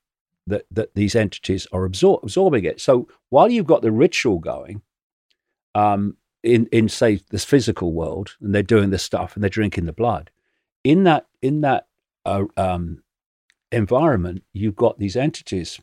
that, 0.48 0.66
that 0.72 0.94
these 0.96 1.16
entities 1.16 1.68
are 1.72 1.88
absor- 1.88 2.22
absorbing 2.24 2.66
it. 2.66 2.80
So 2.80 3.08
while 3.30 3.50
you've 3.50 3.66
got 3.66 3.82
the 3.82 3.92
ritual 3.92 4.40
going, 4.40 4.82
um, 5.76 6.18
in 6.44 6.68
in 6.72 6.90
say 6.90 7.22
this 7.30 7.46
physical 7.46 7.94
world, 7.94 8.36
and 8.42 8.54
they're 8.54 8.64
doing 8.64 8.90
this 8.90 9.04
stuff 9.04 9.36
and 9.36 9.44
they're 9.44 9.50
drinking 9.50 9.86
the 9.86 9.94
blood, 9.94 10.32
in 10.84 11.04
that 11.04 11.28
in 11.42 11.62
that 11.62 11.88
uh, 12.26 12.46
um, 12.58 13.04
environment, 13.72 14.44
you've 14.54 14.76
got 14.76 15.00
these 15.00 15.16
entities 15.16 15.80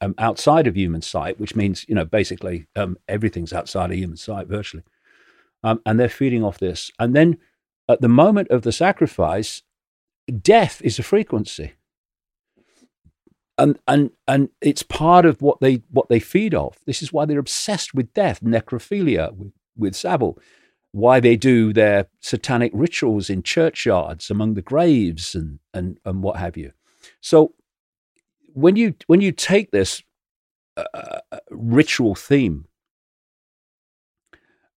um, 0.00 0.14
outside 0.18 0.66
of 0.66 0.76
human 0.76 1.02
sight, 1.02 1.38
which 1.38 1.56
means 1.56 1.84
you 1.88 1.94
know 1.94 2.04
basically 2.04 2.66
um, 2.76 2.96
everything's 3.08 3.52
outside 3.52 3.90
of 3.90 3.96
human 3.96 4.16
sight 4.16 4.46
virtually, 4.46 4.84
um, 5.62 5.80
and 5.86 5.98
they're 5.98 6.08
feeding 6.08 6.44
off 6.44 6.58
this. 6.58 6.90
And 6.98 7.14
then 7.14 7.38
at 7.88 8.00
the 8.00 8.08
moment 8.08 8.48
of 8.50 8.62
the 8.62 8.72
sacrifice, 8.72 9.62
death 10.40 10.80
is 10.82 10.98
a 10.98 11.02
frequency, 11.02 11.72
and 13.60 13.78
and 13.86 14.10
and 14.26 14.48
it's 14.62 14.82
part 14.82 15.26
of 15.26 15.42
what 15.42 15.60
they 15.60 15.82
what 15.90 16.08
they 16.08 16.18
feed 16.18 16.54
off. 16.54 16.78
This 16.86 17.02
is 17.02 17.12
why 17.12 17.26
they're 17.26 17.38
obsessed 17.38 17.94
with 17.94 18.12
death, 18.14 18.40
necrophilia, 18.40 19.36
with 19.36 19.52
with 19.76 19.94
Savile, 19.94 20.38
why 20.92 21.20
they 21.20 21.36
do 21.36 21.72
their 21.72 22.06
satanic 22.20 22.72
rituals 22.74 23.28
in 23.30 23.42
churchyards 23.42 24.30
among 24.30 24.54
the 24.54 24.62
graves 24.62 25.34
and 25.34 25.58
and 25.74 26.00
and 26.06 26.22
what 26.22 26.36
have 26.36 26.56
you. 26.56 26.72
So 27.20 27.54
when 28.54 28.76
you 28.76 28.94
when 29.06 29.20
you 29.20 29.30
take 29.30 29.70
this 29.70 30.02
uh, 30.76 31.20
uh 31.30 31.38
ritual 31.50 32.14
theme 32.14 32.66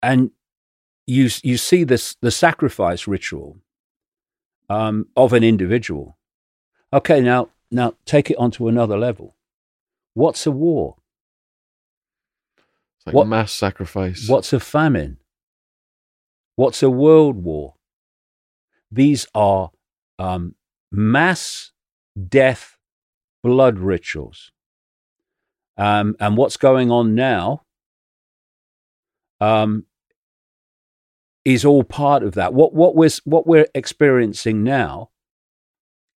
and 0.02 0.32
you 1.08 1.30
you 1.42 1.56
see 1.56 1.86
this 1.86 2.18
the 2.22 2.32
sacrifice 2.32 3.08
ritual 3.08 3.58
um, 4.70 5.08
of 5.16 5.32
an 5.32 5.44
individual. 5.44 6.18
Okay, 6.92 7.22
now 7.22 7.50
now 7.74 7.96
take 8.06 8.30
it 8.30 8.38
onto 8.38 8.68
another 8.68 8.98
level. 8.98 9.36
What's 10.14 10.46
a 10.46 10.52
war? 10.52 10.98
It's 12.98 13.08
like 13.08 13.16
what, 13.16 13.28
mass 13.28 13.52
sacrifice. 13.52 14.28
What's 14.30 14.54
a 14.54 14.60
famine? 14.60 15.18
What's 16.56 16.84
a 16.84 16.90
world 16.90 17.38
war? 17.44 17.76
These 18.92 19.28
are 19.34 19.72
um, 20.20 20.56
mass 20.92 21.72
death 22.30 22.78
blood 23.42 23.80
rituals. 23.80 24.52
Um, 25.78 26.16
and 26.20 26.38
what's 26.38 26.58
going 26.58 26.92
on 26.92 27.16
now 27.16 27.64
um, 29.42 29.86
is 31.44 31.66
all 31.66 31.84
part 31.84 32.24
of 32.24 32.36
that. 32.36 32.54
What 32.54 32.74
what 32.74 32.96
we're 32.96 33.10
what 33.26 33.48
we're 33.48 33.68
experiencing 33.74 34.64
now 34.64 35.10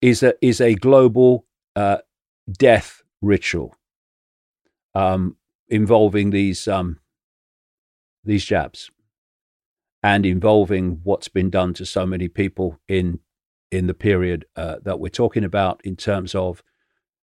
is 0.06 0.22
a 0.22 0.34
is 0.40 0.62
a 0.62 0.76
global 0.76 1.46
uh, 1.76 1.98
death 2.52 3.02
ritual 3.24 3.76
um, 4.94 5.36
involving 5.68 6.30
these 6.30 6.68
um, 6.68 7.00
these 8.24 8.46
jabs 8.46 8.92
and 10.04 10.24
involving 10.24 11.00
what's 11.04 11.28
been 11.28 11.50
done 11.50 11.74
to 11.74 11.86
so 11.88 12.06
many 12.06 12.28
people 12.28 12.80
in 12.88 13.20
in 13.72 13.88
the 13.88 13.96
period 13.96 14.46
uh, 14.56 14.76
that 14.84 15.00
we're 15.00 15.10
talking 15.10 15.44
about 15.44 15.82
in 15.84 15.96
terms 15.96 16.36
of 16.36 16.62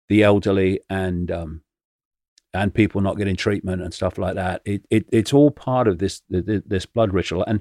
the 0.09 0.23
elderly 0.23 0.81
and 0.89 1.31
um, 1.31 1.61
and 2.55 2.73
people 2.73 3.03
not 3.03 3.19
getting 3.19 3.37
treatment 3.37 3.83
and 3.83 3.93
stuff 3.93 4.17
like 4.17 4.37
that. 4.37 4.63
It, 4.65 4.87
it 4.89 5.05
it's 5.13 5.35
all 5.35 5.51
part 5.51 5.87
of 5.87 5.99
this 5.99 6.23
this 6.31 6.87
blood 6.87 7.13
ritual, 7.13 7.45
and 7.47 7.61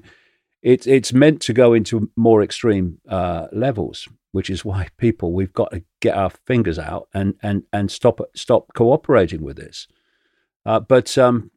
it's 0.62 0.86
it's 0.86 1.12
meant 1.12 1.40
to 1.42 1.52
go 1.52 1.72
into 1.72 2.10
more 2.16 2.42
extreme 2.42 2.98
uh, 3.08 3.46
levels, 3.52 4.08
which 4.32 4.50
is 4.50 4.64
why 4.64 4.88
people 4.98 5.32
we've 5.32 5.52
got 5.52 5.70
to 5.72 5.82
get 6.00 6.16
our 6.16 6.30
fingers 6.30 6.78
out 6.78 7.08
and 7.14 7.34
and 7.42 7.62
and 7.72 7.90
stop 7.90 8.20
stop 8.34 8.72
cooperating 8.74 9.42
with 9.42 9.56
this. 9.56 9.88
Uh, 10.66 10.80
but 10.80 11.16
um, 11.16 11.50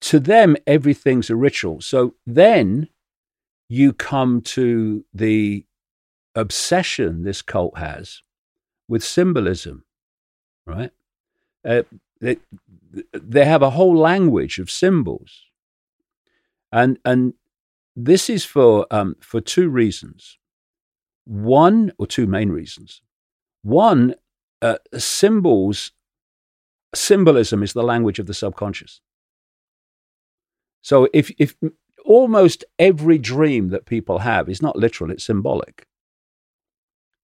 to 0.00 0.20
them, 0.20 0.56
everything's 0.66 1.30
a 1.30 1.36
ritual. 1.36 1.80
So 1.80 2.14
then 2.26 2.88
you 3.68 3.92
come 3.94 4.42
to 4.42 5.04
the 5.14 5.64
obsession 6.34 7.22
this 7.22 7.40
cult 7.40 7.78
has 7.78 8.20
with 8.88 9.02
symbolism, 9.02 9.84
right? 10.66 10.90
Uh, 11.64 11.82
they, 12.20 12.36
they 13.12 13.44
have 13.44 13.62
a 13.62 13.70
whole 13.70 13.96
language 13.96 14.58
of 14.58 14.70
symbols, 14.70 15.46
and 16.74 16.98
and 17.04 17.34
this 17.96 18.28
is 18.28 18.44
for 18.44 18.86
um, 18.90 19.14
for 19.20 19.40
two 19.40 19.70
reasons. 19.70 20.38
One 21.24 21.92
or 21.96 22.06
two 22.06 22.26
main 22.26 22.50
reasons. 22.50 23.00
One, 23.62 24.14
uh, 24.60 24.76
symbols, 24.98 25.92
symbolism 26.94 27.62
is 27.62 27.72
the 27.72 27.82
language 27.82 28.18
of 28.18 28.26
the 28.26 28.34
subconscious. 28.34 29.00
So 30.82 31.08
if 31.14 31.30
if 31.38 31.54
almost 32.04 32.64
every 32.78 33.18
dream 33.18 33.70
that 33.70 33.86
people 33.86 34.18
have 34.18 34.48
is 34.50 34.60
not 34.60 34.76
literal, 34.76 35.10
it's 35.10 35.24
symbolic. 35.24 35.86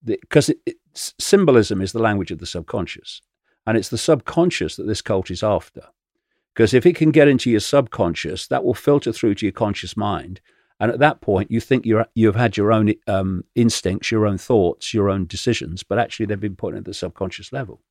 Because 0.03 0.49
it, 0.49 0.57
it, 0.65 0.77
symbolism 0.95 1.81
is 1.81 1.91
the 1.91 1.99
language 1.99 2.31
of 2.31 2.39
the 2.39 2.47
subconscious. 2.47 3.21
And 3.67 3.77
it's 3.77 3.89
the 3.89 3.99
subconscious 3.99 4.77
that 4.77 4.87
this 4.87 5.03
cult 5.03 5.29
is 5.29 5.43
after. 5.43 5.89
Because 6.53 6.73
if 6.73 6.85
it 6.85 6.95
can 6.95 7.11
get 7.11 7.27
into 7.27 7.49
your 7.49 7.59
subconscious, 7.59 8.47
that 8.47 8.63
will 8.63 8.73
filter 8.73 9.11
through 9.11 9.35
to 9.35 9.45
your 9.45 9.53
conscious 9.53 9.95
mind. 9.95 10.41
And 10.79 10.91
at 10.91 10.99
that 10.99 11.21
point, 11.21 11.51
you 11.51 11.59
think 11.61 11.85
you're, 11.85 12.07
you've 12.15 12.35
had 12.35 12.57
your 12.57 12.73
own 12.73 12.93
um, 13.07 13.43
instincts, 13.55 14.11
your 14.11 14.25
own 14.25 14.37
thoughts, 14.37 14.93
your 14.93 15.09
own 15.09 15.27
decisions, 15.27 15.83
but 15.83 15.99
actually 15.99 16.25
they've 16.25 16.39
been 16.39 16.55
put 16.55 16.75
at 16.75 16.85
the 16.85 16.93
subconscious 16.93 17.53
level. 17.53 17.81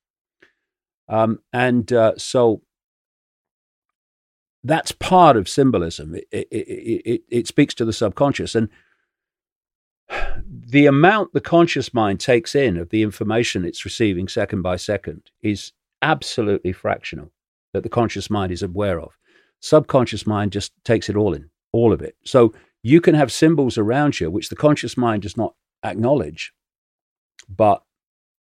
Um, 1.09 1.39
and 1.53 1.93
uh, 1.93 2.15
so 2.17 2.63
that's 4.63 4.93
part 4.93 5.37
of 5.37 5.49
symbolism. 5.49 6.15
It, 6.15 6.27
it, 6.31 6.49
it, 6.51 7.23
it, 7.29 7.47
speaks 7.47 7.75
to 7.75 7.85
the 7.85 7.93
subconscious. 7.93 8.55
And 8.55 8.69
the 10.49 10.87
amount 10.87 11.33
the 11.33 11.41
conscious 11.41 11.95
mind 11.95 12.21
takes 12.21 12.55
in 12.55 12.77
of 12.77 12.91
the 12.91 13.03
information 13.03 13.65
it's 13.65 13.85
receiving 13.85 14.29
second 14.29 14.63
by 14.63 14.77
second 14.77 15.31
is 15.43 15.73
absolutely 16.03 16.73
fractional 16.73 17.31
that 17.73 17.83
the 17.83 17.89
conscious 17.89 18.31
mind 18.31 18.53
is 18.53 18.63
aware 18.63 19.01
of. 19.01 19.17
Subconscious 19.61 20.27
mind 20.27 20.53
just 20.53 20.73
takes 20.85 21.09
it 21.09 21.17
all 21.17 21.35
in, 21.35 21.51
all 21.73 21.93
of 21.93 22.01
it. 22.01 22.17
So 22.25 22.55
you 22.83 23.01
can 23.01 23.15
have 23.15 23.31
symbols 23.31 23.77
around 23.77 24.21
you 24.21 24.31
which 24.31 24.49
the 24.49 24.57
conscious 24.57 24.97
mind 24.97 25.23
does 25.23 25.37
not 25.37 25.55
acknowledge, 25.85 26.53
but 27.49 27.83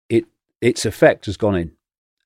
it 0.08 0.24
its 0.60 0.84
effect 0.86 1.26
has 1.26 1.36
gone 1.36 1.56
in 1.56 1.72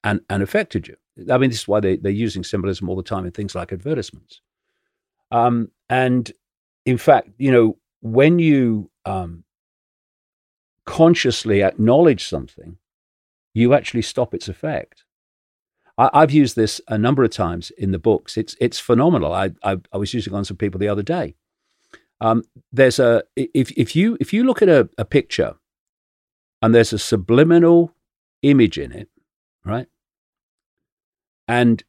and, 0.02 0.20
and 0.28 0.42
affected 0.42 0.88
you. 0.88 0.96
I 1.30 1.38
mean, 1.38 1.50
this 1.50 1.60
is 1.60 1.68
why 1.68 1.80
they, 1.80 1.96
they're 1.96 2.12
using 2.12 2.44
symbolism 2.44 2.88
all 2.88 2.96
the 2.96 3.02
time 3.02 3.24
in 3.24 3.30
things 3.32 3.54
like 3.54 3.72
advertisements. 3.72 4.40
Um, 5.30 5.70
and 5.88 6.30
in 6.84 6.98
fact, 6.98 7.30
you 7.38 7.50
know, 7.50 7.78
when 8.00 8.38
you 8.38 8.90
um, 9.04 9.44
consciously 10.84 11.62
acknowledge 11.62 12.28
something, 12.28 12.78
you 13.54 13.74
actually 13.74 14.02
stop 14.02 14.34
its 14.34 14.48
effect. 14.48 15.03
I, 15.96 16.20
have 16.20 16.32
used 16.32 16.56
this 16.56 16.80
a 16.88 16.98
number 16.98 17.22
of 17.22 17.30
times 17.30 17.70
in 17.78 17.92
the 17.92 17.98
books. 17.98 18.36
It's 18.36 18.56
it's 18.60 18.78
phenomenal. 18.78 19.32
I 19.32 19.50
I, 19.62 19.78
I 19.92 19.96
was 19.96 20.12
using 20.12 20.32
it 20.32 20.36
on 20.36 20.44
some 20.44 20.56
people 20.56 20.78
the 20.78 20.88
other 20.88 21.02
day. 21.02 21.34
Um, 22.20 22.42
there's 22.72 22.98
a 22.98 23.22
if 23.36 23.70
if 23.72 23.94
you 23.94 24.16
if 24.20 24.32
you 24.32 24.44
look 24.44 24.62
at 24.62 24.68
a, 24.68 24.88
a 24.98 25.04
picture 25.04 25.56
and 26.62 26.74
there's 26.74 26.92
a 26.92 26.98
subliminal 26.98 27.94
image 28.42 28.78
in 28.78 28.92
it, 28.92 29.08
right? 29.64 29.86
And 31.46 31.84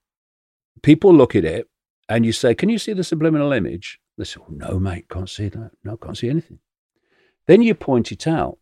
people 0.82 1.14
look 1.14 1.36
at 1.36 1.46
it 1.46 1.70
and 2.10 2.26
you 2.26 2.32
say, 2.32 2.54
Can 2.54 2.70
you 2.70 2.78
see 2.78 2.94
the 2.94 3.04
subliminal 3.04 3.52
image? 3.52 4.00
They 4.18 4.24
say, 4.24 4.40
oh, 4.42 4.52
No, 4.52 4.80
mate, 4.80 5.10
can't 5.10 5.30
see 5.30 5.50
that. 5.50 5.72
No, 5.84 5.98
can't 5.98 6.18
see 6.18 6.30
anything. 6.30 6.60
Then 7.48 7.62
you 7.62 7.76
point 7.76 8.12
it 8.12 8.28
out. 8.28 8.58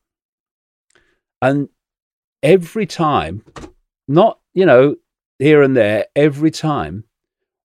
And 1.42 1.70
every 2.42 2.86
time, 2.86 3.44
not, 4.08 4.40
you 4.54 4.66
know, 4.66 4.96
here 5.44 5.62
and 5.62 5.76
there, 5.76 6.08
every 6.16 6.52
time, 6.52 7.04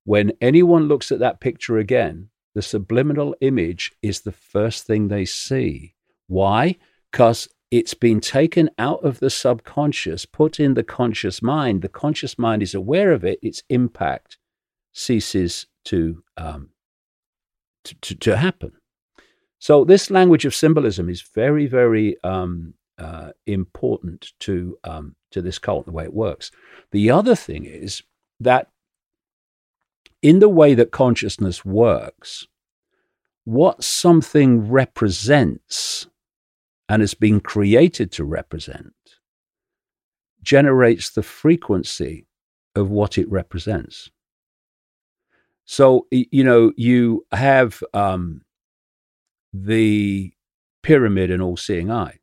when 0.05 0.33
anyone 0.41 0.89
looks 0.89 1.13
at 1.13 1.21
that 1.21 1.41
picture 1.41 1.79
again, 1.79 2.29
the 2.55 2.63
subliminal 2.63 3.37
image 3.41 3.93
is 4.03 4.23
the 4.23 4.33
first 4.33 4.85
thing 4.87 5.09
they 5.09 5.25
see. 5.25 5.95
Why? 6.27 6.77
Because 7.13 7.49
it's 7.71 7.95
been 7.95 8.21
taken 8.21 8.71
out 8.79 9.05
of 9.05 9.21
the 9.21 9.31
subconscious, 9.31 10.27
put 10.27 10.59
in 10.59 10.75
the 10.75 10.83
conscious 10.83 11.41
mind. 11.41 11.83
The 11.83 11.89
conscious 11.89 12.39
mind 12.39 12.63
is 12.63 12.75
aware 12.75 13.13
of 13.13 13.25
it. 13.25 13.39
Its 13.43 13.63
impact 13.69 14.39
ceases 14.93 15.67
to, 15.85 16.25
um, 16.37 16.71
to, 17.85 17.95
to, 18.01 18.15
to, 18.17 18.37
happen. 18.37 18.73
So, 19.59 19.85
this 19.85 20.11
language 20.11 20.45
of 20.45 20.55
symbolism 20.55 21.09
is 21.09 21.23
very, 21.23 21.67
very 21.67 22.17
um, 22.25 22.75
uh, 22.99 23.33
important 23.47 24.33
to, 24.41 24.79
um, 24.85 25.15
to 25.31 25.43
this 25.43 25.59
cult, 25.59 25.87
the 25.87 25.93
way 25.93 26.05
it 26.05 26.15
works. 26.15 26.51
The 26.91 27.11
other 27.11 27.35
thing 27.35 27.65
is 27.65 28.03
that 28.41 28.69
in 30.23 30.39
the 30.39 30.49
way 30.49 30.75
that 30.75 30.91
consciousness 30.91 31.65
works, 31.65 32.47
what 33.45 33.83
something 33.83 34.69
represents 34.71 36.07
and 36.89 37.03
has 37.03 37.15
been 37.15 37.41
created 37.41 38.11
to 38.13 38.25
represent 38.25 38.93
generates 40.43 41.11
the 41.11 41.23
frequency 41.23 42.27
of 42.75 42.91
what 42.91 43.19
it 43.19 43.31
represents. 43.31 44.11
So, 45.65 46.07
you 46.11 46.45
know, 46.45 46.73
you 46.77 47.27
have 47.33 47.83
um, 47.93 48.43
the 49.53 50.33
pyramid 50.83 51.31
and 51.31 51.43
all 51.43 51.57
seeing 51.57 51.91
eye. 51.91 52.18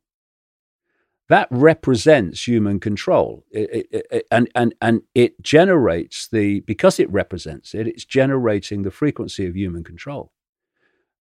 That 1.28 1.48
represents 1.50 2.46
human 2.46 2.78
control. 2.80 3.44
It, 3.50 3.86
it, 3.90 4.06
it, 4.10 4.26
and, 4.30 4.48
and, 4.54 4.74
and 4.80 5.02
it 5.14 5.42
generates 5.42 6.28
the, 6.28 6.60
because 6.60 7.00
it 7.00 7.10
represents 7.10 7.74
it, 7.74 7.88
it's 7.88 8.04
generating 8.04 8.82
the 8.82 8.90
frequency 8.90 9.46
of 9.46 9.56
human 9.56 9.82
control. 9.82 10.32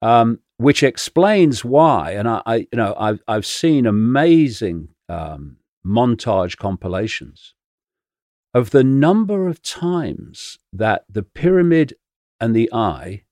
Um, 0.01 0.39
which 0.57 0.83
explains 0.83 1.65
why. 1.65 2.11
And 2.11 2.27
I, 2.27 2.41
I, 2.45 2.55
you 2.55 2.67
know, 2.73 2.95
I've 2.97 3.21
I've 3.27 3.45
seen 3.45 3.85
amazing 3.85 4.89
um, 5.09 5.57
montage 5.85 6.57
compilations 6.57 7.53
of 8.53 8.69
the 8.69 8.83
number 8.83 9.47
of 9.47 9.61
times 9.61 10.57
that 10.71 11.05
the 11.09 11.23
pyramid 11.23 11.95
and 12.39 12.55
the 12.55 12.69
eye 12.71 13.23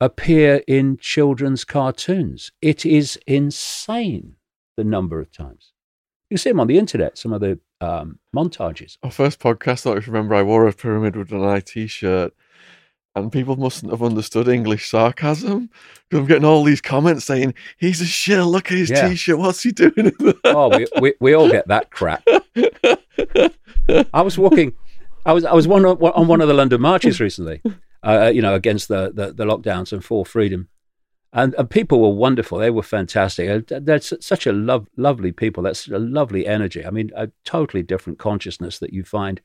appear 0.00 0.62
in 0.66 0.96
children's 0.96 1.64
cartoons. 1.64 2.50
It 2.62 2.86
is 2.86 3.18
insane 3.26 4.36
the 4.80 4.84
number 4.90 5.20
of 5.20 5.30
times. 5.30 5.72
You 6.30 6.36
see 6.38 6.50
them 6.50 6.60
on 6.60 6.66
the 6.68 6.78
internet, 6.78 7.18
some 7.18 7.32
of 7.32 7.40
the 7.40 7.58
um, 7.80 8.18
montages. 8.34 8.96
Our 9.02 9.10
first 9.10 9.38
podcast, 9.40 9.86
I 9.88 9.94
don't 9.94 10.06
remember 10.06 10.34
I 10.34 10.42
wore 10.42 10.66
a 10.68 10.72
pyramid 10.72 11.16
with 11.16 11.32
an 11.32 11.42
IT 11.44 11.88
shirt, 11.90 12.32
and 13.16 13.30
people 13.32 13.56
mustn't 13.56 13.90
have 13.90 14.02
understood 14.02 14.46
English 14.48 14.88
sarcasm 14.88 15.68
because 16.08 16.20
I'm 16.20 16.26
getting 16.26 16.44
all 16.44 16.62
these 16.64 16.80
comments 16.80 17.24
saying, 17.24 17.54
He's 17.78 18.00
a 18.00 18.06
shill, 18.06 18.46
look 18.48 18.70
at 18.70 18.78
his 18.78 18.90
Yeah. 18.90 19.08
t 19.08 19.16
shirt, 19.16 19.38
what's 19.38 19.62
he 19.62 19.72
doing? 19.72 20.12
Oh, 20.44 20.68
we, 20.76 20.86
we, 21.00 21.14
we 21.20 21.34
all 21.34 21.50
get 21.50 21.66
that 21.68 21.90
crap. 21.90 22.22
I 24.14 24.22
was 24.22 24.38
walking, 24.38 24.72
I 25.26 25.32
was 25.32 25.44
I 25.44 25.52
was 25.52 25.66
one 25.66 25.84
on, 25.84 25.96
on 26.00 26.28
one 26.28 26.40
of 26.40 26.48
the 26.48 26.54
London 26.54 26.80
marches 26.80 27.20
recently, 27.20 27.60
uh, 28.04 28.30
you 28.32 28.40
know, 28.40 28.54
against 28.54 28.88
the, 28.88 29.10
the, 29.12 29.32
the 29.32 29.44
lockdowns 29.44 29.92
and 29.92 30.04
for 30.04 30.24
freedom, 30.24 30.68
and, 31.32 31.54
and 31.54 31.70
people 31.70 32.00
were 32.00 32.16
wonderful. 32.16 32.58
They 32.58 32.70
were 32.70 32.82
fantastic. 32.82 33.48
Uh, 33.70 33.78
They're 33.80 34.00
such 34.00 34.46
a 34.46 34.52
love, 34.52 34.88
lovely 34.96 35.32
people. 35.32 35.62
That's 35.62 35.86
a 35.88 35.98
lovely 35.98 36.46
energy. 36.46 36.84
I 36.84 36.90
mean, 36.90 37.10
a 37.14 37.30
totally 37.44 37.82
different 37.82 38.18
consciousness 38.18 38.78
that 38.80 38.92
you 38.92 39.04
find 39.04 39.40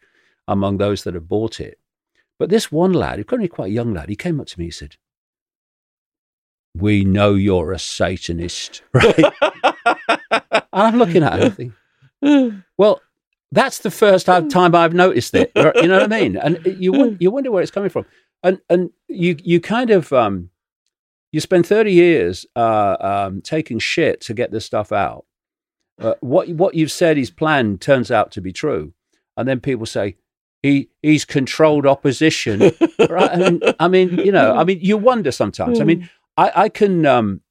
among 0.47 0.77
those 0.77 1.03
that 1.03 1.13
have 1.13 1.27
bought 1.27 1.59
it. 1.59 1.79
But 2.39 2.49
this 2.49 2.71
one 2.71 2.93
lad, 2.93 3.19
he's 3.19 3.25
only 3.31 3.47
quite 3.47 3.67
a 3.69 3.73
young 3.73 3.93
lad, 3.93 4.09
he 4.09 4.15
came 4.15 4.41
up 4.41 4.47
to 4.47 4.59
me. 4.59 4.65
He 4.65 4.71
said, 4.71 4.97
"We 6.75 7.05
know 7.05 7.33
you're 7.35 7.71
a 7.71 7.79
Satanist, 7.79 8.81
right?" 8.93 9.33
and 9.41 10.63
I'm 10.73 10.97
looking 10.97 11.23
at 11.23 11.39
him, 11.39 11.51
thinking, 12.21 12.63
well, 12.77 13.01
that's 13.51 13.79
the 13.79 13.91
first 13.91 14.25
time 14.25 14.75
I've 14.75 14.93
noticed 14.93 15.33
it. 15.35 15.51
You 15.55 15.87
know 15.87 15.99
what 15.99 16.13
I 16.13 16.19
mean? 16.19 16.35
And 16.35 16.59
you 16.65 17.15
you 17.19 17.31
wonder 17.31 17.51
where 17.51 17.61
it's 17.61 17.71
coming 17.71 17.89
from, 17.89 18.05
and 18.43 18.59
and 18.69 18.89
you 19.07 19.37
you 19.41 19.61
kind 19.61 19.91
of 19.91 20.11
um, 20.11 20.49
you 21.35 21.41
spend 21.41 21.67
thirty 21.67 21.91
years 21.91 22.45
uh, 22.55 22.95
um, 23.01 23.41
taking 23.41 23.77
shit 23.77 24.21
to 24.21 24.33
get 24.33 24.51
this 24.51 24.63
stuff 24.63 24.93
out. 24.93 25.25
Uh, 25.99 26.13
what 26.21 26.47
what 26.47 26.75
you've 26.75 26.93
said 26.93 27.17
is 27.17 27.29
planned 27.29 27.81
turns 27.81 28.09
out 28.09 28.31
to 28.31 28.39
be 28.39 28.53
true, 28.53 28.93
and 29.35 29.45
then 29.45 29.59
people 29.59 29.85
say 29.85 30.15
he 30.63 30.87
he's 31.01 31.25
controlled 31.25 31.85
opposition. 31.85 32.61
right? 33.09 33.31
I 33.31 33.35
mean, 33.35 33.61
I 33.81 33.87
mean, 33.89 34.17
you 34.19 34.31
know, 34.31 34.55
I 34.55 34.63
mean, 34.63 34.79
you 34.81 34.95
wonder 34.95 35.29
sometimes. 35.29 35.81
I 35.81 35.83
mean, 35.83 36.09
I, 36.37 36.51
I 36.55 36.69
can 36.69 37.05
um, 37.05 37.41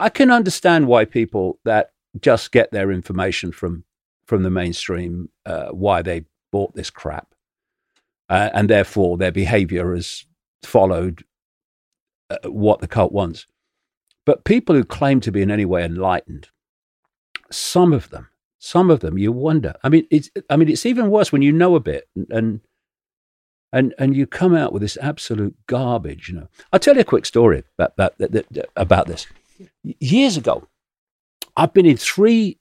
I 0.00 0.08
can 0.08 0.32
understand 0.32 0.88
why 0.88 1.04
people 1.04 1.60
that 1.64 1.92
just 2.20 2.50
get 2.50 2.72
their 2.72 2.90
information 2.90 3.52
from 3.52 3.84
from 4.26 4.42
the 4.42 4.50
mainstream 4.50 5.28
uh, 5.46 5.68
why 5.68 6.02
they 6.02 6.24
bought 6.50 6.74
this 6.74 6.90
crap, 6.90 7.36
uh, 8.28 8.50
and 8.52 8.68
therefore 8.68 9.16
their 9.16 9.30
behaviour 9.30 9.94
has 9.94 10.26
followed 10.64 11.22
uh, 12.30 12.38
what 12.44 12.80
the 12.80 12.88
cult 12.88 13.12
wants. 13.12 13.46
But 14.26 14.44
people 14.44 14.74
who 14.74 14.84
claim 14.84 15.20
to 15.20 15.32
be 15.32 15.42
in 15.42 15.50
any 15.50 15.64
way 15.64 15.84
enlightened, 15.84 16.48
some 17.50 17.92
of 17.92 18.10
them, 18.10 18.28
some 18.58 18.90
of 18.90 19.00
them, 19.00 19.18
you 19.18 19.32
wonder. 19.32 19.74
I 19.82 19.88
mean, 19.88 20.06
it's 20.10 20.30
I 20.48 20.56
mean, 20.56 20.68
it's 20.68 20.86
even 20.86 21.10
worse 21.10 21.30
when 21.30 21.42
you 21.42 21.52
know 21.52 21.74
a 21.74 21.80
bit 21.80 22.08
and 22.30 22.60
and 23.74 23.92
and 23.98 24.16
you 24.16 24.26
come 24.26 24.54
out 24.54 24.72
with 24.72 24.80
this 24.80 24.96
absolute 25.02 25.54
garbage. 25.66 26.28
You 26.28 26.36
know, 26.36 26.48
I'll 26.72 26.78
tell 26.78 26.94
you 26.94 27.02
a 27.02 27.04
quick 27.04 27.26
story 27.26 27.64
about 27.78 27.92
about, 27.94 28.14
about 28.76 29.06
this. 29.06 29.26
Years 29.82 30.36
ago, 30.36 30.68
I've 31.56 31.74
been 31.74 31.86
in 31.86 31.96
three 31.96 32.58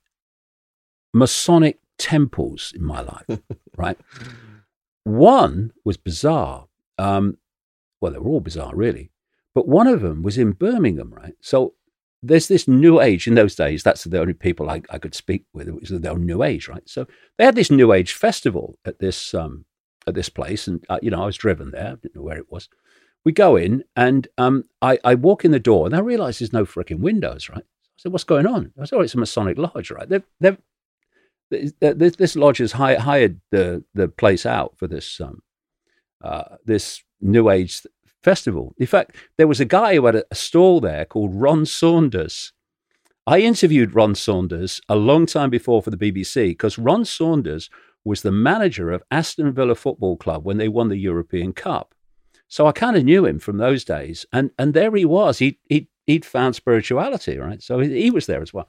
Masonic 1.13 1.79
temples 1.97 2.73
in 2.75 2.83
my 2.83 3.01
life. 3.01 3.39
right, 3.77 3.97
one 5.03 5.71
was 5.85 5.97
bizarre. 5.97 6.67
Um, 6.97 7.37
well, 8.01 8.11
they 8.11 8.19
were 8.19 8.29
all 8.29 8.41
bizarre, 8.41 8.75
really, 8.75 9.11
but 9.53 9.67
one 9.67 9.87
of 9.87 10.01
them 10.01 10.23
was 10.23 10.37
in 10.37 10.51
Birmingham. 10.51 11.13
Right, 11.13 11.35
so 11.41 11.73
there's 12.21 12.47
this 12.47 12.67
new 12.67 13.01
age 13.01 13.27
in 13.27 13.35
those 13.35 13.55
days. 13.55 13.83
That's 13.83 14.05
the 14.05 14.19
only 14.19 14.33
people 14.33 14.69
I, 14.69 14.81
I 14.89 14.97
could 14.97 15.13
speak 15.13 15.45
with. 15.53 15.67
It 15.67 15.79
was 15.79 15.89
the 15.89 16.13
new 16.15 16.43
age, 16.43 16.67
right? 16.67 16.87
So 16.87 17.05
they 17.37 17.45
had 17.45 17.55
this 17.55 17.69
new 17.71 17.91
age 17.91 18.13
festival 18.13 18.77
at 18.85 18.99
this 18.99 19.33
um, 19.33 19.65
at 20.07 20.15
this 20.15 20.29
place, 20.29 20.67
and 20.67 20.83
uh, 20.89 20.99
you 21.01 21.11
know 21.11 21.23
I 21.23 21.25
was 21.25 21.37
driven 21.37 21.71
there. 21.71 21.87
I 21.87 21.95
didn't 21.95 22.15
know 22.15 22.21
where 22.21 22.37
it 22.37 22.51
was. 22.51 22.69
We 23.25 23.31
go 23.31 23.55
in, 23.55 23.83
and 23.95 24.27
um, 24.37 24.65
I, 24.81 24.99
I 25.03 25.15
walk 25.15 25.45
in 25.45 25.51
the 25.51 25.59
door, 25.59 25.85
and 25.85 25.95
I 25.95 25.99
realise 25.99 26.39
there's 26.39 26.53
no 26.53 26.65
freaking 26.65 26.99
windows, 26.99 27.49
right? 27.49 27.63
I 27.63 27.97
said, 27.97 28.11
"What's 28.11 28.23
going 28.23 28.47
on?" 28.47 28.73
I 28.79 28.85
said, 28.85 28.97
"Oh, 28.97 29.01
it's 29.01 29.15
a 29.15 29.19
Masonic 29.19 29.57
lodge, 29.57 29.91
right? 29.91 30.07
They've, 30.07 30.23
they've 30.39 30.57
this, 31.79 32.15
this 32.15 32.35
lodge 32.35 32.57
has 32.57 32.71
hired 32.73 33.39
the 33.51 33.83
the 33.93 34.07
place 34.07 34.45
out 34.45 34.77
for 34.77 34.87
this 34.87 35.19
um, 35.21 35.41
uh, 36.21 36.55
this 36.65 37.03
New 37.21 37.49
Age 37.49 37.81
festival. 38.23 38.73
In 38.77 38.87
fact, 38.87 39.15
there 39.37 39.47
was 39.47 39.59
a 39.59 39.65
guy 39.65 39.95
who 39.95 40.05
had 40.05 40.15
a, 40.15 40.23
a 40.31 40.35
stall 40.35 40.79
there 40.79 41.05
called 41.05 41.35
Ron 41.35 41.65
Saunders. 41.65 42.53
I 43.27 43.39
interviewed 43.39 43.95
Ron 43.95 44.15
Saunders 44.15 44.81
a 44.89 44.95
long 44.95 45.25
time 45.25 45.49
before 45.49 45.81
for 45.81 45.91
the 45.91 45.97
BBC 45.97 46.51
because 46.51 46.77
Ron 46.77 47.05
Saunders 47.05 47.69
was 48.03 48.21
the 48.21 48.31
manager 48.31 48.91
of 48.91 49.03
Aston 49.11 49.53
Villa 49.53 49.75
Football 49.75 50.17
Club 50.17 50.43
when 50.43 50.57
they 50.57 50.67
won 50.67 50.89
the 50.89 50.97
European 50.97 51.53
Cup. 51.53 51.93
So 52.47 52.67
I 52.67 52.71
kind 52.71 52.97
of 52.97 53.03
knew 53.03 53.25
him 53.25 53.39
from 53.39 53.57
those 53.57 53.83
days, 53.83 54.25
and 54.31 54.51
and 54.59 54.73
there 54.73 54.95
he 54.95 55.05
was. 55.05 55.39
He 55.39 55.57
he 55.69 55.87
he'd 56.05 56.25
found 56.25 56.55
spirituality, 56.55 57.37
right? 57.37 57.63
So 57.63 57.79
he, 57.79 58.01
he 58.01 58.11
was 58.11 58.25
there 58.25 58.41
as 58.41 58.53
well. 58.53 58.67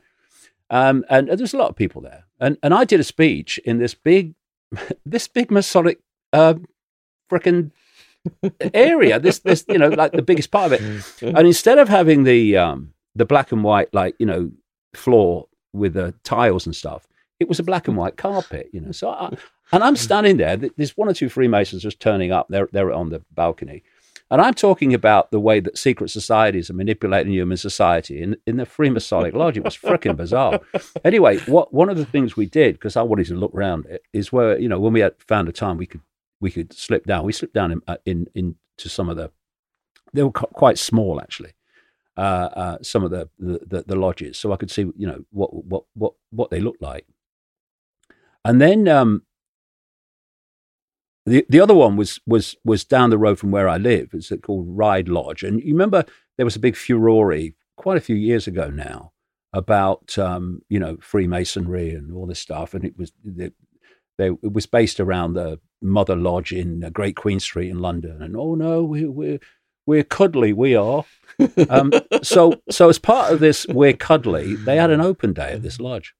Um, 0.70 1.04
and, 1.10 1.28
there's 1.28 1.52
a 1.52 1.58
lot 1.58 1.68
of 1.68 1.76
people 1.76 2.00
there, 2.00 2.24
and 2.40 2.56
and 2.62 2.72
I 2.72 2.84
did 2.84 3.00
a 3.00 3.04
speech 3.04 3.58
in 3.58 3.78
this 3.78 3.94
big, 3.94 4.34
this 5.04 5.28
big 5.28 5.50
Masonic, 5.50 5.98
uh, 6.32 6.54
area. 8.74 9.18
This 9.18 9.40
this 9.40 9.64
you 9.68 9.78
know 9.78 9.88
like 9.88 10.12
the 10.12 10.22
biggest 10.22 10.50
part 10.50 10.72
of 10.72 10.80
it. 10.80 11.22
And 11.22 11.46
instead 11.46 11.78
of 11.78 11.88
having 11.88 12.24
the 12.24 12.56
um, 12.56 12.94
the 13.14 13.24
black 13.24 13.52
and 13.52 13.64
white 13.64 13.92
like 13.92 14.14
you 14.18 14.26
know 14.26 14.50
floor 14.94 15.48
with 15.72 15.94
the 15.94 16.14
tiles 16.24 16.66
and 16.66 16.74
stuff, 16.74 17.06
it 17.40 17.48
was 17.48 17.58
a 17.58 17.64
black 17.64 17.88
and 17.88 17.96
white 17.96 18.16
carpet. 18.16 18.70
You 18.72 18.80
know, 18.80 18.92
so 18.92 19.10
I, 19.10 19.36
and 19.72 19.82
I'm 19.82 19.96
standing 19.96 20.36
there. 20.36 20.56
There's 20.56 20.96
one 20.96 21.08
or 21.08 21.14
two 21.14 21.28
Freemasons 21.28 21.82
just 21.82 22.00
turning 22.00 22.32
up. 22.32 22.46
They're 22.48 22.68
they're 22.72 22.92
on 22.92 23.10
the 23.10 23.22
balcony, 23.32 23.82
and 24.30 24.40
I'm 24.40 24.54
talking 24.54 24.94
about 24.94 25.30
the 25.30 25.40
way 25.40 25.60
that 25.60 25.78
secret 25.78 26.10
societies 26.10 26.70
are 26.70 26.74
manipulating 26.74 27.32
human 27.32 27.56
society 27.56 28.22
in 28.22 28.36
in 28.46 28.56
the 28.56 28.64
Freemasonic 28.66 29.34
lodge. 29.34 29.56
It 29.56 29.64
was 29.64 29.76
freaking 29.76 30.16
bizarre. 30.16 30.60
Anyway, 31.04 31.38
what 31.40 31.72
one 31.74 31.88
of 31.88 31.96
the 31.96 32.06
things 32.06 32.36
we 32.36 32.46
did 32.46 32.74
because 32.74 32.96
I 32.96 33.02
wanted 33.02 33.26
to 33.26 33.34
look 33.34 33.54
around 33.54 33.86
it 33.86 34.02
is 34.12 34.32
where 34.32 34.58
you 34.58 34.68
know 34.68 34.80
when 34.80 34.92
we 34.92 35.00
had 35.00 35.14
found 35.18 35.48
a 35.48 35.52
time 35.52 35.76
we 35.76 35.86
could 35.86 36.00
we 36.44 36.50
could 36.50 36.74
slip 36.74 37.06
down. 37.06 37.24
We 37.24 37.32
slipped 37.32 37.54
down 37.54 37.72
in 37.72 37.80
uh, 37.88 37.96
in 38.04 38.26
into 38.34 38.88
some 38.96 39.08
of 39.08 39.16
the 39.16 39.30
they 40.12 40.22
were 40.22 40.30
quite 40.30 40.78
small 40.78 41.18
actually. 41.20 41.52
Uh, 42.16 42.48
uh, 42.64 42.78
some 42.80 43.02
of 43.02 43.10
the, 43.10 43.28
the, 43.40 43.58
the, 43.66 43.82
the 43.88 43.96
lodges, 43.96 44.38
so 44.38 44.52
I 44.52 44.56
could 44.56 44.70
see, 44.70 44.82
you 44.82 45.06
know, 45.06 45.24
what 45.30 45.50
what 45.64 45.84
what 45.94 46.12
what 46.30 46.50
they 46.50 46.60
looked 46.60 46.80
like. 46.80 47.06
And 48.44 48.60
then 48.60 48.86
um, 48.86 49.22
the 51.26 51.44
the 51.48 51.60
other 51.60 51.74
one 51.74 51.96
was 51.96 52.20
was 52.24 52.56
was 52.64 52.84
down 52.84 53.10
the 53.10 53.18
road 53.18 53.40
from 53.40 53.50
where 53.50 53.68
I 53.68 53.78
live. 53.78 54.10
It's 54.12 54.30
called 54.42 54.66
Ryde 54.68 55.08
Lodge, 55.08 55.42
and 55.42 55.60
you 55.60 55.72
remember 55.72 56.04
there 56.36 56.46
was 56.46 56.56
a 56.56 56.66
big 56.66 56.76
furore 56.76 57.36
quite 57.76 57.96
a 57.96 58.06
few 58.08 58.16
years 58.16 58.46
ago 58.46 58.70
now 58.70 59.12
about 59.52 60.16
um, 60.18 60.62
you 60.68 60.78
know 60.78 60.98
Freemasonry 61.00 61.90
and 61.94 62.12
all 62.12 62.26
this 62.26 62.38
stuff, 62.38 62.74
and 62.74 62.84
it 62.84 62.96
was 62.96 63.12
they, 63.24 63.50
they, 64.18 64.28
it 64.28 64.52
was 64.52 64.66
based 64.66 65.00
around 65.00 65.34
the 65.34 65.60
Mother 65.82 66.16
Lodge 66.16 66.52
in 66.52 66.84
uh, 66.84 66.90
Great 66.90 67.16
Queen 67.16 67.40
Street 67.40 67.70
in 67.70 67.78
London, 67.78 68.22
and 68.22 68.36
oh 68.36 68.54
no, 68.54 68.82
we, 68.82 69.06
we're 69.06 69.40
we're 69.86 70.04
cuddly, 70.04 70.52
we 70.52 70.74
are. 70.74 71.04
Um, 71.68 71.92
so 72.22 72.60
so 72.70 72.88
as 72.88 72.98
part 72.98 73.32
of 73.32 73.40
this, 73.40 73.66
we're 73.68 73.92
cuddly. 73.92 74.54
They 74.54 74.76
had 74.76 74.90
an 74.90 75.00
open 75.00 75.32
day 75.32 75.52
at 75.52 75.62
this 75.62 75.80
lodge. 75.80 76.14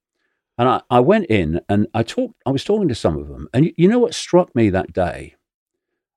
And 0.56 0.68
I, 0.68 0.82
I 0.88 1.00
went 1.00 1.26
in 1.26 1.60
and 1.68 1.88
I 1.94 2.04
talked. 2.04 2.40
I 2.46 2.50
was 2.50 2.64
talking 2.64 2.88
to 2.88 2.94
some 2.94 3.16
of 3.16 3.28
them, 3.28 3.48
and 3.52 3.66
you, 3.66 3.74
you 3.76 3.88
know 3.88 3.98
what 3.98 4.14
struck 4.14 4.54
me 4.54 4.70
that 4.70 4.92
day 4.92 5.34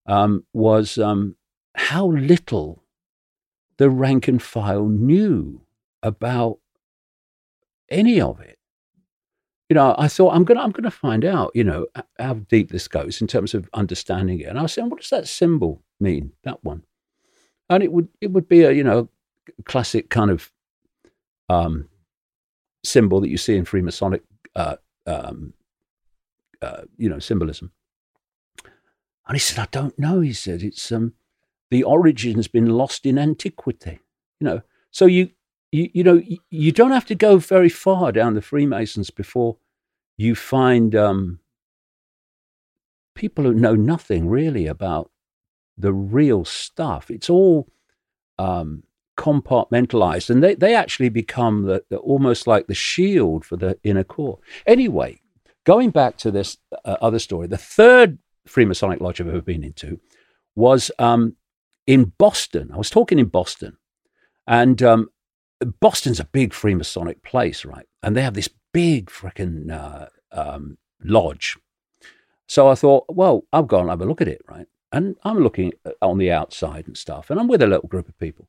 um, 0.06 0.46
was 0.54 0.98
um, 0.98 1.36
how 1.76 2.08
little 2.08 2.84
the 3.78 3.90
rank 3.90 4.28
and 4.28 4.42
file 4.42 4.88
knew 4.88 5.62
about 6.04 6.60
any 7.90 8.20
of 8.20 8.40
it. 8.40 8.57
You 9.70 9.76
know, 9.76 9.96
I 9.98 10.08
thought 10.08 10.34
I'm 10.34 10.46
gonna 10.46 10.62
I'm 10.62 10.72
gonna 10.72 10.92
find 10.92 11.26
out. 11.26 11.52
You 11.54 11.66
know 11.66 11.88
how 12.20 12.36
deep 12.36 12.72
this 12.72 12.88
goes 12.88 13.20
in 13.20 13.28
terms 13.28 13.54
of 13.54 13.70
understanding 13.74 14.40
it. 14.40 14.48
And 14.48 14.58
I 14.58 14.62
was 14.62 14.74
saying, 14.74 14.90
what 14.90 15.02
does 15.02 15.10
that 15.10 15.28
symbol 15.28 15.84
mean? 16.00 16.32
That 16.44 16.64
one, 16.64 16.84
and 17.70 17.84
it 17.84 17.92
would 17.92 18.08
it 18.22 18.32
would 18.32 18.48
be 18.48 18.64
a 18.64 18.72
you 18.72 18.84
know 18.84 19.10
classic 19.66 20.10
kind 20.10 20.32
of 20.32 20.52
um, 21.50 21.90
symbol 22.84 23.20
that 23.22 23.30
you 23.30 23.38
see 23.38 23.56
in 23.58 23.66
Freemasonic, 23.66 24.22
uh, 24.56 24.78
um, 25.06 25.54
uh, 26.62 26.84
you 26.98 27.10
know, 27.10 27.20
symbolism. 27.20 27.72
And 29.28 29.36
he 29.36 29.40
said, 29.40 29.60
"I 29.60 29.68
don't 29.72 29.98
know." 30.00 30.22
He 30.22 30.34
said, 30.34 30.64
"It's 30.64 30.92
um, 30.92 31.14
the 31.70 31.84
origin's 31.84 32.48
been 32.48 32.68
lost 32.68 33.06
in 33.06 33.20
antiquity." 33.20 34.00
You 34.40 34.46
know, 34.46 34.62
so 34.92 35.06
you 35.06 35.30
you 35.72 35.90
you 35.94 36.04
know 36.04 36.22
you, 36.50 36.72
don't 36.72 36.92
have 36.92 37.06
to 37.06 37.16
go 37.16 37.38
very 37.38 37.70
far 37.70 38.12
down 38.12 38.34
the 38.34 38.42
Freemasons 38.42 39.10
before 39.10 39.58
you 40.18 40.36
find 40.36 40.96
um, 40.96 41.40
people 43.16 43.44
who 43.44 43.54
know 43.54 43.76
nothing 43.76 44.28
really 44.28 44.68
about 44.68 45.12
the 45.78 45.94
real 45.94 46.46
stuff. 46.46 47.12
It's 47.12 47.30
all 47.30 47.68
um, 48.40 48.84
compartmentalized, 49.18 50.30
and 50.30 50.44
they, 50.44 50.56
they 50.56 50.74
actually 50.74 51.10
become 51.10 51.64
the, 51.64 51.84
the, 51.90 51.98
almost 51.98 52.48
like 52.48 52.68
the 52.68 52.74
shield 52.74 53.46
for 53.46 53.58
the 53.58 53.78
inner 53.84 54.04
core. 54.04 54.40
Anyway, 54.66 55.22
going 55.66 55.90
back 55.90 56.18
to 56.18 56.32
this 56.32 56.58
uh, 56.86 56.98
other 57.02 57.20
story, 57.20 57.48
the 57.48 57.58
third 57.58 58.18
Freemasonic 58.48 59.02
lodge 59.02 59.20
I've 59.20 59.28
ever 59.28 59.42
been 59.42 59.64
into 59.64 60.00
was 60.56 60.90
um, 60.98 61.36
in 61.86 62.14
Boston. 62.18 62.72
I 62.74 62.78
was 62.78 62.90
talking 62.90 63.20
in 63.20 63.28
Boston, 63.28 63.78
and 64.48 64.82
um, 64.82 65.10
Boston's 65.60 66.20
a 66.20 66.26
big 66.26 66.52
Freemasonic 66.52 67.24
place, 67.24 67.66
right? 67.66 67.88
And 68.04 68.16
they 68.16 68.22
have 68.22 68.36
this 68.36 68.50
big 68.74 69.08
freaking 69.08 69.72
uh, 69.72 70.08
um, 70.32 70.78
lodge. 71.04 71.58
So 72.48 72.70
I 72.70 72.76
thought, 72.76 73.06
well, 73.10 73.44
I'll 73.52 73.64
go 73.64 73.80
and 73.80 73.90
have 73.90 74.02
a 74.02 74.06
look 74.06 74.22
at 74.22 74.28
it, 74.28 74.42
right? 74.48 74.68
And 74.92 75.18
I'm 75.24 75.40
looking 75.40 75.74
on 76.02 76.18
the 76.18 76.32
outside 76.32 76.88
and 76.88 76.98
stuff, 76.98 77.30
and 77.30 77.40
I'm 77.40 77.48
with 77.48 77.62
a 77.62 77.68
little 77.68 77.90
group 77.90 78.08
of 78.08 78.18
people. 78.18 78.48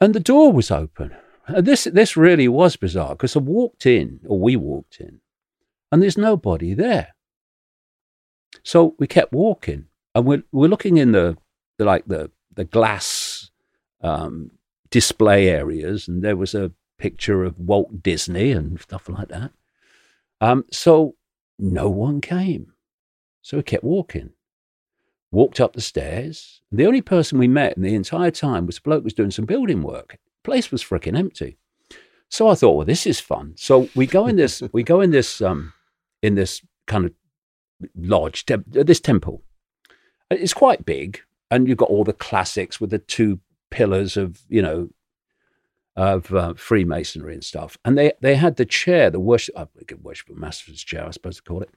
And 0.00 0.14
the 0.14 0.20
door 0.20 0.52
was 0.52 0.70
open. 0.70 1.16
And 1.46 1.66
this, 1.66 1.84
this 1.84 2.16
really 2.16 2.48
was 2.48 2.76
bizarre 2.76 3.10
because 3.10 3.36
I 3.36 3.40
walked 3.40 3.86
in, 3.86 4.20
or 4.26 4.38
we 4.38 4.56
walked 4.56 5.00
in, 5.00 5.20
and 5.90 6.02
there's 6.02 6.18
nobody 6.18 6.74
there. 6.74 7.14
So 8.62 8.94
we 8.98 9.06
kept 9.06 9.32
walking, 9.32 9.86
and 10.14 10.24
we're, 10.24 10.44
we're 10.52 10.68
looking 10.68 10.96
in 10.96 11.12
the, 11.12 11.36
the 11.76 11.84
like 11.84 12.06
the, 12.06 12.30
the 12.54 12.64
glass 12.64 13.50
um, 14.00 14.52
display 14.94 15.48
areas, 15.48 16.06
and 16.06 16.22
there 16.22 16.36
was 16.36 16.54
a 16.54 16.70
picture 16.98 17.42
of 17.42 17.58
Walt 17.58 18.00
Disney 18.00 18.52
and 18.52 18.80
stuff 18.80 19.08
like 19.08 19.26
that. 19.26 19.50
Um, 20.40 20.66
so 20.70 21.16
no 21.58 21.90
one 21.90 22.20
came. 22.20 22.74
So 23.42 23.56
we 23.56 23.64
kept 23.64 23.82
walking. 23.82 24.30
Walked 25.32 25.58
up 25.58 25.72
the 25.72 25.80
stairs. 25.80 26.60
The 26.70 26.86
only 26.86 27.02
person 27.02 27.40
we 27.40 27.48
met 27.48 27.76
in 27.76 27.82
the 27.82 27.96
entire 27.96 28.30
time 28.30 28.66
was 28.66 28.78
a 28.78 28.82
bloke 28.82 29.00
who 29.00 29.06
was 29.06 29.14
doing 29.14 29.32
some 29.32 29.46
building 29.46 29.82
work. 29.82 30.16
Place 30.44 30.70
was 30.70 30.84
freaking 30.84 31.18
empty. 31.18 31.58
So 32.28 32.46
I 32.46 32.54
thought, 32.54 32.76
well, 32.76 32.86
this 32.86 33.04
is 33.04 33.18
fun. 33.18 33.54
So 33.56 33.88
we 33.96 34.06
go 34.06 34.28
in 34.28 34.36
this, 34.36 34.62
we 34.72 34.84
go 34.84 35.00
in 35.00 35.10
this, 35.10 35.42
um, 35.42 35.72
in 36.22 36.36
this 36.36 36.62
kind 36.86 37.04
of 37.04 37.12
lodge, 37.96 38.46
te- 38.46 38.62
this 38.68 39.00
temple. 39.00 39.42
It's 40.30 40.54
quite 40.54 40.86
big, 40.86 41.20
and 41.50 41.66
you've 41.66 41.78
got 41.78 41.90
all 41.90 42.04
the 42.04 42.12
classics 42.12 42.80
with 42.80 42.90
the 42.90 43.00
two 43.00 43.40
pillars 43.74 44.16
of 44.16 44.40
you 44.48 44.62
know 44.62 44.88
of 45.96 46.32
uh, 46.34 46.54
Freemasonry 46.54 47.34
and 47.34 47.44
stuff. 47.44 47.76
And 47.84 47.96
they 47.96 48.12
they 48.20 48.36
had 48.36 48.56
the 48.56 48.64
chair, 48.64 49.10
the 49.10 49.20
worship, 49.20 49.54
uh, 49.56 49.66
worship 50.02 50.28
master's 50.30 50.82
chair, 50.82 51.06
I 51.06 51.10
suppose 51.10 51.36
to 51.36 51.42
call 51.42 51.62
it. 51.62 51.70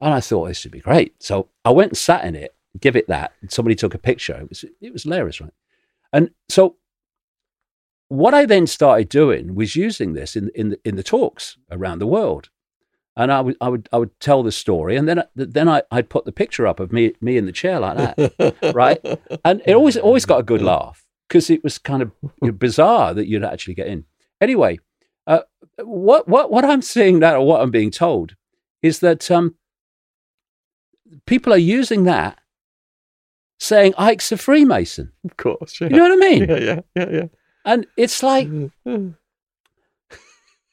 And 0.00 0.14
I 0.14 0.20
thought 0.20 0.48
this 0.48 0.64
would 0.64 0.72
be 0.72 0.80
great. 0.80 1.22
So 1.22 1.48
I 1.64 1.70
went 1.70 1.90
and 1.90 1.98
sat 1.98 2.24
in 2.24 2.34
it, 2.34 2.54
give 2.80 2.96
it 2.96 3.08
that. 3.08 3.32
somebody 3.48 3.74
took 3.74 3.94
a 3.94 3.98
picture. 3.98 4.34
It 4.34 4.48
was 4.48 4.64
it 4.80 4.92
was 4.92 5.02
hilarious, 5.04 5.40
right? 5.40 5.52
And 6.12 6.30
so 6.48 6.76
what 8.08 8.34
I 8.34 8.44
then 8.44 8.66
started 8.66 9.08
doing 9.08 9.54
was 9.54 9.76
using 9.76 10.14
this 10.14 10.36
in 10.36 10.50
in 10.54 10.70
the, 10.70 10.80
in 10.84 10.96
the 10.96 11.02
talks 11.02 11.56
around 11.70 11.98
the 11.98 12.06
world. 12.06 12.50
And 13.16 13.32
I 13.32 13.40
would, 13.40 13.56
I 13.60 13.68
would, 13.68 13.88
I 13.92 13.98
would 13.98 14.18
tell 14.20 14.42
the 14.44 14.52
story, 14.52 14.96
and 14.96 15.06
then, 15.06 15.24
then 15.34 15.68
I, 15.68 15.82
I'd 15.90 16.08
put 16.08 16.24
the 16.24 16.32
picture 16.32 16.66
up 16.66 16.78
of 16.78 16.92
me, 16.92 17.12
me 17.20 17.36
in 17.36 17.44
the 17.44 17.52
chair 17.52 17.80
like 17.80 17.96
that, 17.96 18.72
right? 18.74 19.00
And 19.44 19.60
it 19.66 19.74
always, 19.74 19.96
always 19.96 20.24
got 20.24 20.38
a 20.38 20.44
good 20.44 20.62
laugh 20.62 21.09
because 21.30 21.48
it 21.48 21.62
was 21.62 21.78
kind 21.78 22.02
of 22.02 22.12
bizarre 22.58 23.14
that 23.14 23.28
you'd 23.28 23.44
actually 23.44 23.74
get 23.74 23.86
in. 23.86 24.04
Anyway, 24.40 24.80
uh, 25.26 25.40
what 25.78 26.26
what 26.28 26.50
what 26.50 26.64
I'm 26.64 26.82
seeing 26.82 27.20
now, 27.20 27.36
or 27.36 27.46
what 27.46 27.62
I'm 27.62 27.70
being 27.70 27.92
told, 27.92 28.34
is 28.82 28.98
that 28.98 29.30
um, 29.30 29.54
people 31.26 31.52
are 31.52 31.58
using 31.58 32.04
that, 32.04 32.40
saying 33.58 33.92
Icke's 33.96 34.32
a 34.32 34.36
Freemason. 34.36 35.12
Of 35.24 35.36
course, 35.36 35.80
yeah. 35.80 35.88
you 35.88 35.96
know 35.96 36.08
what 36.08 36.12
I 36.12 36.16
mean? 36.16 36.48
Yeah, 36.48 36.58
yeah, 36.58 36.80
yeah, 36.96 37.10
yeah. 37.10 37.26
And 37.64 37.86
it's 37.96 38.22
like 38.22 38.48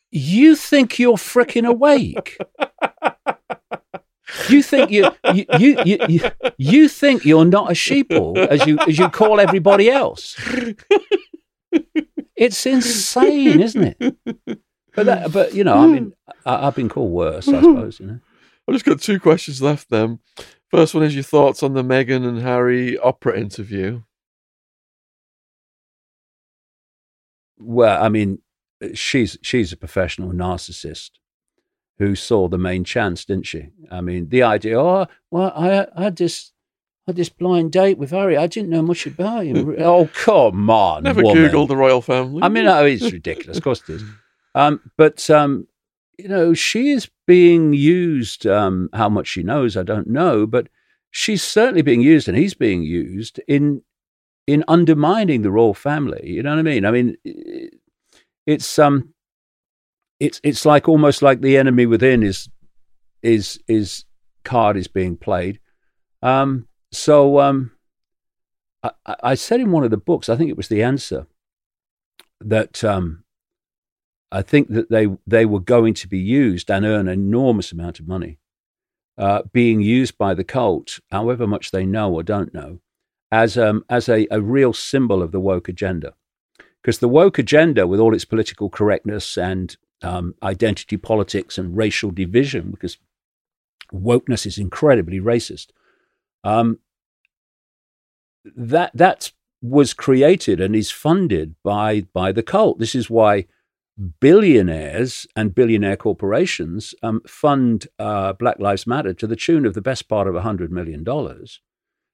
you 0.10 0.56
think 0.56 0.98
you're 0.98 1.18
freaking 1.18 1.68
awake. 1.68 2.38
You 4.50 4.64
think 4.64 4.92
you 4.92 5.10
you, 5.34 5.46
you 5.60 5.84
you 5.86 5.98
you 6.08 6.32
you 6.58 6.88
think 6.88 7.26
you're 7.26 7.46
not 7.46 7.72
a 7.72 7.74
sheeple 7.74 8.38
as 8.38 8.66
you 8.66 8.80
as 8.88 8.98
you 8.98 9.10
call 9.10 9.40
everybody 9.40 9.90
else. 9.90 10.36
It's 12.36 12.66
insane, 12.68 13.62
isn't 13.62 13.96
it? 14.00 14.60
But 14.96 15.06
that, 15.08 15.32
but 15.32 15.54
you 15.54 15.64
know, 15.64 15.76
I 15.76 15.88
mean, 15.88 16.14
I, 16.46 16.66
have 16.66 16.76
been 16.76 16.90
called 16.90 17.12
worse, 17.12 17.48
I 17.48 17.62
suppose. 17.62 18.00
You 18.00 18.08
know, 18.08 18.20
I've 18.68 18.74
just 18.76 18.86
got 18.86 19.00
two 19.00 19.20
questions 19.20 19.62
left. 19.62 19.90
Then, 19.90 20.20
first 20.70 20.94
one 20.94 21.04
is 21.04 21.14
your 21.14 21.24
thoughts 21.24 21.62
on 21.64 21.74
the 21.74 21.84
Meghan 21.84 22.28
and 22.28 22.40
Harry 22.40 22.98
Oprah 23.04 23.38
interview. 23.38 24.02
Well, 27.60 28.04
I 28.04 28.10
mean, 28.10 28.40
she's 28.94 29.38
she's 29.42 29.72
a 29.72 29.78
professional 29.78 30.32
narcissist 30.32 31.12
who 32.00 32.16
saw 32.16 32.48
the 32.48 32.58
main 32.58 32.84
chance, 32.84 33.26
didn't 33.26 33.46
she? 33.48 33.70
I 33.92 34.02
mean, 34.02 34.30
the 34.30 34.44
idea, 34.44 34.80
oh, 34.80 35.08
well, 35.32 35.52
I, 35.56 35.88
I 35.96 36.10
just 36.10 36.54
had 37.08 37.16
this 37.16 37.30
blind 37.30 37.72
date 37.72 37.98
with 37.98 38.12
Harry. 38.12 38.38
I 38.38 38.48
didn't 38.48 38.70
know 38.70 38.82
much 38.82 39.08
about 39.08 39.46
him. 39.46 39.76
oh, 39.80 40.10
come 40.14 40.70
on. 40.70 41.04
Never 41.04 41.24
woman. 41.24 41.50
Googled 41.50 41.70
the 41.70 41.78
royal 41.78 42.02
family. 42.02 42.44
I 42.44 42.50
mean, 42.50 42.66
no, 42.66 42.86
it's 42.86 43.12
ridiculous. 43.12 43.58
Of 43.58 43.64
course 43.64 43.82
it 43.88 43.96
is. 43.96 44.04
Um, 44.56 44.82
but, 44.98 45.30
um, 45.30 45.68
you 46.18 46.28
know, 46.28 46.56
she 46.56 46.90
is 46.90 47.12
being 47.28 47.74
used. 47.74 48.48
Um, 48.48 48.90
how 48.92 49.08
much 49.08 49.28
she 49.28 49.44
knows, 49.44 49.78
I 49.78 49.84
don't 49.84 50.08
know. 50.08 50.48
But 50.48 50.68
she's 51.12 51.44
certainly 51.44 51.84
being 51.84 52.02
used, 52.02 52.28
and 52.28 52.36
he's 52.36 52.56
being 52.56 52.82
used 52.82 53.40
in 53.48 53.84
in 54.48 54.64
undermining 54.68 55.44
the 55.44 55.52
royal 55.52 55.76
family. 55.76 56.22
You 56.28 56.42
know 56.42 56.52
what 56.52 56.60
I 56.60 56.64
mean? 56.64 56.86
I 56.86 56.92
mean, 56.92 57.18
it's 58.48 58.80
um, 58.80 59.14
it's 60.20 60.40
it's 60.44 60.66
like 60.66 60.90
almost 60.90 61.22
like 61.22 61.42
the 61.42 61.58
enemy 61.58 61.86
within 61.86 62.24
is 62.24 62.50
is 63.22 63.60
is 63.68 64.06
card 64.44 64.78
is 64.78 64.88
being 64.88 65.18
played. 65.18 65.60
Um, 66.22 66.68
so 66.92 67.40
um, 67.40 67.72
I, 68.84 68.92
I, 69.24 69.36
said 69.36 69.60
in 69.60 69.72
one 69.72 69.84
of 69.84 69.92
the 69.92 69.98
books, 69.98 70.30
I 70.30 70.36
think 70.36 70.50
it 70.50 70.58
was 70.58 70.68
the 70.68 70.82
answer, 70.82 71.28
that 72.42 72.84
um, 72.84 73.24
I 74.32 74.42
think 74.42 74.70
that 74.70 74.90
they 74.90 75.08
they 75.28 75.46
were 75.46 75.60
going 75.60 75.94
to 75.96 76.08
be 76.08 76.20
used 76.20 76.72
and 76.72 76.86
earn 76.86 77.08
an 77.08 77.14
enormous 77.14 77.72
amount 77.72 78.00
of 78.00 78.08
money, 78.08 78.40
uh, 79.18 79.44
being 79.52 79.82
used 79.82 80.18
by 80.18 80.34
the 80.34 80.44
cult, 80.44 81.00
however 81.12 81.46
much 81.46 81.72
they 81.72 81.86
know 81.86 82.14
or 82.14 82.24
don't 82.24 82.54
know, 82.54 82.80
as 83.32 83.58
um, 83.58 83.84
as 83.90 84.10
a, 84.10 84.28
a 84.32 84.42
real 84.42 84.74
symbol 84.74 85.22
of 85.22 85.32
the 85.32 85.40
woke 85.40 85.70
agenda. 85.70 86.14
Because 86.82 87.00
the 87.00 87.10
woke 87.10 87.38
agenda, 87.38 87.86
with 87.86 88.00
all 88.00 88.16
its 88.16 88.26
political 88.26 88.70
correctness 88.70 89.38
and 89.38 89.76
um, 90.02 90.36
identity 90.44 90.98
politics 90.98 91.58
and 91.58 91.78
racial 91.78 92.12
division 92.12 92.72
because 92.72 92.98
wokeness 93.94 94.46
is 94.46 94.58
incredibly 94.58 95.20
racist. 95.20 95.68
Um, 96.44 96.80
that 98.56 98.92
that 98.94 99.32
was 99.62 99.94
created 99.94 100.62
and 100.62 100.76
is 100.76 100.92
funded 100.92 101.56
by 101.64 102.02
by 102.14 102.32
the 102.32 102.44
cult. 102.44 102.80
This 102.80 102.96
is 102.96 103.10
why 103.10 103.46
billionaires 104.20 105.26
and 105.36 105.56
billionaire 105.56 105.98
corporations 105.98 106.94
um, 107.02 107.22
fund 107.28 107.88
uh, 107.98 108.34
Black 108.34 108.60
Lives 108.60 108.86
Matter 108.86 109.14
to 109.14 109.28
the 109.28 109.36
tune 109.36 109.66
of 109.66 109.74
the 109.74 109.82
best 109.82 110.08
part 110.08 110.28
of 110.28 110.36
hundred 110.36 110.72
million 110.72 111.04
dollars. 111.04 111.60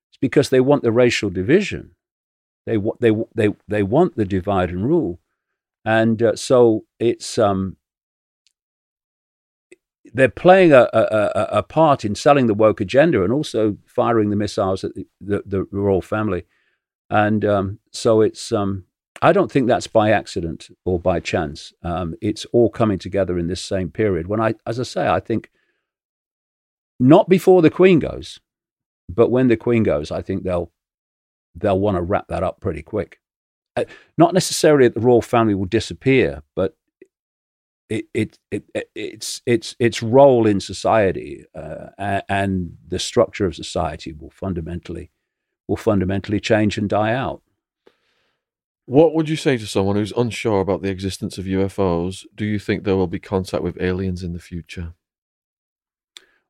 It's 0.09 0.17
because 0.19 0.49
they 0.49 0.61
want 0.61 0.83
the 0.83 0.91
racial 0.91 1.29
division. 1.29 1.95
They 2.65 2.77
they 2.99 3.11
they 3.35 3.49
they 3.67 3.83
want 3.83 4.15
the 4.15 4.25
divide 4.25 4.69
and 4.69 4.87
rule. 4.87 5.19
And 5.85 6.21
uh, 6.21 6.35
so 6.35 6.85
it's 6.99 7.37
um, 7.37 7.77
they're 10.13 10.29
playing 10.29 10.71
a, 10.71 10.87
a, 10.93 11.47
a, 11.57 11.63
part 11.63 12.05
in 12.05 12.15
selling 12.15 12.47
the 12.47 12.53
woke 12.53 12.79
agenda 12.79 13.23
and 13.23 13.33
also 13.33 13.77
firing 13.85 14.29
the 14.29 14.35
missiles 14.35 14.83
at 14.83 14.93
the, 14.95 15.05
the, 15.19 15.43
the 15.45 15.67
royal 15.71 16.01
family. 16.01 16.45
And 17.09 17.43
um, 17.43 17.79
so 17.91 18.21
it's 18.21 18.51
um, 18.51 18.85
I 19.21 19.31
don't 19.31 19.51
think 19.51 19.67
that's 19.67 19.87
by 19.87 20.11
accident 20.11 20.69
or 20.85 20.99
by 20.99 21.19
chance. 21.19 21.73
Um, 21.81 22.15
it's 22.21 22.45
all 22.51 22.69
coming 22.69 22.99
together 22.99 23.37
in 23.37 23.47
this 23.47 23.63
same 23.63 23.89
period. 23.89 24.27
When 24.27 24.41
I, 24.41 24.55
as 24.65 24.79
I 24.79 24.83
say, 24.83 25.07
I 25.07 25.19
think 25.19 25.49
not 26.99 27.29
before 27.29 27.61
the 27.61 27.69
Queen 27.69 27.99
goes, 27.99 28.39
but 29.09 29.31
when 29.31 29.47
the 29.47 29.57
Queen 29.57 29.83
goes, 29.83 30.11
I 30.11 30.21
think 30.21 30.43
they'll 30.43 30.71
they'll 31.55 31.79
want 31.79 31.97
to 31.97 32.01
wrap 32.01 32.27
that 32.27 32.43
up 32.43 32.59
pretty 32.59 32.81
quick. 32.81 33.19
Uh, 33.75 33.85
not 34.17 34.33
necessarily 34.33 34.87
that 34.87 34.93
the 34.93 35.01
royal 35.05 35.21
family 35.21 35.55
will 35.55 35.65
disappear, 35.65 36.43
but 36.55 36.75
it, 37.89 38.05
it, 38.13 38.39
it, 38.51 38.63
its 38.95 39.41
its 39.45 39.75
its 39.79 40.01
role 40.01 40.47
in 40.47 40.59
society 40.59 41.45
uh, 41.53 42.21
and 42.29 42.77
the 42.87 42.99
structure 42.99 43.45
of 43.45 43.55
society 43.55 44.13
will 44.13 44.29
fundamentally 44.31 45.11
will 45.67 45.77
fundamentally 45.77 46.39
change 46.39 46.77
and 46.77 46.89
die 46.89 47.13
out. 47.13 47.41
What 48.85 49.13
would 49.13 49.29
you 49.29 49.37
say 49.37 49.57
to 49.57 49.67
someone 49.67 49.95
who's 49.95 50.11
unsure 50.11 50.59
about 50.59 50.81
the 50.81 50.89
existence 50.89 51.37
of 51.37 51.45
UFOs? 51.45 52.25
Do 52.35 52.45
you 52.45 52.59
think 52.59 52.83
there 52.83 52.97
will 52.97 53.07
be 53.07 53.19
contact 53.19 53.63
with 53.63 53.81
aliens 53.81 54.23
in 54.23 54.33
the 54.33 54.39
future? 54.39 54.93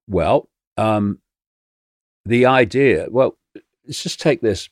Well, 0.08 0.50
um, 0.76 1.20
the 2.26 2.45
idea, 2.48 3.08
well, 3.12 3.38
let's 3.86 4.02
just 4.02 4.20
take 4.20 4.41
this. 4.41 4.70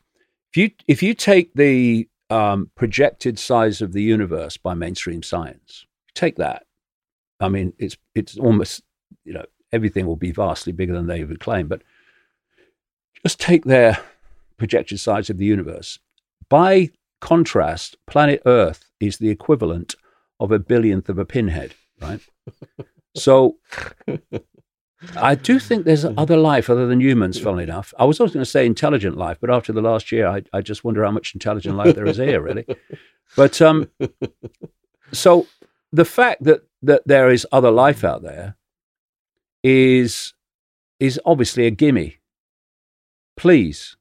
If 0.52 0.58
you 0.58 0.72
if 0.88 1.04
you 1.04 1.14
take 1.14 1.54
the 1.54 2.10
um, 2.32 2.72
projected 2.76 3.38
size 3.38 3.82
of 3.82 3.94
the 3.94 4.02
universe 4.02 4.58
by 4.58 4.74
mainstream 4.74 5.22
science, 5.22 5.86
take 6.16 6.38
that. 6.38 6.66
I 7.40 7.50
mean, 7.50 7.74
it's 7.78 7.98
it's 8.16 8.38
almost 8.38 8.82
you 9.26 9.34
know 9.34 9.46
everything 9.72 10.06
will 10.06 10.16
be 10.16 10.32
vastly 10.32 10.72
bigger 10.72 10.94
than 10.94 11.08
they 11.08 11.24
would 11.24 11.40
claim, 11.40 11.68
but 11.68 11.82
just 13.24 13.40
take 13.40 13.66
their 13.66 14.00
projected 14.58 15.00
size 15.00 15.30
of 15.30 15.38
the 15.38 15.46
universe. 15.46 16.00
By 16.50 16.90
contrast, 17.20 17.98
planet 18.08 18.42
Earth 18.46 18.90
is 19.00 19.18
the 19.18 19.30
equivalent 19.30 19.96
of 20.40 20.52
a 20.52 20.60
billionth 20.60 21.10
of 21.10 21.20
a 21.20 21.26
pinhead, 21.26 21.76
right? 22.02 22.22
so 23.16 23.58
I 25.16 25.36
do 25.36 25.60
think 25.60 25.86
there's 25.86 26.06
other 26.06 26.38
life 26.38 26.70
other 26.70 26.86
than 26.86 27.02
humans, 27.02 27.40
funnily 27.40 27.64
enough. 27.64 27.94
I 27.98 28.06
was 28.06 28.20
always 28.20 28.34
going 28.34 28.46
to 28.46 28.50
say 28.50 28.66
intelligent 28.66 29.18
life, 29.18 29.38
but 29.42 29.50
after 29.50 29.74
the 29.74 29.82
last 29.82 30.12
year, 30.12 30.28
I, 30.28 30.44
I 30.54 30.62
just 30.62 30.84
wonder 30.84 31.04
how 31.04 31.12
much 31.12 31.34
intelligent 31.34 31.76
life 31.76 31.96
there 31.96 32.06
is 32.06 32.18
here, 32.18 32.42
really. 32.42 32.66
But 33.36 33.62
um, 33.62 33.90
so 35.12 35.48
the 35.92 36.06
fact 36.06 36.44
that, 36.44 36.64
that 36.84 37.02
there 37.06 37.30
is 37.32 37.48
other 37.52 37.72
life 37.72 38.04
out 38.04 38.22
there 38.22 38.58
is, 39.64 40.34
is 41.00 41.20
obviously 41.26 41.66
a 41.66 41.72
gimme. 41.72 42.20
Please. 43.38 43.98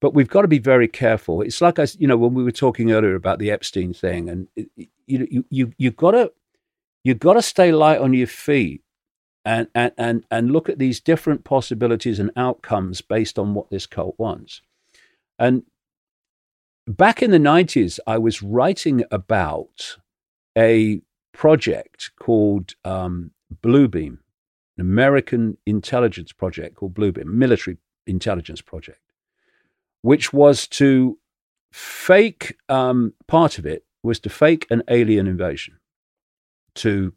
But 0.00 0.12
we've 0.12 0.28
got 0.28 0.42
to 0.42 0.48
be 0.48 0.58
very 0.58 0.88
careful. 0.88 1.40
It's 1.42 1.60
like 1.60 1.78
I, 1.78 1.86
you 1.98 2.08
know, 2.08 2.16
when 2.16 2.34
we 2.34 2.42
were 2.42 2.52
talking 2.52 2.90
earlier 2.90 3.14
about 3.14 3.38
the 3.38 3.50
Epstein 3.50 3.92
thing, 3.92 4.28
and 4.28 4.48
you, 4.56 5.28
you, 5.30 5.44
you, 5.50 5.72
you've 5.78 5.96
got 5.96 6.12
to, 6.12 6.32
you've 7.04 7.20
got 7.20 7.34
to 7.34 7.42
stay 7.42 7.70
light 7.70 8.00
on 8.00 8.12
your 8.12 8.26
feet 8.26 8.82
and, 9.48 9.66
and, 9.74 9.92
and, 9.96 10.24
and 10.30 10.50
look 10.50 10.68
at 10.68 10.78
these 10.78 11.00
different 11.00 11.42
possibilities 11.42 12.20
and 12.20 12.30
outcomes 12.36 13.00
based 13.00 13.38
on 13.38 13.54
what 13.54 13.70
this 13.70 13.86
cult 13.86 14.14
wants. 14.18 14.60
And 15.38 15.62
back 16.86 17.22
in 17.22 17.30
the 17.30 17.38
90s, 17.38 17.98
I 18.06 18.18
was 18.18 18.42
writing 18.42 19.04
about 19.10 19.96
a 20.56 21.00
project 21.32 22.10
called 22.20 22.74
um, 22.84 23.30
Bluebeam, 23.62 24.18
an 24.76 24.80
American 24.80 25.56
intelligence 25.64 26.30
project 26.30 26.76
called 26.76 26.92
Bluebeam, 26.92 27.24
military 27.24 27.78
intelligence 28.06 28.60
project, 28.60 29.00
which 30.02 30.30
was 30.30 30.66
to 30.68 31.18
fake, 31.72 32.58
um, 32.68 33.14
part 33.26 33.58
of 33.58 33.64
it 33.64 33.86
was 34.02 34.20
to 34.20 34.28
fake 34.28 34.66
an 34.68 34.82
alien 34.90 35.26
invasion 35.26 35.78
to 36.74 37.14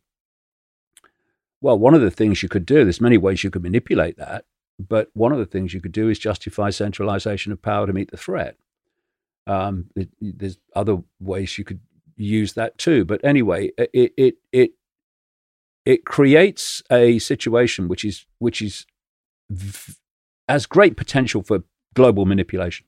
well, 1.61 1.77
one 1.77 1.93
of 1.93 2.01
the 2.01 2.11
things 2.11 2.41
you 2.41 2.49
could 2.49 2.65
do, 2.65 2.83
there's 2.83 3.01
many 3.01 3.17
ways 3.17 3.43
you 3.43 3.51
could 3.51 3.63
manipulate 3.63 4.17
that, 4.17 4.45
but 4.79 5.09
one 5.13 5.31
of 5.31 5.37
the 5.37 5.45
things 5.45 5.73
you 5.73 5.81
could 5.81 5.91
do 5.91 6.09
is 6.09 6.17
justify 6.17 6.71
centralization 6.71 7.51
of 7.51 7.61
power 7.61 7.85
to 7.85 7.93
meet 7.93 8.09
the 8.11 8.17
threat. 8.17 8.57
Um, 9.47 9.85
it, 9.95 10.09
there's 10.19 10.57
other 10.75 10.97
ways 11.19 11.57
you 11.57 11.63
could 11.63 11.79
use 12.15 12.53
that 12.53 12.77
too, 12.77 13.05
but 13.05 13.23
anyway, 13.23 13.71
it 13.77 14.13
it 14.17 14.35
it 14.51 14.71
it 15.85 16.05
creates 16.05 16.83
a 16.91 17.19
situation 17.19 17.87
which 17.87 18.05
is 18.05 18.25
which 18.39 18.61
is 18.61 18.85
v- 19.49 19.93
has 20.47 20.65
great 20.65 20.95
potential 20.95 21.41
for 21.41 21.63
global 21.93 22.25
manipulation. 22.25 22.85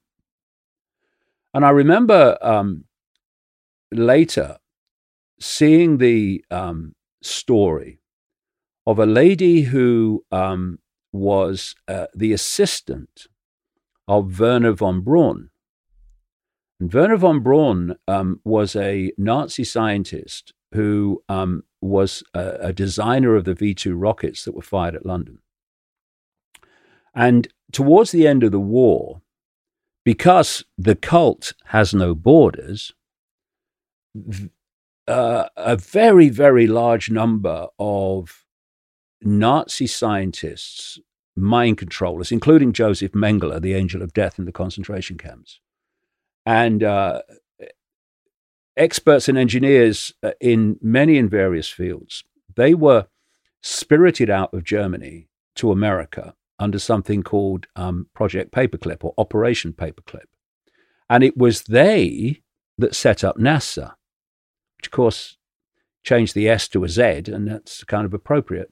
And 1.53 1.65
I 1.65 1.69
remember 1.69 2.37
um, 2.41 2.85
later 3.91 4.57
seeing 5.39 5.97
the 5.97 6.43
um, 6.49 6.95
story 7.21 7.99
of 8.85 8.99
a 8.99 9.05
lady 9.05 9.63
who 9.63 10.25
um, 10.31 10.79
was 11.11 11.75
uh, 11.87 12.07
the 12.15 12.33
assistant 12.33 13.27
of 14.07 14.39
Wernher 14.39 14.73
von 14.73 15.01
Braun. 15.01 15.49
And 16.79 16.93
Wernher 16.93 17.17
von 17.17 17.41
Braun 17.41 17.95
um, 18.07 18.41
was 18.43 18.75
a 18.75 19.11
Nazi 19.17 19.63
scientist 19.63 20.53
who 20.73 21.23
um, 21.29 21.63
was 21.81 22.23
a, 22.33 22.57
a, 22.61 22.73
designer 22.73 23.35
of 23.35 23.45
the 23.45 23.53
V 23.53 23.75
2 23.75 23.95
rockets 23.95 24.43
that 24.43 24.55
were 24.55 24.61
fired 24.61 24.95
at 24.95 25.05
London. 25.05 25.39
And 27.13 27.47
towards 27.71 28.11
the 28.11 28.27
end 28.27 28.43
of 28.43 28.51
the 28.51 28.59
war, 28.59 29.21
because 30.03 30.65
the 30.77 30.95
cult 30.95 31.53
has 31.65 31.93
no 31.93 32.15
borders, 32.15 32.91
uh, 35.07 35.45
a 35.55 35.75
very, 35.75 36.29
very 36.29 36.67
large 36.67 37.11
number 37.11 37.67
of 37.77 38.42
Nazi 39.25 39.87
scientists, 39.87 40.99
mind 41.35 41.77
controllers, 41.77 42.31
including 42.31 42.73
Joseph 42.73 43.11
Mengele, 43.13 43.61
the 43.61 43.73
angel 43.73 44.01
of 44.01 44.13
death 44.13 44.37
in 44.39 44.45
the 44.45 44.51
concentration 44.51 45.17
camps, 45.17 45.59
and 46.45 46.83
uh, 46.83 47.21
experts 48.75 49.29
and 49.29 49.37
engineers 49.37 50.13
uh, 50.23 50.31
in 50.39 50.77
many 50.81 51.17
and 51.17 51.29
various 51.29 51.69
fields, 51.69 52.23
they 52.55 52.73
were 52.73 53.07
spirited 53.61 54.29
out 54.29 54.53
of 54.53 54.63
Germany 54.63 55.27
to 55.55 55.71
America 55.71 56.35
under 56.59 56.79
something 56.79 57.23
called 57.23 57.67
um, 57.75 58.07
Project 58.13 58.51
Paperclip 58.51 59.03
or 59.03 59.13
Operation 59.17 59.73
Paperclip. 59.73 60.27
And 61.09 61.23
it 61.23 61.37
was 61.37 61.63
they 61.63 62.41
that 62.77 62.95
set 62.95 63.23
up 63.23 63.37
NASA, 63.37 63.93
which 64.77 64.87
of 64.87 64.91
course 64.91 65.37
changed 66.03 66.35
the 66.35 66.49
S 66.49 66.67
to 66.69 66.83
a 66.83 66.89
Z, 66.89 67.23
and 67.27 67.47
that's 67.47 67.83
kind 67.83 68.05
of 68.05 68.13
appropriate. 68.13 68.71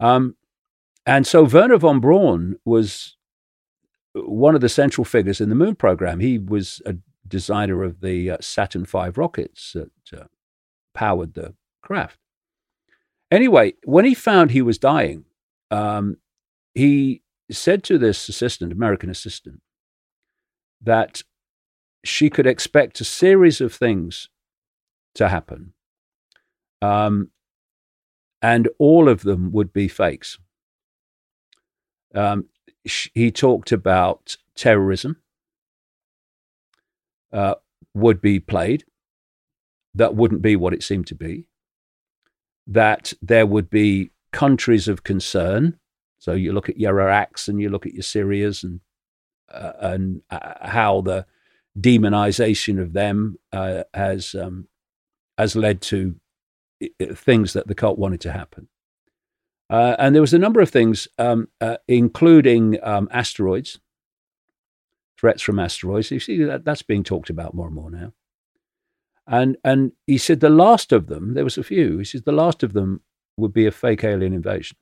Um, 0.00 0.36
and 1.04 1.26
so 1.26 1.44
Wernher 1.44 1.78
von 1.78 2.00
Braun 2.00 2.56
was 2.64 3.16
one 4.14 4.54
of 4.54 4.60
the 4.60 4.68
central 4.68 5.04
figures 5.04 5.40
in 5.40 5.48
the 5.48 5.54
moon 5.54 5.74
program. 5.76 6.20
He 6.20 6.38
was 6.38 6.82
a 6.84 6.96
designer 7.28 7.82
of 7.82 8.00
the 8.00 8.30
uh, 8.32 8.36
Saturn 8.40 8.84
V 8.84 9.10
rockets 9.14 9.72
that 9.74 9.90
uh, 10.18 10.24
powered 10.94 11.34
the 11.34 11.54
craft. 11.82 12.18
Anyway, 13.30 13.74
when 13.84 14.04
he 14.04 14.14
found 14.14 14.50
he 14.50 14.62
was 14.62 14.78
dying, 14.78 15.24
um, 15.70 16.16
he 16.74 17.22
said 17.50 17.82
to 17.84 17.98
this 17.98 18.28
assistant, 18.28 18.72
American 18.72 19.10
assistant, 19.10 19.60
that 20.80 21.22
she 22.04 22.30
could 22.30 22.46
expect 22.46 23.00
a 23.00 23.04
series 23.04 23.60
of 23.60 23.74
things 23.74 24.28
to 25.14 25.28
happen. 25.28 25.72
Um, 26.80 27.30
and 28.42 28.68
all 28.78 29.08
of 29.08 29.22
them 29.22 29.52
would 29.52 29.72
be 29.72 29.88
fakes. 29.88 30.38
Um, 32.14 32.46
he 32.84 33.30
talked 33.30 33.72
about 33.72 34.36
terrorism 34.54 35.16
uh, 37.32 37.54
would 37.94 38.20
be 38.20 38.38
played, 38.38 38.84
that 39.94 40.14
wouldn't 40.14 40.42
be 40.42 40.56
what 40.56 40.72
it 40.72 40.82
seemed 40.82 41.06
to 41.08 41.14
be, 41.14 41.48
that 42.66 43.12
there 43.20 43.46
would 43.46 43.70
be 43.70 44.10
countries 44.32 44.88
of 44.88 45.02
concern. 45.02 45.78
So 46.18 46.32
you 46.32 46.52
look 46.52 46.68
at 46.68 46.78
your 46.78 47.00
Iraqs 47.00 47.48
and 47.48 47.60
you 47.60 47.68
look 47.68 47.86
at 47.86 47.94
your 47.94 48.02
Syrias 48.02 48.62
and 48.62 48.80
uh, 49.52 49.72
and 49.80 50.22
uh, 50.28 50.68
how 50.68 51.00
the 51.00 51.24
demonization 51.78 52.80
of 52.80 52.92
them 52.92 53.38
uh, 53.52 53.84
has 53.94 54.34
um, 54.34 54.68
has 55.38 55.54
led 55.54 55.80
to 55.82 56.16
things 57.14 57.52
that 57.52 57.66
the 57.66 57.74
cult 57.74 57.98
wanted 57.98 58.20
to 58.22 58.32
happen. 58.32 58.68
Uh, 59.68 59.96
and 59.98 60.14
there 60.14 60.22
was 60.22 60.34
a 60.34 60.38
number 60.38 60.60
of 60.60 60.70
things, 60.70 61.08
um, 61.18 61.48
uh, 61.60 61.76
including 61.88 62.78
um, 62.82 63.08
asteroids, 63.10 63.80
threats 65.18 65.42
from 65.42 65.58
asteroids. 65.58 66.10
You 66.10 66.20
see 66.20 66.42
that 66.44 66.64
that's 66.64 66.82
being 66.82 67.02
talked 67.02 67.30
about 67.30 67.54
more 67.54 67.66
and 67.66 67.74
more 67.74 67.90
now. 67.90 68.12
And 69.26 69.56
and 69.64 69.92
he 70.06 70.18
said 70.18 70.38
the 70.38 70.48
last 70.50 70.92
of 70.92 71.08
them, 71.08 71.34
there 71.34 71.44
was 71.44 71.58
a 71.58 71.64
few. 71.64 71.98
He 71.98 72.04
said 72.04 72.24
the 72.24 72.32
last 72.32 72.62
of 72.62 72.74
them 72.74 73.00
would 73.36 73.52
be 73.52 73.66
a 73.66 73.72
fake 73.72 74.04
alien 74.04 74.32
invasion, 74.32 74.76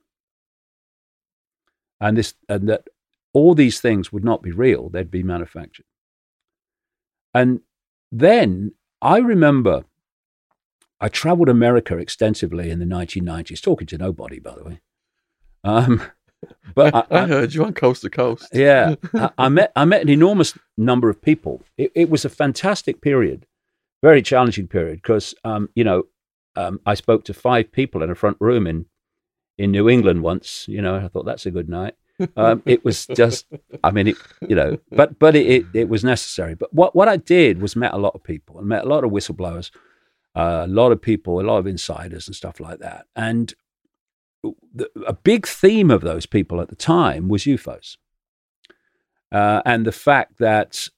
and 1.99 2.15
this 2.15 2.35
and 2.47 2.69
that 2.69 2.87
all 3.33 3.55
these 3.55 3.81
things 3.81 4.13
would 4.13 4.23
not 4.23 4.43
be 4.43 4.51
real; 4.51 4.89
they'd 4.89 5.09
be 5.09 5.23
manufactured. 5.23 5.85
And 7.33 7.61
then 8.11 8.73
I 9.01 9.17
remember 9.17 9.85
I 10.99 11.09
traveled 11.09 11.49
America 11.49 11.97
extensively 11.97 12.71
in 12.71 12.79
the 12.79 12.85
1990s, 12.85 13.61
talking 13.61 13.87
to 13.87 13.97
nobody, 13.97 14.39
by 14.39 14.55
the 14.55 14.63
way. 14.63 14.81
Um, 15.63 16.01
but 16.75 16.95
I, 16.95 16.99
I, 17.11 17.23
I, 17.23 17.27
heard 17.27 17.53
you 17.53 17.65
on 17.65 17.73
coast 17.73 18.01
to 18.03 18.09
coast. 18.09 18.47
yeah, 18.53 18.95
I, 19.13 19.29
I, 19.37 19.49
met 19.49 19.71
I 19.75 19.85
met 19.85 20.01
an 20.01 20.09
enormous 20.09 20.57
number 20.77 21.09
of 21.09 21.21
people. 21.21 21.63
It, 21.77 21.91
it 21.95 22.09
was 22.09 22.23
a 22.23 22.29
fantastic 22.29 23.01
period, 23.01 23.45
very 24.01 24.21
challenging 24.21 24.67
period 24.67 25.01
because 25.01 25.33
um, 25.43 25.69
you 25.75 25.83
know 25.83 26.03
um, 26.55 26.79
I 26.85 26.93
spoke 26.93 27.25
to 27.25 27.33
five 27.33 27.71
people 27.71 28.01
in 28.01 28.09
a 28.09 28.15
front 28.15 28.37
room 28.39 28.67
in 28.67 28.85
in 29.57 29.71
New 29.71 29.89
England 29.89 30.23
once. 30.23 30.65
You 30.67 30.81
know, 30.81 30.95
I 30.95 31.07
thought 31.07 31.25
that's 31.25 31.45
a 31.45 31.51
good 31.51 31.69
night. 31.69 31.95
Um, 32.37 32.61
it 32.65 32.85
was 32.85 33.05
just, 33.15 33.45
I 33.83 33.91
mean, 33.91 34.07
it, 34.07 34.15
you 34.47 34.55
know, 34.55 34.77
but 34.91 35.19
but 35.19 35.35
it, 35.35 35.47
it, 35.47 35.65
it 35.73 35.89
was 35.89 36.03
necessary. 36.03 36.55
But 36.55 36.73
what 36.73 36.95
what 36.95 37.09
I 37.09 37.17
did 37.17 37.61
was 37.61 37.75
met 37.75 37.93
a 37.93 37.97
lot 37.97 38.15
of 38.15 38.23
people 38.23 38.59
and 38.59 38.67
met 38.67 38.85
a 38.85 38.87
lot 38.87 39.03
of 39.03 39.11
whistleblowers 39.11 39.71
uh, 40.35 40.63
a 40.65 40.67
lot 40.67 40.91
of 40.91 41.01
people, 41.01 41.39
a 41.39 41.43
lot 41.43 41.57
of 41.59 41.67
insiders 41.67 42.27
and 42.27 42.35
stuff 42.35 42.59
like 42.59 42.79
that. 42.79 43.05
And 43.15 43.53
the, 44.73 44.89
a 45.07 45.13
big 45.13 45.47
theme 45.47 45.89
of 45.91 46.01
those 46.01 46.25
people 46.25 46.61
at 46.61 46.69
the 46.69 46.75
time 46.75 47.29
was 47.29 47.43
UFOs. 47.45 47.97
uh, 49.31 49.61
and 49.65 49.85
the 49.85 49.91
fact 49.91 50.37
that 50.39 50.89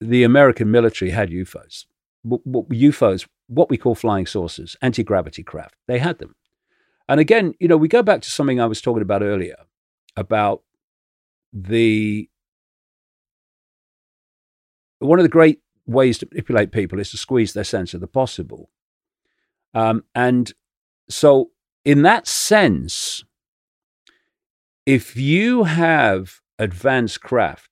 the 0.00 0.24
American 0.24 0.70
military 0.70 1.12
had 1.12 1.30
UFOs, 1.30 1.86
UFOs, 2.26 3.26
what 3.46 3.70
we 3.70 3.76
call 3.78 3.94
flying 3.94 4.26
saucers, 4.26 4.76
anti 4.82 5.02
gravity 5.04 5.42
craft. 5.42 5.76
They 5.86 5.98
had 5.98 6.18
them. 6.18 6.34
And 7.08 7.20
again, 7.20 7.54
you 7.60 7.68
know, 7.68 7.76
we 7.76 7.88
go 7.88 8.02
back 8.02 8.22
to 8.22 8.30
something 8.30 8.60
I 8.60 8.66
was 8.66 8.80
talking 8.80 9.02
about 9.02 9.22
earlier 9.22 9.56
about 10.16 10.62
the 11.52 12.28
one 14.98 15.18
of 15.18 15.24
the 15.24 15.28
great 15.28 15.61
ways 15.86 16.18
to 16.18 16.28
manipulate 16.30 16.72
people 16.72 16.98
is 16.98 17.10
to 17.10 17.16
squeeze 17.16 17.52
their 17.52 17.64
sense 17.64 17.94
of 17.94 18.00
the 18.00 18.06
possible. 18.06 18.70
Um, 19.74 20.04
and 20.14 20.52
so, 21.08 21.50
in 21.84 22.02
that 22.02 22.26
sense, 22.26 23.24
if 24.86 25.16
you 25.16 25.64
have 25.64 26.40
advanced 26.58 27.20
craft, 27.20 27.70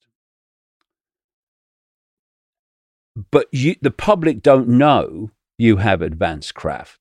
but 3.31 3.47
you, 3.53 3.77
the 3.81 3.91
public 3.91 4.43
don't 4.43 4.69
know 4.69 5.31
you 5.59 5.77
have 5.77 6.01
advanced 6.01 6.55
craft, 6.55 6.99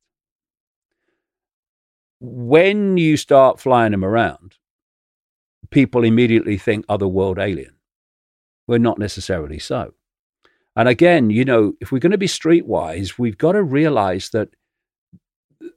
when 2.19 2.97
you 2.97 3.15
start 3.15 3.59
flying 3.59 3.91
them 3.91 4.03
around, 4.03 4.55
people 5.69 6.03
immediately 6.03 6.57
think 6.57 6.85
otherworld 6.89 7.39
alien. 7.39 7.75
We're 8.67 8.79
not 8.79 8.99
necessarily 8.99 9.59
so. 9.59 9.93
And 10.75 10.87
again, 10.87 11.29
you 11.29 11.45
know, 11.45 11.73
if 11.81 11.91
we're 11.91 11.99
going 11.99 12.11
to 12.11 12.17
be 12.17 12.27
streetwise, 12.27 13.17
we've 13.17 13.37
got 13.37 13.53
to 13.53 13.63
realize 13.63 14.29
that 14.29 14.49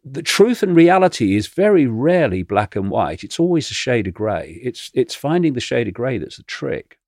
the 0.04 0.22
truth 0.22 0.62
and 0.62 0.76
reality 0.76 1.36
is 1.36 1.46
very 1.46 1.86
rarely 1.86 2.42
black 2.42 2.76
and 2.76 2.90
white. 2.90 3.24
It's 3.24 3.40
always 3.40 3.70
a 3.70 3.74
shade 3.74 4.06
of 4.06 4.14
grey. 4.14 4.60
It's 4.62 4.90
it's 4.94 5.14
finding 5.14 5.54
the 5.54 5.60
shade 5.60 5.88
of 5.88 5.94
grey 5.94 6.18
that's 6.18 6.36
the 6.36 6.42
trick. 6.44 6.98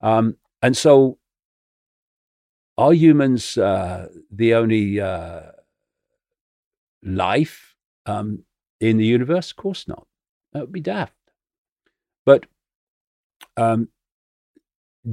Um, 0.00 0.36
and 0.62 0.76
so, 0.76 1.18
are 2.78 2.92
humans 2.92 3.56
uh, 3.56 4.08
the 4.30 4.54
only 4.54 5.00
uh, 5.00 5.42
life 7.02 7.74
um, 8.04 8.44
in 8.80 8.98
the 8.98 9.06
universe? 9.06 9.50
Of 9.50 9.56
course 9.56 9.88
not. 9.88 10.06
That 10.52 10.60
would 10.60 10.72
be 10.72 10.80
daft. 10.80 11.14
But 12.24 12.46
um, 13.56 13.88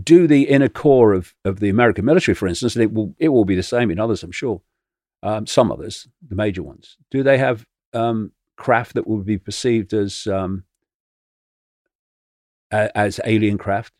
do 0.01 0.27
the 0.27 0.43
inner 0.43 0.69
core 0.69 1.13
of, 1.13 1.35
of 1.45 1.59
the 1.59 1.69
American 1.69 2.05
military, 2.05 2.35
for 2.35 2.47
instance, 2.47 2.75
and 2.75 2.83
it 2.83 2.93
will 2.93 3.13
it 3.19 3.29
will 3.29 3.45
be 3.45 3.55
the 3.55 3.63
same 3.63 3.91
in 3.91 3.99
others, 3.99 4.23
I'm 4.23 4.31
sure. 4.31 4.61
Um, 5.21 5.47
some 5.47 5.71
others, 5.71 6.07
the 6.27 6.35
major 6.35 6.63
ones, 6.63 6.97
do 7.09 7.23
they 7.23 7.37
have 7.37 7.65
um, 7.93 8.33
craft 8.57 8.95
that 8.95 9.07
would 9.07 9.25
be 9.25 9.37
perceived 9.37 9.93
as 9.93 10.27
um, 10.27 10.65
a, 12.71 12.95
as 12.97 13.21
alien 13.25 13.57
craft? 13.57 13.93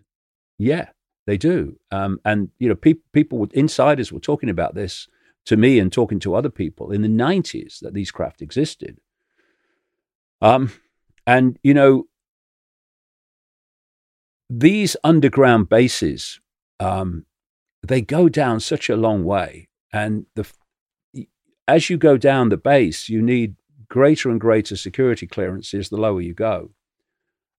Yeah, 0.57 0.90
they 1.26 1.38
do. 1.38 1.80
Um, 1.91 2.20
and 2.26 2.49
you 2.60 2.68
know, 2.68 2.76
pe- 2.76 2.95
people, 3.14 3.48
insiders, 3.53 4.11
were 4.11 4.20
talking 4.20 4.49
about 4.49 4.76
this 4.76 5.07
to 5.45 5.56
me 5.56 5.80
and 5.80 5.91
talking 5.91 6.20
to 6.20 6.36
other 6.36 6.49
people 6.49 6.91
in 6.91 7.02
the 7.02 7.07
90s 7.07 7.80
that 7.80 7.94
these 7.94 8.11
craft 8.11 8.41
existed. 8.41 8.99
Um, 10.41 10.72
and 11.26 11.57
you 11.64 11.74
know, 11.74 12.07
these 14.49 14.95
underground 15.03 15.70
bases, 15.70 16.40
um, 16.80 17.26
they 17.86 18.02
go 18.02 18.30
down 18.30 18.60
such 18.60 18.90
a 18.90 18.95
long 18.95 19.24
way, 19.24 19.68
and 19.91 20.26
the 20.36 20.45
as 21.68 21.90
you 21.90 21.98
go 21.98 22.18
down 22.18 22.49
the 22.49 22.57
base, 22.57 23.10
you 23.10 23.22
need 23.22 23.56
greater 23.88 24.30
and 24.30 24.40
greater 24.40 24.76
security 24.76 25.28
clearances 25.28 25.90
the 25.90 25.98
lower 25.98 26.22
you 26.22 26.34
go. 26.34 26.72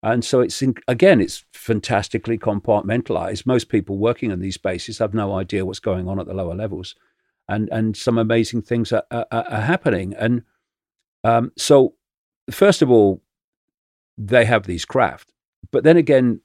And 0.02 0.22
so 0.22 0.40
it's 0.40 0.60
in, 0.60 0.74
again, 0.86 1.20
it's 1.20 1.46
fantastically 1.54 2.36
compartmentalized. 2.36 3.46
Most 3.46 3.70
people 3.70 3.96
working 3.96 4.30
on 4.30 4.40
these 4.40 4.58
bases 4.58 4.98
have 4.98 5.14
no 5.14 5.34
idea 5.34 5.64
what's 5.64 5.78
going 5.78 6.08
on 6.08 6.20
at 6.20 6.26
the 6.26 6.34
lower 6.34 6.54
levels, 6.54 6.94
and 7.48 7.70
and 7.72 7.96
some 7.96 8.18
amazing 8.18 8.62
things 8.62 8.92
are, 8.92 9.04
are, 9.10 9.26
are 9.32 9.62
happening. 9.62 10.14
And 10.18 10.42
um, 11.24 11.52
so, 11.56 11.94
first 12.50 12.82
of 12.82 12.90
all, 12.90 13.22
they 14.18 14.44
have 14.44 14.66
these 14.66 14.84
craft, 14.84 15.32
but 15.72 15.84
then 15.84 15.96
again, 15.96 16.42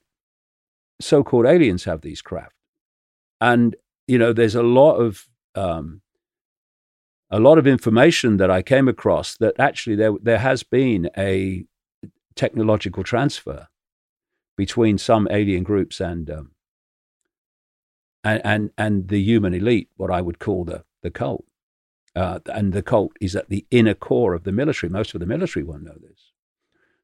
so-called 1.00 1.46
aliens 1.46 1.84
have 1.84 2.02
these 2.02 2.22
craft, 2.22 2.54
and 3.40 3.76
you 4.06 4.18
know, 4.18 4.32
there's 4.32 4.54
a 4.54 4.62
lot 4.62 4.96
of 4.96 5.28
um, 5.54 6.02
a 7.30 7.38
lot 7.38 7.58
of 7.58 7.66
information 7.66 8.36
that 8.38 8.50
I 8.50 8.62
came 8.62 8.88
across 8.88 9.36
that 9.36 9.54
actually 9.58 9.96
there 9.96 10.12
there 10.20 10.38
has 10.38 10.62
been 10.62 11.10
a 11.16 11.64
technological 12.34 13.04
transfer 13.04 13.68
between 14.56 14.98
some 14.98 15.28
alien 15.30 15.62
groups 15.62 16.00
and 16.00 16.30
um, 16.30 16.50
and, 18.24 18.40
and 18.44 18.70
and 18.76 19.08
the 19.08 19.20
human 19.20 19.54
elite, 19.54 19.88
what 19.96 20.10
I 20.10 20.20
would 20.20 20.38
call 20.38 20.64
the 20.64 20.84
the 21.02 21.10
cult. 21.10 21.44
Uh, 22.16 22.40
and 22.46 22.72
the 22.72 22.82
cult 22.82 23.12
is 23.20 23.36
at 23.36 23.48
the 23.48 23.64
inner 23.70 23.94
core 23.94 24.34
of 24.34 24.42
the 24.42 24.50
military. 24.50 24.90
Most 24.90 25.14
of 25.14 25.20
the 25.20 25.26
military 25.26 25.64
won't 25.64 25.84
know 25.84 25.96
this. 26.00 26.29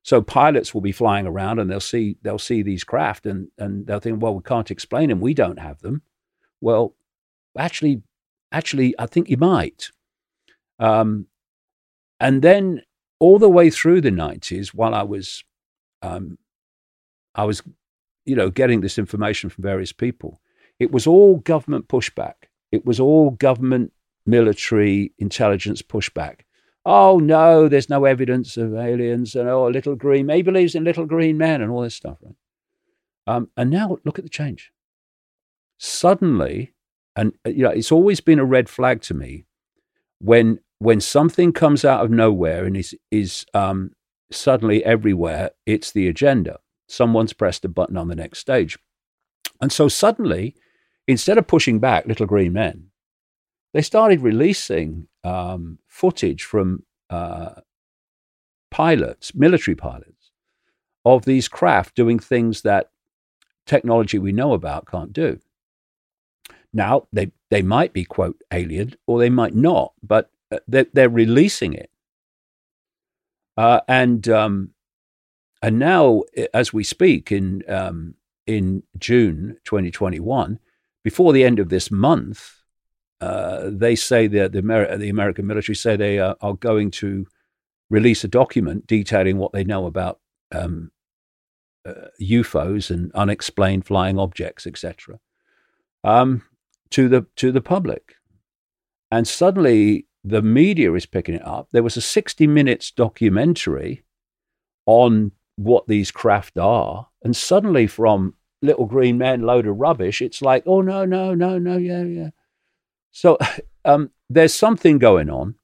So 0.07 0.23
pilots 0.23 0.73
will 0.73 0.83
be 0.83 0.93
flying 0.93 1.27
around 1.27 1.59
and 1.59 1.69
they'll 1.69 1.81
see 1.81 2.17
they'll 2.23 2.39
see 2.39 2.63
these 2.63 2.85
craft 2.85 3.27
and 3.27 3.49
and 3.59 3.89
they'll 3.89 3.99
think, 3.99 4.23
well, 4.23 4.37
we 4.37 4.43
can't 4.43 4.71
explain 4.71 5.09
them. 5.09 5.21
We 5.21 5.35
don't 5.35 5.59
have 5.59 5.81
them. 5.81 6.03
Well, 6.61 6.95
actually, 7.59 8.03
actually, 8.53 8.95
I 9.01 9.07
think 9.07 9.29
you 9.29 9.37
might. 9.37 9.91
Um, 10.79 11.27
and 12.21 12.41
then 12.41 12.83
all 13.19 13.41
the 13.41 13.49
way 13.49 13.69
through 13.69 14.01
the 14.01 14.13
nineties, 14.13 14.73
while 14.73 14.95
I 14.95 15.03
was, 15.03 15.43
um, 16.03 16.39
I 17.35 17.43
was, 17.43 17.63
you 18.25 18.37
know, 18.37 18.49
getting 18.49 18.83
this 18.83 18.99
information 18.99 19.51
from 19.51 19.63
various 19.63 19.93
people, 19.93 20.41
it 20.79 20.93
was 20.93 21.09
all 21.09 21.39
government 21.39 21.89
pushback. 21.89 22.47
It 22.71 22.87
was 22.87 23.01
all 23.01 23.33
government 23.33 23.93
military 24.25 25.13
intelligence 25.19 25.83
pushback. 25.83 26.43
Oh 26.89 27.19
no, 27.19 27.69
there's 27.69 27.91
no 27.91 28.05
evidence 28.05 28.57
of 28.57 28.77
aliens, 28.77 29.35
and 29.35 29.49
oh, 29.49 29.67
little 29.67 29.97
green, 29.97 30.25
maybe 30.25 30.43
believes 30.43 30.77
in 30.77 30.85
little 30.85 31.05
green 31.05 31.37
men 31.37 31.61
and 31.61 31.73
all 31.73 31.83
this 31.83 31.97
stuff. 31.97 32.19
Right? 32.23 32.37
Um, 33.27 33.51
and 33.57 33.71
now 33.71 33.99
look 34.05 34.21
at 34.21 34.25
the 34.25 34.31
change. 34.31 34.71
Suddenly, 35.79 36.75
and 37.17 37.33
uh, 37.45 37.51
you 37.51 37.65
know, 37.65 37.71
it's 37.71 37.91
always 37.91 38.21
been 38.21 38.39
a 38.39 38.45
red 38.45 38.69
flag 38.69 39.03
to 39.03 39.15
me 39.15 39.47
when 40.21 40.61
when 40.79 41.01
something 41.01 41.53
comes 41.53 41.85
out 41.85 42.05
of 42.05 42.13
nowhere 42.13 42.65
and 42.65 42.77
is 42.77 42.95
is 43.11 43.45
um, 43.53 43.91
suddenly 44.31 44.85
everywhere. 44.85 45.51
It's 45.67 45.91
the 45.91 46.07
agenda. 46.07 46.61
Someone's 46.89 47.33
pressed 47.33 47.65
a 47.65 47.69
button 47.69 47.97
on 47.97 48.07
the 48.07 48.15
next 48.15 48.39
stage, 48.39 48.79
and 49.61 49.73
so 49.73 49.89
suddenly, 49.89 50.55
instead 51.09 51.37
of 51.37 51.49
pushing 51.49 51.81
back 51.81 52.07
little 52.07 52.27
green 52.27 52.53
men, 52.53 52.91
they 53.73 53.83
started 53.83 54.21
releasing 54.21 55.09
um, 55.25 55.79
footage 55.87 56.45
from 56.45 56.85
uh, 57.11 57.61
pilots, 58.71 59.35
military 59.35 59.75
pilots, 59.75 60.31
of 61.05 61.25
these 61.25 61.49
craft 61.49 61.95
doing 61.95 62.19
things 62.19 62.63
that 62.63 62.91
technology 63.67 64.19
we 64.19 64.33
know 64.33 64.53
about 64.53 64.87
can't 64.87 65.13
do. 65.13 65.39
Now, 66.73 67.07
they, 67.13 67.33
they 67.51 67.63
might 67.63 67.93
be, 67.93 68.05
quote, 68.05 68.43
alien, 68.53 68.95
or 69.07 69.19
they 69.19 69.31
might 69.31 69.55
not, 69.55 69.93
but 70.03 70.31
uh, 70.51 70.59
they're, 70.69 70.87
they're 70.93 71.09
releasing 71.09 71.73
it. 71.73 71.91
Uh, 73.57 73.81
and 73.89 74.29
um, 74.29 74.71
and 75.63 75.79
now, 75.79 76.23
as 76.53 76.73
we 76.73 76.85
speak, 76.85 77.33
in 77.33 77.63
um, 77.69 78.15
in 78.47 78.83
June 78.99 79.57
2021, 79.65 80.59
before 81.03 81.33
the 81.33 81.45
end 81.45 81.59
of 81.59 81.71
this 81.71 81.91
month, 81.91 82.56
uh, 83.21 83.71
they 83.73 83.97
say 83.97 84.27
that 84.27 84.53
the, 84.53 84.59
Amer- 84.59 84.97
the 84.99 85.09
American 85.09 85.47
military 85.47 85.75
say 85.75 85.97
they 85.97 86.19
are, 86.19 86.37
are, 86.41 86.55
going 86.55 86.91
to 86.91 87.27
release 87.89 88.25
a 88.25 88.29
document 88.29 88.87
detailing 88.87 89.39
what 89.39 89.53
they 89.53 89.65
know 89.65 89.87
about 89.87 90.21
um, 90.53 90.91
uh, 91.87 92.09
UFOs 92.21 92.91
and 92.91 93.11
unexplained 93.15 93.87
flying 93.87 94.19
objects, 94.19 94.67
etc., 94.67 95.19
um, 96.05 96.43
to 96.91 97.09
the 97.09 97.27
to 97.37 97.51
the 97.51 97.63
public. 97.63 98.17
And 99.11 99.27
suddenly, 99.27 100.07
the 100.23 100.43
media 100.43 100.93
is 100.93 101.07
picking 101.07 101.37
it 101.37 101.47
up. 101.47 101.69
There 101.73 101.83
was 101.83 101.97
a 101.97 102.03
60 102.03 102.47
minutes 102.47 102.91
documentary 102.91 104.03
on 104.85 105.33
what 105.57 105.87
these 105.87 106.11
craft 106.11 106.59
are, 106.59 107.09
and 107.23 107.35
suddenly, 107.35 107.87
from 107.87 108.35
little 108.61 108.85
green 108.85 109.17
men, 109.17 109.43
load 109.43 109.67
of 109.67 109.79
rubbish, 109.79 110.21
it's 110.21 110.43
like, 110.43 110.65
oh 110.67 110.83
no, 110.83 111.07
no, 111.07 111.35
no, 111.35 111.57
no, 111.59 111.79
yeah, 111.79 112.03
yeah 112.03 112.31
so 113.17 113.39
um, 113.85 114.11
there's 114.29 114.55
something 114.55 114.99
going 114.99 115.31
on. 115.31 115.57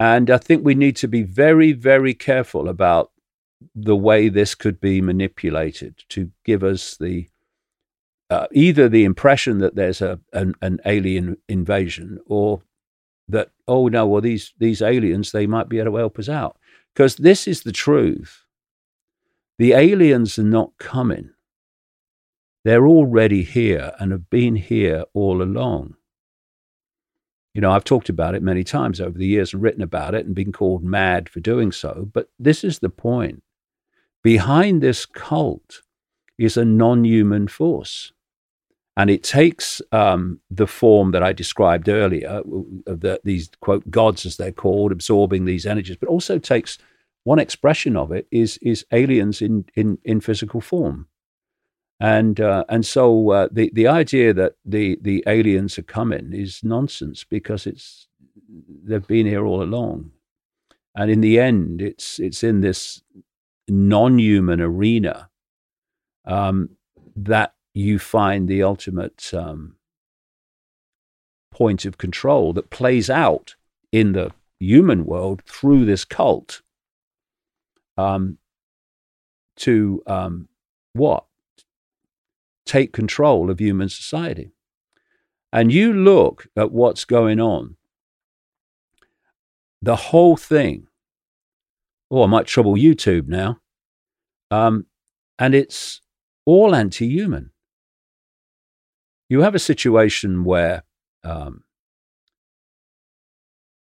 And 0.00 0.30
I 0.30 0.38
think 0.38 0.64
we 0.64 0.74
need 0.74 0.96
to 0.96 1.08
be 1.08 1.22
very, 1.22 1.72
very 1.72 2.14
careful 2.14 2.68
about 2.68 3.12
the 3.74 3.96
way 3.96 4.28
this 4.28 4.54
could 4.54 4.80
be 4.80 5.00
manipulated 5.00 6.04
to 6.10 6.30
give 6.44 6.62
us 6.64 6.96
the 6.98 7.28
uh, 8.28 8.48
either 8.52 8.88
the 8.88 9.04
impression 9.04 9.58
that 9.58 9.76
there's 9.76 10.02
a 10.02 10.20
an, 10.32 10.54
an, 10.60 10.80
alien 10.84 11.38
invasion 11.48 12.18
or 12.26 12.62
that 13.28 13.50
oh 13.68 13.88
no 13.88 14.06
well 14.06 14.20
these 14.20 14.52
these 14.58 14.82
aliens 14.82 15.32
they 15.32 15.46
might 15.46 15.68
be 15.68 15.78
able 15.78 15.92
to 15.92 15.98
help 15.98 16.18
us 16.18 16.28
out 16.28 16.58
because 16.94 17.16
this 17.16 17.48
is 17.48 17.62
the 17.62 17.72
truth 17.72 18.44
The 19.58 19.72
aliens 19.72 20.38
are 20.38 20.44
not 20.44 20.72
coming. 20.78 21.30
They're 22.64 22.86
already 22.86 23.42
here 23.44 23.92
and 23.98 24.12
have 24.12 24.28
been 24.28 24.56
here 24.56 25.04
all 25.14 25.42
along. 25.42 25.94
You 27.56 27.62
know, 27.62 27.72
I've 27.72 27.84
talked 27.84 28.10
about 28.10 28.34
it 28.34 28.42
many 28.42 28.62
times 28.62 29.00
over 29.00 29.16
the 29.16 29.26
years 29.26 29.54
and 29.54 29.62
written 29.62 29.80
about 29.80 30.14
it 30.14 30.26
and 30.26 30.34
been 30.34 30.52
called 30.52 30.84
mad 30.84 31.26
for 31.26 31.40
doing 31.40 31.72
so. 31.72 32.06
But 32.12 32.28
this 32.38 32.62
is 32.62 32.80
the 32.80 32.90
point. 32.90 33.42
Behind 34.22 34.82
this 34.82 35.06
cult 35.06 35.80
is 36.36 36.58
a 36.58 36.66
non 36.66 37.06
human 37.06 37.48
force. 37.48 38.12
And 38.98 39.08
it 39.08 39.22
takes 39.22 39.80
um, 39.90 40.40
the 40.50 40.66
form 40.66 41.12
that 41.12 41.22
I 41.22 41.32
described 41.32 41.88
earlier, 41.88 42.42
of 42.86 43.00
the, 43.00 43.22
these, 43.24 43.48
quote, 43.62 43.90
gods 43.90 44.26
as 44.26 44.36
they're 44.36 44.52
called, 44.52 44.92
absorbing 44.92 45.46
these 45.46 45.64
energies, 45.64 45.96
but 45.96 46.10
also 46.10 46.38
takes 46.38 46.76
one 47.24 47.38
expression 47.38 47.96
of 47.96 48.12
it 48.12 48.26
is, 48.30 48.58
is 48.60 48.84
aliens 48.92 49.40
in, 49.40 49.64
in, 49.74 49.96
in 50.04 50.20
physical 50.20 50.60
form. 50.60 51.08
And, 51.98 52.40
uh, 52.40 52.64
and 52.68 52.84
so 52.84 53.30
uh, 53.30 53.48
the, 53.50 53.70
the 53.72 53.88
idea 53.88 54.34
that 54.34 54.56
the, 54.64 54.98
the 55.00 55.24
aliens 55.26 55.78
are 55.78 55.82
coming 55.82 56.32
is 56.32 56.62
nonsense 56.62 57.24
because 57.24 57.66
it's, 57.66 58.08
they've 58.84 59.06
been 59.06 59.26
here 59.26 59.46
all 59.46 59.62
along. 59.62 60.10
And 60.94 61.10
in 61.10 61.20
the 61.20 61.40
end, 61.40 61.80
it's, 61.80 62.18
it's 62.18 62.42
in 62.42 62.60
this 62.60 63.02
non 63.68 64.18
human 64.18 64.60
arena 64.60 65.30
um, 66.24 66.70
that 67.14 67.54
you 67.74 67.98
find 67.98 68.48
the 68.48 68.62
ultimate 68.62 69.32
um, 69.34 69.76
point 71.50 71.84
of 71.84 71.98
control 71.98 72.52
that 72.52 72.70
plays 72.70 73.08
out 73.08 73.54
in 73.92 74.12
the 74.12 74.32
human 74.58 75.04
world 75.04 75.42
through 75.46 75.84
this 75.84 76.04
cult 76.04 76.62
um, 77.96 78.38
to 79.56 80.02
um, 80.06 80.48
what? 80.92 81.24
Take 82.66 82.92
control 82.92 83.50
of 83.50 83.58
human 83.58 83.88
society. 83.88 84.52
And 85.52 85.72
you 85.72 85.92
look 85.92 86.48
at 86.56 86.72
what's 86.72 87.04
going 87.04 87.40
on, 87.40 87.76
the 89.80 89.96
whole 89.96 90.36
thing. 90.36 90.88
Oh, 92.10 92.24
I 92.24 92.26
might 92.26 92.46
trouble 92.46 92.74
YouTube 92.74 93.28
now. 93.28 93.60
Um, 94.50 94.86
and 95.38 95.54
it's 95.54 96.00
all 96.44 96.74
anti 96.74 97.08
human 97.08 97.50
you 99.28 99.42
have 99.42 99.54
a 99.54 99.60
situation 99.60 100.44
where 100.44 100.84
um, 101.24 101.64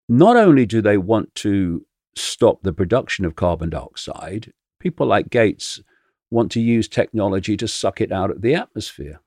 not 0.08 0.38
only 0.38 0.66
do 0.66 0.82
they 0.82 0.98
want 0.98 1.34
to 1.36 1.86
stop 2.16 2.64
the 2.64 2.74
production 2.74 3.26
of 3.26 3.36
carbon 3.36 3.70
dioxide, 3.70 4.54
people 4.80 5.06
like 5.06 5.30
Gates 5.30 5.82
want 6.30 6.52
to 6.52 6.62
use 6.62 6.88
technology 6.88 7.58
to 7.58 7.68
suck 7.68 8.02
it 8.02 8.12
out 8.12 8.32
of 8.32 8.42
the 8.42 8.56
atmosphere. 8.56 9.22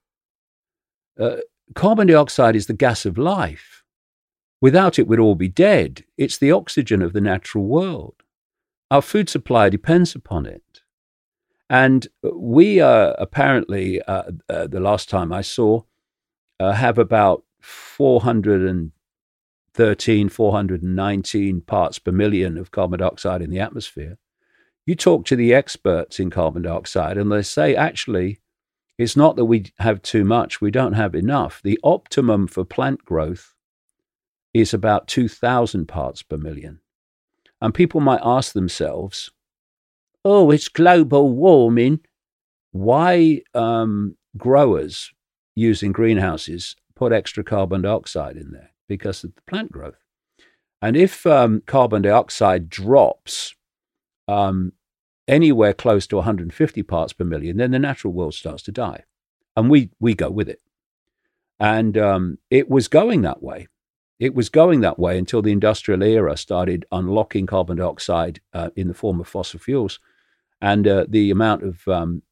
Uh, 1.19 1.37
carbon 1.75 2.07
dioxide 2.07 2.57
is 2.57 2.67
the 2.67 2.75
gas 2.75 3.07
of 3.07 3.19
life. 3.19 3.85
Without 4.61 4.99
it, 4.99 5.07
we'd 5.07 5.19
all 5.19 5.35
be 5.35 5.49
dead. 5.49 6.05
It's 6.19 6.37
the 6.37 6.53
oxygen 6.53 7.03
of 7.03 7.13
the 7.13 7.21
natural 7.21 7.65
world. 7.65 8.15
Our 8.91 9.03
food 9.03 9.29
supply 9.29 9.69
depends 9.69 10.15
upon 10.15 10.47
it. 10.47 10.83
And 11.69 12.09
we 12.23 12.81
uh, 12.81 13.15
apparently, 13.19 14.03
uh, 14.03 14.33
uh 14.49 14.67
the 14.67 14.81
last 14.81 15.09
time 15.09 15.33
I 15.33 15.43
saw, 15.43 15.83
uh, 16.59 16.73
have 16.73 16.99
about 16.99 17.45
413, 17.61 20.29
419 20.29 21.61
parts 21.63 21.99
per 21.99 22.13
million 22.13 22.59
of 22.59 22.71
carbon 22.71 22.99
dioxide 22.99 23.43
in 23.43 23.51
the 23.51 23.61
atmosphere. 23.61 24.19
You 24.91 24.97
talk 24.97 25.25
to 25.27 25.37
the 25.37 25.55
experts 25.55 26.19
in 26.19 26.31
carbon 26.31 26.63
dioxide, 26.63 27.17
and 27.17 27.31
they 27.31 27.43
say 27.43 27.77
actually, 27.77 28.41
it's 28.99 29.17
not 29.17 29.37
that 29.37 29.45
we 29.45 29.67
have 29.79 30.03
too 30.03 30.25
much, 30.25 30.61
we 30.61 30.73
don't 30.73 30.95
have 30.95 31.15
enough. 31.15 31.61
The 31.63 31.79
optimum 31.85 32.49
for 32.49 32.65
plant 32.65 33.05
growth 33.05 33.55
is 34.53 34.75
about 34.75 35.07
2,000 35.07 35.87
parts 35.87 36.25
per 36.25 36.37
million. 36.37 36.81
And 37.61 37.73
people 37.73 38.01
might 38.01 38.21
ask 38.25 38.53
themselves, 38.53 39.31
oh, 40.25 40.51
it's 40.51 40.67
global 40.67 41.31
warming. 41.31 42.01
Why 42.73 43.43
um, 43.55 44.17
growers 44.37 45.13
using 45.55 45.93
greenhouses 45.93 46.75
put 46.97 47.13
extra 47.13 47.45
carbon 47.45 47.83
dioxide 47.83 48.37
in 48.37 48.51
there 48.51 48.73
because 48.89 49.23
of 49.23 49.37
the 49.37 49.43
plant 49.43 49.71
growth. 49.71 50.03
And 50.83 50.97
if 50.97 51.25
um, 51.27 51.63
carbon 51.65 52.03
dioxide 52.03 52.69
drops 52.69 53.55
um, 54.27 54.73
anywhere 55.31 55.73
close 55.73 56.07
to 56.09 56.17
150 56.17 56.83
parts 56.83 57.13
per 57.13 57.25
million, 57.25 57.57
then 57.57 57.71
the 57.71 57.79
natural 57.79 58.13
world 58.13 58.35
starts 58.35 58.63
to 58.65 58.73
die. 58.73 59.05
And 59.57 59.71
we, 59.71 59.91
we 60.01 60.15
go 60.15 60.29
with 60.29 60.49
it. 60.49 60.61
And 61.59 61.97
um, 61.97 62.39
it 62.51 62.69
was 62.69 62.89
going 62.89 63.23
that 63.23 63.43
way. 63.43 63.69
It 64.19 64.35
was 64.35 64.49
going 64.49 64.81
that 64.81 64.99
way 64.99 65.17
until 65.17 65.41
the 65.41 65.53
industrial 65.53 66.03
era 66.03 66.37
started 66.37 66.85
unlocking 66.93 67.47
carbon 67.47 67.79
dioxide 67.79 68.41
uh, 68.53 68.71
in 68.77 68.89
the 68.89 68.95
form 68.95 69.21
of 69.21 69.29
fossil 69.29 69.61
fuels. 69.61 69.99
And 70.61 70.87
uh, 70.87 71.07
the 71.09 71.31
amount 71.31 71.63
of 71.63 71.89
um, 71.89 72.23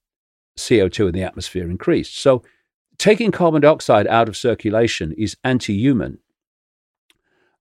CO2 0.58 1.08
in 1.08 1.14
the 1.14 1.22
atmosphere 1.22 1.70
increased. 1.70 2.18
So 2.18 2.42
taking 2.98 3.30
carbon 3.30 3.62
dioxide 3.62 4.06
out 4.08 4.28
of 4.28 4.36
circulation 4.36 5.12
is 5.12 5.36
anti 5.44 5.74
human. 5.74 6.18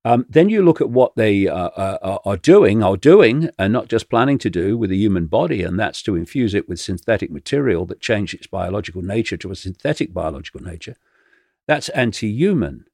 Um, 0.07 0.25
then 0.29 0.47
you 0.47 0.63
look 0.63 0.79
at 0.79 0.89
what 0.89 1.17
they 1.17 1.49
uh, 1.49 1.67
uh, 1.67 2.19
are 2.23 2.37
doing, 2.37 2.81
are 2.81 2.95
doing, 2.95 3.49
and 3.59 3.73
not 3.73 3.89
just 3.89 4.09
planning 4.09 4.37
to 4.37 4.49
do 4.49 4.77
with 4.77 4.89
the 4.89 4.95
human 4.95 5.25
body, 5.25 5.63
and 5.63 5.77
that's 5.77 6.01
to 6.03 6.15
infuse 6.15 6.53
it 6.53 6.69
with 6.69 6.79
synthetic 6.79 7.29
material 7.29 7.85
that 7.87 7.99
change 7.99 8.33
its 8.33 8.47
biological 8.47 9.01
nature 9.01 9.35
to 9.35 9.51
a 9.51 9.55
synthetic 9.55 10.13
biological 10.13 10.61
nature. 10.61 10.95
That's 11.67 11.89
anti 11.89 12.29
human. 12.29 12.85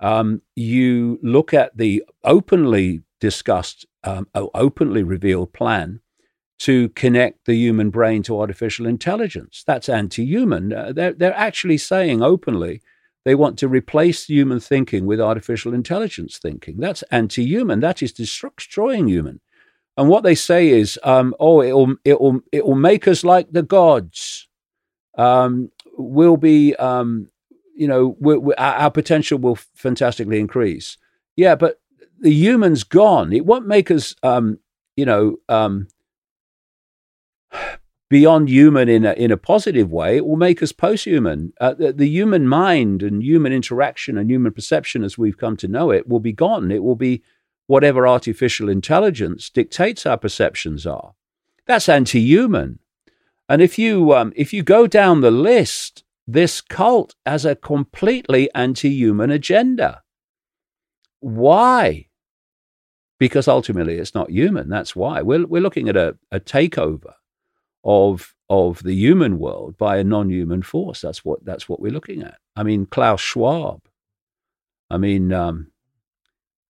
Um, 0.00 0.40
you 0.56 1.18
look 1.22 1.52
at 1.52 1.76
the 1.76 2.02
openly 2.24 3.02
discussed, 3.20 3.84
um, 4.02 4.26
openly 4.34 5.02
revealed 5.02 5.52
plan 5.52 6.00
to 6.60 6.88
connect 6.90 7.44
the 7.44 7.56
human 7.56 7.90
brain 7.90 8.22
to 8.22 8.40
artificial 8.40 8.86
intelligence. 8.86 9.64
That's 9.66 9.90
anti 9.90 10.24
human. 10.24 10.72
Uh, 10.72 10.92
they're, 10.92 11.12
they're 11.12 11.36
actually 11.36 11.76
saying 11.76 12.22
openly 12.22 12.80
they 13.24 13.34
want 13.34 13.58
to 13.58 13.68
replace 13.68 14.26
human 14.26 14.60
thinking 14.60 15.06
with 15.06 15.20
artificial 15.20 15.74
intelligence 15.74 16.38
thinking. 16.38 16.76
That's 16.78 17.02
anti 17.10 17.44
human. 17.44 17.80
That 17.80 18.02
is 18.02 18.12
destroying 18.12 19.08
human. 19.08 19.40
And 19.96 20.08
what 20.08 20.24
they 20.24 20.34
say 20.34 20.68
is, 20.68 20.98
um, 21.04 21.34
oh, 21.38 21.62
it'll, 21.62 21.94
it'll, 22.04 22.40
it'll 22.52 22.74
make 22.74 23.06
us 23.06 23.24
like 23.24 23.52
the 23.52 23.62
gods. 23.62 24.48
Um, 25.16 25.70
we'll 25.96 26.36
be, 26.36 26.74
um, 26.76 27.28
you 27.76 27.88
know, 27.88 28.16
we 28.20 28.36
we 28.36 28.54
our 28.54 28.90
potential 28.90 29.38
will 29.38 29.56
fantastically 29.74 30.38
increase. 30.38 30.96
Yeah, 31.36 31.54
but 31.56 31.80
the 32.20 32.32
human's 32.32 32.84
gone. 32.84 33.32
It 33.32 33.44
won't 33.44 33.66
make 33.66 33.90
us, 33.90 34.14
um, 34.22 34.58
you 34.96 35.04
know, 35.04 35.36
um, 35.48 35.88
beyond 38.14 38.48
human 38.48 38.88
in 38.88 39.04
a, 39.04 39.12
in 39.14 39.32
a 39.32 39.36
positive 39.36 39.90
way, 39.90 40.18
it 40.18 40.24
will 40.24 40.36
make 40.36 40.62
us 40.62 40.70
post-human. 40.70 41.52
Uh, 41.60 41.74
the, 41.74 41.92
the, 41.92 42.06
human 42.06 42.46
mind 42.46 43.02
and 43.02 43.24
human 43.24 43.52
interaction 43.52 44.16
and 44.16 44.30
human 44.30 44.52
perception 44.52 45.02
as 45.02 45.18
we've 45.18 45.36
come 45.36 45.56
to 45.56 45.66
know 45.66 45.90
it 45.90 46.08
will 46.08 46.20
be 46.20 46.32
gone. 46.32 46.70
It 46.70 46.84
will 46.84 46.94
be 46.94 47.24
whatever 47.66 48.06
artificial 48.06 48.68
intelligence 48.68 49.50
dictates 49.50 50.06
our 50.06 50.16
perceptions 50.16 50.86
are. 50.86 51.14
That's 51.66 51.88
anti-human. 51.88 52.78
And 53.48 53.60
if 53.60 53.80
you 53.80 54.14
um, 54.14 54.32
if 54.36 54.52
you 54.52 54.62
go 54.62 54.86
down 54.86 55.20
the 55.20 55.32
list, 55.32 56.04
this 56.24 56.60
cult 56.60 57.16
has 57.26 57.44
a 57.44 57.56
completely 57.56 58.48
anti-human 58.54 59.32
agenda. 59.32 60.04
Why? 61.18 62.06
Because 63.18 63.48
ultimately 63.48 63.96
it's 63.98 64.14
not 64.14 64.30
human. 64.30 64.68
That's 64.68 64.94
why. 64.94 65.20
We're, 65.20 65.46
we're 65.46 65.60
looking 65.60 65.88
at 65.88 65.96
a, 65.96 66.16
a 66.30 66.38
takeover 66.38 67.14
of 67.84 68.34
of 68.48 68.82
the 68.82 68.94
human 68.94 69.38
world 69.38 69.76
by 69.76 69.96
a 69.96 70.04
non-human 70.04 70.62
force. 70.62 71.00
That's 71.00 71.24
what 71.24 71.44
that's 71.44 71.68
what 71.68 71.80
we're 71.80 71.92
looking 71.92 72.22
at. 72.22 72.38
I 72.56 72.62
mean, 72.62 72.86
Klaus 72.86 73.20
Schwab. 73.20 73.82
I 74.90 74.98
mean, 74.98 75.32
um, 75.32 75.70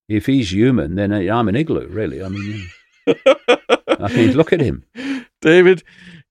if 0.09 0.27
he's 0.27 0.53
human, 0.53 0.95
then 0.95 1.13
I'm 1.13 1.49
an 1.49 1.57
igloo, 1.57 1.89
really. 1.89 2.23
I 2.23 2.29
mean, 2.29 2.69
I 3.07 4.13
mean, 4.15 4.33
look 4.33 4.53
at 4.53 4.61
him, 4.61 4.85
David. 5.41 5.83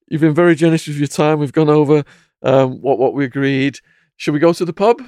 You've 0.08 0.20
been 0.20 0.34
very 0.34 0.54
generous 0.54 0.86
with 0.86 0.98
your 0.98 1.08
time. 1.08 1.38
We've 1.38 1.52
gone 1.52 1.70
over 1.70 2.04
um, 2.42 2.80
what 2.80 2.98
what 2.98 3.14
we 3.14 3.24
agreed. 3.24 3.78
Should 4.16 4.34
we 4.34 4.40
go 4.40 4.52
to 4.52 4.64
the 4.64 4.72
pub? 4.72 4.98
Do 4.98 5.04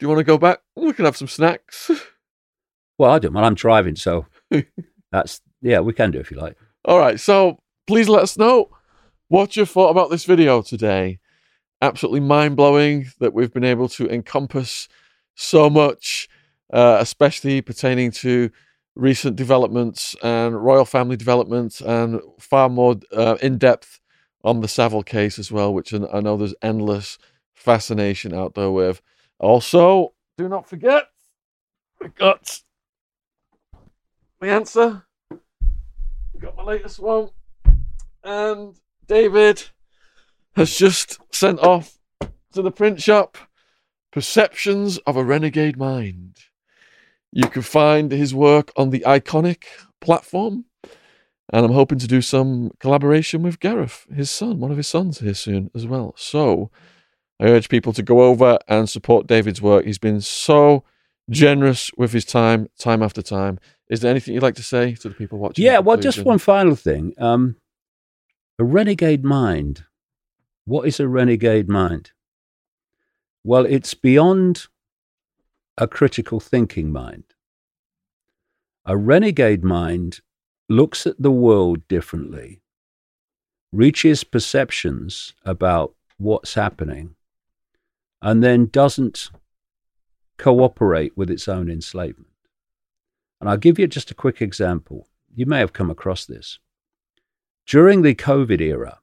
you 0.00 0.08
want 0.08 0.18
to 0.18 0.24
go 0.24 0.38
back? 0.38 0.60
We 0.76 0.92
can 0.92 1.04
have 1.04 1.16
some 1.16 1.28
snacks. 1.28 1.90
Well, 2.98 3.12
I 3.12 3.18
don't 3.18 3.32
mind. 3.32 3.46
I'm 3.46 3.54
driving, 3.54 3.96
so 3.96 4.26
that's 5.10 5.40
yeah. 5.62 5.80
We 5.80 5.94
can 5.94 6.10
do 6.10 6.20
if 6.20 6.30
you 6.30 6.36
like. 6.36 6.58
All 6.84 6.98
right. 6.98 7.18
So 7.18 7.58
please 7.86 8.10
let 8.10 8.22
us 8.22 8.36
know 8.36 8.68
what 9.30 9.54
your 9.56 9.64
thought 9.64 9.90
about 9.90 10.10
this 10.10 10.24
video 10.24 10.60
today. 10.60 11.20
Absolutely 11.80 12.18
mind 12.18 12.56
blowing 12.56 13.06
that 13.20 13.32
we've 13.32 13.52
been 13.52 13.64
able 13.64 13.88
to 13.88 14.10
encompass 14.10 14.88
so 15.36 15.70
much, 15.70 16.28
uh, 16.72 16.96
especially 16.98 17.62
pertaining 17.62 18.10
to 18.10 18.50
recent 18.96 19.36
developments 19.36 20.16
and 20.20 20.62
royal 20.62 20.84
family 20.84 21.16
developments, 21.16 21.80
and 21.80 22.20
far 22.40 22.68
more 22.68 22.96
uh, 23.12 23.36
in 23.40 23.56
depth 23.56 24.00
on 24.42 24.62
the 24.62 24.68
Savile 24.68 25.04
case 25.04 25.38
as 25.38 25.52
well, 25.52 25.72
which 25.72 25.94
I 25.94 25.98
I 26.12 26.20
know 26.20 26.36
there's 26.36 26.54
endless 26.60 27.16
fascination 27.54 28.34
out 28.34 28.54
there 28.54 28.72
with. 28.72 29.00
Also, 29.38 30.12
do 30.36 30.48
not 30.48 30.68
forget, 30.68 31.04
we 32.00 32.08
got 32.08 32.60
the 34.40 34.48
answer. 34.48 35.04
We 35.30 36.40
got 36.40 36.56
my 36.56 36.64
latest 36.64 36.98
one. 36.98 37.30
And 38.24 38.76
David 39.10 39.64
has 40.54 40.76
just 40.76 41.18
sent 41.34 41.58
off 41.58 41.98
to 42.52 42.62
the 42.62 42.70
print 42.70 43.02
shop 43.02 43.36
Perceptions 44.12 44.98
of 44.98 45.16
a 45.16 45.24
Renegade 45.24 45.76
Mind. 45.76 46.36
You 47.32 47.48
can 47.48 47.62
find 47.62 48.12
his 48.12 48.32
work 48.32 48.70
on 48.76 48.90
the 48.90 49.00
Ickonic 49.00 49.64
platform. 50.00 50.66
And 51.52 51.66
I'm 51.66 51.72
hoping 51.72 51.98
to 51.98 52.06
do 52.06 52.22
some 52.22 52.70
collaboration 52.78 53.42
with 53.42 53.58
Gareth, 53.58 54.06
his 54.14 54.30
son, 54.30 54.60
one 54.60 54.70
of 54.70 54.76
his 54.76 54.86
sons 54.86 55.18
here 55.18 55.34
soon 55.34 55.72
as 55.74 55.88
well. 55.88 56.14
So 56.16 56.70
I 57.40 57.46
urge 57.46 57.68
people 57.68 57.92
to 57.94 58.04
go 58.04 58.22
over 58.22 58.60
and 58.68 58.88
support 58.88 59.26
David's 59.26 59.60
work. 59.60 59.86
He's 59.86 59.98
been 59.98 60.20
so 60.20 60.84
generous 61.28 61.90
with 61.96 62.12
his 62.12 62.24
time, 62.24 62.68
time 62.78 63.02
after 63.02 63.22
time. 63.22 63.58
Is 63.88 64.02
there 64.02 64.10
anything 64.12 64.34
you'd 64.34 64.44
like 64.44 64.54
to 64.54 64.62
say 64.62 64.94
to 64.94 65.08
the 65.08 65.16
people 65.16 65.40
watching? 65.40 65.64
Yeah, 65.64 65.80
well, 65.80 65.96
just 65.96 66.24
one 66.24 66.38
final 66.38 66.76
thing. 66.76 67.12
Um, 67.18 67.56
a 68.60 68.62
renegade 68.62 69.24
mind. 69.24 69.86
What 70.66 70.86
is 70.86 71.00
a 71.00 71.08
renegade 71.08 71.66
mind? 71.66 72.10
Well, 73.42 73.64
it's 73.64 73.94
beyond 73.94 74.66
a 75.78 75.88
critical 75.88 76.40
thinking 76.40 76.92
mind. 76.92 77.24
A 78.84 78.98
renegade 78.98 79.64
mind 79.64 80.20
looks 80.68 81.06
at 81.06 81.22
the 81.22 81.30
world 81.30 81.88
differently, 81.88 82.60
reaches 83.72 84.24
perceptions 84.24 85.32
about 85.42 85.94
what's 86.18 86.52
happening, 86.52 87.14
and 88.20 88.44
then 88.44 88.66
doesn't 88.66 89.30
cooperate 90.36 91.16
with 91.16 91.30
its 91.30 91.48
own 91.48 91.70
enslavement. 91.70 92.28
And 93.40 93.48
I'll 93.48 93.56
give 93.56 93.78
you 93.78 93.86
just 93.86 94.10
a 94.10 94.14
quick 94.14 94.42
example. 94.42 95.08
You 95.34 95.46
may 95.46 95.60
have 95.60 95.72
come 95.72 95.88
across 95.88 96.26
this. 96.26 96.58
During 97.66 98.02
the 98.02 98.14
COVID 98.14 98.60
era, 98.60 98.98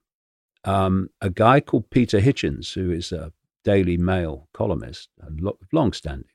um, 0.64 1.10
a 1.22 1.30
guy 1.30 1.60
called 1.62 1.90
Peter 1.90 2.20
Hitchens, 2.20 2.74
who 2.74 2.92
is 2.92 3.12
a 3.12 3.32
Daily 3.64 3.98
Mail 3.98 4.48
columnist, 4.54 5.10
lo- 5.40 5.58
long-standing, 5.72 6.30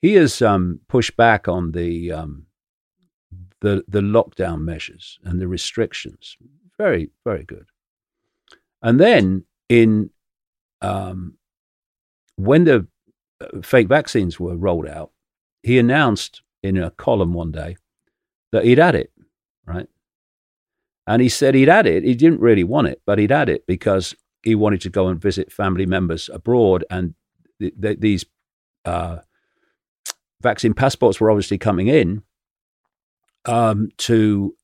he 0.00 0.14
has 0.14 0.42
um, 0.42 0.80
pushed 0.88 1.16
back 1.16 1.48
on 1.48 1.72
the, 1.72 2.12
um, 2.12 2.46
the 3.60 3.84
the 3.88 4.00
lockdown 4.00 4.60
measures 4.60 5.18
and 5.24 5.40
the 5.40 5.48
restrictions. 5.48 6.36
Very, 6.78 7.10
very 7.24 7.44
good. 7.44 7.66
And 8.82 9.00
then 9.00 9.44
in 9.68 10.10
um, 10.82 11.38
when 12.36 12.64
the 12.64 12.86
uh, 13.40 13.62
fake 13.62 13.88
vaccines 13.88 14.38
were 14.38 14.56
rolled 14.56 14.86
out, 14.86 15.10
he 15.62 15.78
announced 15.78 16.42
in 16.62 16.76
a 16.76 16.90
column 16.90 17.32
one 17.32 17.50
day 17.50 17.76
that 18.52 18.64
he'd 18.64 18.78
had 18.78 18.94
it, 18.94 19.10
right? 19.66 19.88
And 21.06 21.22
he 21.22 21.28
said 21.28 21.54
he'd 21.54 21.68
had 21.68 21.86
it. 21.86 22.02
He 22.02 22.14
didn't 22.14 22.40
really 22.40 22.64
want 22.64 22.88
it, 22.88 23.00
but 23.06 23.18
he'd 23.18 23.30
had 23.30 23.48
it 23.48 23.66
because 23.66 24.14
he 24.42 24.54
wanted 24.54 24.80
to 24.82 24.90
go 24.90 25.08
and 25.08 25.20
visit 25.20 25.52
family 25.52 25.86
members 25.86 26.28
abroad. 26.32 26.84
And 26.90 27.14
th- 27.60 27.74
th- 27.80 28.00
these 28.00 28.26
uh, 28.84 29.18
vaccine 30.40 30.74
passports 30.74 31.20
were 31.20 31.30
obviously 31.30 31.58
coming 31.58 31.88
in 31.88 32.22
um, 33.44 33.90
to 33.98 34.56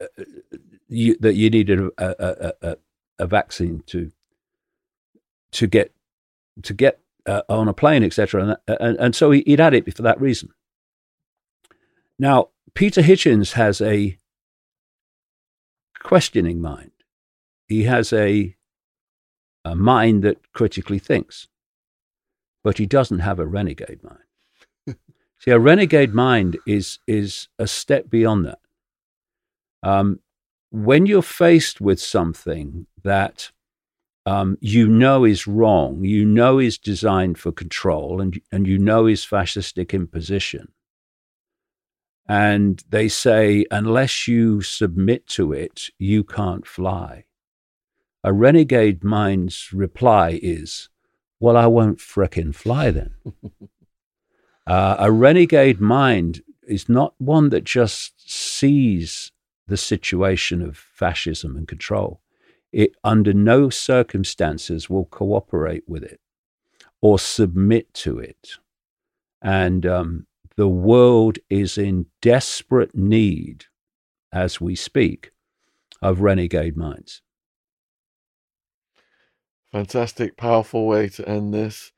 uh, 0.00 0.24
you, 0.88 1.16
that 1.20 1.34
you 1.34 1.50
needed 1.50 1.80
a, 1.80 1.90
a, 1.98 2.52
a, 2.62 2.76
a 3.18 3.26
vaccine 3.26 3.82
to 3.86 4.10
to 5.50 5.66
get 5.66 5.92
to 6.62 6.74
get 6.74 7.00
uh, 7.26 7.42
on 7.48 7.68
a 7.68 7.74
plane, 7.74 8.02
etc. 8.02 8.58
And, 8.66 8.78
and, 8.80 8.98
and 8.98 9.16
so 9.16 9.30
he, 9.30 9.44
would 9.46 9.60
had 9.60 9.74
it 9.74 9.94
for 9.94 10.02
that 10.02 10.20
reason. 10.20 10.50
Now, 12.18 12.48
Peter 12.74 13.02
Hitchens 13.02 13.52
has 13.52 13.80
a 13.80 14.18
questioning 16.08 16.58
mind. 16.58 16.90
He 17.66 17.82
has 17.82 18.14
a, 18.14 18.56
a 19.62 19.76
mind 19.76 20.24
that 20.24 20.38
critically 20.54 20.98
thinks, 20.98 21.48
but 22.64 22.78
he 22.78 22.86
doesn't 22.86 23.18
have 23.18 23.38
a 23.38 23.46
renegade 23.46 24.00
mind. 24.02 24.96
See, 25.38 25.50
a 25.50 25.58
renegade 25.58 26.14
mind 26.14 26.56
is, 26.66 26.98
is 27.06 27.48
a 27.58 27.66
step 27.66 28.08
beyond 28.08 28.46
that. 28.46 28.60
Um, 29.82 30.20
when 30.70 31.04
you're 31.04 31.20
faced 31.20 31.78
with 31.78 32.00
something 32.00 32.86
that 33.04 33.50
um, 34.24 34.56
you 34.62 34.88
know 34.88 35.24
is 35.24 35.46
wrong, 35.46 36.04
you 36.04 36.24
know 36.24 36.58
is 36.58 36.78
designed 36.78 37.38
for 37.38 37.52
control, 37.52 38.20
and 38.20 38.40
and 38.50 38.66
you 38.66 38.78
know 38.78 39.06
is 39.06 39.26
fascistic 39.26 39.92
imposition. 39.92 40.72
And 42.28 42.82
they 42.90 43.08
say, 43.08 43.64
unless 43.70 44.28
you 44.28 44.60
submit 44.60 45.26
to 45.28 45.52
it, 45.52 45.88
you 45.98 46.24
can't 46.24 46.66
fly. 46.66 47.24
A 48.22 48.32
renegade 48.32 49.02
mind's 49.02 49.72
reply 49.72 50.38
is, 50.42 50.90
well, 51.40 51.56
I 51.56 51.66
won't 51.66 51.98
frickin' 51.98 52.54
fly 52.54 52.90
then. 52.90 53.14
uh, 54.66 54.96
a 54.98 55.10
renegade 55.10 55.80
mind 55.80 56.42
is 56.66 56.88
not 56.88 57.14
one 57.18 57.48
that 57.48 57.64
just 57.64 58.30
sees 58.30 59.32
the 59.66 59.78
situation 59.78 60.60
of 60.60 60.76
fascism 60.76 61.56
and 61.56 61.66
control 61.66 62.20
it 62.72 62.94
under 63.02 63.32
no 63.32 63.70
circumstances 63.70 64.90
will 64.90 65.06
cooperate 65.06 65.84
with 65.88 66.02
it 66.02 66.20
or 67.00 67.18
submit 67.18 67.92
to 67.94 68.18
it. 68.18 68.52
And 69.40 69.86
um, 69.86 70.26
the 70.58 70.68
world 70.68 71.38
is 71.48 71.78
in 71.78 72.04
desperate 72.20 72.92
need, 72.92 73.66
as 74.32 74.60
we 74.60 74.74
speak, 74.74 75.30
of 76.02 76.20
renegade 76.20 76.76
minds. 76.76 77.22
Fantastic, 79.70 80.36
powerful 80.36 80.84
way 80.84 81.10
to 81.10 81.28
end 81.28 81.54
this. 81.54 81.92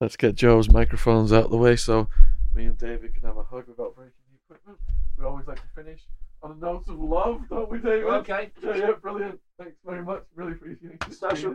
Let's 0.00 0.16
get 0.16 0.34
Joe's 0.34 0.68
microphones 0.68 1.32
out 1.32 1.44
of 1.44 1.50
the 1.52 1.56
way 1.56 1.76
so 1.76 2.08
me 2.52 2.64
and 2.64 2.76
David 2.76 3.14
can 3.14 3.22
have 3.22 3.36
a 3.36 3.44
hug 3.44 3.68
without 3.68 3.94
breaking 3.94 4.12
the 4.28 4.54
equipment. 4.54 4.80
We 5.16 5.24
always 5.24 5.46
like 5.46 5.60
to 5.60 5.68
finish 5.76 6.00
on 6.42 6.50
a 6.50 6.56
note 6.56 6.88
of 6.88 6.98
love, 6.98 7.42
don't 7.48 7.70
we, 7.70 7.78
David? 7.78 8.06
Okay. 8.06 8.50
Yeah, 8.60 8.74
yeah, 8.74 8.92
brilliant. 9.00 9.38
Thanks 9.56 9.76
very 9.84 10.02
much. 10.02 10.24
Really 10.34 10.52
appreciate 10.52 10.94
it. 10.94 11.14
Social, 11.14 11.54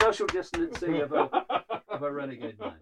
social 0.00 0.28
distancing 0.28 1.00
of 1.00 1.10
a, 1.10 1.28
of 1.88 2.04
a 2.04 2.12
renegade 2.12 2.56
mind. 2.60 2.76